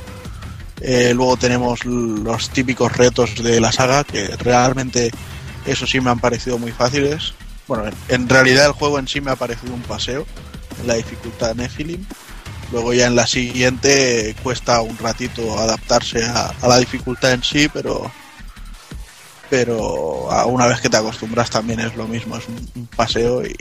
Eh, 0.81 1.13
luego 1.15 1.37
tenemos 1.37 1.85
los 1.85 2.51
típicos 2.51 2.97
retos 2.97 3.43
de 3.43 3.61
la 3.61 3.71
saga 3.71 4.03
que 4.05 4.29
realmente 4.37 5.11
eso 5.67 5.87
sí 5.87 6.01
me 6.01 6.11
han 6.11 6.19
parecido 6.21 6.59
muy 6.59 6.73
fáciles. 6.73 7.35
Bueno, 7.69 7.85
en, 8.09 8.29
realidad 8.29 8.67
el 8.67 8.73
juego 8.73 8.99
en 8.99 9.07
sí 9.07 9.21
me 9.21 9.31
ha 9.31 9.37
parecido 9.37 9.75
un 9.75 9.83
paseo 9.83 10.27
en 10.81 10.87
la 10.87 10.95
dificultad 10.95 11.55
Nephilim. 11.55 12.05
Luego 12.73 12.95
ya 12.95 13.07
en 13.09 13.17
la 13.17 13.27
siguiente 13.27 14.35
cuesta 14.43 14.81
un 14.81 14.97
ratito 14.99 15.59
adaptarse 15.59 16.25
a 16.25 16.53
la 16.67 16.79
dificultad 16.79 17.33
en 17.33 17.43
sí, 17.43 17.69
pero 17.73 18.11
pero 19.51 20.29
una 20.47 20.67
vez 20.67 20.81
que 20.81 20.89
te 20.89 20.97
acostumbras 20.97 21.51
también 21.51 21.81
es 21.81 21.97
lo 21.97 22.07
mismo, 22.07 22.37
es 22.37 22.45
un, 22.49 22.87
paseo 22.97 23.45
y 23.45 23.55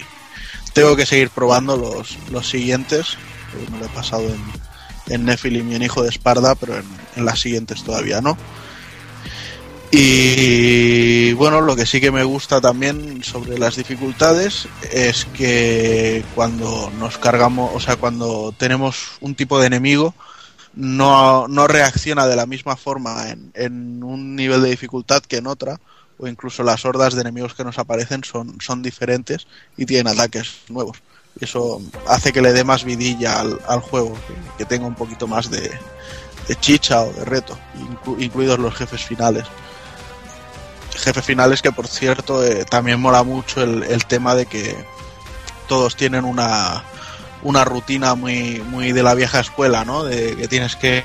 tengo 0.74 0.96
que 0.96 1.06
seguir 1.06 1.32
probando 1.32 1.76
los, 1.76 2.18
los 2.32 2.48
siguientes, 2.48 3.18
me 3.72 3.80
lo 3.80 3.86
he 3.86 3.90
pasado 3.90 4.24
en, 4.30 5.14
en 5.14 5.26
Nephilim 5.26 5.72
y 5.72 5.76
en 5.76 5.82
Hijo 5.82 6.04
de 6.04 6.10
Esparda, 6.10 6.56
pero 6.56 6.78
en, 6.78 6.86
en 7.16 7.26
las 7.26 7.40
siguientes 7.40 7.84
todavía 7.84 8.22
no. 8.22 8.38
Y 9.92 11.34
bueno, 11.34 11.62
lo 11.62 11.76
que 11.76 11.88
sí 11.88 12.00
que 12.00 12.12
me 12.12 12.24
gusta 12.24 12.62
también 12.62 13.24
sobre 13.24 13.58
las 13.58 13.76
dificultades 13.76 14.68
es 14.92 15.26
que 15.26 16.24
cuando 16.36 16.92
nos 17.00 17.18
cargamos, 17.18 17.72
o 17.74 17.80
sea, 17.80 17.96
cuando 17.96 18.54
tenemos 18.56 19.18
un 19.20 19.34
tipo 19.34 19.60
de 19.60 19.66
enemigo, 19.66 20.14
no, 20.74 21.48
no 21.48 21.68
reacciona 21.68 22.28
de 22.28 22.36
la 22.36 22.46
misma 22.46 22.76
forma 22.76 23.30
en, 23.30 23.52
en 23.54 24.04
un 24.04 24.36
nivel 24.36 24.62
de 24.62 24.70
dificultad 24.70 25.22
que 25.22 25.38
en 25.38 25.48
otra, 25.48 25.80
o 26.18 26.28
incluso 26.28 26.64
las 26.64 26.86
hordas 26.86 27.14
de 27.14 27.22
enemigos 27.22 27.54
que 27.54 27.64
nos 27.64 27.80
aparecen 27.80 28.24
son, 28.24 28.60
son 28.62 28.82
diferentes 28.82 29.48
y 29.78 29.86
tienen 29.86 30.14
ataques 30.14 30.62
nuevos. 30.70 30.98
Eso 31.40 31.82
hace 32.08 32.34
que 32.34 32.42
le 32.42 32.52
dé 32.52 32.64
más 32.64 32.84
vidilla 32.84 33.40
al, 33.40 33.80
juego, 33.80 34.18
que, 34.58 34.66
tenga 34.66 34.86
un 34.86 34.96
poquito 34.96 35.28
más 35.28 35.50
de, 35.50 35.72
chicha 36.60 37.04
o 37.04 37.14
de 37.14 37.24
reto, 37.24 37.58
inclu- 37.76 38.22
incluidos 38.22 38.60
los 38.60 38.76
jefes 38.76 39.04
finales. 39.04 39.46
Jefes 40.96 41.24
finales 41.24 41.62
que, 41.62 41.72
por 41.72 41.88
cierto, 41.88 42.44
eh, 42.44 42.66
también 42.66 43.00
mola 43.00 43.24
mucho 43.24 43.64
el 43.64 44.06
tema 44.06 44.36
de 44.36 44.48
que 44.48 44.76
todos 45.70 45.96
tienen 45.96 46.26
una, 46.26 46.84
una 47.44 47.64
rutina 47.66 48.16
muy, 48.16 48.62
muy 48.70 48.92
de 48.92 49.04
la 49.04 49.16
vieja 49.16 49.40
escuela, 49.40 49.86
¿no? 49.86 50.04
De 50.04 50.36
que 50.36 50.48
tienes 50.48 50.76
que 50.76 51.04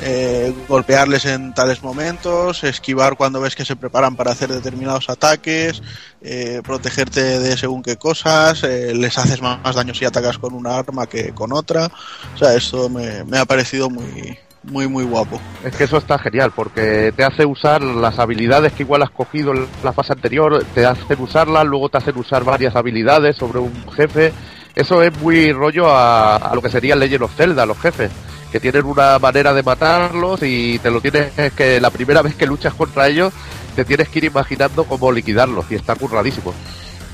eh, 0.00 0.52
golpearles 0.68 1.26
en 1.26 1.54
tales 1.54 1.82
momentos, 1.82 2.64
esquivar 2.64 3.16
cuando 3.16 3.40
ves 3.40 3.54
que 3.54 3.64
se 3.64 3.76
preparan 3.76 4.16
para 4.16 4.32
hacer 4.32 4.50
determinados 4.50 5.08
ataques, 5.08 5.82
eh, 6.20 6.60
protegerte 6.64 7.38
de 7.38 7.56
según 7.56 7.82
qué 7.82 7.96
cosas, 7.96 8.64
eh, 8.64 8.94
les 8.94 9.16
haces 9.16 9.40
más, 9.40 9.74
daño 9.74 9.94
si 9.94 10.04
atacas 10.04 10.38
con 10.38 10.54
una 10.54 10.76
arma 10.76 11.06
que 11.06 11.32
con 11.32 11.52
otra. 11.52 11.90
O 12.34 12.38
sea, 12.38 12.54
esto 12.54 12.88
me, 12.88 13.22
me 13.24 13.38
ha 13.38 13.44
parecido 13.44 13.88
muy, 13.90 14.38
muy, 14.64 14.88
muy 14.88 15.04
guapo. 15.04 15.40
Es 15.64 15.74
que 15.74 15.84
eso 15.84 15.98
está 15.98 16.18
genial, 16.18 16.52
porque 16.54 17.12
te 17.16 17.24
hace 17.24 17.44
usar 17.46 17.82
las 17.82 18.18
habilidades 18.18 18.72
que 18.72 18.82
igual 18.82 19.02
has 19.02 19.10
cogido 19.10 19.52
en 19.52 19.66
la 19.82 19.92
fase 19.92 20.12
anterior, 20.12 20.64
te 20.74 20.86
hacen 20.86 21.20
usarlas, 21.20 21.64
luego 21.64 21.88
te 21.88 21.98
hacen 21.98 22.16
usar 22.16 22.44
varias 22.44 22.76
habilidades 22.76 23.36
sobre 23.36 23.58
un 23.58 23.72
jefe. 23.92 24.32
Eso 24.74 25.02
es 25.02 25.16
muy 25.18 25.52
rollo 25.52 25.90
a, 25.90 26.36
a 26.36 26.54
lo 26.54 26.62
que 26.62 26.70
sería 26.70 26.96
Legend 26.96 27.24
of 27.24 27.34
Zelda, 27.36 27.66
los 27.66 27.78
jefes, 27.78 28.10
que 28.50 28.60
tienen 28.60 28.84
una 28.84 29.18
manera 29.18 29.52
de 29.52 29.62
matarlos 29.62 30.40
y 30.42 30.78
te 30.78 30.90
lo 30.90 31.00
tienes 31.00 31.32
que, 31.54 31.80
la 31.80 31.90
primera 31.90 32.22
vez 32.22 32.34
que 32.34 32.46
luchas 32.46 32.74
contra 32.74 33.08
ellos, 33.08 33.32
te 33.76 33.84
tienes 33.84 34.08
que 34.08 34.18
ir 34.20 34.24
imaginando 34.26 34.84
cómo 34.84 35.12
liquidarlos 35.12 35.66
y 35.70 35.74
está 35.74 35.94
curradísimo. 35.94 36.54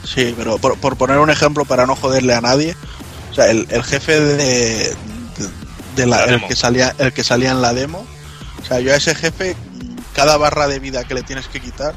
Sí, 0.05 0.35
pero 0.36 0.59
por, 0.59 0.78
por 0.78 0.97
poner 0.97 1.18
un 1.18 1.30
ejemplo 1.30 1.64
para 1.64 1.86
no 1.86 1.97
joderle 1.97 2.35
a 2.35 2.40
nadie, 2.40 2.76
o 3.30 3.35
sea, 3.35 3.51
el, 3.51 3.66
el 3.70 3.82
jefe 3.85 4.20
de, 4.20 4.36
de, 4.36 4.97
de 5.97 6.06
la, 6.06 6.18
La 6.18 6.24
el 6.24 6.30
demo. 6.30 6.48
que 6.48 6.56
salía 6.56 6.94
el 6.98 7.12
que 7.12 7.24
salía 7.24 7.51
en 7.51 7.60
la 7.60 7.72
demo, 7.74 8.06
o 8.62 8.64
sea, 8.64 8.80
yo 8.80 8.93
a 8.93 8.97
ese 8.97 9.14
jefe 9.14 9.56
cada 10.14 10.36
barra 10.36 10.66
de 10.68 10.78
vida 10.78 11.05
que 11.05 11.14
le 11.14 11.22
tienes 11.22 11.47
que 11.48 11.60
quitar 11.60 11.94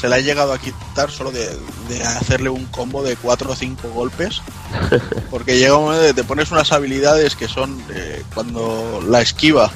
se 0.00 0.08
la 0.08 0.18
he 0.18 0.22
llegado 0.22 0.52
a 0.52 0.58
quitar 0.58 1.10
solo 1.10 1.30
de, 1.30 1.48
de 1.88 2.02
hacerle 2.02 2.48
un 2.48 2.66
combo 2.66 3.02
de 3.02 3.16
4 3.16 3.50
o 3.50 3.54
5 3.54 3.88
golpes. 3.90 4.40
Porque 5.30 5.58
llega 5.58 5.76
un 5.76 5.84
momento 5.84 6.04
de 6.04 6.14
te 6.14 6.24
pones 6.24 6.50
unas 6.50 6.72
habilidades 6.72 7.36
que 7.36 7.48
son 7.48 7.82
eh, 7.90 8.22
cuando 8.34 9.02
la 9.06 9.20
esquiva 9.20 9.70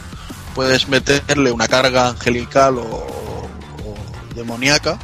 puedes 0.54 0.88
meterle 0.88 1.50
una 1.50 1.68
carga 1.68 2.08
angelical 2.08 2.78
o, 2.78 2.84
o 2.84 4.34
demoníaca 4.34 4.98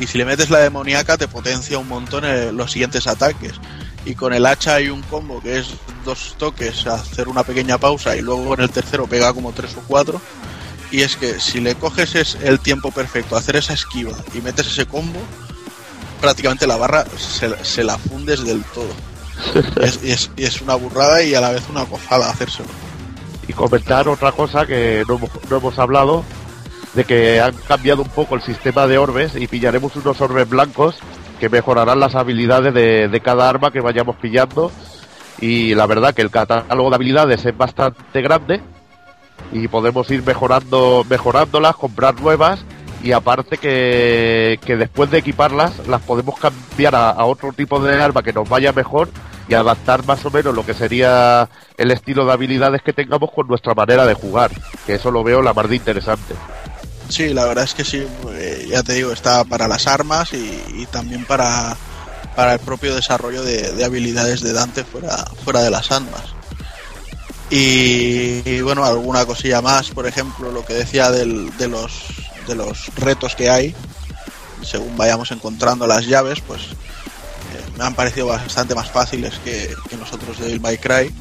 y 0.00 0.06
si 0.06 0.18
le 0.18 0.24
metes 0.24 0.50
la 0.50 0.58
demoníaca 0.58 1.16
te 1.16 1.28
potencia 1.28 1.78
un 1.78 1.88
montón 1.88 2.24
eh, 2.24 2.52
los 2.52 2.70
siguientes 2.70 3.06
ataques. 3.06 3.54
Y 4.04 4.14
con 4.14 4.32
el 4.32 4.46
hacha 4.46 4.76
hay 4.76 4.88
un 4.88 5.02
combo 5.02 5.40
que 5.40 5.58
es 5.58 5.68
dos 6.04 6.36
toques, 6.38 6.86
hacer 6.86 7.28
una 7.28 7.42
pequeña 7.42 7.78
pausa 7.78 8.16
y 8.16 8.22
luego 8.22 8.54
en 8.54 8.60
el 8.60 8.70
tercero 8.70 9.06
pega 9.06 9.32
como 9.32 9.52
tres 9.52 9.76
o 9.76 9.82
cuatro. 9.86 10.20
Y 10.90 11.02
es 11.02 11.16
que 11.16 11.38
si 11.38 11.60
le 11.60 11.74
coges 11.74 12.14
es 12.14 12.36
el 12.42 12.60
tiempo 12.60 12.90
perfecto, 12.90 13.36
hacer 13.36 13.56
esa 13.56 13.74
esquiva 13.74 14.12
y 14.34 14.40
metes 14.40 14.66
ese 14.68 14.86
combo, 14.86 15.20
prácticamente 16.20 16.66
la 16.66 16.76
barra 16.76 17.04
se, 17.16 17.62
se 17.64 17.84
la 17.84 17.98
fundes 17.98 18.44
del 18.44 18.62
todo. 18.64 18.88
Y 19.76 19.84
es, 19.84 20.00
y 20.02 20.10
es- 20.10 20.30
y 20.36 20.44
es 20.44 20.60
una 20.62 20.74
burrada 20.74 21.22
y 21.22 21.34
a 21.34 21.40
la 21.40 21.50
vez 21.50 21.62
una 21.70 21.82
gozada 21.82 22.30
hacérselo. 22.30 22.68
Y 23.46 23.52
comentar 23.52 24.08
otra 24.08 24.32
cosa 24.32 24.66
que 24.66 25.04
no 25.08 25.14
hemos, 25.16 25.30
no 25.50 25.56
hemos 25.58 25.78
hablado, 25.78 26.24
de 26.94 27.04
que 27.04 27.40
han 27.40 27.54
cambiado 27.54 28.02
un 28.02 28.08
poco 28.08 28.34
el 28.34 28.42
sistema 28.42 28.86
de 28.86 28.98
orbes 28.98 29.32
y 29.36 29.46
pillaremos 29.46 29.94
unos 29.96 30.20
orbes 30.20 30.48
blancos 30.48 30.96
que 31.38 31.48
mejorarán 31.48 32.00
las 32.00 32.14
habilidades 32.14 32.74
de, 32.74 33.08
de 33.08 33.20
cada 33.20 33.48
arma 33.48 33.70
que 33.70 33.80
vayamos 33.80 34.16
pillando. 34.16 34.72
Y 35.40 35.74
la 35.74 35.86
verdad 35.86 36.14
que 36.14 36.22
el 36.22 36.30
catálogo 36.30 36.88
de 36.90 36.96
habilidades 36.96 37.44
es 37.44 37.56
bastante 37.56 38.20
grande 38.22 38.60
y 39.52 39.68
podemos 39.68 40.10
ir 40.10 40.22
mejorando, 40.24 41.04
mejorándolas, 41.08 41.76
comprar 41.76 42.20
nuevas 42.20 42.60
y 43.02 43.12
aparte 43.12 43.58
que, 43.58 44.58
que 44.64 44.76
después 44.76 45.10
de 45.10 45.18
equiparlas 45.18 45.86
las 45.86 46.02
podemos 46.02 46.38
cambiar 46.38 46.94
a, 46.94 47.24
otro 47.24 47.52
tipo 47.52 47.80
de 47.80 48.00
arma 48.00 48.22
que 48.22 48.32
nos 48.32 48.48
vaya 48.48 48.72
mejor 48.72 49.08
y 49.48 49.54
adaptar 49.54 50.04
más 50.04 50.24
o 50.26 50.30
menos 50.30 50.54
lo 50.54 50.66
que 50.66 50.74
sería 50.74 51.48
el 51.76 51.90
estilo 51.90 52.26
de 52.26 52.32
habilidades 52.32 52.82
que 52.82 52.92
tengamos 52.92 53.30
con 53.32 53.46
nuestra 53.46 53.74
manera 53.74 54.04
de 54.04 54.14
jugar, 54.14 54.50
que 54.86 54.94
eso 54.94 55.10
lo 55.10 55.24
veo 55.24 55.40
la 55.40 55.54
más 55.54 55.68
de 55.68 55.76
interesante. 55.76 56.34
Sí, 57.08 57.32
la 57.32 57.46
verdad 57.46 57.64
es 57.64 57.72
que 57.72 57.84
sí, 57.84 58.06
eh, 58.32 58.66
ya 58.68 58.82
te 58.82 58.92
digo, 58.94 59.12
está 59.12 59.44
para 59.44 59.66
las 59.66 59.86
armas 59.86 60.34
y, 60.34 60.62
y 60.74 60.86
también 60.86 61.24
para, 61.24 61.74
para 62.36 62.54
el 62.54 62.58
propio 62.58 62.94
desarrollo 62.94 63.42
de, 63.42 63.72
de 63.72 63.84
habilidades 63.84 64.42
de 64.42 64.52
Dante 64.52 64.84
fuera, 64.84 65.24
fuera 65.42 65.62
de 65.62 65.70
las 65.70 65.90
armas. 65.90 66.37
Y, 67.50 68.60
bueno, 68.60 68.84
alguna 68.84 69.24
cosilla 69.24 69.62
más, 69.62 69.90
por 69.90 70.06
ejemplo, 70.06 70.52
lo 70.52 70.64
que 70.64 70.74
decía 70.74 71.10
del- 71.10 71.56
de, 71.56 71.68
los, 71.68 71.92
de 72.46 72.54
los 72.54 72.94
retos 72.96 73.34
que 73.34 73.48
hay, 73.48 73.74
según 74.62 74.96
vayamos 74.96 75.30
encontrando 75.30 75.86
las 75.86 76.06
llaves, 76.06 76.40
pues 76.40 76.62
eh, 76.62 77.70
me 77.78 77.84
han 77.84 77.94
parecido 77.94 78.26
bastante 78.26 78.74
más 78.74 78.90
fáciles 78.90 79.34
que, 79.44 79.74
que 79.88 79.96
nosotros 79.96 80.38
de 80.40 80.58
May 80.60 80.76
Cry. 80.78 81.12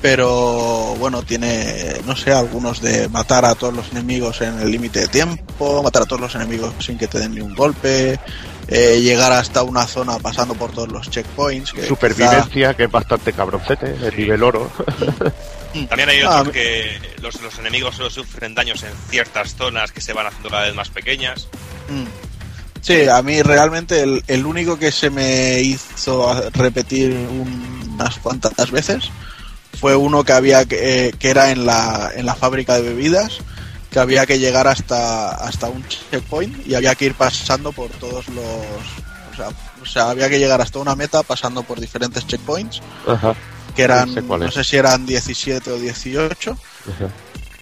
Pero 0.00 0.94
bueno, 0.98 1.22
tiene, 1.22 1.94
no 2.04 2.14
sé, 2.14 2.30
algunos 2.32 2.82
de 2.82 3.08
matar 3.08 3.46
a 3.46 3.54
todos 3.54 3.72
los 3.74 3.90
enemigos 3.90 4.40
en 4.42 4.58
el 4.60 4.70
límite 4.70 5.00
de 5.00 5.08
tiempo, 5.08 5.82
matar 5.82 6.02
a 6.02 6.06
todos 6.06 6.20
los 6.20 6.34
enemigos 6.34 6.74
sin 6.78 6.98
que 6.98 7.06
te 7.06 7.18
den 7.18 7.34
ni 7.34 7.40
un 7.40 7.54
golpe, 7.54 8.20
eh, 8.68 9.00
llegar 9.00 9.32
hasta 9.32 9.62
una 9.62 9.86
zona 9.86 10.18
pasando 10.18 10.54
por 10.54 10.72
todos 10.72 10.88
los 10.90 11.10
checkpoints. 11.10 11.72
Que 11.72 11.86
Supervivencia, 11.86 12.74
que 12.74 12.84
es 12.84 12.90
bastante 12.90 13.32
cabroncete, 13.32 13.94
el 14.06 14.16
nivel 14.16 14.42
oro. 14.42 14.70
También 15.88 16.08
hay 16.08 16.20
Ah, 16.20 16.38
otros 16.40 16.54
que 16.54 16.98
los, 17.20 17.40
los 17.42 17.58
enemigos 17.58 17.96
solo 17.96 18.08
sufren 18.08 18.54
daños 18.54 18.82
en 18.84 18.92
ciertas 19.10 19.56
zonas 19.56 19.90
que 19.90 20.00
se 20.00 20.12
van 20.12 20.26
haciendo 20.26 20.48
cada 20.50 20.66
vez 20.66 20.74
más 20.74 20.88
pequeñas. 20.88 21.48
Mm. 21.88 22.04
Sí, 22.80 23.08
a 23.08 23.20
mí 23.22 23.42
realmente 23.42 24.02
el, 24.02 24.22
el 24.28 24.46
único 24.46 24.78
que 24.78 24.92
se 24.92 25.10
me 25.10 25.60
hizo 25.60 26.48
repetir 26.52 27.10
un- 27.12 27.90
unas 27.94 28.18
cuantas 28.18 28.70
veces 28.70 29.10
fue 29.80 29.96
uno 29.96 30.22
que 30.22 30.32
había 30.32 30.64
que, 30.66 31.08
eh, 31.08 31.12
que 31.18 31.30
era 31.30 31.50
en 31.50 31.66
la, 31.66 32.10
en 32.14 32.26
la 32.26 32.34
fábrica 32.34 32.74
de 32.74 32.82
bebidas, 32.82 33.38
que 33.94 34.00
había 34.00 34.26
que 34.26 34.40
llegar 34.40 34.66
hasta, 34.66 35.36
hasta 35.36 35.68
un 35.68 35.86
checkpoint 35.86 36.66
y 36.66 36.74
había 36.74 36.96
que 36.96 37.04
ir 37.04 37.14
pasando 37.14 37.70
por 37.70 37.90
todos 37.90 38.26
los... 38.26 38.44
O 39.32 39.36
sea, 39.36 39.48
o 39.80 39.86
sea, 39.86 40.10
había 40.10 40.28
que 40.28 40.40
llegar 40.40 40.60
hasta 40.60 40.80
una 40.80 40.96
meta 40.96 41.22
pasando 41.22 41.62
por 41.62 41.78
diferentes 41.78 42.26
checkpoints, 42.26 42.80
Ajá. 43.06 43.36
que 43.76 43.82
eran, 43.82 44.12
sé 44.12 44.22
no 44.22 44.50
sé 44.50 44.64
si 44.64 44.76
eran 44.76 45.06
17 45.06 45.70
o 45.70 45.78
18, 45.78 46.50
ajá. 46.50 47.08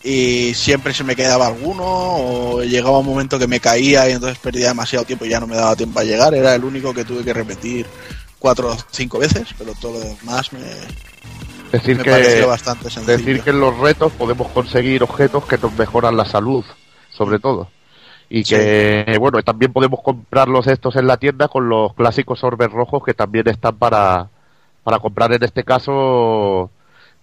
y 0.02 0.54
siempre 0.54 0.94
se 0.94 1.04
me 1.04 1.16
quedaba 1.16 1.48
alguno 1.48 1.84
o 1.84 2.62
llegaba 2.62 3.00
un 3.00 3.06
momento 3.06 3.38
que 3.38 3.46
me 3.46 3.60
caía 3.60 4.08
y 4.08 4.12
entonces 4.12 4.38
perdía 4.38 4.68
demasiado 4.68 5.04
tiempo 5.04 5.26
y 5.26 5.28
ya 5.28 5.40
no 5.40 5.46
me 5.46 5.56
daba 5.56 5.76
tiempo 5.76 6.00
a 6.00 6.04
llegar. 6.04 6.32
Era 6.34 6.54
el 6.54 6.64
único 6.64 6.94
que 6.94 7.04
tuve 7.04 7.24
que 7.24 7.34
repetir 7.34 7.86
cuatro 8.38 8.70
o 8.72 8.76
cinco 8.90 9.18
veces, 9.18 9.48
pero 9.58 9.74
todo 9.74 9.98
lo 9.98 10.00
demás 10.00 10.50
me, 10.54 10.60
Decir 11.72 11.96
me 11.96 12.02
que, 12.04 12.10
pareció 12.10 12.48
bastante 12.48 12.90
sencillo. 12.90 13.16
decir 13.18 13.42
que 13.42 13.50
en 13.50 13.60
los 13.60 13.78
retos 13.78 14.12
podemos 14.12 14.48
conseguir 14.48 15.02
objetos 15.02 15.44
que 15.46 15.58
nos 15.58 15.72
mejoran 15.76 16.16
la 16.16 16.24
salud, 16.26 16.64
sobre 17.10 17.38
todo. 17.38 17.68
Y 18.28 18.44
Sí. 18.44 18.54
que, 18.54 19.16
bueno, 19.18 19.42
también 19.42 19.72
podemos 19.72 20.00
comprarlos 20.02 20.66
estos 20.66 20.96
en 20.96 21.06
la 21.06 21.16
tienda 21.16 21.48
con 21.48 21.68
los 21.68 21.94
clásicos 21.94 22.42
orbes 22.44 22.70
rojos 22.70 23.02
que 23.04 23.14
también 23.14 23.48
están 23.48 23.76
para, 23.76 24.28
para 24.84 24.98
comprar 24.98 25.32
en 25.32 25.42
este 25.44 25.64
caso, 25.64 26.70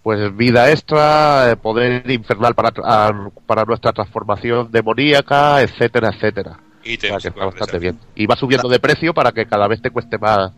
pues 0.02 0.36
vida 0.36 0.70
extra, 0.70 1.50
eh, 1.50 1.56
poder 1.56 2.08
infernal 2.10 2.54
para, 2.54 2.70
tra- 2.72 3.32
para 3.46 3.64
nuestra 3.64 3.92
transformación 3.92 4.70
demoníaca, 4.70 5.60
etcétera, 5.62 6.10
etcétera. 6.14 6.52
O 6.52 6.82
sea, 6.84 6.92
Ítems, 6.92 7.22
que 7.22 7.28
está 7.28 7.44
bastante 7.44 7.78
bien. 7.78 7.98
Y 8.14 8.26
va 8.26 8.36
subiendo 8.36 8.68
de 8.68 8.78
precio 8.80 9.12
para 9.12 9.32
que 9.32 9.46
cada 9.46 9.68
vez 9.68 9.82
te 9.82 9.90
cueste 9.90 10.16
más 10.18 10.52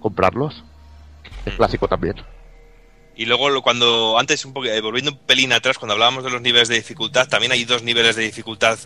comprarlos. 0.00 0.64
Es 1.44 1.54
clásico 1.54 1.86
también. 1.86 2.16
Y 3.18 3.24
luego 3.24 3.62
cuando 3.62 4.16
antes 4.16 4.44
un 4.44 4.52
poco 4.52 4.66
eh, 4.66 4.80
volviendo 4.80 5.10
un 5.10 5.18
pelín 5.18 5.52
atrás 5.52 5.76
cuando 5.76 5.94
hablábamos 5.94 6.22
de 6.22 6.30
los 6.30 6.40
niveles 6.40 6.68
de 6.68 6.76
dificultad, 6.76 7.26
también 7.28 7.50
hay 7.50 7.64
dos 7.64 7.82
niveles 7.82 8.14
de 8.14 8.22
dificultad 8.22 8.78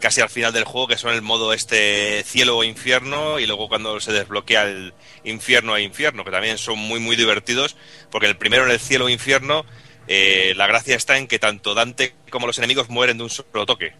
casi 0.00 0.20
al 0.20 0.28
final 0.28 0.52
del 0.52 0.64
juego 0.64 0.86
que 0.86 0.98
son 0.98 1.14
el 1.14 1.22
modo 1.22 1.54
este 1.54 2.22
cielo 2.24 2.58
o 2.58 2.64
infierno 2.64 3.38
y 3.38 3.46
luego 3.46 3.70
cuando 3.70 3.98
se 3.98 4.12
desbloquea 4.12 4.64
el 4.64 4.92
infierno 5.24 5.76
e 5.76 5.82
infierno 5.82 6.24
que 6.24 6.30
también 6.30 6.58
son 6.58 6.78
muy 6.78 7.00
muy 7.00 7.16
divertidos 7.16 7.74
porque 8.10 8.26
el 8.26 8.36
primero 8.36 8.64
en 8.64 8.70
el 8.70 8.80
cielo 8.80 9.06
o 9.06 9.08
infierno 9.08 9.64
eh, 10.08 10.52
la 10.56 10.66
gracia 10.66 10.94
está 10.94 11.16
en 11.16 11.26
que 11.26 11.38
tanto 11.38 11.72
Dante 11.72 12.14
como 12.28 12.46
los 12.46 12.58
enemigos 12.58 12.90
mueren 12.90 13.16
de 13.16 13.24
un 13.24 13.30
solo 13.30 13.64
toque. 13.64 13.94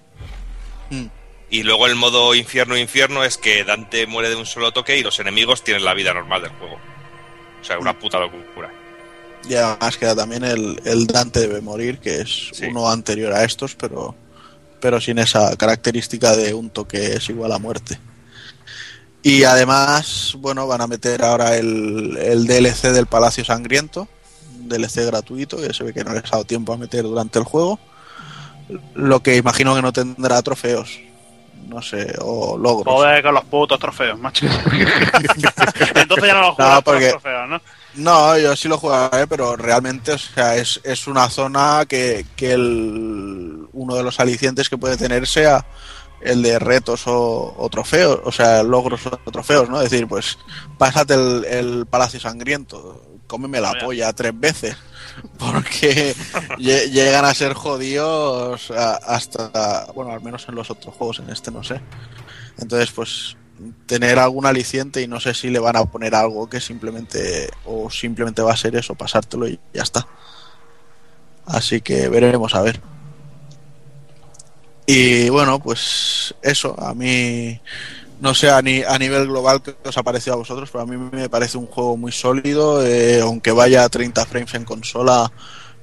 Mm. 0.91 1.07
Y 1.49 1.63
luego 1.63 1.87
el 1.87 1.95
modo 1.95 2.35
infierno 2.35 2.77
infierno 2.77 3.25
es 3.25 3.39
que 3.39 3.65
Dante 3.65 4.07
muere 4.07 4.29
de 4.29 4.37
un 4.37 4.45
solo 4.45 4.73
toque 4.73 4.99
y 4.99 5.03
los 5.03 5.19
enemigos 5.21 5.65
tienen 5.65 5.87
la 5.87 5.95
vida 5.95 6.13
normal 6.13 6.43
del 6.43 6.53
juego. 6.53 6.79
O 7.61 7.65
sea, 7.65 7.79
una 7.79 7.99
puta 7.99 8.19
locura. 8.19 8.71
Y 9.49 9.55
además 9.55 9.97
queda 9.97 10.15
también 10.15 10.45
el, 10.45 10.81
el 10.85 11.07
Dante 11.07 11.41
debe 11.41 11.61
morir, 11.61 11.99
que 11.99 12.21
es 12.21 12.51
Sí. 12.53 12.67
uno 12.67 12.89
anterior 12.89 13.33
a 13.33 13.43
estos, 13.45 13.75
pero, 13.75 14.15
pero 14.81 15.01
sin 15.01 15.19
esa 15.19 15.57
característica 15.57 16.37
de 16.37 16.55
un 16.55 16.71
toque 16.71 17.15
es 17.15 17.29
igual 17.31 17.53
a 17.53 17.59
muerte. 17.59 17.99
Y 19.23 19.45
además, 19.45 20.35
bueno, 20.39 20.67
van 20.67 20.81
a 20.81 20.87
meter 20.87 21.23
ahora 21.25 21.57
el, 21.57 22.17
el 22.17 22.47
DLC 22.47 22.89
del 22.93 23.07
Palacio 23.07 23.45
Sangriento, 23.45 24.09
un 24.59 24.69
DLC 24.69 25.05
gratuito, 25.07 25.57
que 25.59 25.75
se 25.75 25.85
ve 25.85 25.93
que 25.93 26.05
no 26.05 26.13
les 26.13 26.25
ha 26.27 26.31
dado 26.31 26.45
tiempo 26.45 26.73
a 26.73 26.77
meter 26.79 27.03
durante 27.03 27.39
el 27.39 27.45
juego. 27.45 27.79
Lo 28.95 29.21
que 29.23 29.37
imagino 29.37 29.75
que 29.75 29.83
no 29.83 29.93
tendrá 29.93 30.41
trofeos, 30.43 31.01
no 31.67 31.83
sé, 31.83 32.15
o 32.21 32.57
logros. 32.57 32.95
Joder 32.95 33.23
con 33.23 33.35
los 33.35 33.45
putos 33.45 33.79
trofeos, 33.81 34.19
macho. 34.19 34.47
Entonces 35.95 36.27
ya 36.27 36.35
no 36.35 36.41
lo 36.43 36.55
juegas 36.55 36.75
No, 36.77 36.83
por 36.83 36.95
porque- 36.95 37.05
los 37.11 37.21
trofeos, 37.23 37.49
¿no? 37.49 37.61
No, 37.95 38.39
yo 38.39 38.55
sí 38.55 38.69
lo 38.69 38.79
jugaré, 38.79 39.27
pero 39.27 39.57
realmente, 39.57 40.13
o 40.13 40.19
sea, 40.19 40.57
es, 40.57 40.81
es 40.85 41.07
una 41.09 41.29
zona 41.29 41.85
que, 41.89 42.25
que 42.37 42.53
el, 42.53 43.67
uno 43.73 43.95
de 43.97 44.03
los 44.03 44.21
alicientes 44.21 44.69
que 44.69 44.79
puede 44.79 44.97
tener 44.97 45.27
sea 45.27 45.67
el 46.21 46.43
de 46.43 46.59
retos 46.59 47.07
o, 47.07 47.55
o 47.59 47.69
trofeos, 47.69 48.21
o 48.25 48.31
sea, 48.31 48.63
logros 48.63 49.01
o 49.07 49.31
trofeos, 49.33 49.69
¿no? 49.69 49.81
Es 49.83 49.91
decir, 49.91 50.07
pues, 50.07 50.39
pásate 50.79 51.15
el, 51.15 51.45
el 51.47 51.87
Palacio 51.87 52.21
Sangriento, 52.21 53.03
cómeme 53.27 53.61
la 53.61 53.73
polla 53.85 54.13
tres 54.13 54.39
veces, 54.39 54.77
porque 55.39 56.15
lle- 56.59 56.91
llegan 56.91 57.25
a 57.25 57.35
ser 57.35 57.55
jodidos 57.55 58.71
hasta, 58.71 59.87
bueno, 59.95 60.13
al 60.13 60.21
menos 60.21 60.47
en 60.49 60.55
los 60.55 60.71
otros 60.71 60.95
juegos, 60.95 61.19
en 61.21 61.31
este 61.31 61.51
no 61.51 61.65
sé. 61.65 61.81
Entonces, 62.59 62.91
pues, 62.93 63.37
tener 63.87 64.19
algún 64.19 64.47
aliciente 64.47 65.03
y 65.03 65.07
no 65.07 65.21
sé 65.21 65.35
si 65.35 65.51
le 65.51 65.59
van 65.59 65.77
a 65.77 65.85
poner 65.85 66.15
algo 66.15 66.49
que 66.49 66.61
simplemente 66.61 67.49
o 67.65 67.91
simplemente 67.91 68.43
va 68.43 68.53
a 68.53 68.57
ser 68.57 68.77
eso, 68.77 68.95
pasártelo 68.95 69.49
y 69.49 69.59
ya 69.73 69.83
está. 69.83 70.07
Así 71.47 71.81
que 71.81 72.09
veremos 72.09 72.55
a 72.55 72.63
ver. 72.63 72.81
Y 74.87 75.29
bueno, 75.29 75.61
pues 75.61 76.35
eso, 76.43 76.75
a 76.81 76.95
mí 76.95 77.61
no 78.21 78.35
sé 78.35 78.51
a, 78.51 78.61
ni, 78.61 78.83
a 78.83 78.99
nivel 78.99 79.27
global 79.27 79.63
qué 79.63 79.75
os 79.85 79.97
ha 79.97 80.03
parecido 80.03 80.35
a 80.35 80.39
vosotros, 80.39 80.69
pero 80.71 80.83
a 80.83 80.87
mí 80.87 80.97
me 80.97 81.29
parece 81.29 81.59
un 81.59 81.67
juego 81.67 81.97
muy 81.97 82.13
sólido, 82.13 82.85
eh, 82.85 83.21
aunque 83.21 83.51
vaya 83.51 83.85
a 83.85 83.89
30 83.89 84.27
frames 84.27 84.55
en 84.55 84.65
consola, 84.65 85.33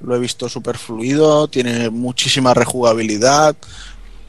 lo 0.01 0.15
he 0.15 0.19
visto 0.19 0.47
súper 0.47 0.77
fluido, 0.77 1.47
tiene 1.47 1.89
muchísima 1.89 2.53
rejugabilidad, 2.53 3.55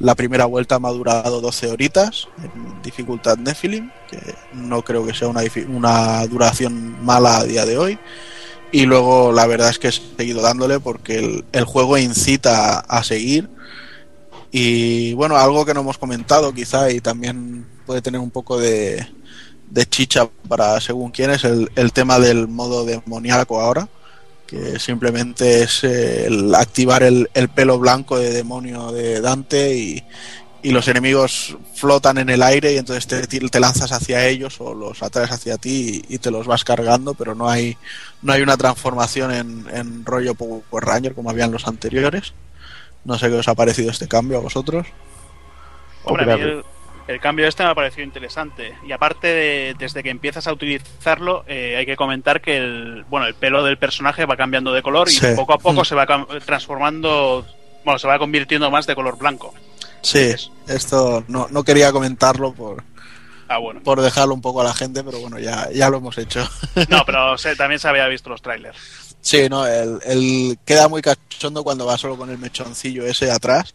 la 0.00 0.14
primera 0.14 0.44
vuelta 0.44 0.78
me 0.78 0.88
ha 0.88 0.92
durado 0.92 1.40
12 1.40 1.70
horitas 1.70 2.28
en 2.42 2.82
dificultad 2.82 3.36
Nephilim, 3.36 3.90
que 4.08 4.18
no 4.54 4.82
creo 4.82 5.04
que 5.04 5.14
sea 5.14 5.28
una, 5.28 5.42
una 5.68 6.26
duración 6.26 7.04
mala 7.04 7.38
a 7.38 7.44
día 7.44 7.66
de 7.66 7.78
hoy. 7.78 7.98
Y 8.70 8.86
luego 8.86 9.32
la 9.32 9.46
verdad 9.46 9.70
es 9.70 9.78
que 9.78 9.88
he 9.88 9.92
seguido 9.92 10.42
dándole 10.42 10.78
porque 10.78 11.18
el, 11.18 11.44
el 11.52 11.64
juego 11.64 11.98
incita 11.98 12.78
a, 12.78 12.98
a 12.98 13.02
seguir. 13.02 13.48
Y 14.52 15.14
bueno, 15.14 15.36
algo 15.36 15.64
que 15.64 15.74
no 15.74 15.80
hemos 15.80 15.98
comentado 15.98 16.52
quizá 16.52 16.90
y 16.90 17.00
también 17.00 17.66
puede 17.86 18.02
tener 18.02 18.20
un 18.20 18.30
poco 18.30 18.58
de, 18.58 19.06
de 19.70 19.86
chicha 19.86 20.28
para 20.48 20.80
según 20.80 21.10
quién 21.10 21.30
es 21.30 21.44
el, 21.44 21.70
el 21.74 21.92
tema 21.92 22.18
del 22.18 22.48
modo 22.48 22.84
demoníaco 22.84 23.60
ahora 23.60 23.88
que 24.48 24.78
simplemente 24.78 25.62
es 25.62 25.84
eh, 25.84 26.26
el 26.26 26.54
activar 26.54 27.02
el, 27.02 27.30
el 27.34 27.50
pelo 27.50 27.78
blanco 27.78 28.18
de 28.18 28.32
demonio 28.32 28.90
de 28.92 29.20
Dante 29.20 29.76
y, 29.76 30.02
y 30.62 30.72
los 30.72 30.88
enemigos 30.88 31.56
flotan 31.74 32.16
en 32.16 32.30
el 32.30 32.42
aire 32.42 32.72
y 32.72 32.78
entonces 32.78 33.06
te, 33.06 33.26
te 33.26 33.60
lanzas 33.60 33.92
hacia 33.92 34.26
ellos 34.26 34.58
o 34.60 34.74
los 34.74 35.02
atraes 35.02 35.30
hacia 35.30 35.58
ti 35.58 36.02
y, 36.08 36.14
y 36.14 36.18
te 36.18 36.30
los 36.30 36.46
vas 36.46 36.64
cargando, 36.64 37.12
pero 37.12 37.34
no 37.34 37.48
hay 37.48 37.76
no 38.22 38.32
hay 38.32 38.40
una 38.40 38.56
transformación 38.56 39.32
en, 39.32 39.66
en 39.70 40.04
rollo 40.06 40.34
Power 40.34 40.62
Ranger 40.72 41.14
como 41.14 41.28
habían 41.28 41.52
los 41.52 41.68
anteriores. 41.68 42.32
No 43.04 43.18
sé 43.18 43.28
qué 43.28 43.34
os 43.34 43.48
ha 43.48 43.54
parecido 43.54 43.90
este 43.90 44.08
cambio 44.08 44.38
a 44.38 44.40
vosotros. 44.40 44.86
Hombre, 46.04 46.24
a 46.24 46.36
mí 46.36 46.42
Hombre, 46.42 46.52
el, 46.52 46.64
el 47.08 47.18
cambio 47.20 47.48
este 47.48 47.64
me 47.64 47.70
ha 47.70 47.74
parecido 47.74 48.04
interesante. 48.04 48.74
Y 48.86 48.92
aparte, 48.92 49.26
de- 49.26 49.74
desde 49.78 50.02
que 50.02 50.10
empiezas 50.10 50.46
a 50.46 50.52
utilizarlo, 50.52 51.44
eh, 51.48 51.76
hay 51.78 51.86
que 51.86 51.96
comentar 51.96 52.40
que 52.40 52.56
el, 52.58 53.04
bueno, 53.08 53.26
el 53.26 53.34
pelo 53.34 53.64
del 53.64 53.78
personaje 53.78 54.26
va 54.26 54.36
cambiando 54.36 54.72
de 54.72 54.82
color 54.82 55.08
y 55.10 55.18
poco 55.34 55.54
a 55.54 55.58
poco 55.58 55.80
Mm. 55.80 55.84
se 55.84 55.94
va 55.94 56.06
transformando, 56.44 57.46
bueno, 57.84 57.98
se 57.98 58.06
va 58.06 58.18
convirtiendo 58.18 58.70
más 58.70 58.86
de 58.86 58.94
color 58.94 59.16
blanco. 59.18 59.54
Sí, 60.02 60.32
esto 60.68 61.24
no, 61.28 61.48
no 61.50 61.64
quería 61.64 61.90
comentarlo 61.92 62.52
por, 62.52 62.84
Ah, 63.48 63.58
bueno. 63.58 63.80
por 63.82 64.00
dejarlo 64.00 64.34
un 64.34 64.40
poco 64.42 64.60
a 64.60 64.64
la 64.64 64.74
gente, 64.74 65.02
pero 65.02 65.18
bueno, 65.20 65.38
ya, 65.38 65.68
ya 65.72 65.88
lo 65.90 65.96
hemos 65.98 66.18
hecho. 66.18 66.46
No, 66.88 67.02
pero 67.06 67.36
se- 67.38 67.56
también 67.56 67.78
se 67.80 67.88
había 67.88 68.06
visto 68.06 68.28
los 68.30 68.42
trailers. 68.42 68.76
Sí, 69.20 69.48
no, 69.48 69.66
el, 69.66 69.98
el- 70.04 70.58
queda 70.64 70.88
muy 70.88 71.02
cachondo 71.02 71.64
cuando 71.64 71.86
va 71.86 71.98
solo 71.98 72.16
con 72.16 72.30
el 72.30 72.38
mechoncillo 72.38 73.04
ese 73.06 73.30
atrás. 73.30 73.72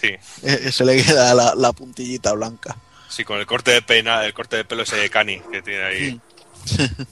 Sí, 0.00 0.08
Eh, 0.42 0.72
se 0.72 0.84
le 0.84 1.02
queda 1.02 1.34
la, 1.34 1.54
la 1.54 1.72
puntillita 1.72 2.32
blanca. 2.32 2.76
sí, 3.06 3.24
con 3.24 3.38
el 3.38 3.46
corte 3.46 3.70
de 3.72 3.82
peina, 3.82 4.24
el 4.24 4.34
corte 4.34 4.56
de 4.56 4.64
pelo 4.64 4.82
ese 4.82 5.08
cani 5.10 5.40
que 5.50 5.62
tiene 5.62 5.82
ahí. 5.84 6.20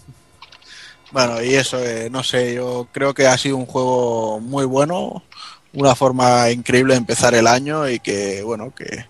Bueno, 1.10 1.42
y 1.42 1.54
eso, 1.54 1.78
eh, 1.84 2.08
no 2.10 2.22
sé, 2.22 2.54
yo 2.54 2.88
creo 2.92 3.12
que 3.12 3.26
ha 3.26 3.36
sido 3.36 3.56
un 3.58 3.66
juego 3.66 4.40
muy 4.40 4.64
bueno, 4.64 5.22
una 5.72 5.94
forma 5.94 6.50
increíble 6.50 6.94
de 6.94 6.98
empezar 6.98 7.34
el 7.34 7.46
año 7.46 7.88
y 7.88 8.00
que, 8.00 8.42
bueno, 8.42 8.74
que 8.74 9.06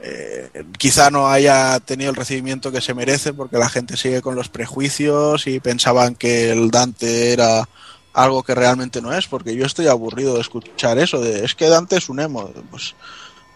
eh, 0.00 0.50
quizá 0.78 1.10
no 1.10 1.28
haya 1.28 1.80
tenido 1.80 2.10
el 2.10 2.16
recibimiento 2.16 2.72
que 2.72 2.80
se 2.80 2.94
merece 2.94 3.34
porque 3.34 3.58
la 3.58 3.68
gente 3.68 3.96
sigue 3.96 4.22
con 4.22 4.36
los 4.36 4.48
prejuicios 4.48 5.46
y 5.46 5.60
pensaban 5.60 6.14
que 6.14 6.50
el 6.52 6.70
Dante 6.70 7.32
era 7.32 7.68
algo 8.18 8.42
que 8.42 8.54
realmente 8.54 9.00
no 9.00 9.12
es, 9.12 9.28
porque 9.28 9.54
yo 9.54 9.64
estoy 9.64 9.86
aburrido 9.86 10.34
de 10.34 10.40
escuchar 10.40 10.98
eso, 10.98 11.20
de 11.20 11.44
es 11.44 11.54
que 11.54 11.68
Dante 11.68 11.96
es 11.96 12.08
un 12.08 12.18
emo. 12.18 12.50
Pues, 12.68 12.96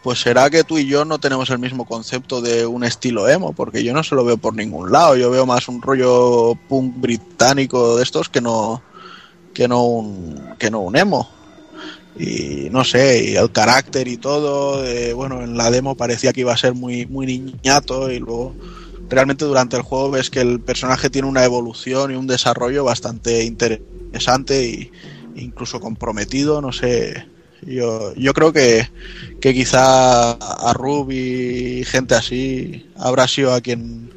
pues 0.04 0.20
será 0.20 0.50
que 0.50 0.62
tú 0.62 0.78
y 0.78 0.86
yo 0.86 1.04
no 1.04 1.18
tenemos 1.18 1.50
el 1.50 1.58
mismo 1.58 1.84
concepto 1.84 2.40
de 2.40 2.64
un 2.64 2.84
estilo 2.84 3.28
emo, 3.28 3.52
porque 3.54 3.82
yo 3.82 3.92
no 3.92 4.04
se 4.04 4.14
lo 4.14 4.24
veo 4.24 4.36
por 4.36 4.54
ningún 4.54 4.92
lado, 4.92 5.16
yo 5.16 5.30
veo 5.30 5.46
más 5.46 5.66
un 5.66 5.82
rollo 5.82 6.54
punk 6.68 6.94
británico 6.96 7.96
de 7.96 8.04
estos 8.04 8.28
que 8.28 8.40
no 8.40 8.82
que 9.52 9.66
no 9.66 9.84
un 9.84 10.54
que 10.58 10.70
no 10.70 10.80
un 10.80 10.96
emo. 10.96 11.28
Y 12.16 12.68
no 12.70 12.84
sé, 12.84 13.30
y 13.30 13.36
el 13.36 13.50
carácter 13.50 14.06
y 14.06 14.18
todo, 14.18 14.84
eh, 14.84 15.12
bueno, 15.14 15.42
en 15.42 15.56
la 15.56 15.70
demo 15.70 15.96
parecía 15.96 16.32
que 16.32 16.42
iba 16.42 16.52
a 16.52 16.56
ser 16.56 16.74
muy 16.74 17.06
muy 17.06 17.26
niñato 17.26 18.10
y 18.12 18.20
luego 18.20 18.54
realmente 19.12 19.44
durante 19.44 19.76
el 19.76 19.82
juego 19.82 20.10
ves 20.10 20.30
que 20.30 20.40
el 20.40 20.60
personaje 20.60 21.10
tiene 21.10 21.28
una 21.28 21.44
evolución 21.44 22.10
y 22.10 22.14
un 22.14 22.26
desarrollo 22.26 22.84
bastante 22.84 23.44
interesante 23.44 24.64
y 24.64 24.90
incluso 25.36 25.80
comprometido, 25.80 26.60
no 26.60 26.72
sé, 26.72 27.26
yo, 27.62 28.14
yo 28.14 28.32
creo 28.32 28.52
que, 28.52 28.88
que 29.40 29.54
quizá 29.54 30.32
a 30.32 30.72
Rub 30.72 31.10
y 31.10 31.84
gente 31.84 32.14
así 32.14 32.90
habrá 32.96 33.28
sido 33.28 33.52
a 33.52 33.60
quien 33.60 34.10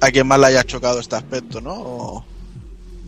a 0.00 0.10
quien 0.10 0.26
más 0.26 0.38
le 0.38 0.46
haya 0.46 0.64
chocado 0.64 1.00
este 1.00 1.16
aspecto, 1.16 1.60
¿no? 1.60 2.24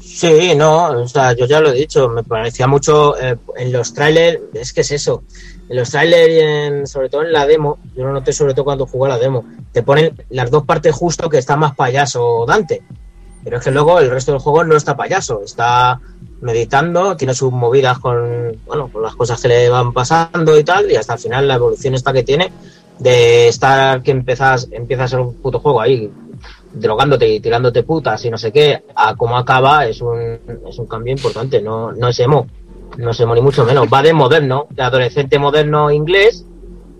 Sí, 0.02 0.54
no, 0.56 0.88
o 0.88 1.08
sea, 1.08 1.34
yo 1.34 1.46
ya 1.46 1.60
lo 1.60 1.70
he 1.70 1.74
dicho, 1.74 2.08
me 2.08 2.24
parecía 2.24 2.66
mucho 2.66 3.18
eh, 3.20 3.36
en 3.56 3.72
los 3.72 3.94
trailers, 3.94 4.40
es 4.54 4.72
que 4.72 4.80
es 4.80 4.90
eso, 4.90 5.22
en 5.70 5.76
los 5.76 5.88
trailers 5.88 6.32
y 6.32 6.38
en, 6.40 6.86
sobre 6.88 7.08
todo 7.08 7.22
en 7.22 7.32
la 7.32 7.46
demo, 7.46 7.78
yo 7.96 8.04
lo 8.04 8.12
noté 8.12 8.32
sobre 8.32 8.54
todo 8.54 8.64
cuando 8.64 8.86
jugué 8.86 9.08
la 9.08 9.18
demo, 9.18 9.44
te 9.72 9.84
ponen 9.84 10.20
las 10.28 10.50
dos 10.50 10.64
partes 10.64 10.92
justo 10.92 11.30
que 11.30 11.38
está 11.38 11.56
más 11.56 11.76
payaso 11.76 12.44
Dante, 12.44 12.82
pero 13.44 13.58
es 13.58 13.64
que 13.64 13.70
luego 13.70 14.00
el 14.00 14.10
resto 14.10 14.32
del 14.32 14.40
juego 14.40 14.64
no 14.64 14.76
está 14.76 14.96
payaso, 14.96 15.42
está 15.44 16.00
meditando, 16.40 17.16
tiene 17.16 17.34
sus 17.34 17.52
movidas 17.52 18.00
con, 18.00 18.58
bueno, 18.66 18.88
con 18.88 19.00
las 19.00 19.14
cosas 19.14 19.40
que 19.40 19.46
le 19.46 19.68
van 19.68 19.92
pasando 19.92 20.58
y 20.58 20.64
tal, 20.64 20.90
y 20.90 20.96
hasta 20.96 21.14
el 21.14 21.20
final 21.20 21.46
la 21.46 21.54
evolución 21.54 21.94
esta 21.94 22.12
que 22.12 22.24
tiene 22.24 22.50
de 22.98 23.46
estar 23.46 24.02
que 24.02 24.10
empiezas, 24.10 24.68
empieza 24.72 25.04
a 25.04 25.08
ser 25.08 25.20
un 25.20 25.34
puto 25.34 25.60
juego 25.60 25.80
ahí, 25.80 26.10
drogándote 26.72 27.28
y 27.28 27.38
tirándote 27.38 27.84
putas 27.84 28.24
y 28.24 28.30
no 28.30 28.38
sé 28.38 28.50
qué, 28.50 28.82
a 28.96 29.14
cómo 29.14 29.38
acaba 29.38 29.86
es 29.86 30.00
un, 30.00 30.40
es 30.68 30.78
un 30.80 30.86
cambio 30.86 31.12
importante, 31.12 31.62
no, 31.62 31.92
no 31.92 32.08
es 32.08 32.18
emo, 32.18 32.48
no 32.96 33.10
emo 33.18 33.34
ni 33.34 33.40
mucho 33.40 33.64
menos, 33.64 33.88
va 33.92 34.02
de 34.02 34.12
moderno, 34.12 34.66
de 34.70 34.82
adolescente 34.82 35.38
moderno 35.38 35.90
inglés 35.90 36.44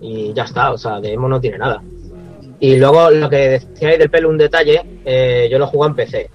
y 0.01 0.33
ya 0.33 0.43
está, 0.43 0.71
o 0.71 0.77
sea, 0.77 0.99
de 0.99 1.13
emo 1.13 1.27
no 1.27 1.39
tiene 1.39 1.57
nada. 1.57 1.81
Y 2.59 2.77
luego 2.77 3.09
lo 3.09 3.29
que 3.29 3.59
decíais 3.59 3.97
del 3.97 4.09
pelo, 4.09 4.29
un 4.29 4.37
detalle, 4.37 4.81
eh, 5.03 5.47
yo 5.51 5.57
lo 5.57 5.67
juego 5.67 5.87
en 5.87 5.95
PC 5.95 6.29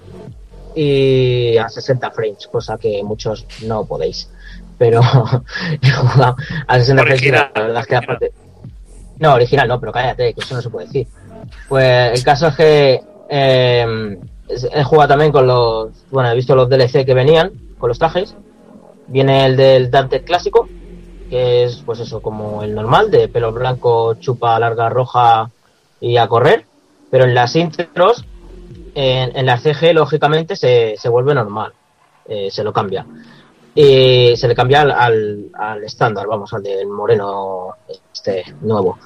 y 0.75 1.57
a 1.57 1.69
60 1.69 2.11
frames, 2.11 2.47
cosa 2.47 2.77
que 2.77 3.01
muchos 3.03 3.45
no 3.65 3.85
podéis. 3.85 4.29
Pero 4.77 5.01
he 5.81 5.89
jugado 5.89 6.35
a 6.67 6.79
60 6.79 7.03
frames 7.03 7.23
y 7.23 7.31
la 7.31 7.51
verdad 7.55 7.81
es 7.81 7.87
que 7.87 7.95
aparte... 7.95 8.31
No, 9.19 9.33
original 9.33 9.67
no, 9.67 9.79
pero 9.79 9.91
cállate, 9.91 10.33
que 10.33 10.41
eso 10.41 10.53
no 10.53 10.61
se 10.61 10.69
puede 10.69 10.85
decir. 10.85 11.07
Pues 11.67 12.19
el 12.19 12.23
caso 12.23 12.47
es 12.47 12.55
que 12.55 13.01
eh, 13.29 14.17
he 14.73 14.83
jugado 14.83 15.07
también 15.07 15.31
con 15.31 15.47
los... 15.47 15.89
Bueno, 16.11 16.29
he 16.29 16.35
visto 16.35 16.55
los 16.55 16.69
DLC 16.69 17.05
que 17.05 17.13
venían 17.15 17.51
con 17.79 17.87
los 17.87 17.97
trajes. 17.97 18.35
Viene 19.07 19.45
el 19.45 19.55
del 19.55 19.91
Dante 19.91 20.23
clásico, 20.23 20.67
que 21.29 21.63
es 21.63 21.81
pues 21.85 21.99
eso, 21.99 22.21
como 22.21 22.63
el 22.63 22.75
normal, 22.75 23.11
de 23.11 23.27
pelo 23.27 23.51
blanco, 23.51 24.15
chupa 24.15 24.59
larga 24.59 24.89
roja 24.89 25.49
y 25.99 26.17
a 26.17 26.27
correr. 26.27 26.65
Pero 27.09 27.23
en 27.23 27.33
las 27.33 27.55
intros, 27.55 28.25
en, 28.93 29.45
la 29.45 29.57
CG, 29.57 29.93
lógicamente, 29.93 30.55
se, 30.55 30.95
se 30.97 31.09
vuelve 31.09 31.33
normal. 31.33 31.71
Eh, 32.27 32.49
se 32.51 32.63
lo 32.63 32.73
cambia. 32.73 33.05
Y 33.73 34.35
se 34.35 34.47
le 34.47 34.55
cambia 34.55 34.81
al, 34.81 34.91
al, 34.91 35.45
al 35.53 35.83
estándar, 35.83 36.27
vamos, 36.27 36.53
al 36.53 36.63
del 36.63 36.87
moreno 36.87 37.75
este 38.13 38.43
nuevo. 38.61 38.97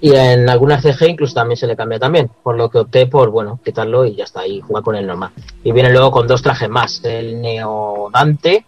Y 0.00 0.14
en 0.14 0.48
alguna 0.48 0.80
CG 0.80 1.08
incluso 1.08 1.34
también 1.34 1.56
se 1.56 1.66
le 1.66 1.76
cambia 1.76 1.98
también, 1.98 2.30
por 2.42 2.56
lo 2.56 2.68
que 2.68 2.78
opté 2.78 3.06
por, 3.06 3.30
bueno, 3.30 3.60
quitarlo 3.64 4.04
y 4.04 4.16
ya 4.16 4.24
está, 4.24 4.46
y 4.46 4.60
jugar 4.60 4.82
con 4.82 4.96
el 4.96 5.06
normal. 5.06 5.30
Y 5.62 5.72
viene 5.72 5.92
luego 5.92 6.10
con 6.10 6.26
dos 6.26 6.42
trajes 6.42 6.68
más, 6.68 7.04
el 7.04 7.40
Neo 7.40 8.08
Dante, 8.12 8.64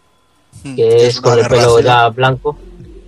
que 0.77 1.07
es 1.07 1.21
con 1.21 1.39
el 1.39 1.47
pelo 1.47 1.81
ya 1.81 2.09
blanco, 2.09 2.57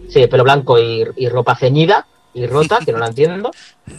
sí, 0.09 0.27
pelo 0.27 0.45
blanco 0.45 0.78
y, 0.78 1.05
y 1.16 1.28
ropa 1.28 1.57
ceñida 1.57 2.07
y 2.35 2.47
rota, 2.47 2.78
que 2.85 2.93
no 2.93 2.99
la 2.99 3.09
entiendo. 3.09 3.51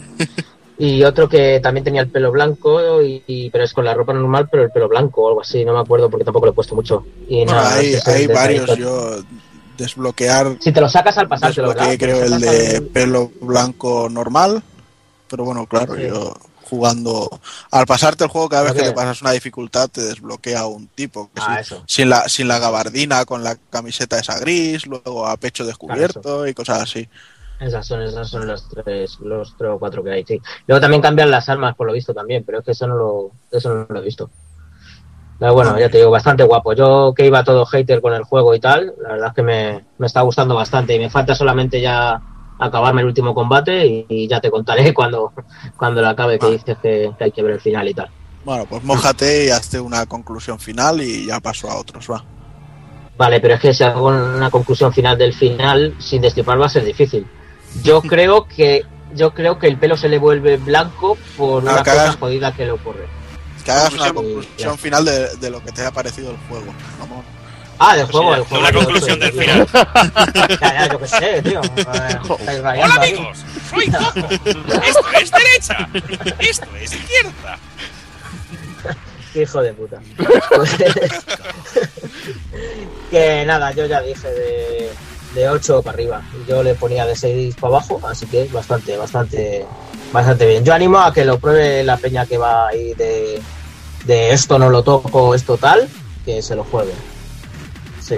Y 0.80 1.02
otro 1.02 1.28
que 1.28 1.58
también 1.60 1.82
tenía 1.82 2.02
el 2.02 2.08
pelo 2.08 2.30
blanco, 2.30 3.02
y, 3.02 3.20
y- 3.26 3.50
pero 3.50 3.64
es 3.64 3.72
con 3.72 3.84
la 3.84 3.94
ropa 3.94 4.12
normal, 4.12 4.48
pero 4.48 4.62
el 4.62 4.70
pelo 4.70 4.88
blanco 4.88 5.22
o 5.22 5.28
algo 5.28 5.40
así, 5.40 5.64
no 5.64 5.72
me 5.74 5.80
acuerdo 5.80 6.08
porque 6.08 6.24
tampoco 6.24 6.46
lo 6.46 6.52
he 6.52 6.54
puesto 6.54 6.76
mucho. 6.76 7.04
Y 7.28 7.38
Bueno, 7.44 7.54
nada, 7.60 7.74
hay, 7.74 7.94
el 7.94 8.28
varios, 8.28 8.76
yo 8.76 9.16
desbloquear 9.76 10.56
Si 10.60 10.70
te 10.70 10.80
lo 10.80 10.88
sacas 10.88 11.18
al 11.18 11.28
creo 11.98 12.20
Te 12.20 12.28
lo 12.28 12.36
el 12.36 12.42
sacas 12.42 12.58
de 12.58 12.76
al- 12.76 12.82
pelo 12.84 13.32
blanco 13.40 14.08
normal, 14.08 14.62
pero 15.28 15.44
bueno, 15.44 15.66
claro, 15.66 15.96
Sí. 15.96 16.02
yo 16.06 16.32
jugando 16.68 17.28
al 17.70 17.86
pasarte 17.86 18.24
el 18.24 18.30
juego 18.30 18.48
cada 18.48 18.64
vez 18.64 18.74
que 18.74 18.82
te 18.82 18.92
pasas 18.92 19.22
una 19.22 19.32
dificultad 19.32 19.88
te 19.88 20.02
desbloquea 20.02 20.66
un 20.66 20.88
tipo 20.88 21.30
que 21.34 21.40
Ah, 21.40 21.56
sí, 21.56 21.58
eso. 21.60 21.86
sin 21.86 22.08
la 22.10 22.28
sin 22.28 22.48
la 22.48 22.58
gabardina 22.58 23.24
con 23.24 23.42
la 23.44 23.56
camiseta 23.70 24.18
esa 24.18 24.38
gris 24.38 24.86
luego 24.86 25.26
a 25.26 25.36
pecho 25.36 25.64
descubierto 25.66 26.46
y 26.46 26.54
cosas 26.54 26.82
así 26.82 27.08
Esas 27.60 27.86
son, 27.86 28.02
esas 28.02 28.28
son 28.28 28.46
los 28.46 28.68
tres, 28.68 29.18
los 29.20 29.56
tres 29.56 29.70
o 29.72 29.78
cuatro 29.80 30.02
que 30.04 30.12
hay, 30.12 30.24
sí. 30.24 30.40
Luego 30.66 30.80
también 30.80 31.02
cambian 31.02 31.30
las 31.30 31.48
armas, 31.48 31.74
por 31.76 31.86
lo 31.88 31.92
visto 31.92 32.14
también, 32.14 32.44
pero 32.44 32.60
es 32.60 32.64
que 32.64 32.70
eso 32.72 32.86
no 32.86 32.94
lo, 32.96 33.32
eso 33.50 33.74
no 33.74 33.86
lo 33.88 34.00
he 34.00 34.04
visto. 34.04 34.30
Pero 35.38 35.54
bueno, 35.54 35.78
ya 35.78 35.88
te 35.88 35.98
digo, 35.98 36.10
bastante 36.10 36.42
guapo. 36.44 36.72
Yo 36.72 37.14
que 37.16 37.26
iba 37.26 37.44
todo 37.44 37.64
hater 37.66 38.00
con 38.00 38.12
el 38.12 38.24
juego 38.24 38.54
y 38.54 38.60
tal, 38.60 38.94
la 39.00 39.10
verdad 39.10 39.28
es 39.28 39.34
que 39.34 39.42
me, 39.42 39.86
me 39.98 40.06
está 40.06 40.22
gustando 40.22 40.54
bastante 40.56 40.94
y 40.94 40.98
me 40.98 41.10
falta 41.10 41.34
solamente 41.34 41.80
ya 41.80 42.20
acabarme 42.58 43.00
el 43.02 43.06
último 43.08 43.34
combate 43.34 43.86
y, 43.86 44.06
y 44.08 44.28
ya 44.28 44.40
te 44.40 44.50
contaré 44.50 44.92
cuando, 44.94 45.32
cuando 45.76 46.00
lo 46.02 46.08
acabe, 46.08 46.38
que 46.38 46.50
dices 46.50 46.76
que, 46.82 47.10
que 47.16 47.24
hay 47.24 47.30
que 47.32 47.42
ver 47.42 47.52
el 47.52 47.60
final 47.60 47.86
y 47.88 47.94
tal. 47.94 48.08
bueno 48.44 48.66
pues 48.68 48.82
mójate 48.84 49.46
y 49.46 49.50
hazte 49.50 49.78
una 49.80 50.06
conclusión 50.06 50.58
final 50.58 51.00
y 51.00 51.26
ya 51.26 51.40
paso 51.40 51.70
a 51.70 51.76
otros 51.76 52.10
va 52.10 52.24
Vale, 53.16 53.40
pero 53.40 53.54
es 53.54 53.60
que 53.60 53.74
si 53.74 53.82
hago 53.82 54.06
una 54.08 54.48
conclusión 54.48 54.92
final 54.92 55.18
del 55.18 55.34
final 55.34 55.94
sin 55.98 56.22
destripar 56.22 56.60
va 56.60 56.66
a 56.66 56.68
ser 56.68 56.84
difícil. 56.84 57.26
Yo 57.82 58.00
creo 58.02 58.46
que 58.46 58.84
yo 59.14 59.32
creo 59.34 59.58
que 59.58 59.66
el 59.66 59.76
pelo 59.78 59.96
se 59.96 60.08
le 60.08 60.18
vuelve 60.18 60.56
blanco 60.58 61.16
por 61.36 61.66
Ah, 61.68 61.72
una 61.72 61.78
cosa 61.82 61.92
hagas- 62.02 62.16
jodida 62.16 62.52
que 62.54 62.64
le 62.66 62.70
ocurre. 62.72 63.06
que 63.64 63.70
hagas 63.72 63.92
una 63.94 64.12
Conclusión. 64.12 64.78
final 64.78 65.04
de, 65.04 65.34
de 65.36 65.50
lo 65.50 65.60
que 65.64 65.72
te 65.72 65.80
haya 65.80 65.90
parecido 65.90 66.30
el 66.30 66.36
juego 66.48 66.66
vamos 67.00 67.24
Ah, 67.78 67.96
del 67.96 68.06
juego, 68.06 68.34
del 68.34 68.44
juego. 68.44 68.78
conclusión 68.78 69.20
del 69.20 69.32
final. 69.32 69.68
Ya, 70.60 70.72
ya, 70.72 70.88
yo 70.88 70.98
qué 70.98 71.08
sé, 71.08 71.42
tío. 71.42 71.60
Estáis 71.62 72.62
rayando 72.62 72.94
Hola 72.94 73.02
amigos, 73.04 73.38
soy 73.70 73.86
Coco. 73.86 74.28
Esto 74.84 75.04
es 75.20 75.30
derecha. 75.30 75.88
Esto 76.38 76.66
es 76.80 76.92
izquierda. 76.92 77.58
Qué 79.32 79.42
hijo 79.42 79.62
de 79.62 79.72
puta. 79.74 80.00
Pues, 80.56 80.76
que 83.10 83.44
nada, 83.46 83.72
yo 83.72 83.86
ya 83.86 84.00
dije 84.00 84.28
de, 84.28 84.90
de 85.34 85.48
8 85.48 85.82
para 85.82 85.94
arriba. 85.94 86.22
Yo 86.48 86.62
le 86.62 86.74
ponía 86.74 87.06
de 87.06 87.14
6 87.14 87.54
para 87.56 87.74
abajo, 87.74 88.00
así 88.08 88.26
que 88.26 88.42
es 88.42 88.52
bastante, 88.52 88.96
bastante, 88.96 89.66
bastante 90.12 90.46
bien. 90.46 90.64
Yo 90.64 90.74
animo 90.74 90.98
a 90.98 91.12
que 91.12 91.24
lo 91.24 91.38
pruebe 91.38 91.84
la 91.84 91.96
peña 91.98 92.26
que 92.26 92.38
va 92.38 92.68
ahí 92.68 92.94
de, 92.94 93.40
de 94.04 94.32
esto 94.32 94.58
no 94.58 94.70
lo 94.70 94.82
toco, 94.82 95.34
esto 95.34 95.58
tal, 95.58 95.88
que 96.24 96.42
se 96.42 96.56
lo 96.56 96.64
juegue. 96.64 96.94
Sí, 98.08 98.14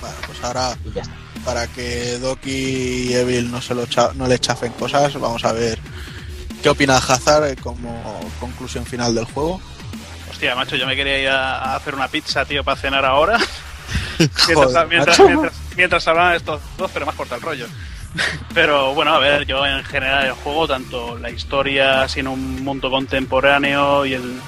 bueno 0.00 0.16
pues 0.26 0.42
ahora 0.44 0.76
y 0.84 0.92
ya 0.92 1.02
está. 1.02 1.14
para 1.44 1.66
que 1.68 2.18
Doki 2.18 2.50
y 3.10 3.14
Evil 3.14 3.50
no 3.50 3.60
se 3.62 3.74
lo 3.74 3.86
cha- 3.86 4.12
no 4.14 4.26
le 4.26 4.38
chafen 4.38 4.72
cosas 4.72 5.14
vamos 5.20 5.44
a 5.44 5.52
ver 5.52 5.78
qué 6.62 6.68
opina 6.68 6.96
Hazard 6.96 7.58
como 7.60 8.20
conclusión 8.40 8.84
final 8.86 9.14
del 9.14 9.24
juego 9.26 9.60
Hostia, 10.30 10.54
macho, 10.56 10.74
yo 10.76 10.86
me 10.86 10.96
quería 10.96 11.18
ir 11.20 11.28
a 11.28 11.76
hacer 11.76 11.94
una 11.94 12.08
pizza, 12.08 12.44
tío, 12.44 12.64
para 12.64 12.80
cenar 12.80 13.04
ahora. 13.04 13.38
mientras, 14.18 14.54
Joder, 14.56 14.86
mientras, 14.88 15.18
macho. 15.18 15.28
mientras, 15.28 15.52
mientras 15.76 16.08
hablaban 16.08 16.34
estos 16.34 16.60
dos, 16.78 16.90
pero 16.92 17.06
más 17.06 17.14
corta 17.14 17.36
el 17.36 17.42
rollo. 17.42 17.66
Pero 18.54 18.92
bueno, 18.94 19.14
a 19.14 19.18
ver, 19.20 19.46
yo 19.46 19.64
en 19.64 19.84
general 19.84 20.26
el 20.26 20.32
juego, 20.32 20.66
tanto 20.66 21.16
la 21.18 21.30
historia, 21.30 22.02
así 22.02 22.20
en 22.20 22.28
un 22.28 22.64
mundo 22.64 22.90
contemporáneo 22.90 24.04
y 24.04 24.14
el 24.14 24.40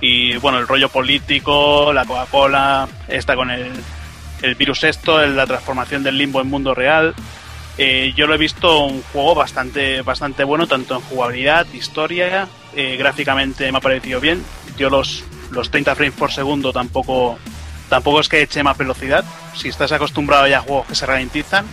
y 0.00 0.36
bueno, 0.38 0.58
el 0.58 0.66
rollo 0.66 0.88
político, 0.88 1.92
la 1.92 2.04
Coca-Cola, 2.04 2.88
está 3.06 3.36
con 3.36 3.50
el, 3.50 3.70
el 4.42 4.54
virus 4.54 4.84
esto, 4.84 5.24
la 5.26 5.46
transformación 5.46 6.02
del 6.02 6.18
limbo 6.18 6.40
en 6.40 6.48
mundo 6.48 6.74
real. 6.74 7.14
Eh, 7.76 8.12
yo 8.16 8.26
lo 8.26 8.34
he 8.34 8.38
visto 8.38 8.84
un 8.84 9.02
juego 9.02 9.34
bastante, 9.34 10.02
bastante 10.02 10.42
bueno, 10.44 10.66
tanto 10.66 10.96
en 10.96 11.00
jugabilidad, 11.02 11.66
historia, 11.72 12.48
eh, 12.74 12.96
gráficamente 12.96 13.70
me 13.70 13.78
ha 13.78 13.80
parecido 13.80 14.20
bien. 14.20 14.42
Yo 14.76 14.90
los, 14.90 15.24
los 15.50 15.70
30 15.70 15.94
frames 15.94 16.14
por 16.14 16.32
segundo 16.32 16.72
tampoco, 16.72 17.38
tampoco 17.88 18.20
es 18.20 18.28
que 18.28 18.42
eche 18.42 18.62
más 18.62 18.76
velocidad. 18.76 19.24
Si 19.54 19.68
estás 19.68 19.92
acostumbrado 19.92 20.44
a 20.44 20.60
juegos 20.60 20.88
que 20.88 20.94
se 20.96 21.06
ralentizan, 21.06 21.66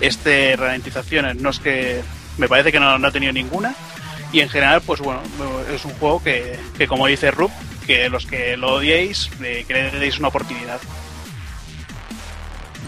este 0.00 0.56
ralentizaciones 0.56 1.36
no 1.36 1.50
es 1.50 1.58
que 1.58 2.02
me 2.38 2.48
parece 2.48 2.72
que 2.72 2.80
no, 2.80 2.88
ha 2.88 3.10
tenido 3.10 3.32
ninguna. 3.32 3.74
Y 4.32 4.40
en 4.40 4.48
general, 4.48 4.82
pues 4.82 5.00
bueno, 5.00 5.20
es 5.74 5.84
un 5.84 5.92
juego 5.92 6.22
que, 6.22 6.58
que 6.76 6.86
como 6.86 7.06
dice 7.06 7.30
Rup, 7.30 7.50
que 7.86 8.10
los 8.10 8.26
que 8.26 8.56
lo 8.58 8.74
odiéis, 8.74 9.30
eh, 9.42 9.64
que 9.66 9.74
le 9.74 9.90
deis 9.90 10.18
una 10.18 10.28
oportunidad. 10.28 10.78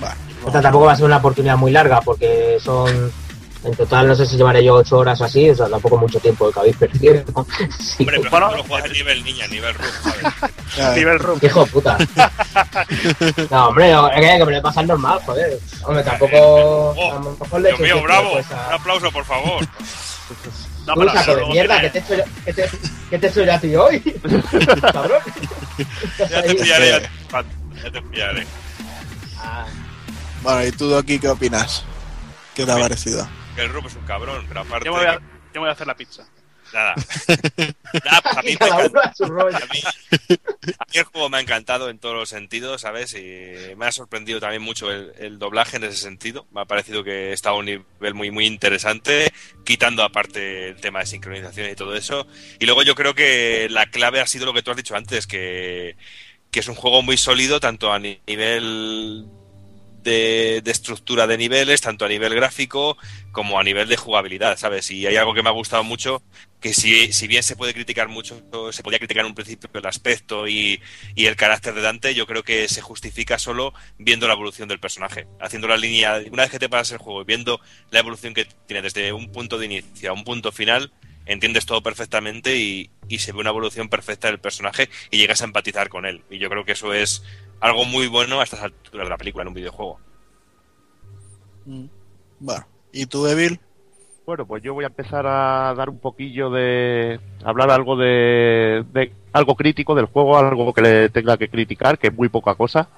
Vale, 0.00 0.14
Esta 0.46 0.62
tampoco 0.62 0.86
va 0.86 0.92
a 0.92 0.96
ser 0.96 1.04
una 1.06 1.18
oportunidad 1.18 1.56
muy 1.56 1.70
larga 1.72 2.00
porque 2.00 2.58
son. 2.62 3.12
En 3.62 3.74
total, 3.74 4.08
no 4.08 4.14
sé 4.14 4.24
si 4.24 4.38
llevaré 4.38 4.64
yo 4.64 4.72
8 4.76 4.96
horas 4.96 5.20
o 5.20 5.24
así, 5.26 5.50
o 5.50 5.54
sea, 5.54 5.68
tampoco 5.68 5.98
mucho 5.98 6.18
tiempo 6.18 6.50
que 6.50 6.58
habéis 6.60 6.76
perdido. 6.76 7.22
Sí. 7.78 7.96
Hombre, 8.00 8.16
pero 8.20 8.30
Bueno, 8.30 8.50
no 8.52 8.56
lo 8.56 8.64
juegas 8.64 8.88
a 8.88 8.92
nivel 8.94 9.22
niña, 9.22 9.44
a 9.44 9.48
nivel 9.48 9.74
¿sabes? 10.02 10.22
Ya, 10.78 10.94
Nivel 10.94 11.18
Rup. 11.18 11.44
Hijo 11.44 11.64
de 11.66 11.70
puta. 11.70 11.98
No, 13.50 13.68
hombre, 13.68 13.92
no, 13.92 14.08
es 14.10 14.14
que, 14.20 14.38
que 14.38 14.44
me 14.46 14.52
lo 14.52 14.62
pasan 14.62 14.86
normal, 14.86 15.20
joder. 15.26 15.58
Hombre, 15.84 16.02
tampoco. 16.02 16.92
a 16.92 17.14
lo 17.22 17.36
mejor 17.38 17.60
le 17.60 17.68
Dios 17.68 17.80
mío, 17.80 17.96
un 17.98 18.04
bravo. 18.04 18.32
pues, 18.32 18.50
a- 18.50 18.68
Un 18.68 18.74
aplauso, 18.74 19.10
por 19.12 19.24
favor. 19.26 19.66
Tú, 20.86 21.08
saco 21.10 21.36
de 21.36 21.46
mierda, 21.46 21.80
¿qué 21.82 21.90
te 21.90 21.98
he 21.98 22.00
hecho 22.00 22.14
te- 22.46 23.18
te 23.18 23.26
he 23.26 23.30
hecho 23.30 23.44
yo 23.44 23.52
a 23.52 23.58
ti 23.58 23.76
hoy? 23.76 24.00
Cabrón. 24.92 25.20
Ya 26.30 26.42
te 26.42 26.54
pillaré, 26.54 26.90
ya 27.82 27.90
te 27.92 28.02
pillaré. 28.02 28.46
Ah, 29.38 29.66
Bueno, 30.42 30.66
¿y 30.66 30.72
tú, 30.72 30.86
Doki, 30.88 31.18
qué 31.18 31.28
opinas? 31.28 31.84
¿Qué 32.54 32.64
te 32.64 32.72
ha 32.72 32.78
parecido? 32.78 33.28
Que 33.54 33.62
el 33.62 33.68
rook 33.70 33.86
es 33.86 33.96
un 33.96 34.04
cabrón, 34.04 34.44
pero 34.48 34.60
aparte. 34.60 34.86
Yo 34.86 34.92
me, 34.94 34.98
voy 35.00 35.08
a, 35.08 35.14
yo 35.14 35.20
me 35.54 35.60
voy 35.60 35.68
a 35.68 35.72
hacer 35.72 35.86
la 35.86 35.96
pizza. 35.96 36.26
Nada. 36.72 36.94
Nada, 38.04 38.20
pues 38.22 38.36
a 38.36 38.42
mí 38.42 38.56
me 38.60 38.66
a 38.66 38.74
a 38.76 39.60
el 40.92 41.04
juego 41.04 41.28
me 41.28 41.38
ha 41.38 41.40
encantado 41.40 41.90
en 41.90 41.98
todos 41.98 42.14
los 42.14 42.28
sentidos, 42.28 42.82
¿sabes? 42.82 43.14
Y 43.14 43.74
me 43.76 43.86
ha 43.86 43.92
sorprendido 43.92 44.38
también 44.40 44.62
mucho 44.62 44.90
el, 44.90 45.12
el 45.18 45.38
doblaje 45.38 45.76
en 45.78 45.84
ese 45.84 45.96
sentido. 45.96 46.46
Me 46.52 46.60
ha 46.60 46.64
parecido 46.64 47.02
que 47.02 47.32
está 47.32 47.50
a 47.50 47.54
un 47.54 47.66
nivel 47.66 48.14
muy, 48.14 48.30
muy 48.30 48.46
interesante, 48.46 49.32
quitando 49.64 50.04
aparte 50.04 50.68
el 50.68 50.80
tema 50.80 51.00
de 51.00 51.06
sincronización 51.06 51.70
y 51.70 51.74
todo 51.74 51.94
eso. 51.96 52.26
Y 52.60 52.66
luego 52.66 52.82
yo 52.82 52.94
creo 52.94 53.14
que 53.14 53.68
la 53.70 53.86
clave 53.86 54.20
ha 54.20 54.26
sido 54.26 54.46
lo 54.46 54.52
que 54.54 54.62
tú 54.62 54.70
has 54.70 54.76
dicho 54.76 54.94
antes, 54.96 55.26
que, 55.26 55.96
que 56.52 56.60
es 56.60 56.68
un 56.68 56.76
juego 56.76 57.02
muy 57.02 57.16
sólido 57.16 57.58
tanto 57.58 57.92
a 57.92 57.98
ni- 57.98 58.20
nivel 58.26 59.26
de, 60.02 60.62
estructura 60.66 61.26
de 61.26 61.38
niveles, 61.38 61.80
tanto 61.80 62.04
a 62.04 62.08
nivel 62.08 62.34
gráfico 62.34 62.96
como 63.32 63.58
a 63.58 63.64
nivel 63.64 63.88
de 63.88 63.96
jugabilidad, 63.96 64.56
¿sabes? 64.56 64.90
Y 64.90 65.06
hay 65.06 65.16
algo 65.16 65.34
que 65.34 65.42
me 65.42 65.48
ha 65.48 65.52
gustado 65.52 65.84
mucho, 65.84 66.22
que 66.60 66.74
si, 66.74 67.12
si 67.12 67.26
bien 67.26 67.42
se 67.42 67.56
puede 67.56 67.74
criticar 67.74 68.08
mucho, 68.08 68.42
se 68.72 68.82
podía 68.82 68.98
criticar 68.98 69.24
en 69.24 69.30
un 69.30 69.34
principio 69.34 69.68
el 69.72 69.86
aspecto 69.86 70.48
y, 70.48 70.80
y 71.14 71.26
el 71.26 71.36
carácter 71.36 71.74
de 71.74 71.82
Dante, 71.82 72.14
yo 72.14 72.26
creo 72.26 72.42
que 72.42 72.68
se 72.68 72.80
justifica 72.80 73.38
solo 73.38 73.72
viendo 73.98 74.26
la 74.26 74.34
evolución 74.34 74.68
del 74.68 74.80
personaje, 74.80 75.26
haciendo 75.40 75.68
la 75.68 75.76
línea, 75.76 76.20
una 76.30 76.42
vez 76.42 76.50
que 76.50 76.58
te 76.58 76.68
pasas 76.68 76.92
el 76.92 76.98
juego 76.98 77.22
y 77.22 77.24
viendo 77.24 77.60
la 77.90 78.00
evolución 78.00 78.34
que 78.34 78.46
tiene 78.66 78.82
desde 78.82 79.12
un 79.12 79.30
punto 79.32 79.58
de 79.58 79.66
inicio 79.66 80.10
a 80.10 80.14
un 80.14 80.24
punto 80.24 80.52
final, 80.52 80.92
entiendes 81.26 81.66
todo 81.66 81.82
perfectamente 81.82 82.56
y, 82.56 82.90
y 83.08 83.18
se 83.18 83.32
ve 83.32 83.38
una 83.38 83.50
evolución 83.50 83.88
perfecta 83.88 84.28
del 84.28 84.40
personaje 84.40 84.88
y 85.10 85.18
llegas 85.18 85.42
a 85.42 85.44
empatizar 85.44 85.88
con 85.88 86.06
él. 86.06 86.22
Y 86.30 86.38
yo 86.38 86.48
creo 86.48 86.64
que 86.64 86.72
eso 86.72 86.92
es 86.92 87.22
algo 87.60 87.84
muy 87.84 88.08
bueno 88.08 88.40
a 88.40 88.44
estas 88.44 88.62
alturas 88.62 89.06
de 89.06 89.10
la 89.10 89.18
película 89.18 89.42
en 89.42 89.48
un 89.48 89.54
videojuego. 89.54 89.98
Mm. 91.66 91.84
Bueno, 92.40 92.66
¿y 92.92 93.06
tú, 93.06 93.26
Evil? 93.26 93.60
Bueno, 94.26 94.46
pues 94.46 94.62
yo 94.62 94.74
voy 94.74 94.84
a 94.84 94.88
empezar 94.88 95.26
a 95.26 95.74
dar 95.74 95.90
un 95.90 95.98
poquillo 95.98 96.50
de. 96.50 97.18
hablar 97.44 97.70
algo 97.70 97.96
de, 97.96 98.84
de 98.92 99.12
algo 99.32 99.56
crítico 99.56 99.94
del 99.94 100.06
juego, 100.06 100.38
algo 100.38 100.72
que 100.72 100.82
le 100.82 101.08
tenga 101.08 101.36
que 101.36 101.48
criticar, 101.48 101.98
que 101.98 102.08
es 102.08 102.14
muy 102.14 102.28
poca 102.28 102.54
cosa. 102.54 102.88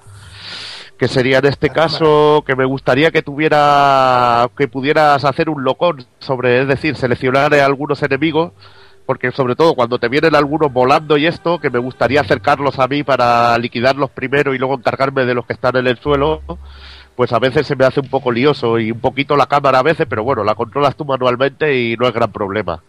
Que 0.97 1.07
sería 1.07 1.39
en 1.39 1.45
este 1.47 1.69
caso 1.69 2.43
que 2.45 2.55
me 2.55 2.65
gustaría 2.65 3.11
que 3.11 3.23
tuviera. 3.23 4.47
que 4.55 4.67
pudieras 4.67 5.25
hacer 5.25 5.49
un 5.49 5.63
locón 5.63 6.05
sobre, 6.19 6.61
es 6.61 6.67
decir, 6.67 6.95
seleccionar 6.95 7.53
a 7.53 7.65
algunos 7.65 8.03
enemigos. 8.03 8.51
Porque 9.05 9.31
sobre 9.31 9.55
todo 9.55 9.75
cuando 9.75 9.99
te 9.99 10.07
vienen 10.07 10.35
algunos 10.35 10.71
volando 10.71 11.17
y 11.17 11.25
esto, 11.25 11.59
que 11.59 11.69
me 11.69 11.79
gustaría 11.79 12.21
acercarlos 12.21 12.79
a 12.79 12.87
mí 12.87 13.03
para 13.03 13.57
liquidarlos 13.57 14.09
primero 14.11 14.53
y 14.53 14.57
luego 14.57 14.75
encargarme 14.75 15.25
de 15.25 15.33
los 15.33 15.45
que 15.45 15.53
están 15.53 15.75
en 15.75 15.87
el 15.87 15.97
suelo, 15.99 16.41
pues 17.15 17.33
a 17.33 17.39
veces 17.39 17.67
se 17.67 17.75
me 17.75 17.85
hace 17.85 17.99
un 17.99 18.09
poco 18.09 18.31
lioso 18.31 18.79
y 18.79 18.91
un 18.91 18.99
poquito 18.99 19.35
la 19.35 19.47
cámara 19.47 19.79
a 19.79 19.83
veces, 19.83 20.07
pero 20.09 20.23
bueno, 20.23 20.43
la 20.43 20.55
controlas 20.55 20.95
tú 20.95 21.05
manualmente 21.05 21.77
y 21.77 21.95
no 21.97 22.07
es 22.07 22.13
gran 22.13 22.31
problema. 22.31 22.81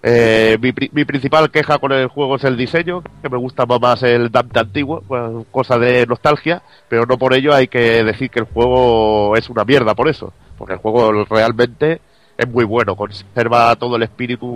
Eh, 0.00 0.56
mi, 0.60 0.72
mi 0.92 1.04
principal 1.04 1.50
queja 1.50 1.78
con 1.78 1.90
el 1.90 2.06
juego 2.06 2.36
es 2.36 2.44
el 2.44 2.56
diseño, 2.56 3.02
que 3.20 3.28
me 3.28 3.36
gusta 3.36 3.66
más 3.66 4.02
el 4.04 4.30
Dante 4.30 4.60
antiguo, 4.60 5.02
pues, 5.08 5.46
cosa 5.50 5.76
de 5.78 6.06
nostalgia, 6.06 6.62
pero 6.88 7.04
no 7.04 7.18
por 7.18 7.34
ello 7.34 7.52
hay 7.52 7.66
que 7.66 8.04
decir 8.04 8.30
que 8.30 8.38
el 8.40 8.44
juego 8.46 9.34
es 9.36 9.50
una 9.50 9.64
mierda 9.64 9.94
por 9.94 10.08
eso, 10.08 10.32
porque 10.56 10.74
el 10.74 10.78
juego 10.78 11.24
realmente 11.24 12.00
es 12.38 12.48
muy 12.48 12.64
bueno, 12.64 12.94
conserva 12.94 13.74
todo 13.74 13.96
el 13.96 14.04
espíritu, 14.04 14.46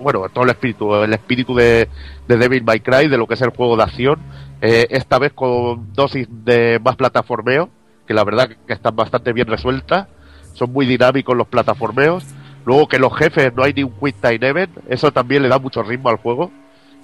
bueno, 0.00 0.28
todo 0.32 0.44
el 0.44 0.50
espíritu, 0.50 0.94
el 0.94 1.12
espíritu 1.12 1.56
de, 1.56 1.88
de 2.28 2.36
Devil 2.36 2.62
May 2.62 2.78
Cry, 2.78 3.08
de 3.08 3.18
lo 3.18 3.26
que 3.26 3.34
es 3.34 3.42
el 3.42 3.50
juego 3.50 3.76
de 3.76 3.82
acción, 3.82 4.20
eh, 4.60 4.86
esta 4.90 5.18
vez 5.18 5.32
con 5.32 5.92
dosis 5.92 6.28
de 6.30 6.78
más 6.78 6.94
plataformeo, 6.94 7.68
que 8.06 8.14
la 8.14 8.22
verdad 8.22 8.48
que 8.64 8.72
están 8.72 8.94
bastante 8.94 9.32
bien 9.32 9.48
resueltas, 9.48 10.06
son 10.52 10.72
muy 10.72 10.86
dinámicos 10.86 11.36
los 11.36 11.48
plataformeos, 11.48 12.24
luego 12.64 12.86
que 12.86 13.00
los 13.00 13.12
jefes 13.16 13.52
no 13.56 13.64
hay 13.64 13.72
ni 13.72 13.82
un 13.82 13.90
quick 13.90 14.20
time 14.20 14.46
event, 14.46 14.78
eso 14.88 15.10
también 15.10 15.42
le 15.42 15.48
da 15.48 15.58
mucho 15.58 15.82
ritmo 15.82 16.10
al 16.10 16.18
juego, 16.18 16.52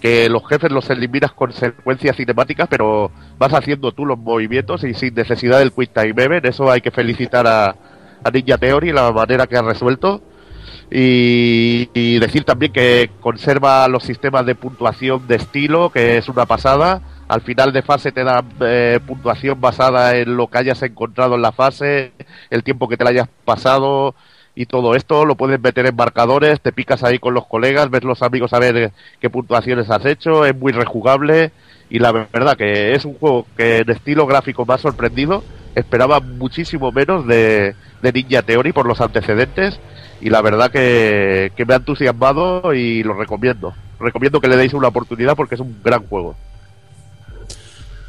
que 0.01 0.29
los 0.29 0.47
jefes 0.47 0.71
los 0.71 0.89
eliminas 0.89 1.33
con 1.33 1.53
secuencias 1.53 2.15
cinemáticas, 2.15 2.69
pero 2.71 3.11
vas 3.39 3.53
haciendo 3.53 3.91
tú 3.91 4.07
los 4.07 4.17
movimientos 4.17 4.85
y 4.85 4.95
sin 4.95 5.15
necesidad 5.15 5.59
del 5.59 5.73
quick 5.73 5.93
time 5.93 6.23
event, 6.23 6.47
eso 6.47 6.71
hay 6.71 6.81
que 6.81 6.93
felicitar 6.93 7.45
a, 7.49 7.75
a 8.25 8.31
Ninja 8.31 8.59
Theory 8.59 8.93
la 8.93 9.13
manera 9.13 9.47
que 9.47 9.57
ha 9.57 9.63
resuelto. 9.63 10.23
Y, 10.91 12.19
decir 12.19 12.45
también 12.45 12.73
que 12.73 13.11
conserva 13.21 13.87
los 13.89 14.05
sistemas 14.05 14.47
de 14.47 14.55
puntuación 14.55 15.27
de 15.29 15.37
estilo, 15.37 15.91
que 15.91 16.17
es 16.17 16.29
una 16.29 16.47
pasada. 16.47 17.03
Al 17.29 17.43
final 17.43 17.73
de 17.73 17.83
fase 17.83 18.11
te 18.11 18.25
dan 18.25 18.49
eh, 18.61 18.99
puntuación 19.07 19.61
basada 19.61 20.17
en 20.17 20.35
lo 20.37 20.47
que 20.47 20.59
hayas 20.59 20.83
encontrado 20.83 21.35
en 21.35 21.43
la 21.43 21.53
fase, 21.53 22.13
el 22.49 22.65
tiempo 22.65 22.89
que 22.89 22.97
te 22.97 23.05
la 23.05 23.11
hayas 23.11 23.29
pasado 23.45 24.15
y 24.55 24.65
todo 24.65 24.95
esto. 24.95 25.27
Lo 25.27 25.37
puedes 25.37 25.61
meter 25.61 25.87
en 25.87 25.95
marcadores, 25.95 26.61
te 26.61 26.73
picas 26.73 27.05
ahí 27.05 27.19
con 27.19 27.35
los 27.35 27.47
colegas, 27.47 27.91
ves 27.91 28.05
los 28.05 28.23
amigos 28.23 28.55
a 28.55 28.59
ver 28.59 28.77
eh, 28.77 28.93
qué 29.21 29.29
puntuaciones 29.29 29.91
has 29.91 30.07
hecho. 30.07 30.47
Es 30.47 30.57
muy 30.57 30.73
rejugable 30.73 31.53
y 31.91 31.99
la 31.99 32.13
verdad 32.13 32.57
que 32.57 32.95
es 32.95 33.05
un 33.05 33.15
juego 33.15 33.47
que 33.57 33.79
en 33.79 33.91
estilo 33.91 34.27
gráfico 34.27 34.65
me 34.65 34.75
ha 34.75 34.79
sorprendido. 34.79 35.45
Esperaba 35.79 36.19
muchísimo 36.19 36.91
menos 36.91 37.25
de, 37.27 37.77
Ninja 38.03 38.43
Theory 38.43 38.73
por 38.73 38.87
los 38.87 39.01
antecedentes 39.01 39.79
y 40.21 40.29
la 40.29 40.43
verdad 40.43 40.73
que, 40.73 41.53
me 41.67 41.75
ha 41.75 41.77
entusiasmado 41.77 42.75
y 42.75 43.05
lo 43.05 43.15
recomiendo. 43.15 43.75
Recomiendo 44.01 44.41
que 44.41 44.49
le 44.49 44.57
deis 44.57 44.73
una 44.75 44.89
oportunidad 44.89 45.37
porque 45.37 45.55
es 45.55 45.61
un 45.61 45.81
gran 45.85 46.05
juego. 46.09 46.35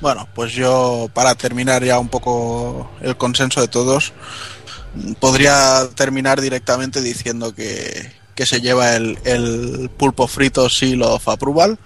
Bueno, 0.02 0.28
pues 0.34 0.54
yo, 0.54 1.10
para 1.14 1.36
terminar 1.36 1.84
ya 1.84 2.00
un 2.00 2.08
poco 2.08 2.90
el 3.02 3.16
consenso 3.18 3.62
de 3.62 3.68
todos, 3.68 4.14
podría 5.20 5.88
terminar 5.94 6.42
directamente 6.42 7.02
diciendo 7.02 7.54
que, 7.54 8.14
que 8.34 8.48
se 8.48 8.62
lleva 8.62 8.96
el, 8.96 9.20
el 9.26 9.92
pulpo 9.96 10.26
frito 10.28 10.70
Seal 10.70 11.04
of 11.04 11.28
Approval, 11.28 11.78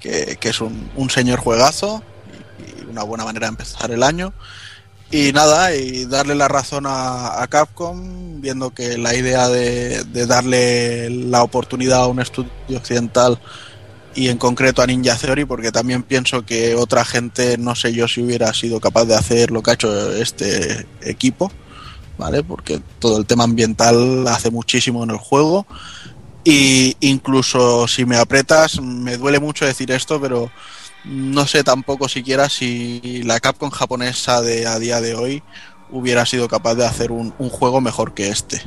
que, 0.00 0.38
que 0.40 0.48
es 0.48 0.60
un, 0.62 0.90
un 0.96 1.10
señor 1.10 1.38
juegazo 1.38 2.02
y 2.58 2.86
una 2.88 3.02
buena 3.02 3.24
manera 3.26 3.48
de 3.48 3.50
empezar 3.50 3.90
el 3.90 4.02
año. 4.02 4.32
Y 5.10 5.32
nada, 5.32 5.74
y 5.74 6.04
darle 6.04 6.34
la 6.34 6.48
razón 6.48 6.84
a, 6.86 7.46
Capcom, 7.48 8.40
viendo 8.42 8.70
que 8.70 8.98
la 8.98 9.14
idea 9.14 9.48
de, 9.48 10.04
de 10.04 10.26
darle 10.26 11.08
la 11.08 11.42
oportunidad 11.42 12.02
a 12.02 12.06
un 12.06 12.20
estudio 12.20 12.50
occidental 12.76 13.40
y 14.14 14.28
en 14.28 14.36
concreto 14.36 14.82
a 14.82 14.86
Ninja 14.86 15.16
Theory, 15.16 15.44
porque 15.44 15.70
también 15.70 16.02
pienso 16.02 16.44
que 16.44 16.74
otra 16.74 17.04
gente, 17.04 17.56
no 17.56 17.74
sé 17.74 17.92
yo 17.92 18.08
si 18.08 18.20
hubiera 18.20 18.52
sido 18.52 18.80
capaz 18.80 19.04
de 19.04 19.14
hacer 19.14 19.50
lo 19.50 19.62
que 19.62 19.70
ha 19.70 19.74
hecho 19.74 20.12
este 20.12 20.86
equipo, 21.02 21.52
¿vale? 22.18 22.42
Porque 22.42 22.80
todo 22.98 23.18
el 23.18 23.26
tema 23.26 23.44
ambiental 23.44 24.26
hace 24.26 24.50
muchísimo 24.50 25.04
en 25.04 25.10
el 25.10 25.18
juego. 25.18 25.66
Y 26.44 26.96
incluso 27.00 27.86
si 27.86 28.04
me 28.04 28.16
apretas, 28.16 28.80
me 28.80 29.16
duele 29.16 29.38
mucho 29.38 29.64
decir 29.64 29.90
esto, 29.92 30.20
pero 30.20 30.50
no 31.04 31.46
sé 31.46 31.64
tampoco 31.64 32.08
siquiera 32.08 32.48
si 32.48 33.22
la 33.24 33.40
Capcom 33.40 33.70
japonesa 33.70 34.42
de 34.42 34.66
a 34.66 34.78
día 34.78 35.00
de 35.00 35.14
hoy 35.14 35.42
hubiera 35.90 36.26
sido 36.26 36.48
capaz 36.48 36.74
de 36.74 36.86
hacer 36.86 37.12
un, 37.12 37.32
un 37.38 37.48
juego 37.48 37.80
mejor 37.80 38.12
que 38.14 38.28
este. 38.28 38.60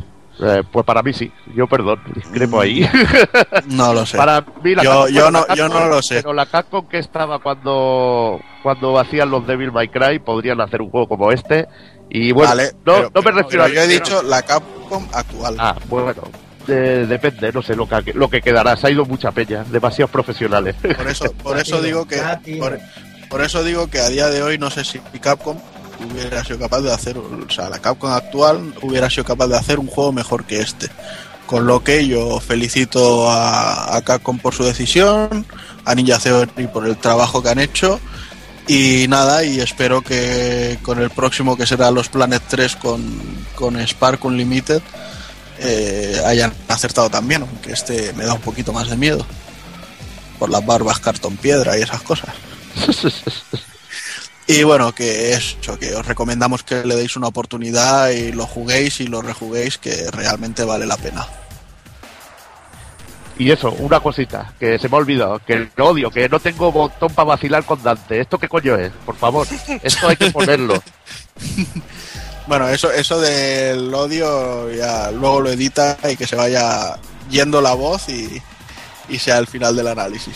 Eh, 0.44 0.64
pues 0.72 0.84
para 0.86 1.04
mí 1.04 1.14
sí, 1.14 1.32
yo 1.56 1.68
perdón, 1.68 2.02
discrepo 2.16 2.60
ahí. 2.62 2.90
No 3.68 3.94
lo 3.94 4.06
sé. 4.08 4.18
para 4.18 4.42
mí 4.64 4.74
la 4.74 4.84
Yo- 4.84 5.06
Capcom- 5.06 5.10
yo 5.12 5.32
no- 5.32 5.46
la 5.48 5.56
yo 5.56 5.70
no 5.70 5.86
lo 5.88 6.02
sé. 6.02 6.16
Pero 6.16 6.34
la 6.34 6.46
Capcom 6.48 6.88
que 6.88 6.98
estaba 6.98 7.38
cuando 7.40 8.40
cuando 8.64 8.98
hacían 9.00 9.30
los 9.30 9.46
Devil 9.46 9.72
May 9.72 9.90
Cry 9.90 10.20
podrían 10.20 10.60
hacer 10.62 10.82
un 10.82 10.90
juego 10.90 11.08
como 11.08 11.32
este 11.32 11.68
y 12.10 12.32
bueno, 12.32 12.50
Vale, 12.50 12.72
no, 12.86 12.94
pero- 12.96 13.12
no 13.14 13.22
me 13.22 13.24
pero 13.24 13.38
refiero 13.38 13.64
a 13.66 13.68
yo 13.70 13.82
he 13.82 13.88
dicho 13.88 14.24
la 14.24 14.42
Capcom 14.42 15.08
actual. 15.14 15.56
Ah, 15.60 15.76
bueno, 15.88 16.14
de- 16.68 17.06
depende, 17.08 17.52
no 17.52 17.62
sé 17.62 17.76
lo 17.76 17.88
que, 17.88 18.14
lo 18.14 18.30
que 18.30 18.42
quedará. 18.42 18.76
Se 18.78 18.88
ha 18.88 18.90
ido 18.92 19.06
mucha 19.06 19.32
peña, 19.32 19.64
demasiados 19.70 20.12
profesionales. 20.12 20.76
Por 20.98 21.08
eso, 21.08 21.32
por 21.34 21.58
eso 21.60 21.82
digo 21.82 22.08
que 22.08 22.18
por, 22.60 22.80
por 23.30 23.42
eso 23.42 23.64
digo 23.64 23.88
que 23.90 24.00
a 24.00 24.10
día 24.10 24.30
de 24.30 24.44
hoy 24.44 24.58
no 24.58 24.70
sé 24.70 24.84
si 24.84 25.00
Capcom 25.22 25.58
hubiera 26.12 26.44
sido 26.44 26.60
capaz 26.60 26.82
de 26.82 26.92
hacer, 26.92 27.18
o 27.18 27.50
sea, 27.50 27.70
la 27.70 27.80
Capcom 27.80 28.12
actual 28.12 28.74
hubiera 28.82 29.10
sido 29.10 29.24
capaz 29.26 29.48
de 29.48 29.58
hacer 29.58 29.80
un 29.80 29.88
juego 29.88 30.12
mejor 30.12 30.46
que 30.46 30.60
este. 30.62 30.88
Con 31.46 31.68
lo 31.68 31.84
que 31.84 32.08
yo 32.08 32.40
felicito 32.40 33.30
a, 33.30 33.96
a 33.98 34.02
Capcom 34.04 34.40
por 34.40 34.54
su 34.54 34.64
decisión, 34.64 35.46
a 35.86 35.96
Ninja 35.96 36.18
Theory 36.18 36.68
por 36.68 36.88
el 36.88 36.96
trabajo 36.98 37.44
que 37.44 37.50
han 37.50 37.60
hecho 37.60 38.00
y 38.68 39.06
nada, 39.10 39.44
y 39.44 39.60
espero 39.60 40.02
que 40.02 40.78
con 40.82 41.02
el 41.02 41.10
próximo 41.10 41.58
que 41.58 41.66
será 41.66 41.92
los 41.92 42.08
Planet 42.10 42.42
3 42.48 42.76
con, 42.78 43.04
con 43.56 43.76
Spark 43.86 44.24
Unlimited 44.24 44.82
eh, 45.62 46.22
hayan 46.26 46.54
acertado 46.68 47.10
también, 47.10 47.44
aunque 47.44 47.72
este 47.72 48.14
me 48.14 48.26
da 48.26 48.34
un 48.34 48.42
poquito 48.42 48.74
más 48.74 48.90
de 48.90 48.98
miedo 48.98 49.26
por 50.40 50.50
las 50.50 50.66
barbas 50.66 51.00
cartón 51.00 51.38
piedra 51.38 51.78
y 51.78 51.82
esas 51.82 52.02
cosas. 52.02 52.34
Y 54.48 54.64
bueno, 54.64 54.94
que 54.94 55.32
eso, 55.32 55.80
que 55.80 55.96
os 55.96 56.06
recomendamos 56.06 56.64
que 56.64 56.84
le 56.84 56.96
deis 56.96 57.16
una 57.16 57.28
oportunidad 57.28 58.10
y 58.10 58.34
lo 58.34 58.46
juguéis 58.46 59.00
y 59.00 59.08
lo 59.08 59.22
rejuguéis, 59.22 59.78
que 59.78 60.12
realmente 60.12 60.66
vale 60.66 60.86
la 60.86 60.98
pena. 60.98 61.26
Y 63.38 63.50
eso, 63.50 63.72
una 63.72 64.02
cosita, 64.02 64.54
que 64.60 64.78
se 64.78 64.90
me 64.90 64.98
ha 64.98 65.00
olvidado, 65.00 65.40
que 65.40 65.54
el 65.54 65.72
odio, 65.80 66.12
que 66.12 66.28
no 66.28 66.42
tengo 66.42 66.70
botón 66.70 67.14
para 67.14 67.30
vacilar 67.30 67.64
con 67.64 67.82
Dante. 67.82 68.20
¿Esto 68.20 68.38
qué 68.38 68.50
coño 68.50 68.76
es? 68.76 68.92
Por 69.06 69.16
favor, 69.16 69.48
esto 69.82 70.10
hay 70.10 70.18
que 70.18 70.32
ponerlo. 70.32 70.84
Bueno, 72.48 72.68
eso, 72.70 72.92
eso 72.92 73.20
del 73.20 73.94
odio 73.94 74.72
ya 74.72 75.12
luego 75.12 75.42
lo 75.42 75.50
edita 75.52 75.98
y 76.10 76.18
que 76.18 76.28
se 76.28 76.36
vaya 76.36 76.98
yendo 77.30 77.62
la 77.62 77.74
voz 77.74 78.10
y, 78.10 78.42
y 79.10 79.20
sea 79.20 79.38
el 79.38 79.48
final 79.48 79.76
del 79.76 79.88
análisis. 79.88 80.36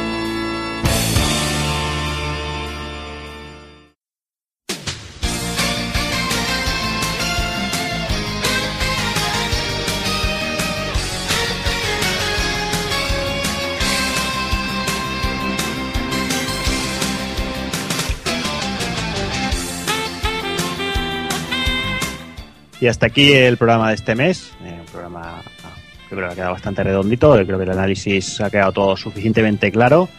Y 22.81 22.87
hasta 22.87 23.05
aquí 23.05 23.31
el 23.31 23.55
programa 23.57 23.89
de 23.89 23.95
este 23.95 24.15
mes. 24.15 24.51
Eh, 24.63 24.77
un 24.79 24.85
programa 24.87 25.41
ah, 25.63 25.69
que 26.09 26.15
creo 26.15 26.27
que 26.27 26.33
ha 26.33 26.35
quedado 26.35 26.51
bastante 26.53 26.83
redondito. 26.83 27.37
Yo 27.39 27.45
creo 27.45 27.57
que 27.57 27.63
el 27.63 27.71
análisis 27.71 28.41
ha 28.41 28.49
quedado 28.49 28.71
todo 28.73 28.97
suficientemente 28.97 29.71
claro. 29.71 30.09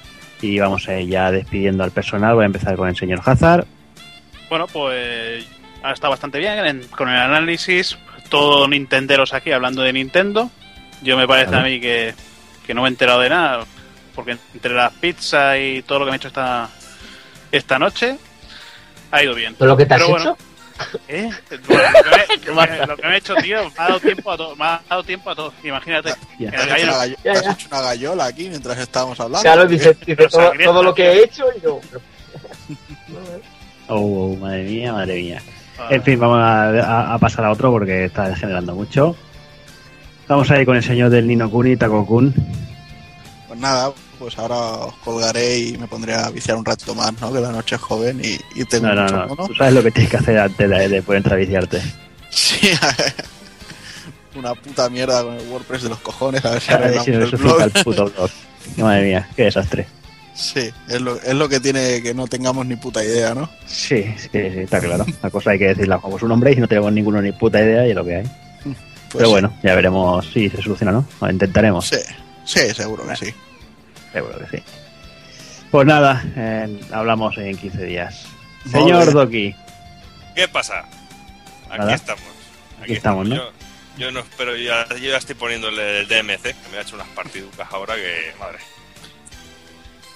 Y 0.40 0.58
vamos 0.58 0.88
a 0.88 0.98
ir 0.98 1.08
ya 1.10 1.30
despidiendo 1.30 1.84
al 1.84 1.90
personal. 1.90 2.34
Voy 2.34 2.44
a 2.44 2.46
empezar 2.46 2.76
con 2.76 2.88
el 2.88 2.96
señor 2.96 3.20
Hazard. 3.24 3.66
Bueno, 4.48 4.66
pues 4.68 5.44
ha 5.82 5.92
estado 5.92 6.12
bastante 6.12 6.38
bien 6.38 6.58
en- 6.64 6.84
con 6.88 7.08
el 7.08 7.16
análisis. 7.18 7.98
Todo 8.28 8.66
Nintenderos 8.68 9.34
aquí 9.34 9.50
hablando 9.52 9.82
de 9.82 9.92
Nintendo. 9.92 10.50
Yo 11.02 11.16
me 11.16 11.26
parece 11.26 11.50
Vale. 11.50 11.60
a 11.60 11.68
mí 11.68 11.80
que, 11.80 12.14
que 12.66 12.74
no 12.74 12.82
me 12.82 12.88
he 12.88 12.90
enterado 12.92 13.20
de 13.20 13.28
nada. 13.28 13.64
Porque 14.14 14.36
entre 14.54 14.72
las 14.74 14.92
pizzas 14.92 15.58
y 15.60 15.82
todo 15.82 15.98
lo 16.00 16.04
que 16.04 16.10
me 16.12 16.16
he 16.16 16.18
hecho 16.18 16.28
esta, 16.28 16.68
esta 17.50 17.78
noche, 17.78 18.16
ha 19.10 19.22
ido 19.22 19.34
bien. 19.34 19.54
¿Todo 19.56 19.68
lo 19.68 19.76
que 19.76 19.84
te 19.86 19.94
has 19.94 20.00
Pero 20.02 20.16
hecho? 20.16 20.36
bueno, 20.36 20.51
¿eh? 21.08 21.30
Bueno, 21.68 21.82
lo, 22.04 22.38
que 22.38 22.50
me, 22.52 22.86
lo 22.86 22.96
que 22.96 23.06
me 23.08 23.14
he 23.14 23.18
hecho, 23.18 23.34
tío, 23.36 23.64
me 23.64 23.70
ha 23.76 23.88
dado 23.88 24.00
tiempo 24.00 24.30
a 24.30 24.36
todo. 24.36 24.56
Me 24.56 24.64
ha 24.64 24.82
dado 24.88 25.04
tiempo 25.04 25.30
a 25.30 25.34
todo. 25.34 25.52
Imagínate. 25.64 26.12
Ya. 26.38 26.50
Has 26.50 26.54
hecho, 26.54 26.64
una 26.64 26.76
gallo- 26.76 26.92
gallo- 26.98 27.16
Ya, 27.24 27.32
has 27.32 27.42
ya. 27.44 27.52
hecho 27.52 27.66
una 27.70 27.80
gallola 27.80 28.24
aquí 28.26 28.48
mientras 28.48 28.78
estábamos 28.78 29.20
hablando. 29.20 29.42
Claro, 29.42 29.66
dice, 29.66 29.94
dice 29.94 30.16
Pero 30.16 30.28
todo, 30.64 30.82
lo 30.82 30.94
que 30.94 31.04
he 31.12 31.24
hecho 31.24 31.44
y 31.56 31.60
yo. 31.60 31.80
Oh, 33.88 33.94
oh, 34.32 34.36
madre 34.36 34.64
mía, 34.64 34.92
madre 34.92 35.14
mía. 35.16 35.42
En 35.90 36.02
fin, 36.02 36.18
vamos 36.18 36.38
a, 36.38 36.68
a- 36.70 37.14
a 37.14 37.18
pasar 37.18 37.44
a 37.44 37.50
otro 37.50 37.70
porque 37.70 38.04
está 38.04 38.28
degenerando 38.28 38.74
mucho. 38.74 39.16
Vamos 40.28 40.50
a 40.50 40.58
ir 40.60 40.64
con 40.66 40.76
el 40.76 40.82
señor 40.82 41.10
del 41.10 41.26
Nino 41.26 41.50
Taco 41.78 42.06
Kun. 42.06 42.32
Pues 43.48 43.58
nada, 43.60 43.92
pues 44.22 44.38
ahora 44.38 44.56
os 44.86 44.94
colgaré 45.04 45.58
y 45.58 45.76
me 45.76 45.88
pondré 45.88 46.14
a 46.14 46.30
viciar 46.30 46.56
un 46.56 46.64
rato 46.64 46.94
más, 46.94 47.12
¿no? 47.20 47.32
Que 47.32 47.40
la 47.40 47.50
noche 47.50 47.74
es 47.74 47.80
joven 47.80 48.20
y, 48.22 48.38
y 48.54 48.64
tengo 48.64 48.86
No, 48.86 48.94
no, 48.94 49.02
mucho 49.02 49.16
no. 49.16 49.26
mono. 49.26 49.46
Tú 49.48 49.54
sabes 49.56 49.74
lo 49.74 49.82
que 49.82 49.90
tienes 49.90 50.10
que 50.12 50.16
hacer 50.16 50.38
antes 50.38 50.70
de, 50.70 50.88
de 50.88 51.02
poder 51.02 51.16
entrar 51.18 51.34
a 51.34 51.40
viciarte. 51.40 51.82
Sí, 52.30 52.70
una 54.36 54.54
puta 54.54 54.88
mierda 54.88 55.24
con 55.24 55.34
el 55.34 55.48
WordPress 55.48 55.82
de 55.82 55.88
los 55.88 55.98
cojones, 55.98 56.44
a 56.44 56.50
ver 56.52 56.60
si 56.60 56.72
arreglamos 56.72 57.04
si 57.04 57.10
el 57.10 57.20
resucita 57.22 57.54
blog. 57.54 57.62
el 57.74 57.84
puto 57.84 58.04
blog. 58.10 58.30
Madre 58.78 59.04
mía, 59.04 59.28
qué 59.36 59.42
desastre. 59.44 59.86
Sí, 60.34 60.70
es 60.88 61.00
lo, 61.00 61.16
es 61.20 61.34
lo 61.34 61.48
que 61.48 61.58
tiene 61.60 62.00
que 62.00 62.14
no 62.14 62.26
tengamos 62.28 62.64
ni 62.64 62.76
puta 62.76 63.04
idea, 63.04 63.34
¿no? 63.34 63.50
Sí, 63.66 64.02
que 64.30 64.50
sí, 64.52 64.58
está 64.60 64.80
claro. 64.80 65.04
La 65.22 65.30
cosa 65.30 65.50
hay 65.50 65.58
que 65.58 65.66
decirla 65.68 65.98
como 65.98 66.18
su 66.18 66.26
nombre 66.28 66.52
y 66.52 66.56
no 66.56 66.68
tenemos 66.68 66.92
ninguno 66.92 67.20
ni 67.20 67.32
puta 67.32 67.60
idea 67.60 67.82
de 67.82 67.92
lo 67.92 68.04
que 68.04 68.16
hay. 68.16 68.22
Pues 68.62 68.76
Pero 69.12 69.26
sí, 69.26 69.30
bueno, 69.32 69.52
ya 69.62 69.74
veremos 69.74 70.24
si 70.32 70.48
se 70.48 70.62
soluciona, 70.62 70.92
¿no? 70.92 71.04
Lo 71.20 71.30
intentaremos. 71.30 71.86
Sí, 71.88 71.98
sí, 72.46 72.60
seguro 72.74 73.06
que 73.06 73.16
sí. 73.16 73.34
Seguro 74.12 74.38
que 74.38 74.58
sí. 74.58 74.62
Pues 75.70 75.86
nada, 75.86 76.22
eh, 76.36 76.80
hablamos 76.92 77.36
en 77.38 77.56
15 77.56 77.84
días. 77.84 78.26
Señor. 78.70 79.12
Doki, 79.12 79.54
¿Qué 80.34 80.48
pasa? 80.48 80.80
Aquí 81.70 81.78
Nada. 81.78 81.94
estamos. 81.94 82.22
Aquí 82.82 82.92
estamos, 82.94 83.28
¿no? 83.28 83.36
Yo, 83.36 83.52
yo 83.98 84.10
no 84.10 84.20
espero, 84.20 84.56
yo 84.56 84.64
ya, 84.64 84.86
yo 84.96 85.10
ya 85.10 85.16
estoy 85.16 85.34
poniéndole 85.34 86.00
el 86.00 86.08
DMC, 86.08 86.42
que 86.42 86.54
me 86.70 86.78
ha 86.78 86.82
hecho 86.82 86.94
unas 86.94 87.08
partiducas 87.08 87.66
ahora 87.70 87.94
que, 87.94 88.32
madre. 88.38 88.58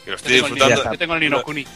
Que 0.05 0.11
lo 0.11 0.17
Yo 0.17 0.17
estoy 0.17 0.35
el 0.35 0.41
disfrutando. 0.43 0.93
Yo 0.93 0.99
tengo 0.99 1.15
el 1.15 1.21
Nino 1.21 1.43
Kuni. 1.43 1.67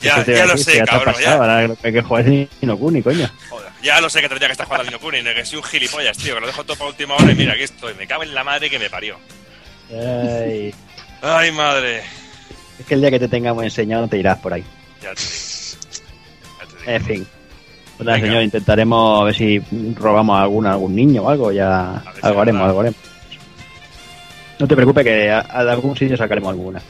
Ya, 0.00 0.16
¿qué 0.16 0.24
te 0.24 0.36
ya 0.36 0.46
lo 0.46 0.56
sé, 0.56 0.82
cabrón. 0.84 1.14
pasado, 1.14 1.20
Ya, 1.24 1.34
ahora 1.34 1.68
lo 1.68 1.76
que 1.76 1.86
hay 1.88 1.92
que 1.92 2.02
jugar 2.02 2.26
es 2.28 2.48
Nino 2.62 2.78
Kuni, 2.78 3.02
coño. 3.02 3.30
joder, 3.50 3.70
ya 3.82 4.00
lo 4.00 4.08
sé 4.08 4.20
que 4.22 4.28
tendría 4.28 4.48
que 4.48 4.52
estar 4.52 4.66
jugando 4.66 4.82
al 4.82 4.86
Nino 4.88 4.98
Kuni, 5.00 5.22
que 5.22 5.44
soy 5.44 5.58
un 5.58 5.64
gilipollas, 5.64 6.16
tío, 6.16 6.34
que 6.34 6.40
lo 6.40 6.46
dejo 6.46 6.64
todo 6.64 6.76
para 6.76 6.88
última 6.90 7.14
hora 7.16 7.30
y 7.30 7.34
mira, 7.34 7.52
aquí 7.52 7.62
estoy. 7.64 7.94
Me 7.94 8.06
cago 8.06 8.22
en 8.22 8.34
la 8.34 8.42
madre 8.44 8.70
que 8.70 8.78
me 8.78 8.88
parió. 8.88 9.18
Ay, 9.90 10.74
Ay, 11.22 11.52
madre. 11.52 12.02
es 12.78 12.86
que 12.86 12.94
el 12.94 13.00
día 13.00 13.10
que 13.10 13.18
te 13.18 13.28
tengamos 13.28 13.62
enseñado 13.64 14.08
te 14.08 14.18
irás 14.18 14.38
por 14.38 14.52
ahí. 14.54 14.64
Ya 15.02 15.14
te 15.14 15.20
digo. 15.22 15.32
Ya 16.60 16.66
te 16.66 16.76
digo. 16.78 16.90
En 16.90 17.04
fin. 17.04 17.26
Pues 17.96 18.06
nada, 18.06 18.18
señor, 18.18 18.42
intentaremos 18.42 19.20
a 19.20 19.24
ver 19.24 19.34
si 19.34 19.58
robamos 19.94 20.38
a 20.38 20.42
algún, 20.42 20.66
a 20.66 20.72
algún 20.72 20.94
niño 20.96 21.22
o 21.22 21.28
algo. 21.30 21.52
Ya 21.52 22.02
si 22.14 22.20
algo 22.26 22.40
haremos, 22.40 22.66
algo 22.66 22.80
haremos. 22.80 22.98
No 24.58 24.66
te 24.68 24.74
preocupes 24.76 25.04
que 25.04 25.30
a, 25.30 25.40
algún 25.40 25.96
sitio 25.96 26.16
sacaremos 26.16 26.50
alguna. 26.50 26.80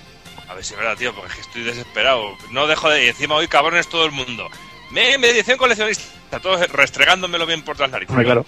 A 0.49 0.55
ver 0.55 0.65
si 0.65 0.75
es 0.75 0.79
verdad, 0.79 0.97
tío, 0.97 1.13
porque 1.15 1.29
es 1.31 1.35
que 1.35 1.41
estoy 1.41 1.63
desesperado. 1.65 2.23
No 2.53 2.67
dejo 2.69 2.89
de. 2.91 3.07
Y 3.07 3.09
encima 3.09 3.35
hoy 3.35 3.49
cabrones 3.49 3.89
todo 3.89 4.05
el 4.07 4.13
mundo. 4.13 4.49
Me, 4.93 5.19
me 5.19 5.31
edición 5.31 5.57
coleccionista, 5.59 6.41
todos 6.41 6.69
restregándomelo 6.73 7.47
bien 7.47 7.63
por 7.63 7.79
las 7.79 7.91
narices. 7.91 8.11
Hombre, 8.11 8.25
claro. 8.27 8.45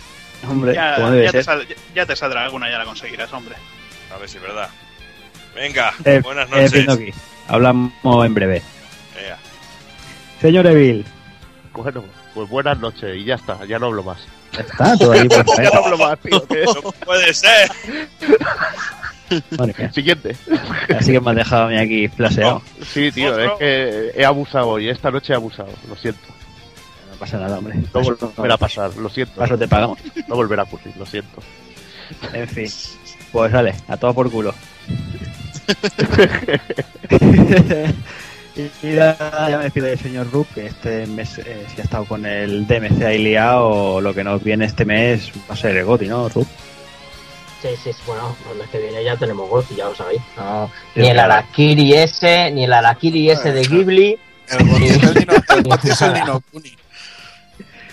Hombre, 0.48 0.74
Ya, 0.74 0.96
como 0.96 1.10
debe 1.12 1.24
ya 1.24 1.30
te 1.30 1.38
ser. 1.38 1.44
sal- 1.44 1.68
ya- 1.68 1.76
ya 1.94 2.06
te 2.06 2.16
saldrá 2.16 2.42
alguna, 2.44 2.68
ya 2.68 2.78
la 2.78 2.84
conseguirás, 2.84 3.32
hombre. 3.32 3.54
A 4.12 4.18
ver 4.18 4.28
si 4.28 4.36
es 4.38 4.42
verdad. 4.42 4.68
Venga, 5.54 5.92
Eh, 6.04 6.20
buenas 6.22 6.48
eh, 6.48 6.50
noches. 6.54 6.72
Pinocchi, 6.72 7.14
hablamos 7.48 7.92
en 8.26 8.34
breve. 8.34 8.62
Venga. 9.14 9.38
Señor 10.40 10.66
Evil, 10.66 11.04
Bueno, 11.72 12.04
pues 12.34 12.48
buenas 12.48 12.78
noches 12.78 13.16
y 13.16 13.24
ya 13.24 13.34
está, 13.36 13.64
ya 13.66 13.78
no 13.78 13.86
hablo 13.86 14.02
más. 14.02 14.18
¿está 14.58 14.96
todo 14.98 15.12
ahí 15.12 15.26
ya 15.30 15.70
no 15.70 15.84
hablo 15.84 15.98
más, 15.98 16.18
tío. 16.20 16.46
que- 16.46 16.64
No 16.64 16.92
puede 16.92 17.32
ser. 17.34 17.70
Madre 19.58 19.74
mía. 19.78 19.92
Siguiente. 19.92 20.36
Así 20.98 21.12
que 21.12 21.20
me 21.20 21.30
has 21.30 21.36
dejado 21.36 21.62
a 21.64 21.68
mí 21.68 21.78
aquí 21.78 22.08
flaseado. 22.08 22.60
Sí, 22.86 23.10
tío, 23.12 23.30
Otro. 23.32 23.44
es 23.44 23.52
que 23.58 24.12
he 24.20 24.24
abusado 24.26 24.68
hoy, 24.68 24.88
esta 24.90 25.10
noche 25.10 25.32
he 25.32 25.36
abusado, 25.36 25.70
lo 25.88 25.96
siento. 25.96 26.20
No 27.10 27.16
pasa 27.18 27.38
nada, 27.38 27.56
hombre. 27.58 27.76
No 27.94 28.02
volverá 28.02 28.54
a 28.54 28.58
pasar, 28.58 28.94
lo 28.96 29.08
siento. 29.08 29.34
Paso 29.40 29.56
te 29.56 29.68
pagamos. 29.68 29.98
No 30.28 30.34
volverá 30.36 30.62
a 30.62 30.64
ocurrir, 30.66 30.94
lo 30.98 31.06
siento. 31.06 31.42
En 32.34 32.46
fin. 32.48 32.68
Pues 33.30 33.50
vale, 33.52 33.74
a 33.88 33.96
todo 33.96 34.12
por 34.12 34.30
culo. 34.30 34.54
y, 38.56 38.94
ya 38.94 39.56
me 39.58 39.64
despido 39.64 39.86
del 39.86 39.98
señor 39.98 40.30
Rup, 40.30 40.46
que 40.54 40.66
este 40.66 41.06
mes 41.06 41.38
eh, 41.38 41.66
si 41.74 41.80
ha 41.80 41.84
estado 41.84 42.04
con 42.04 42.26
el 42.26 42.66
DMC 42.66 43.02
ahí 43.02 43.18
liado, 43.18 44.00
lo 44.00 44.14
que 44.14 44.24
nos 44.24 44.42
viene 44.42 44.64
este 44.64 44.84
mes 44.84 45.30
va 45.50 45.54
a 45.54 45.56
ser 45.56 45.76
el 45.76 45.84
Goti, 45.84 46.06
¿no, 46.06 46.28
Rup? 46.28 46.46
Sí, 47.62 47.68
sí, 47.82 47.92
sí, 47.92 48.02
bueno, 48.06 48.36
el 48.50 48.58
mes 48.58 48.68
que 48.70 48.78
viene 48.78 49.04
ya 49.04 49.16
tenemos 49.16 49.48
Gotti, 49.48 49.76
ya 49.76 49.84
lo 49.84 49.94
sabéis. 49.94 50.20
No, 50.36 50.70
ni 50.96 51.08
el 51.08 51.18
Arakiri 51.18 51.94
ese, 51.94 52.50
ni 52.50 52.64
el 52.64 52.72
Arakiri 52.72 53.30
ese 53.30 53.52
de 53.52 53.62
Ghibli, 53.62 54.18
El 54.48 54.68
Goti 54.68 54.84
es 54.84 55.02
el 55.02 55.14
Nino, 55.14 55.32
el 55.48 55.62
Goti 55.62 55.88
es 55.88 56.02
el 56.02 56.12
Nino 56.12 56.42
Kuni. 56.50 56.76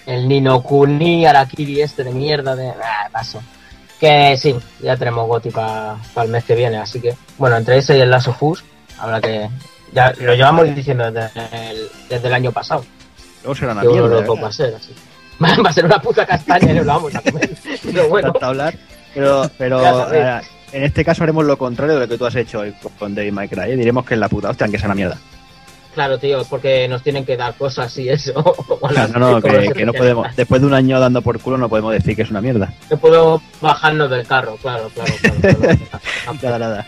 el 0.08 0.28
Nino 0.28 0.64
Kuni, 0.64 1.26
Arakiri 1.26 1.82
este 1.82 2.04
de 2.04 2.12
mierda, 2.12 2.56
de... 2.56 2.70
Ah, 2.70 3.10
paso. 3.12 3.42
Que 4.00 4.38
sí, 4.38 4.56
ya 4.82 4.96
tenemos 4.96 5.28
Gotti 5.28 5.50
para 5.50 5.98
el 6.24 6.30
mes 6.30 6.44
que 6.46 6.56
viene, 6.56 6.78
así 6.78 7.02
que, 7.02 7.16
bueno, 7.38 7.58
entre 7.58 7.78
ese 7.78 7.98
y 7.98 8.02
el 8.02 8.10
Last 8.10 8.30
of 8.30 8.42
Us, 8.44 8.64
habrá 8.98 9.20
que... 9.20 9.50
Ya 9.92 10.14
lo 10.20 10.36
llevamos 10.36 10.74
diciendo 10.76 11.12
desde 11.12 11.72
el, 11.72 11.90
desde 12.08 12.28
el 12.28 12.34
año 12.34 12.52
pasado. 12.52 12.86
Luego 13.44 13.56
será 13.56 13.72
una 13.72 13.82
que 13.82 13.88
mierda. 13.88 14.22
va 14.22 14.48
a 14.48 14.52
ser 14.52 14.76
así. 14.76 14.94
Va 15.40 15.70
a 15.70 15.74
ser 15.74 15.86
una 15.86 16.02
puta 16.02 16.26
castaña 16.26 16.72
y 16.72 16.76
no 16.76 16.84
lo 16.84 16.94
vamos 16.94 17.16
a 17.16 17.22
comer. 17.22 17.50
Pero 17.84 18.10
bueno, 18.10 18.34
hablar. 18.42 18.76
Pero, 19.14 19.50
pero 19.58 20.14
eh, 20.14 20.42
en 20.72 20.84
este 20.84 21.04
caso 21.04 21.24
haremos 21.24 21.44
lo 21.46 21.58
contrario 21.58 21.96
de 21.96 22.02
lo 22.02 22.08
que 22.08 22.18
tú 22.18 22.26
has 22.26 22.36
hecho 22.36 22.60
hoy 22.60 22.74
con 23.00 23.16
David 23.16 23.32
May 23.32 23.48
Cry, 23.48 23.72
¿eh? 23.72 23.76
Diremos 23.76 24.06
que 24.06 24.14
es 24.14 24.20
la 24.20 24.30
puta 24.30 24.50
hostia, 24.50 24.66
aunque 24.66 24.78
sea 24.78 24.88
una 24.88 24.96
mierda. 24.96 25.18
Claro, 26.00 26.18
tío, 26.18 26.46
porque 26.50 26.88
nos 26.88 27.04
tienen 27.04 27.26
que 27.26 27.36
dar 27.36 27.56
cosas 27.56 27.98
y 27.98 28.08
eso. 28.08 28.32
No, 29.14 29.20
no, 29.20 29.42
que, 29.42 29.72
que 29.74 29.86
no 29.86 29.92
podemos. 29.94 30.34
Después 30.36 30.62
de 30.62 30.68
un 30.68 30.74
año 30.74 31.00
dando 31.00 31.22
por 31.22 31.40
culo, 31.40 31.58
no 31.58 31.68
podemos 31.68 31.92
decir 31.92 32.16
que 32.16 32.22
es 32.22 32.30
una 32.30 32.42
mierda. 32.42 32.74
No 32.90 32.98
puedo 32.98 33.42
bajarnos 33.60 34.10
del 34.10 34.26
carro, 34.26 34.56
claro, 34.62 34.90
claro, 34.94 35.12
claro. 35.22 35.58
claro. 35.60 35.80
Nada, 36.42 36.60
nada. 36.60 36.88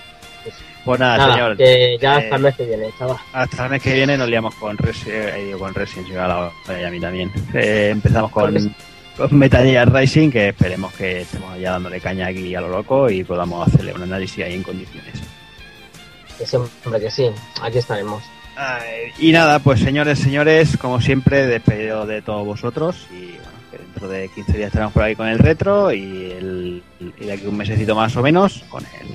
Pues 0.85 0.99
nada, 0.99 1.17
Nada, 1.17 1.33
señor. 1.33 1.57
que 1.57 1.97
ya 2.01 2.15
eh, 2.15 2.23
hasta 2.23 2.35
el 2.37 2.41
mes 2.41 2.55
que 2.55 2.65
viene, 2.65 2.89
chaval. 2.97 3.17
Hasta 3.33 3.65
el 3.65 3.71
mes 3.71 3.81
que 3.81 3.93
viene 3.93 4.17
nos 4.17 4.29
liamos 4.29 4.55
con 4.55 4.77
Resident 4.77 5.29
eh, 5.35 5.55
con 5.59 5.73
Resident 5.73 6.07
Evil 6.07 6.85
a 6.85 6.89
mí 6.89 6.99
también. 6.99 7.31
Eh, 7.53 7.89
empezamos 7.91 8.31
con, 8.31 8.75
con 9.17 9.37
Metal 9.37 9.65
Gear 9.65 9.93
Rising, 9.93 10.31
que 10.31 10.49
esperemos 10.49 10.93
que 10.93 11.21
estemos 11.21 11.59
ya 11.59 11.71
dándole 11.71 11.99
caña 11.99 12.27
aquí 12.27 12.55
a 12.55 12.61
lo 12.61 12.69
loco 12.69 13.09
y 13.09 13.23
podamos 13.23 13.67
hacerle 13.67 13.93
un 13.93 14.03
análisis 14.03 14.43
ahí 14.43 14.55
en 14.55 14.63
condiciones. 14.63 15.13
Que 16.37 16.45
sí, 16.45 16.55
hombre, 16.55 17.01
que 17.01 17.11
sí, 17.11 17.29
aquí 17.61 17.77
estaremos. 17.77 18.23
Y 19.19 19.31
nada, 19.31 19.59
pues 19.59 19.79
señores, 19.79 20.19
señores, 20.19 20.77
como 20.77 21.01
siempre, 21.01 21.47
despedido 21.47 22.05
de 22.05 22.21
todos 22.21 22.45
vosotros 22.45 23.07
y 23.11 23.33
bueno, 23.33 23.59
que 23.71 23.77
dentro 23.77 24.09
de 24.09 24.29
15 24.29 24.53
días 24.53 24.67
estaremos 24.67 24.93
por 24.93 25.03
ahí 25.03 25.15
con 25.15 25.27
el 25.27 25.39
retro 25.39 25.91
y, 25.93 26.31
el, 26.31 26.83
de 27.19 27.31
aquí 27.31 27.45
un 27.45 27.57
mesecito 27.57 27.95
más 27.95 28.15
o 28.15 28.21
menos 28.21 28.63
con 28.69 28.83
el, 28.83 29.07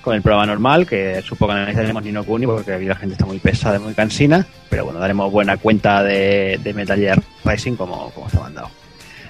con 0.00 0.14
el 0.14 0.22
programa 0.22 0.46
normal, 0.46 0.86
que 0.86 1.22
supongo 1.22 1.52
que 1.52 1.60
no 1.60 1.66
necesitaremos 1.66 2.02
ni 2.04 2.12
no 2.12 2.24
Kuni 2.24 2.46
porque 2.46 2.78
la 2.78 2.94
gente 2.94 3.14
está 3.14 3.26
muy 3.26 3.38
pesada 3.38 3.78
muy 3.78 3.94
cansina, 3.94 4.46
pero 4.68 4.84
bueno, 4.84 5.00
daremos 5.00 5.30
buena 5.30 5.56
cuenta 5.56 6.02
de, 6.02 6.60
de 6.62 6.74
Metal 6.74 6.98
Gear 6.98 7.22
Rising 7.44 7.76
como, 7.76 8.10
como 8.10 8.28
se 8.28 8.36
ha 8.36 8.40
mandado. 8.40 8.70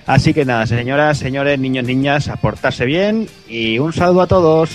Así 0.07 0.35
que 0.35 0.45
nada, 0.45 0.67
señoras, 0.67 1.19
señores, 1.19 1.59
niños, 1.59 1.85
niñas, 1.85 2.29
a 2.29 2.37
portarse 2.37 2.85
bien 2.85 3.29
y 3.49 3.79
un 3.79 3.93
saludo 3.93 4.23
a 4.23 4.27
todos. 4.27 4.71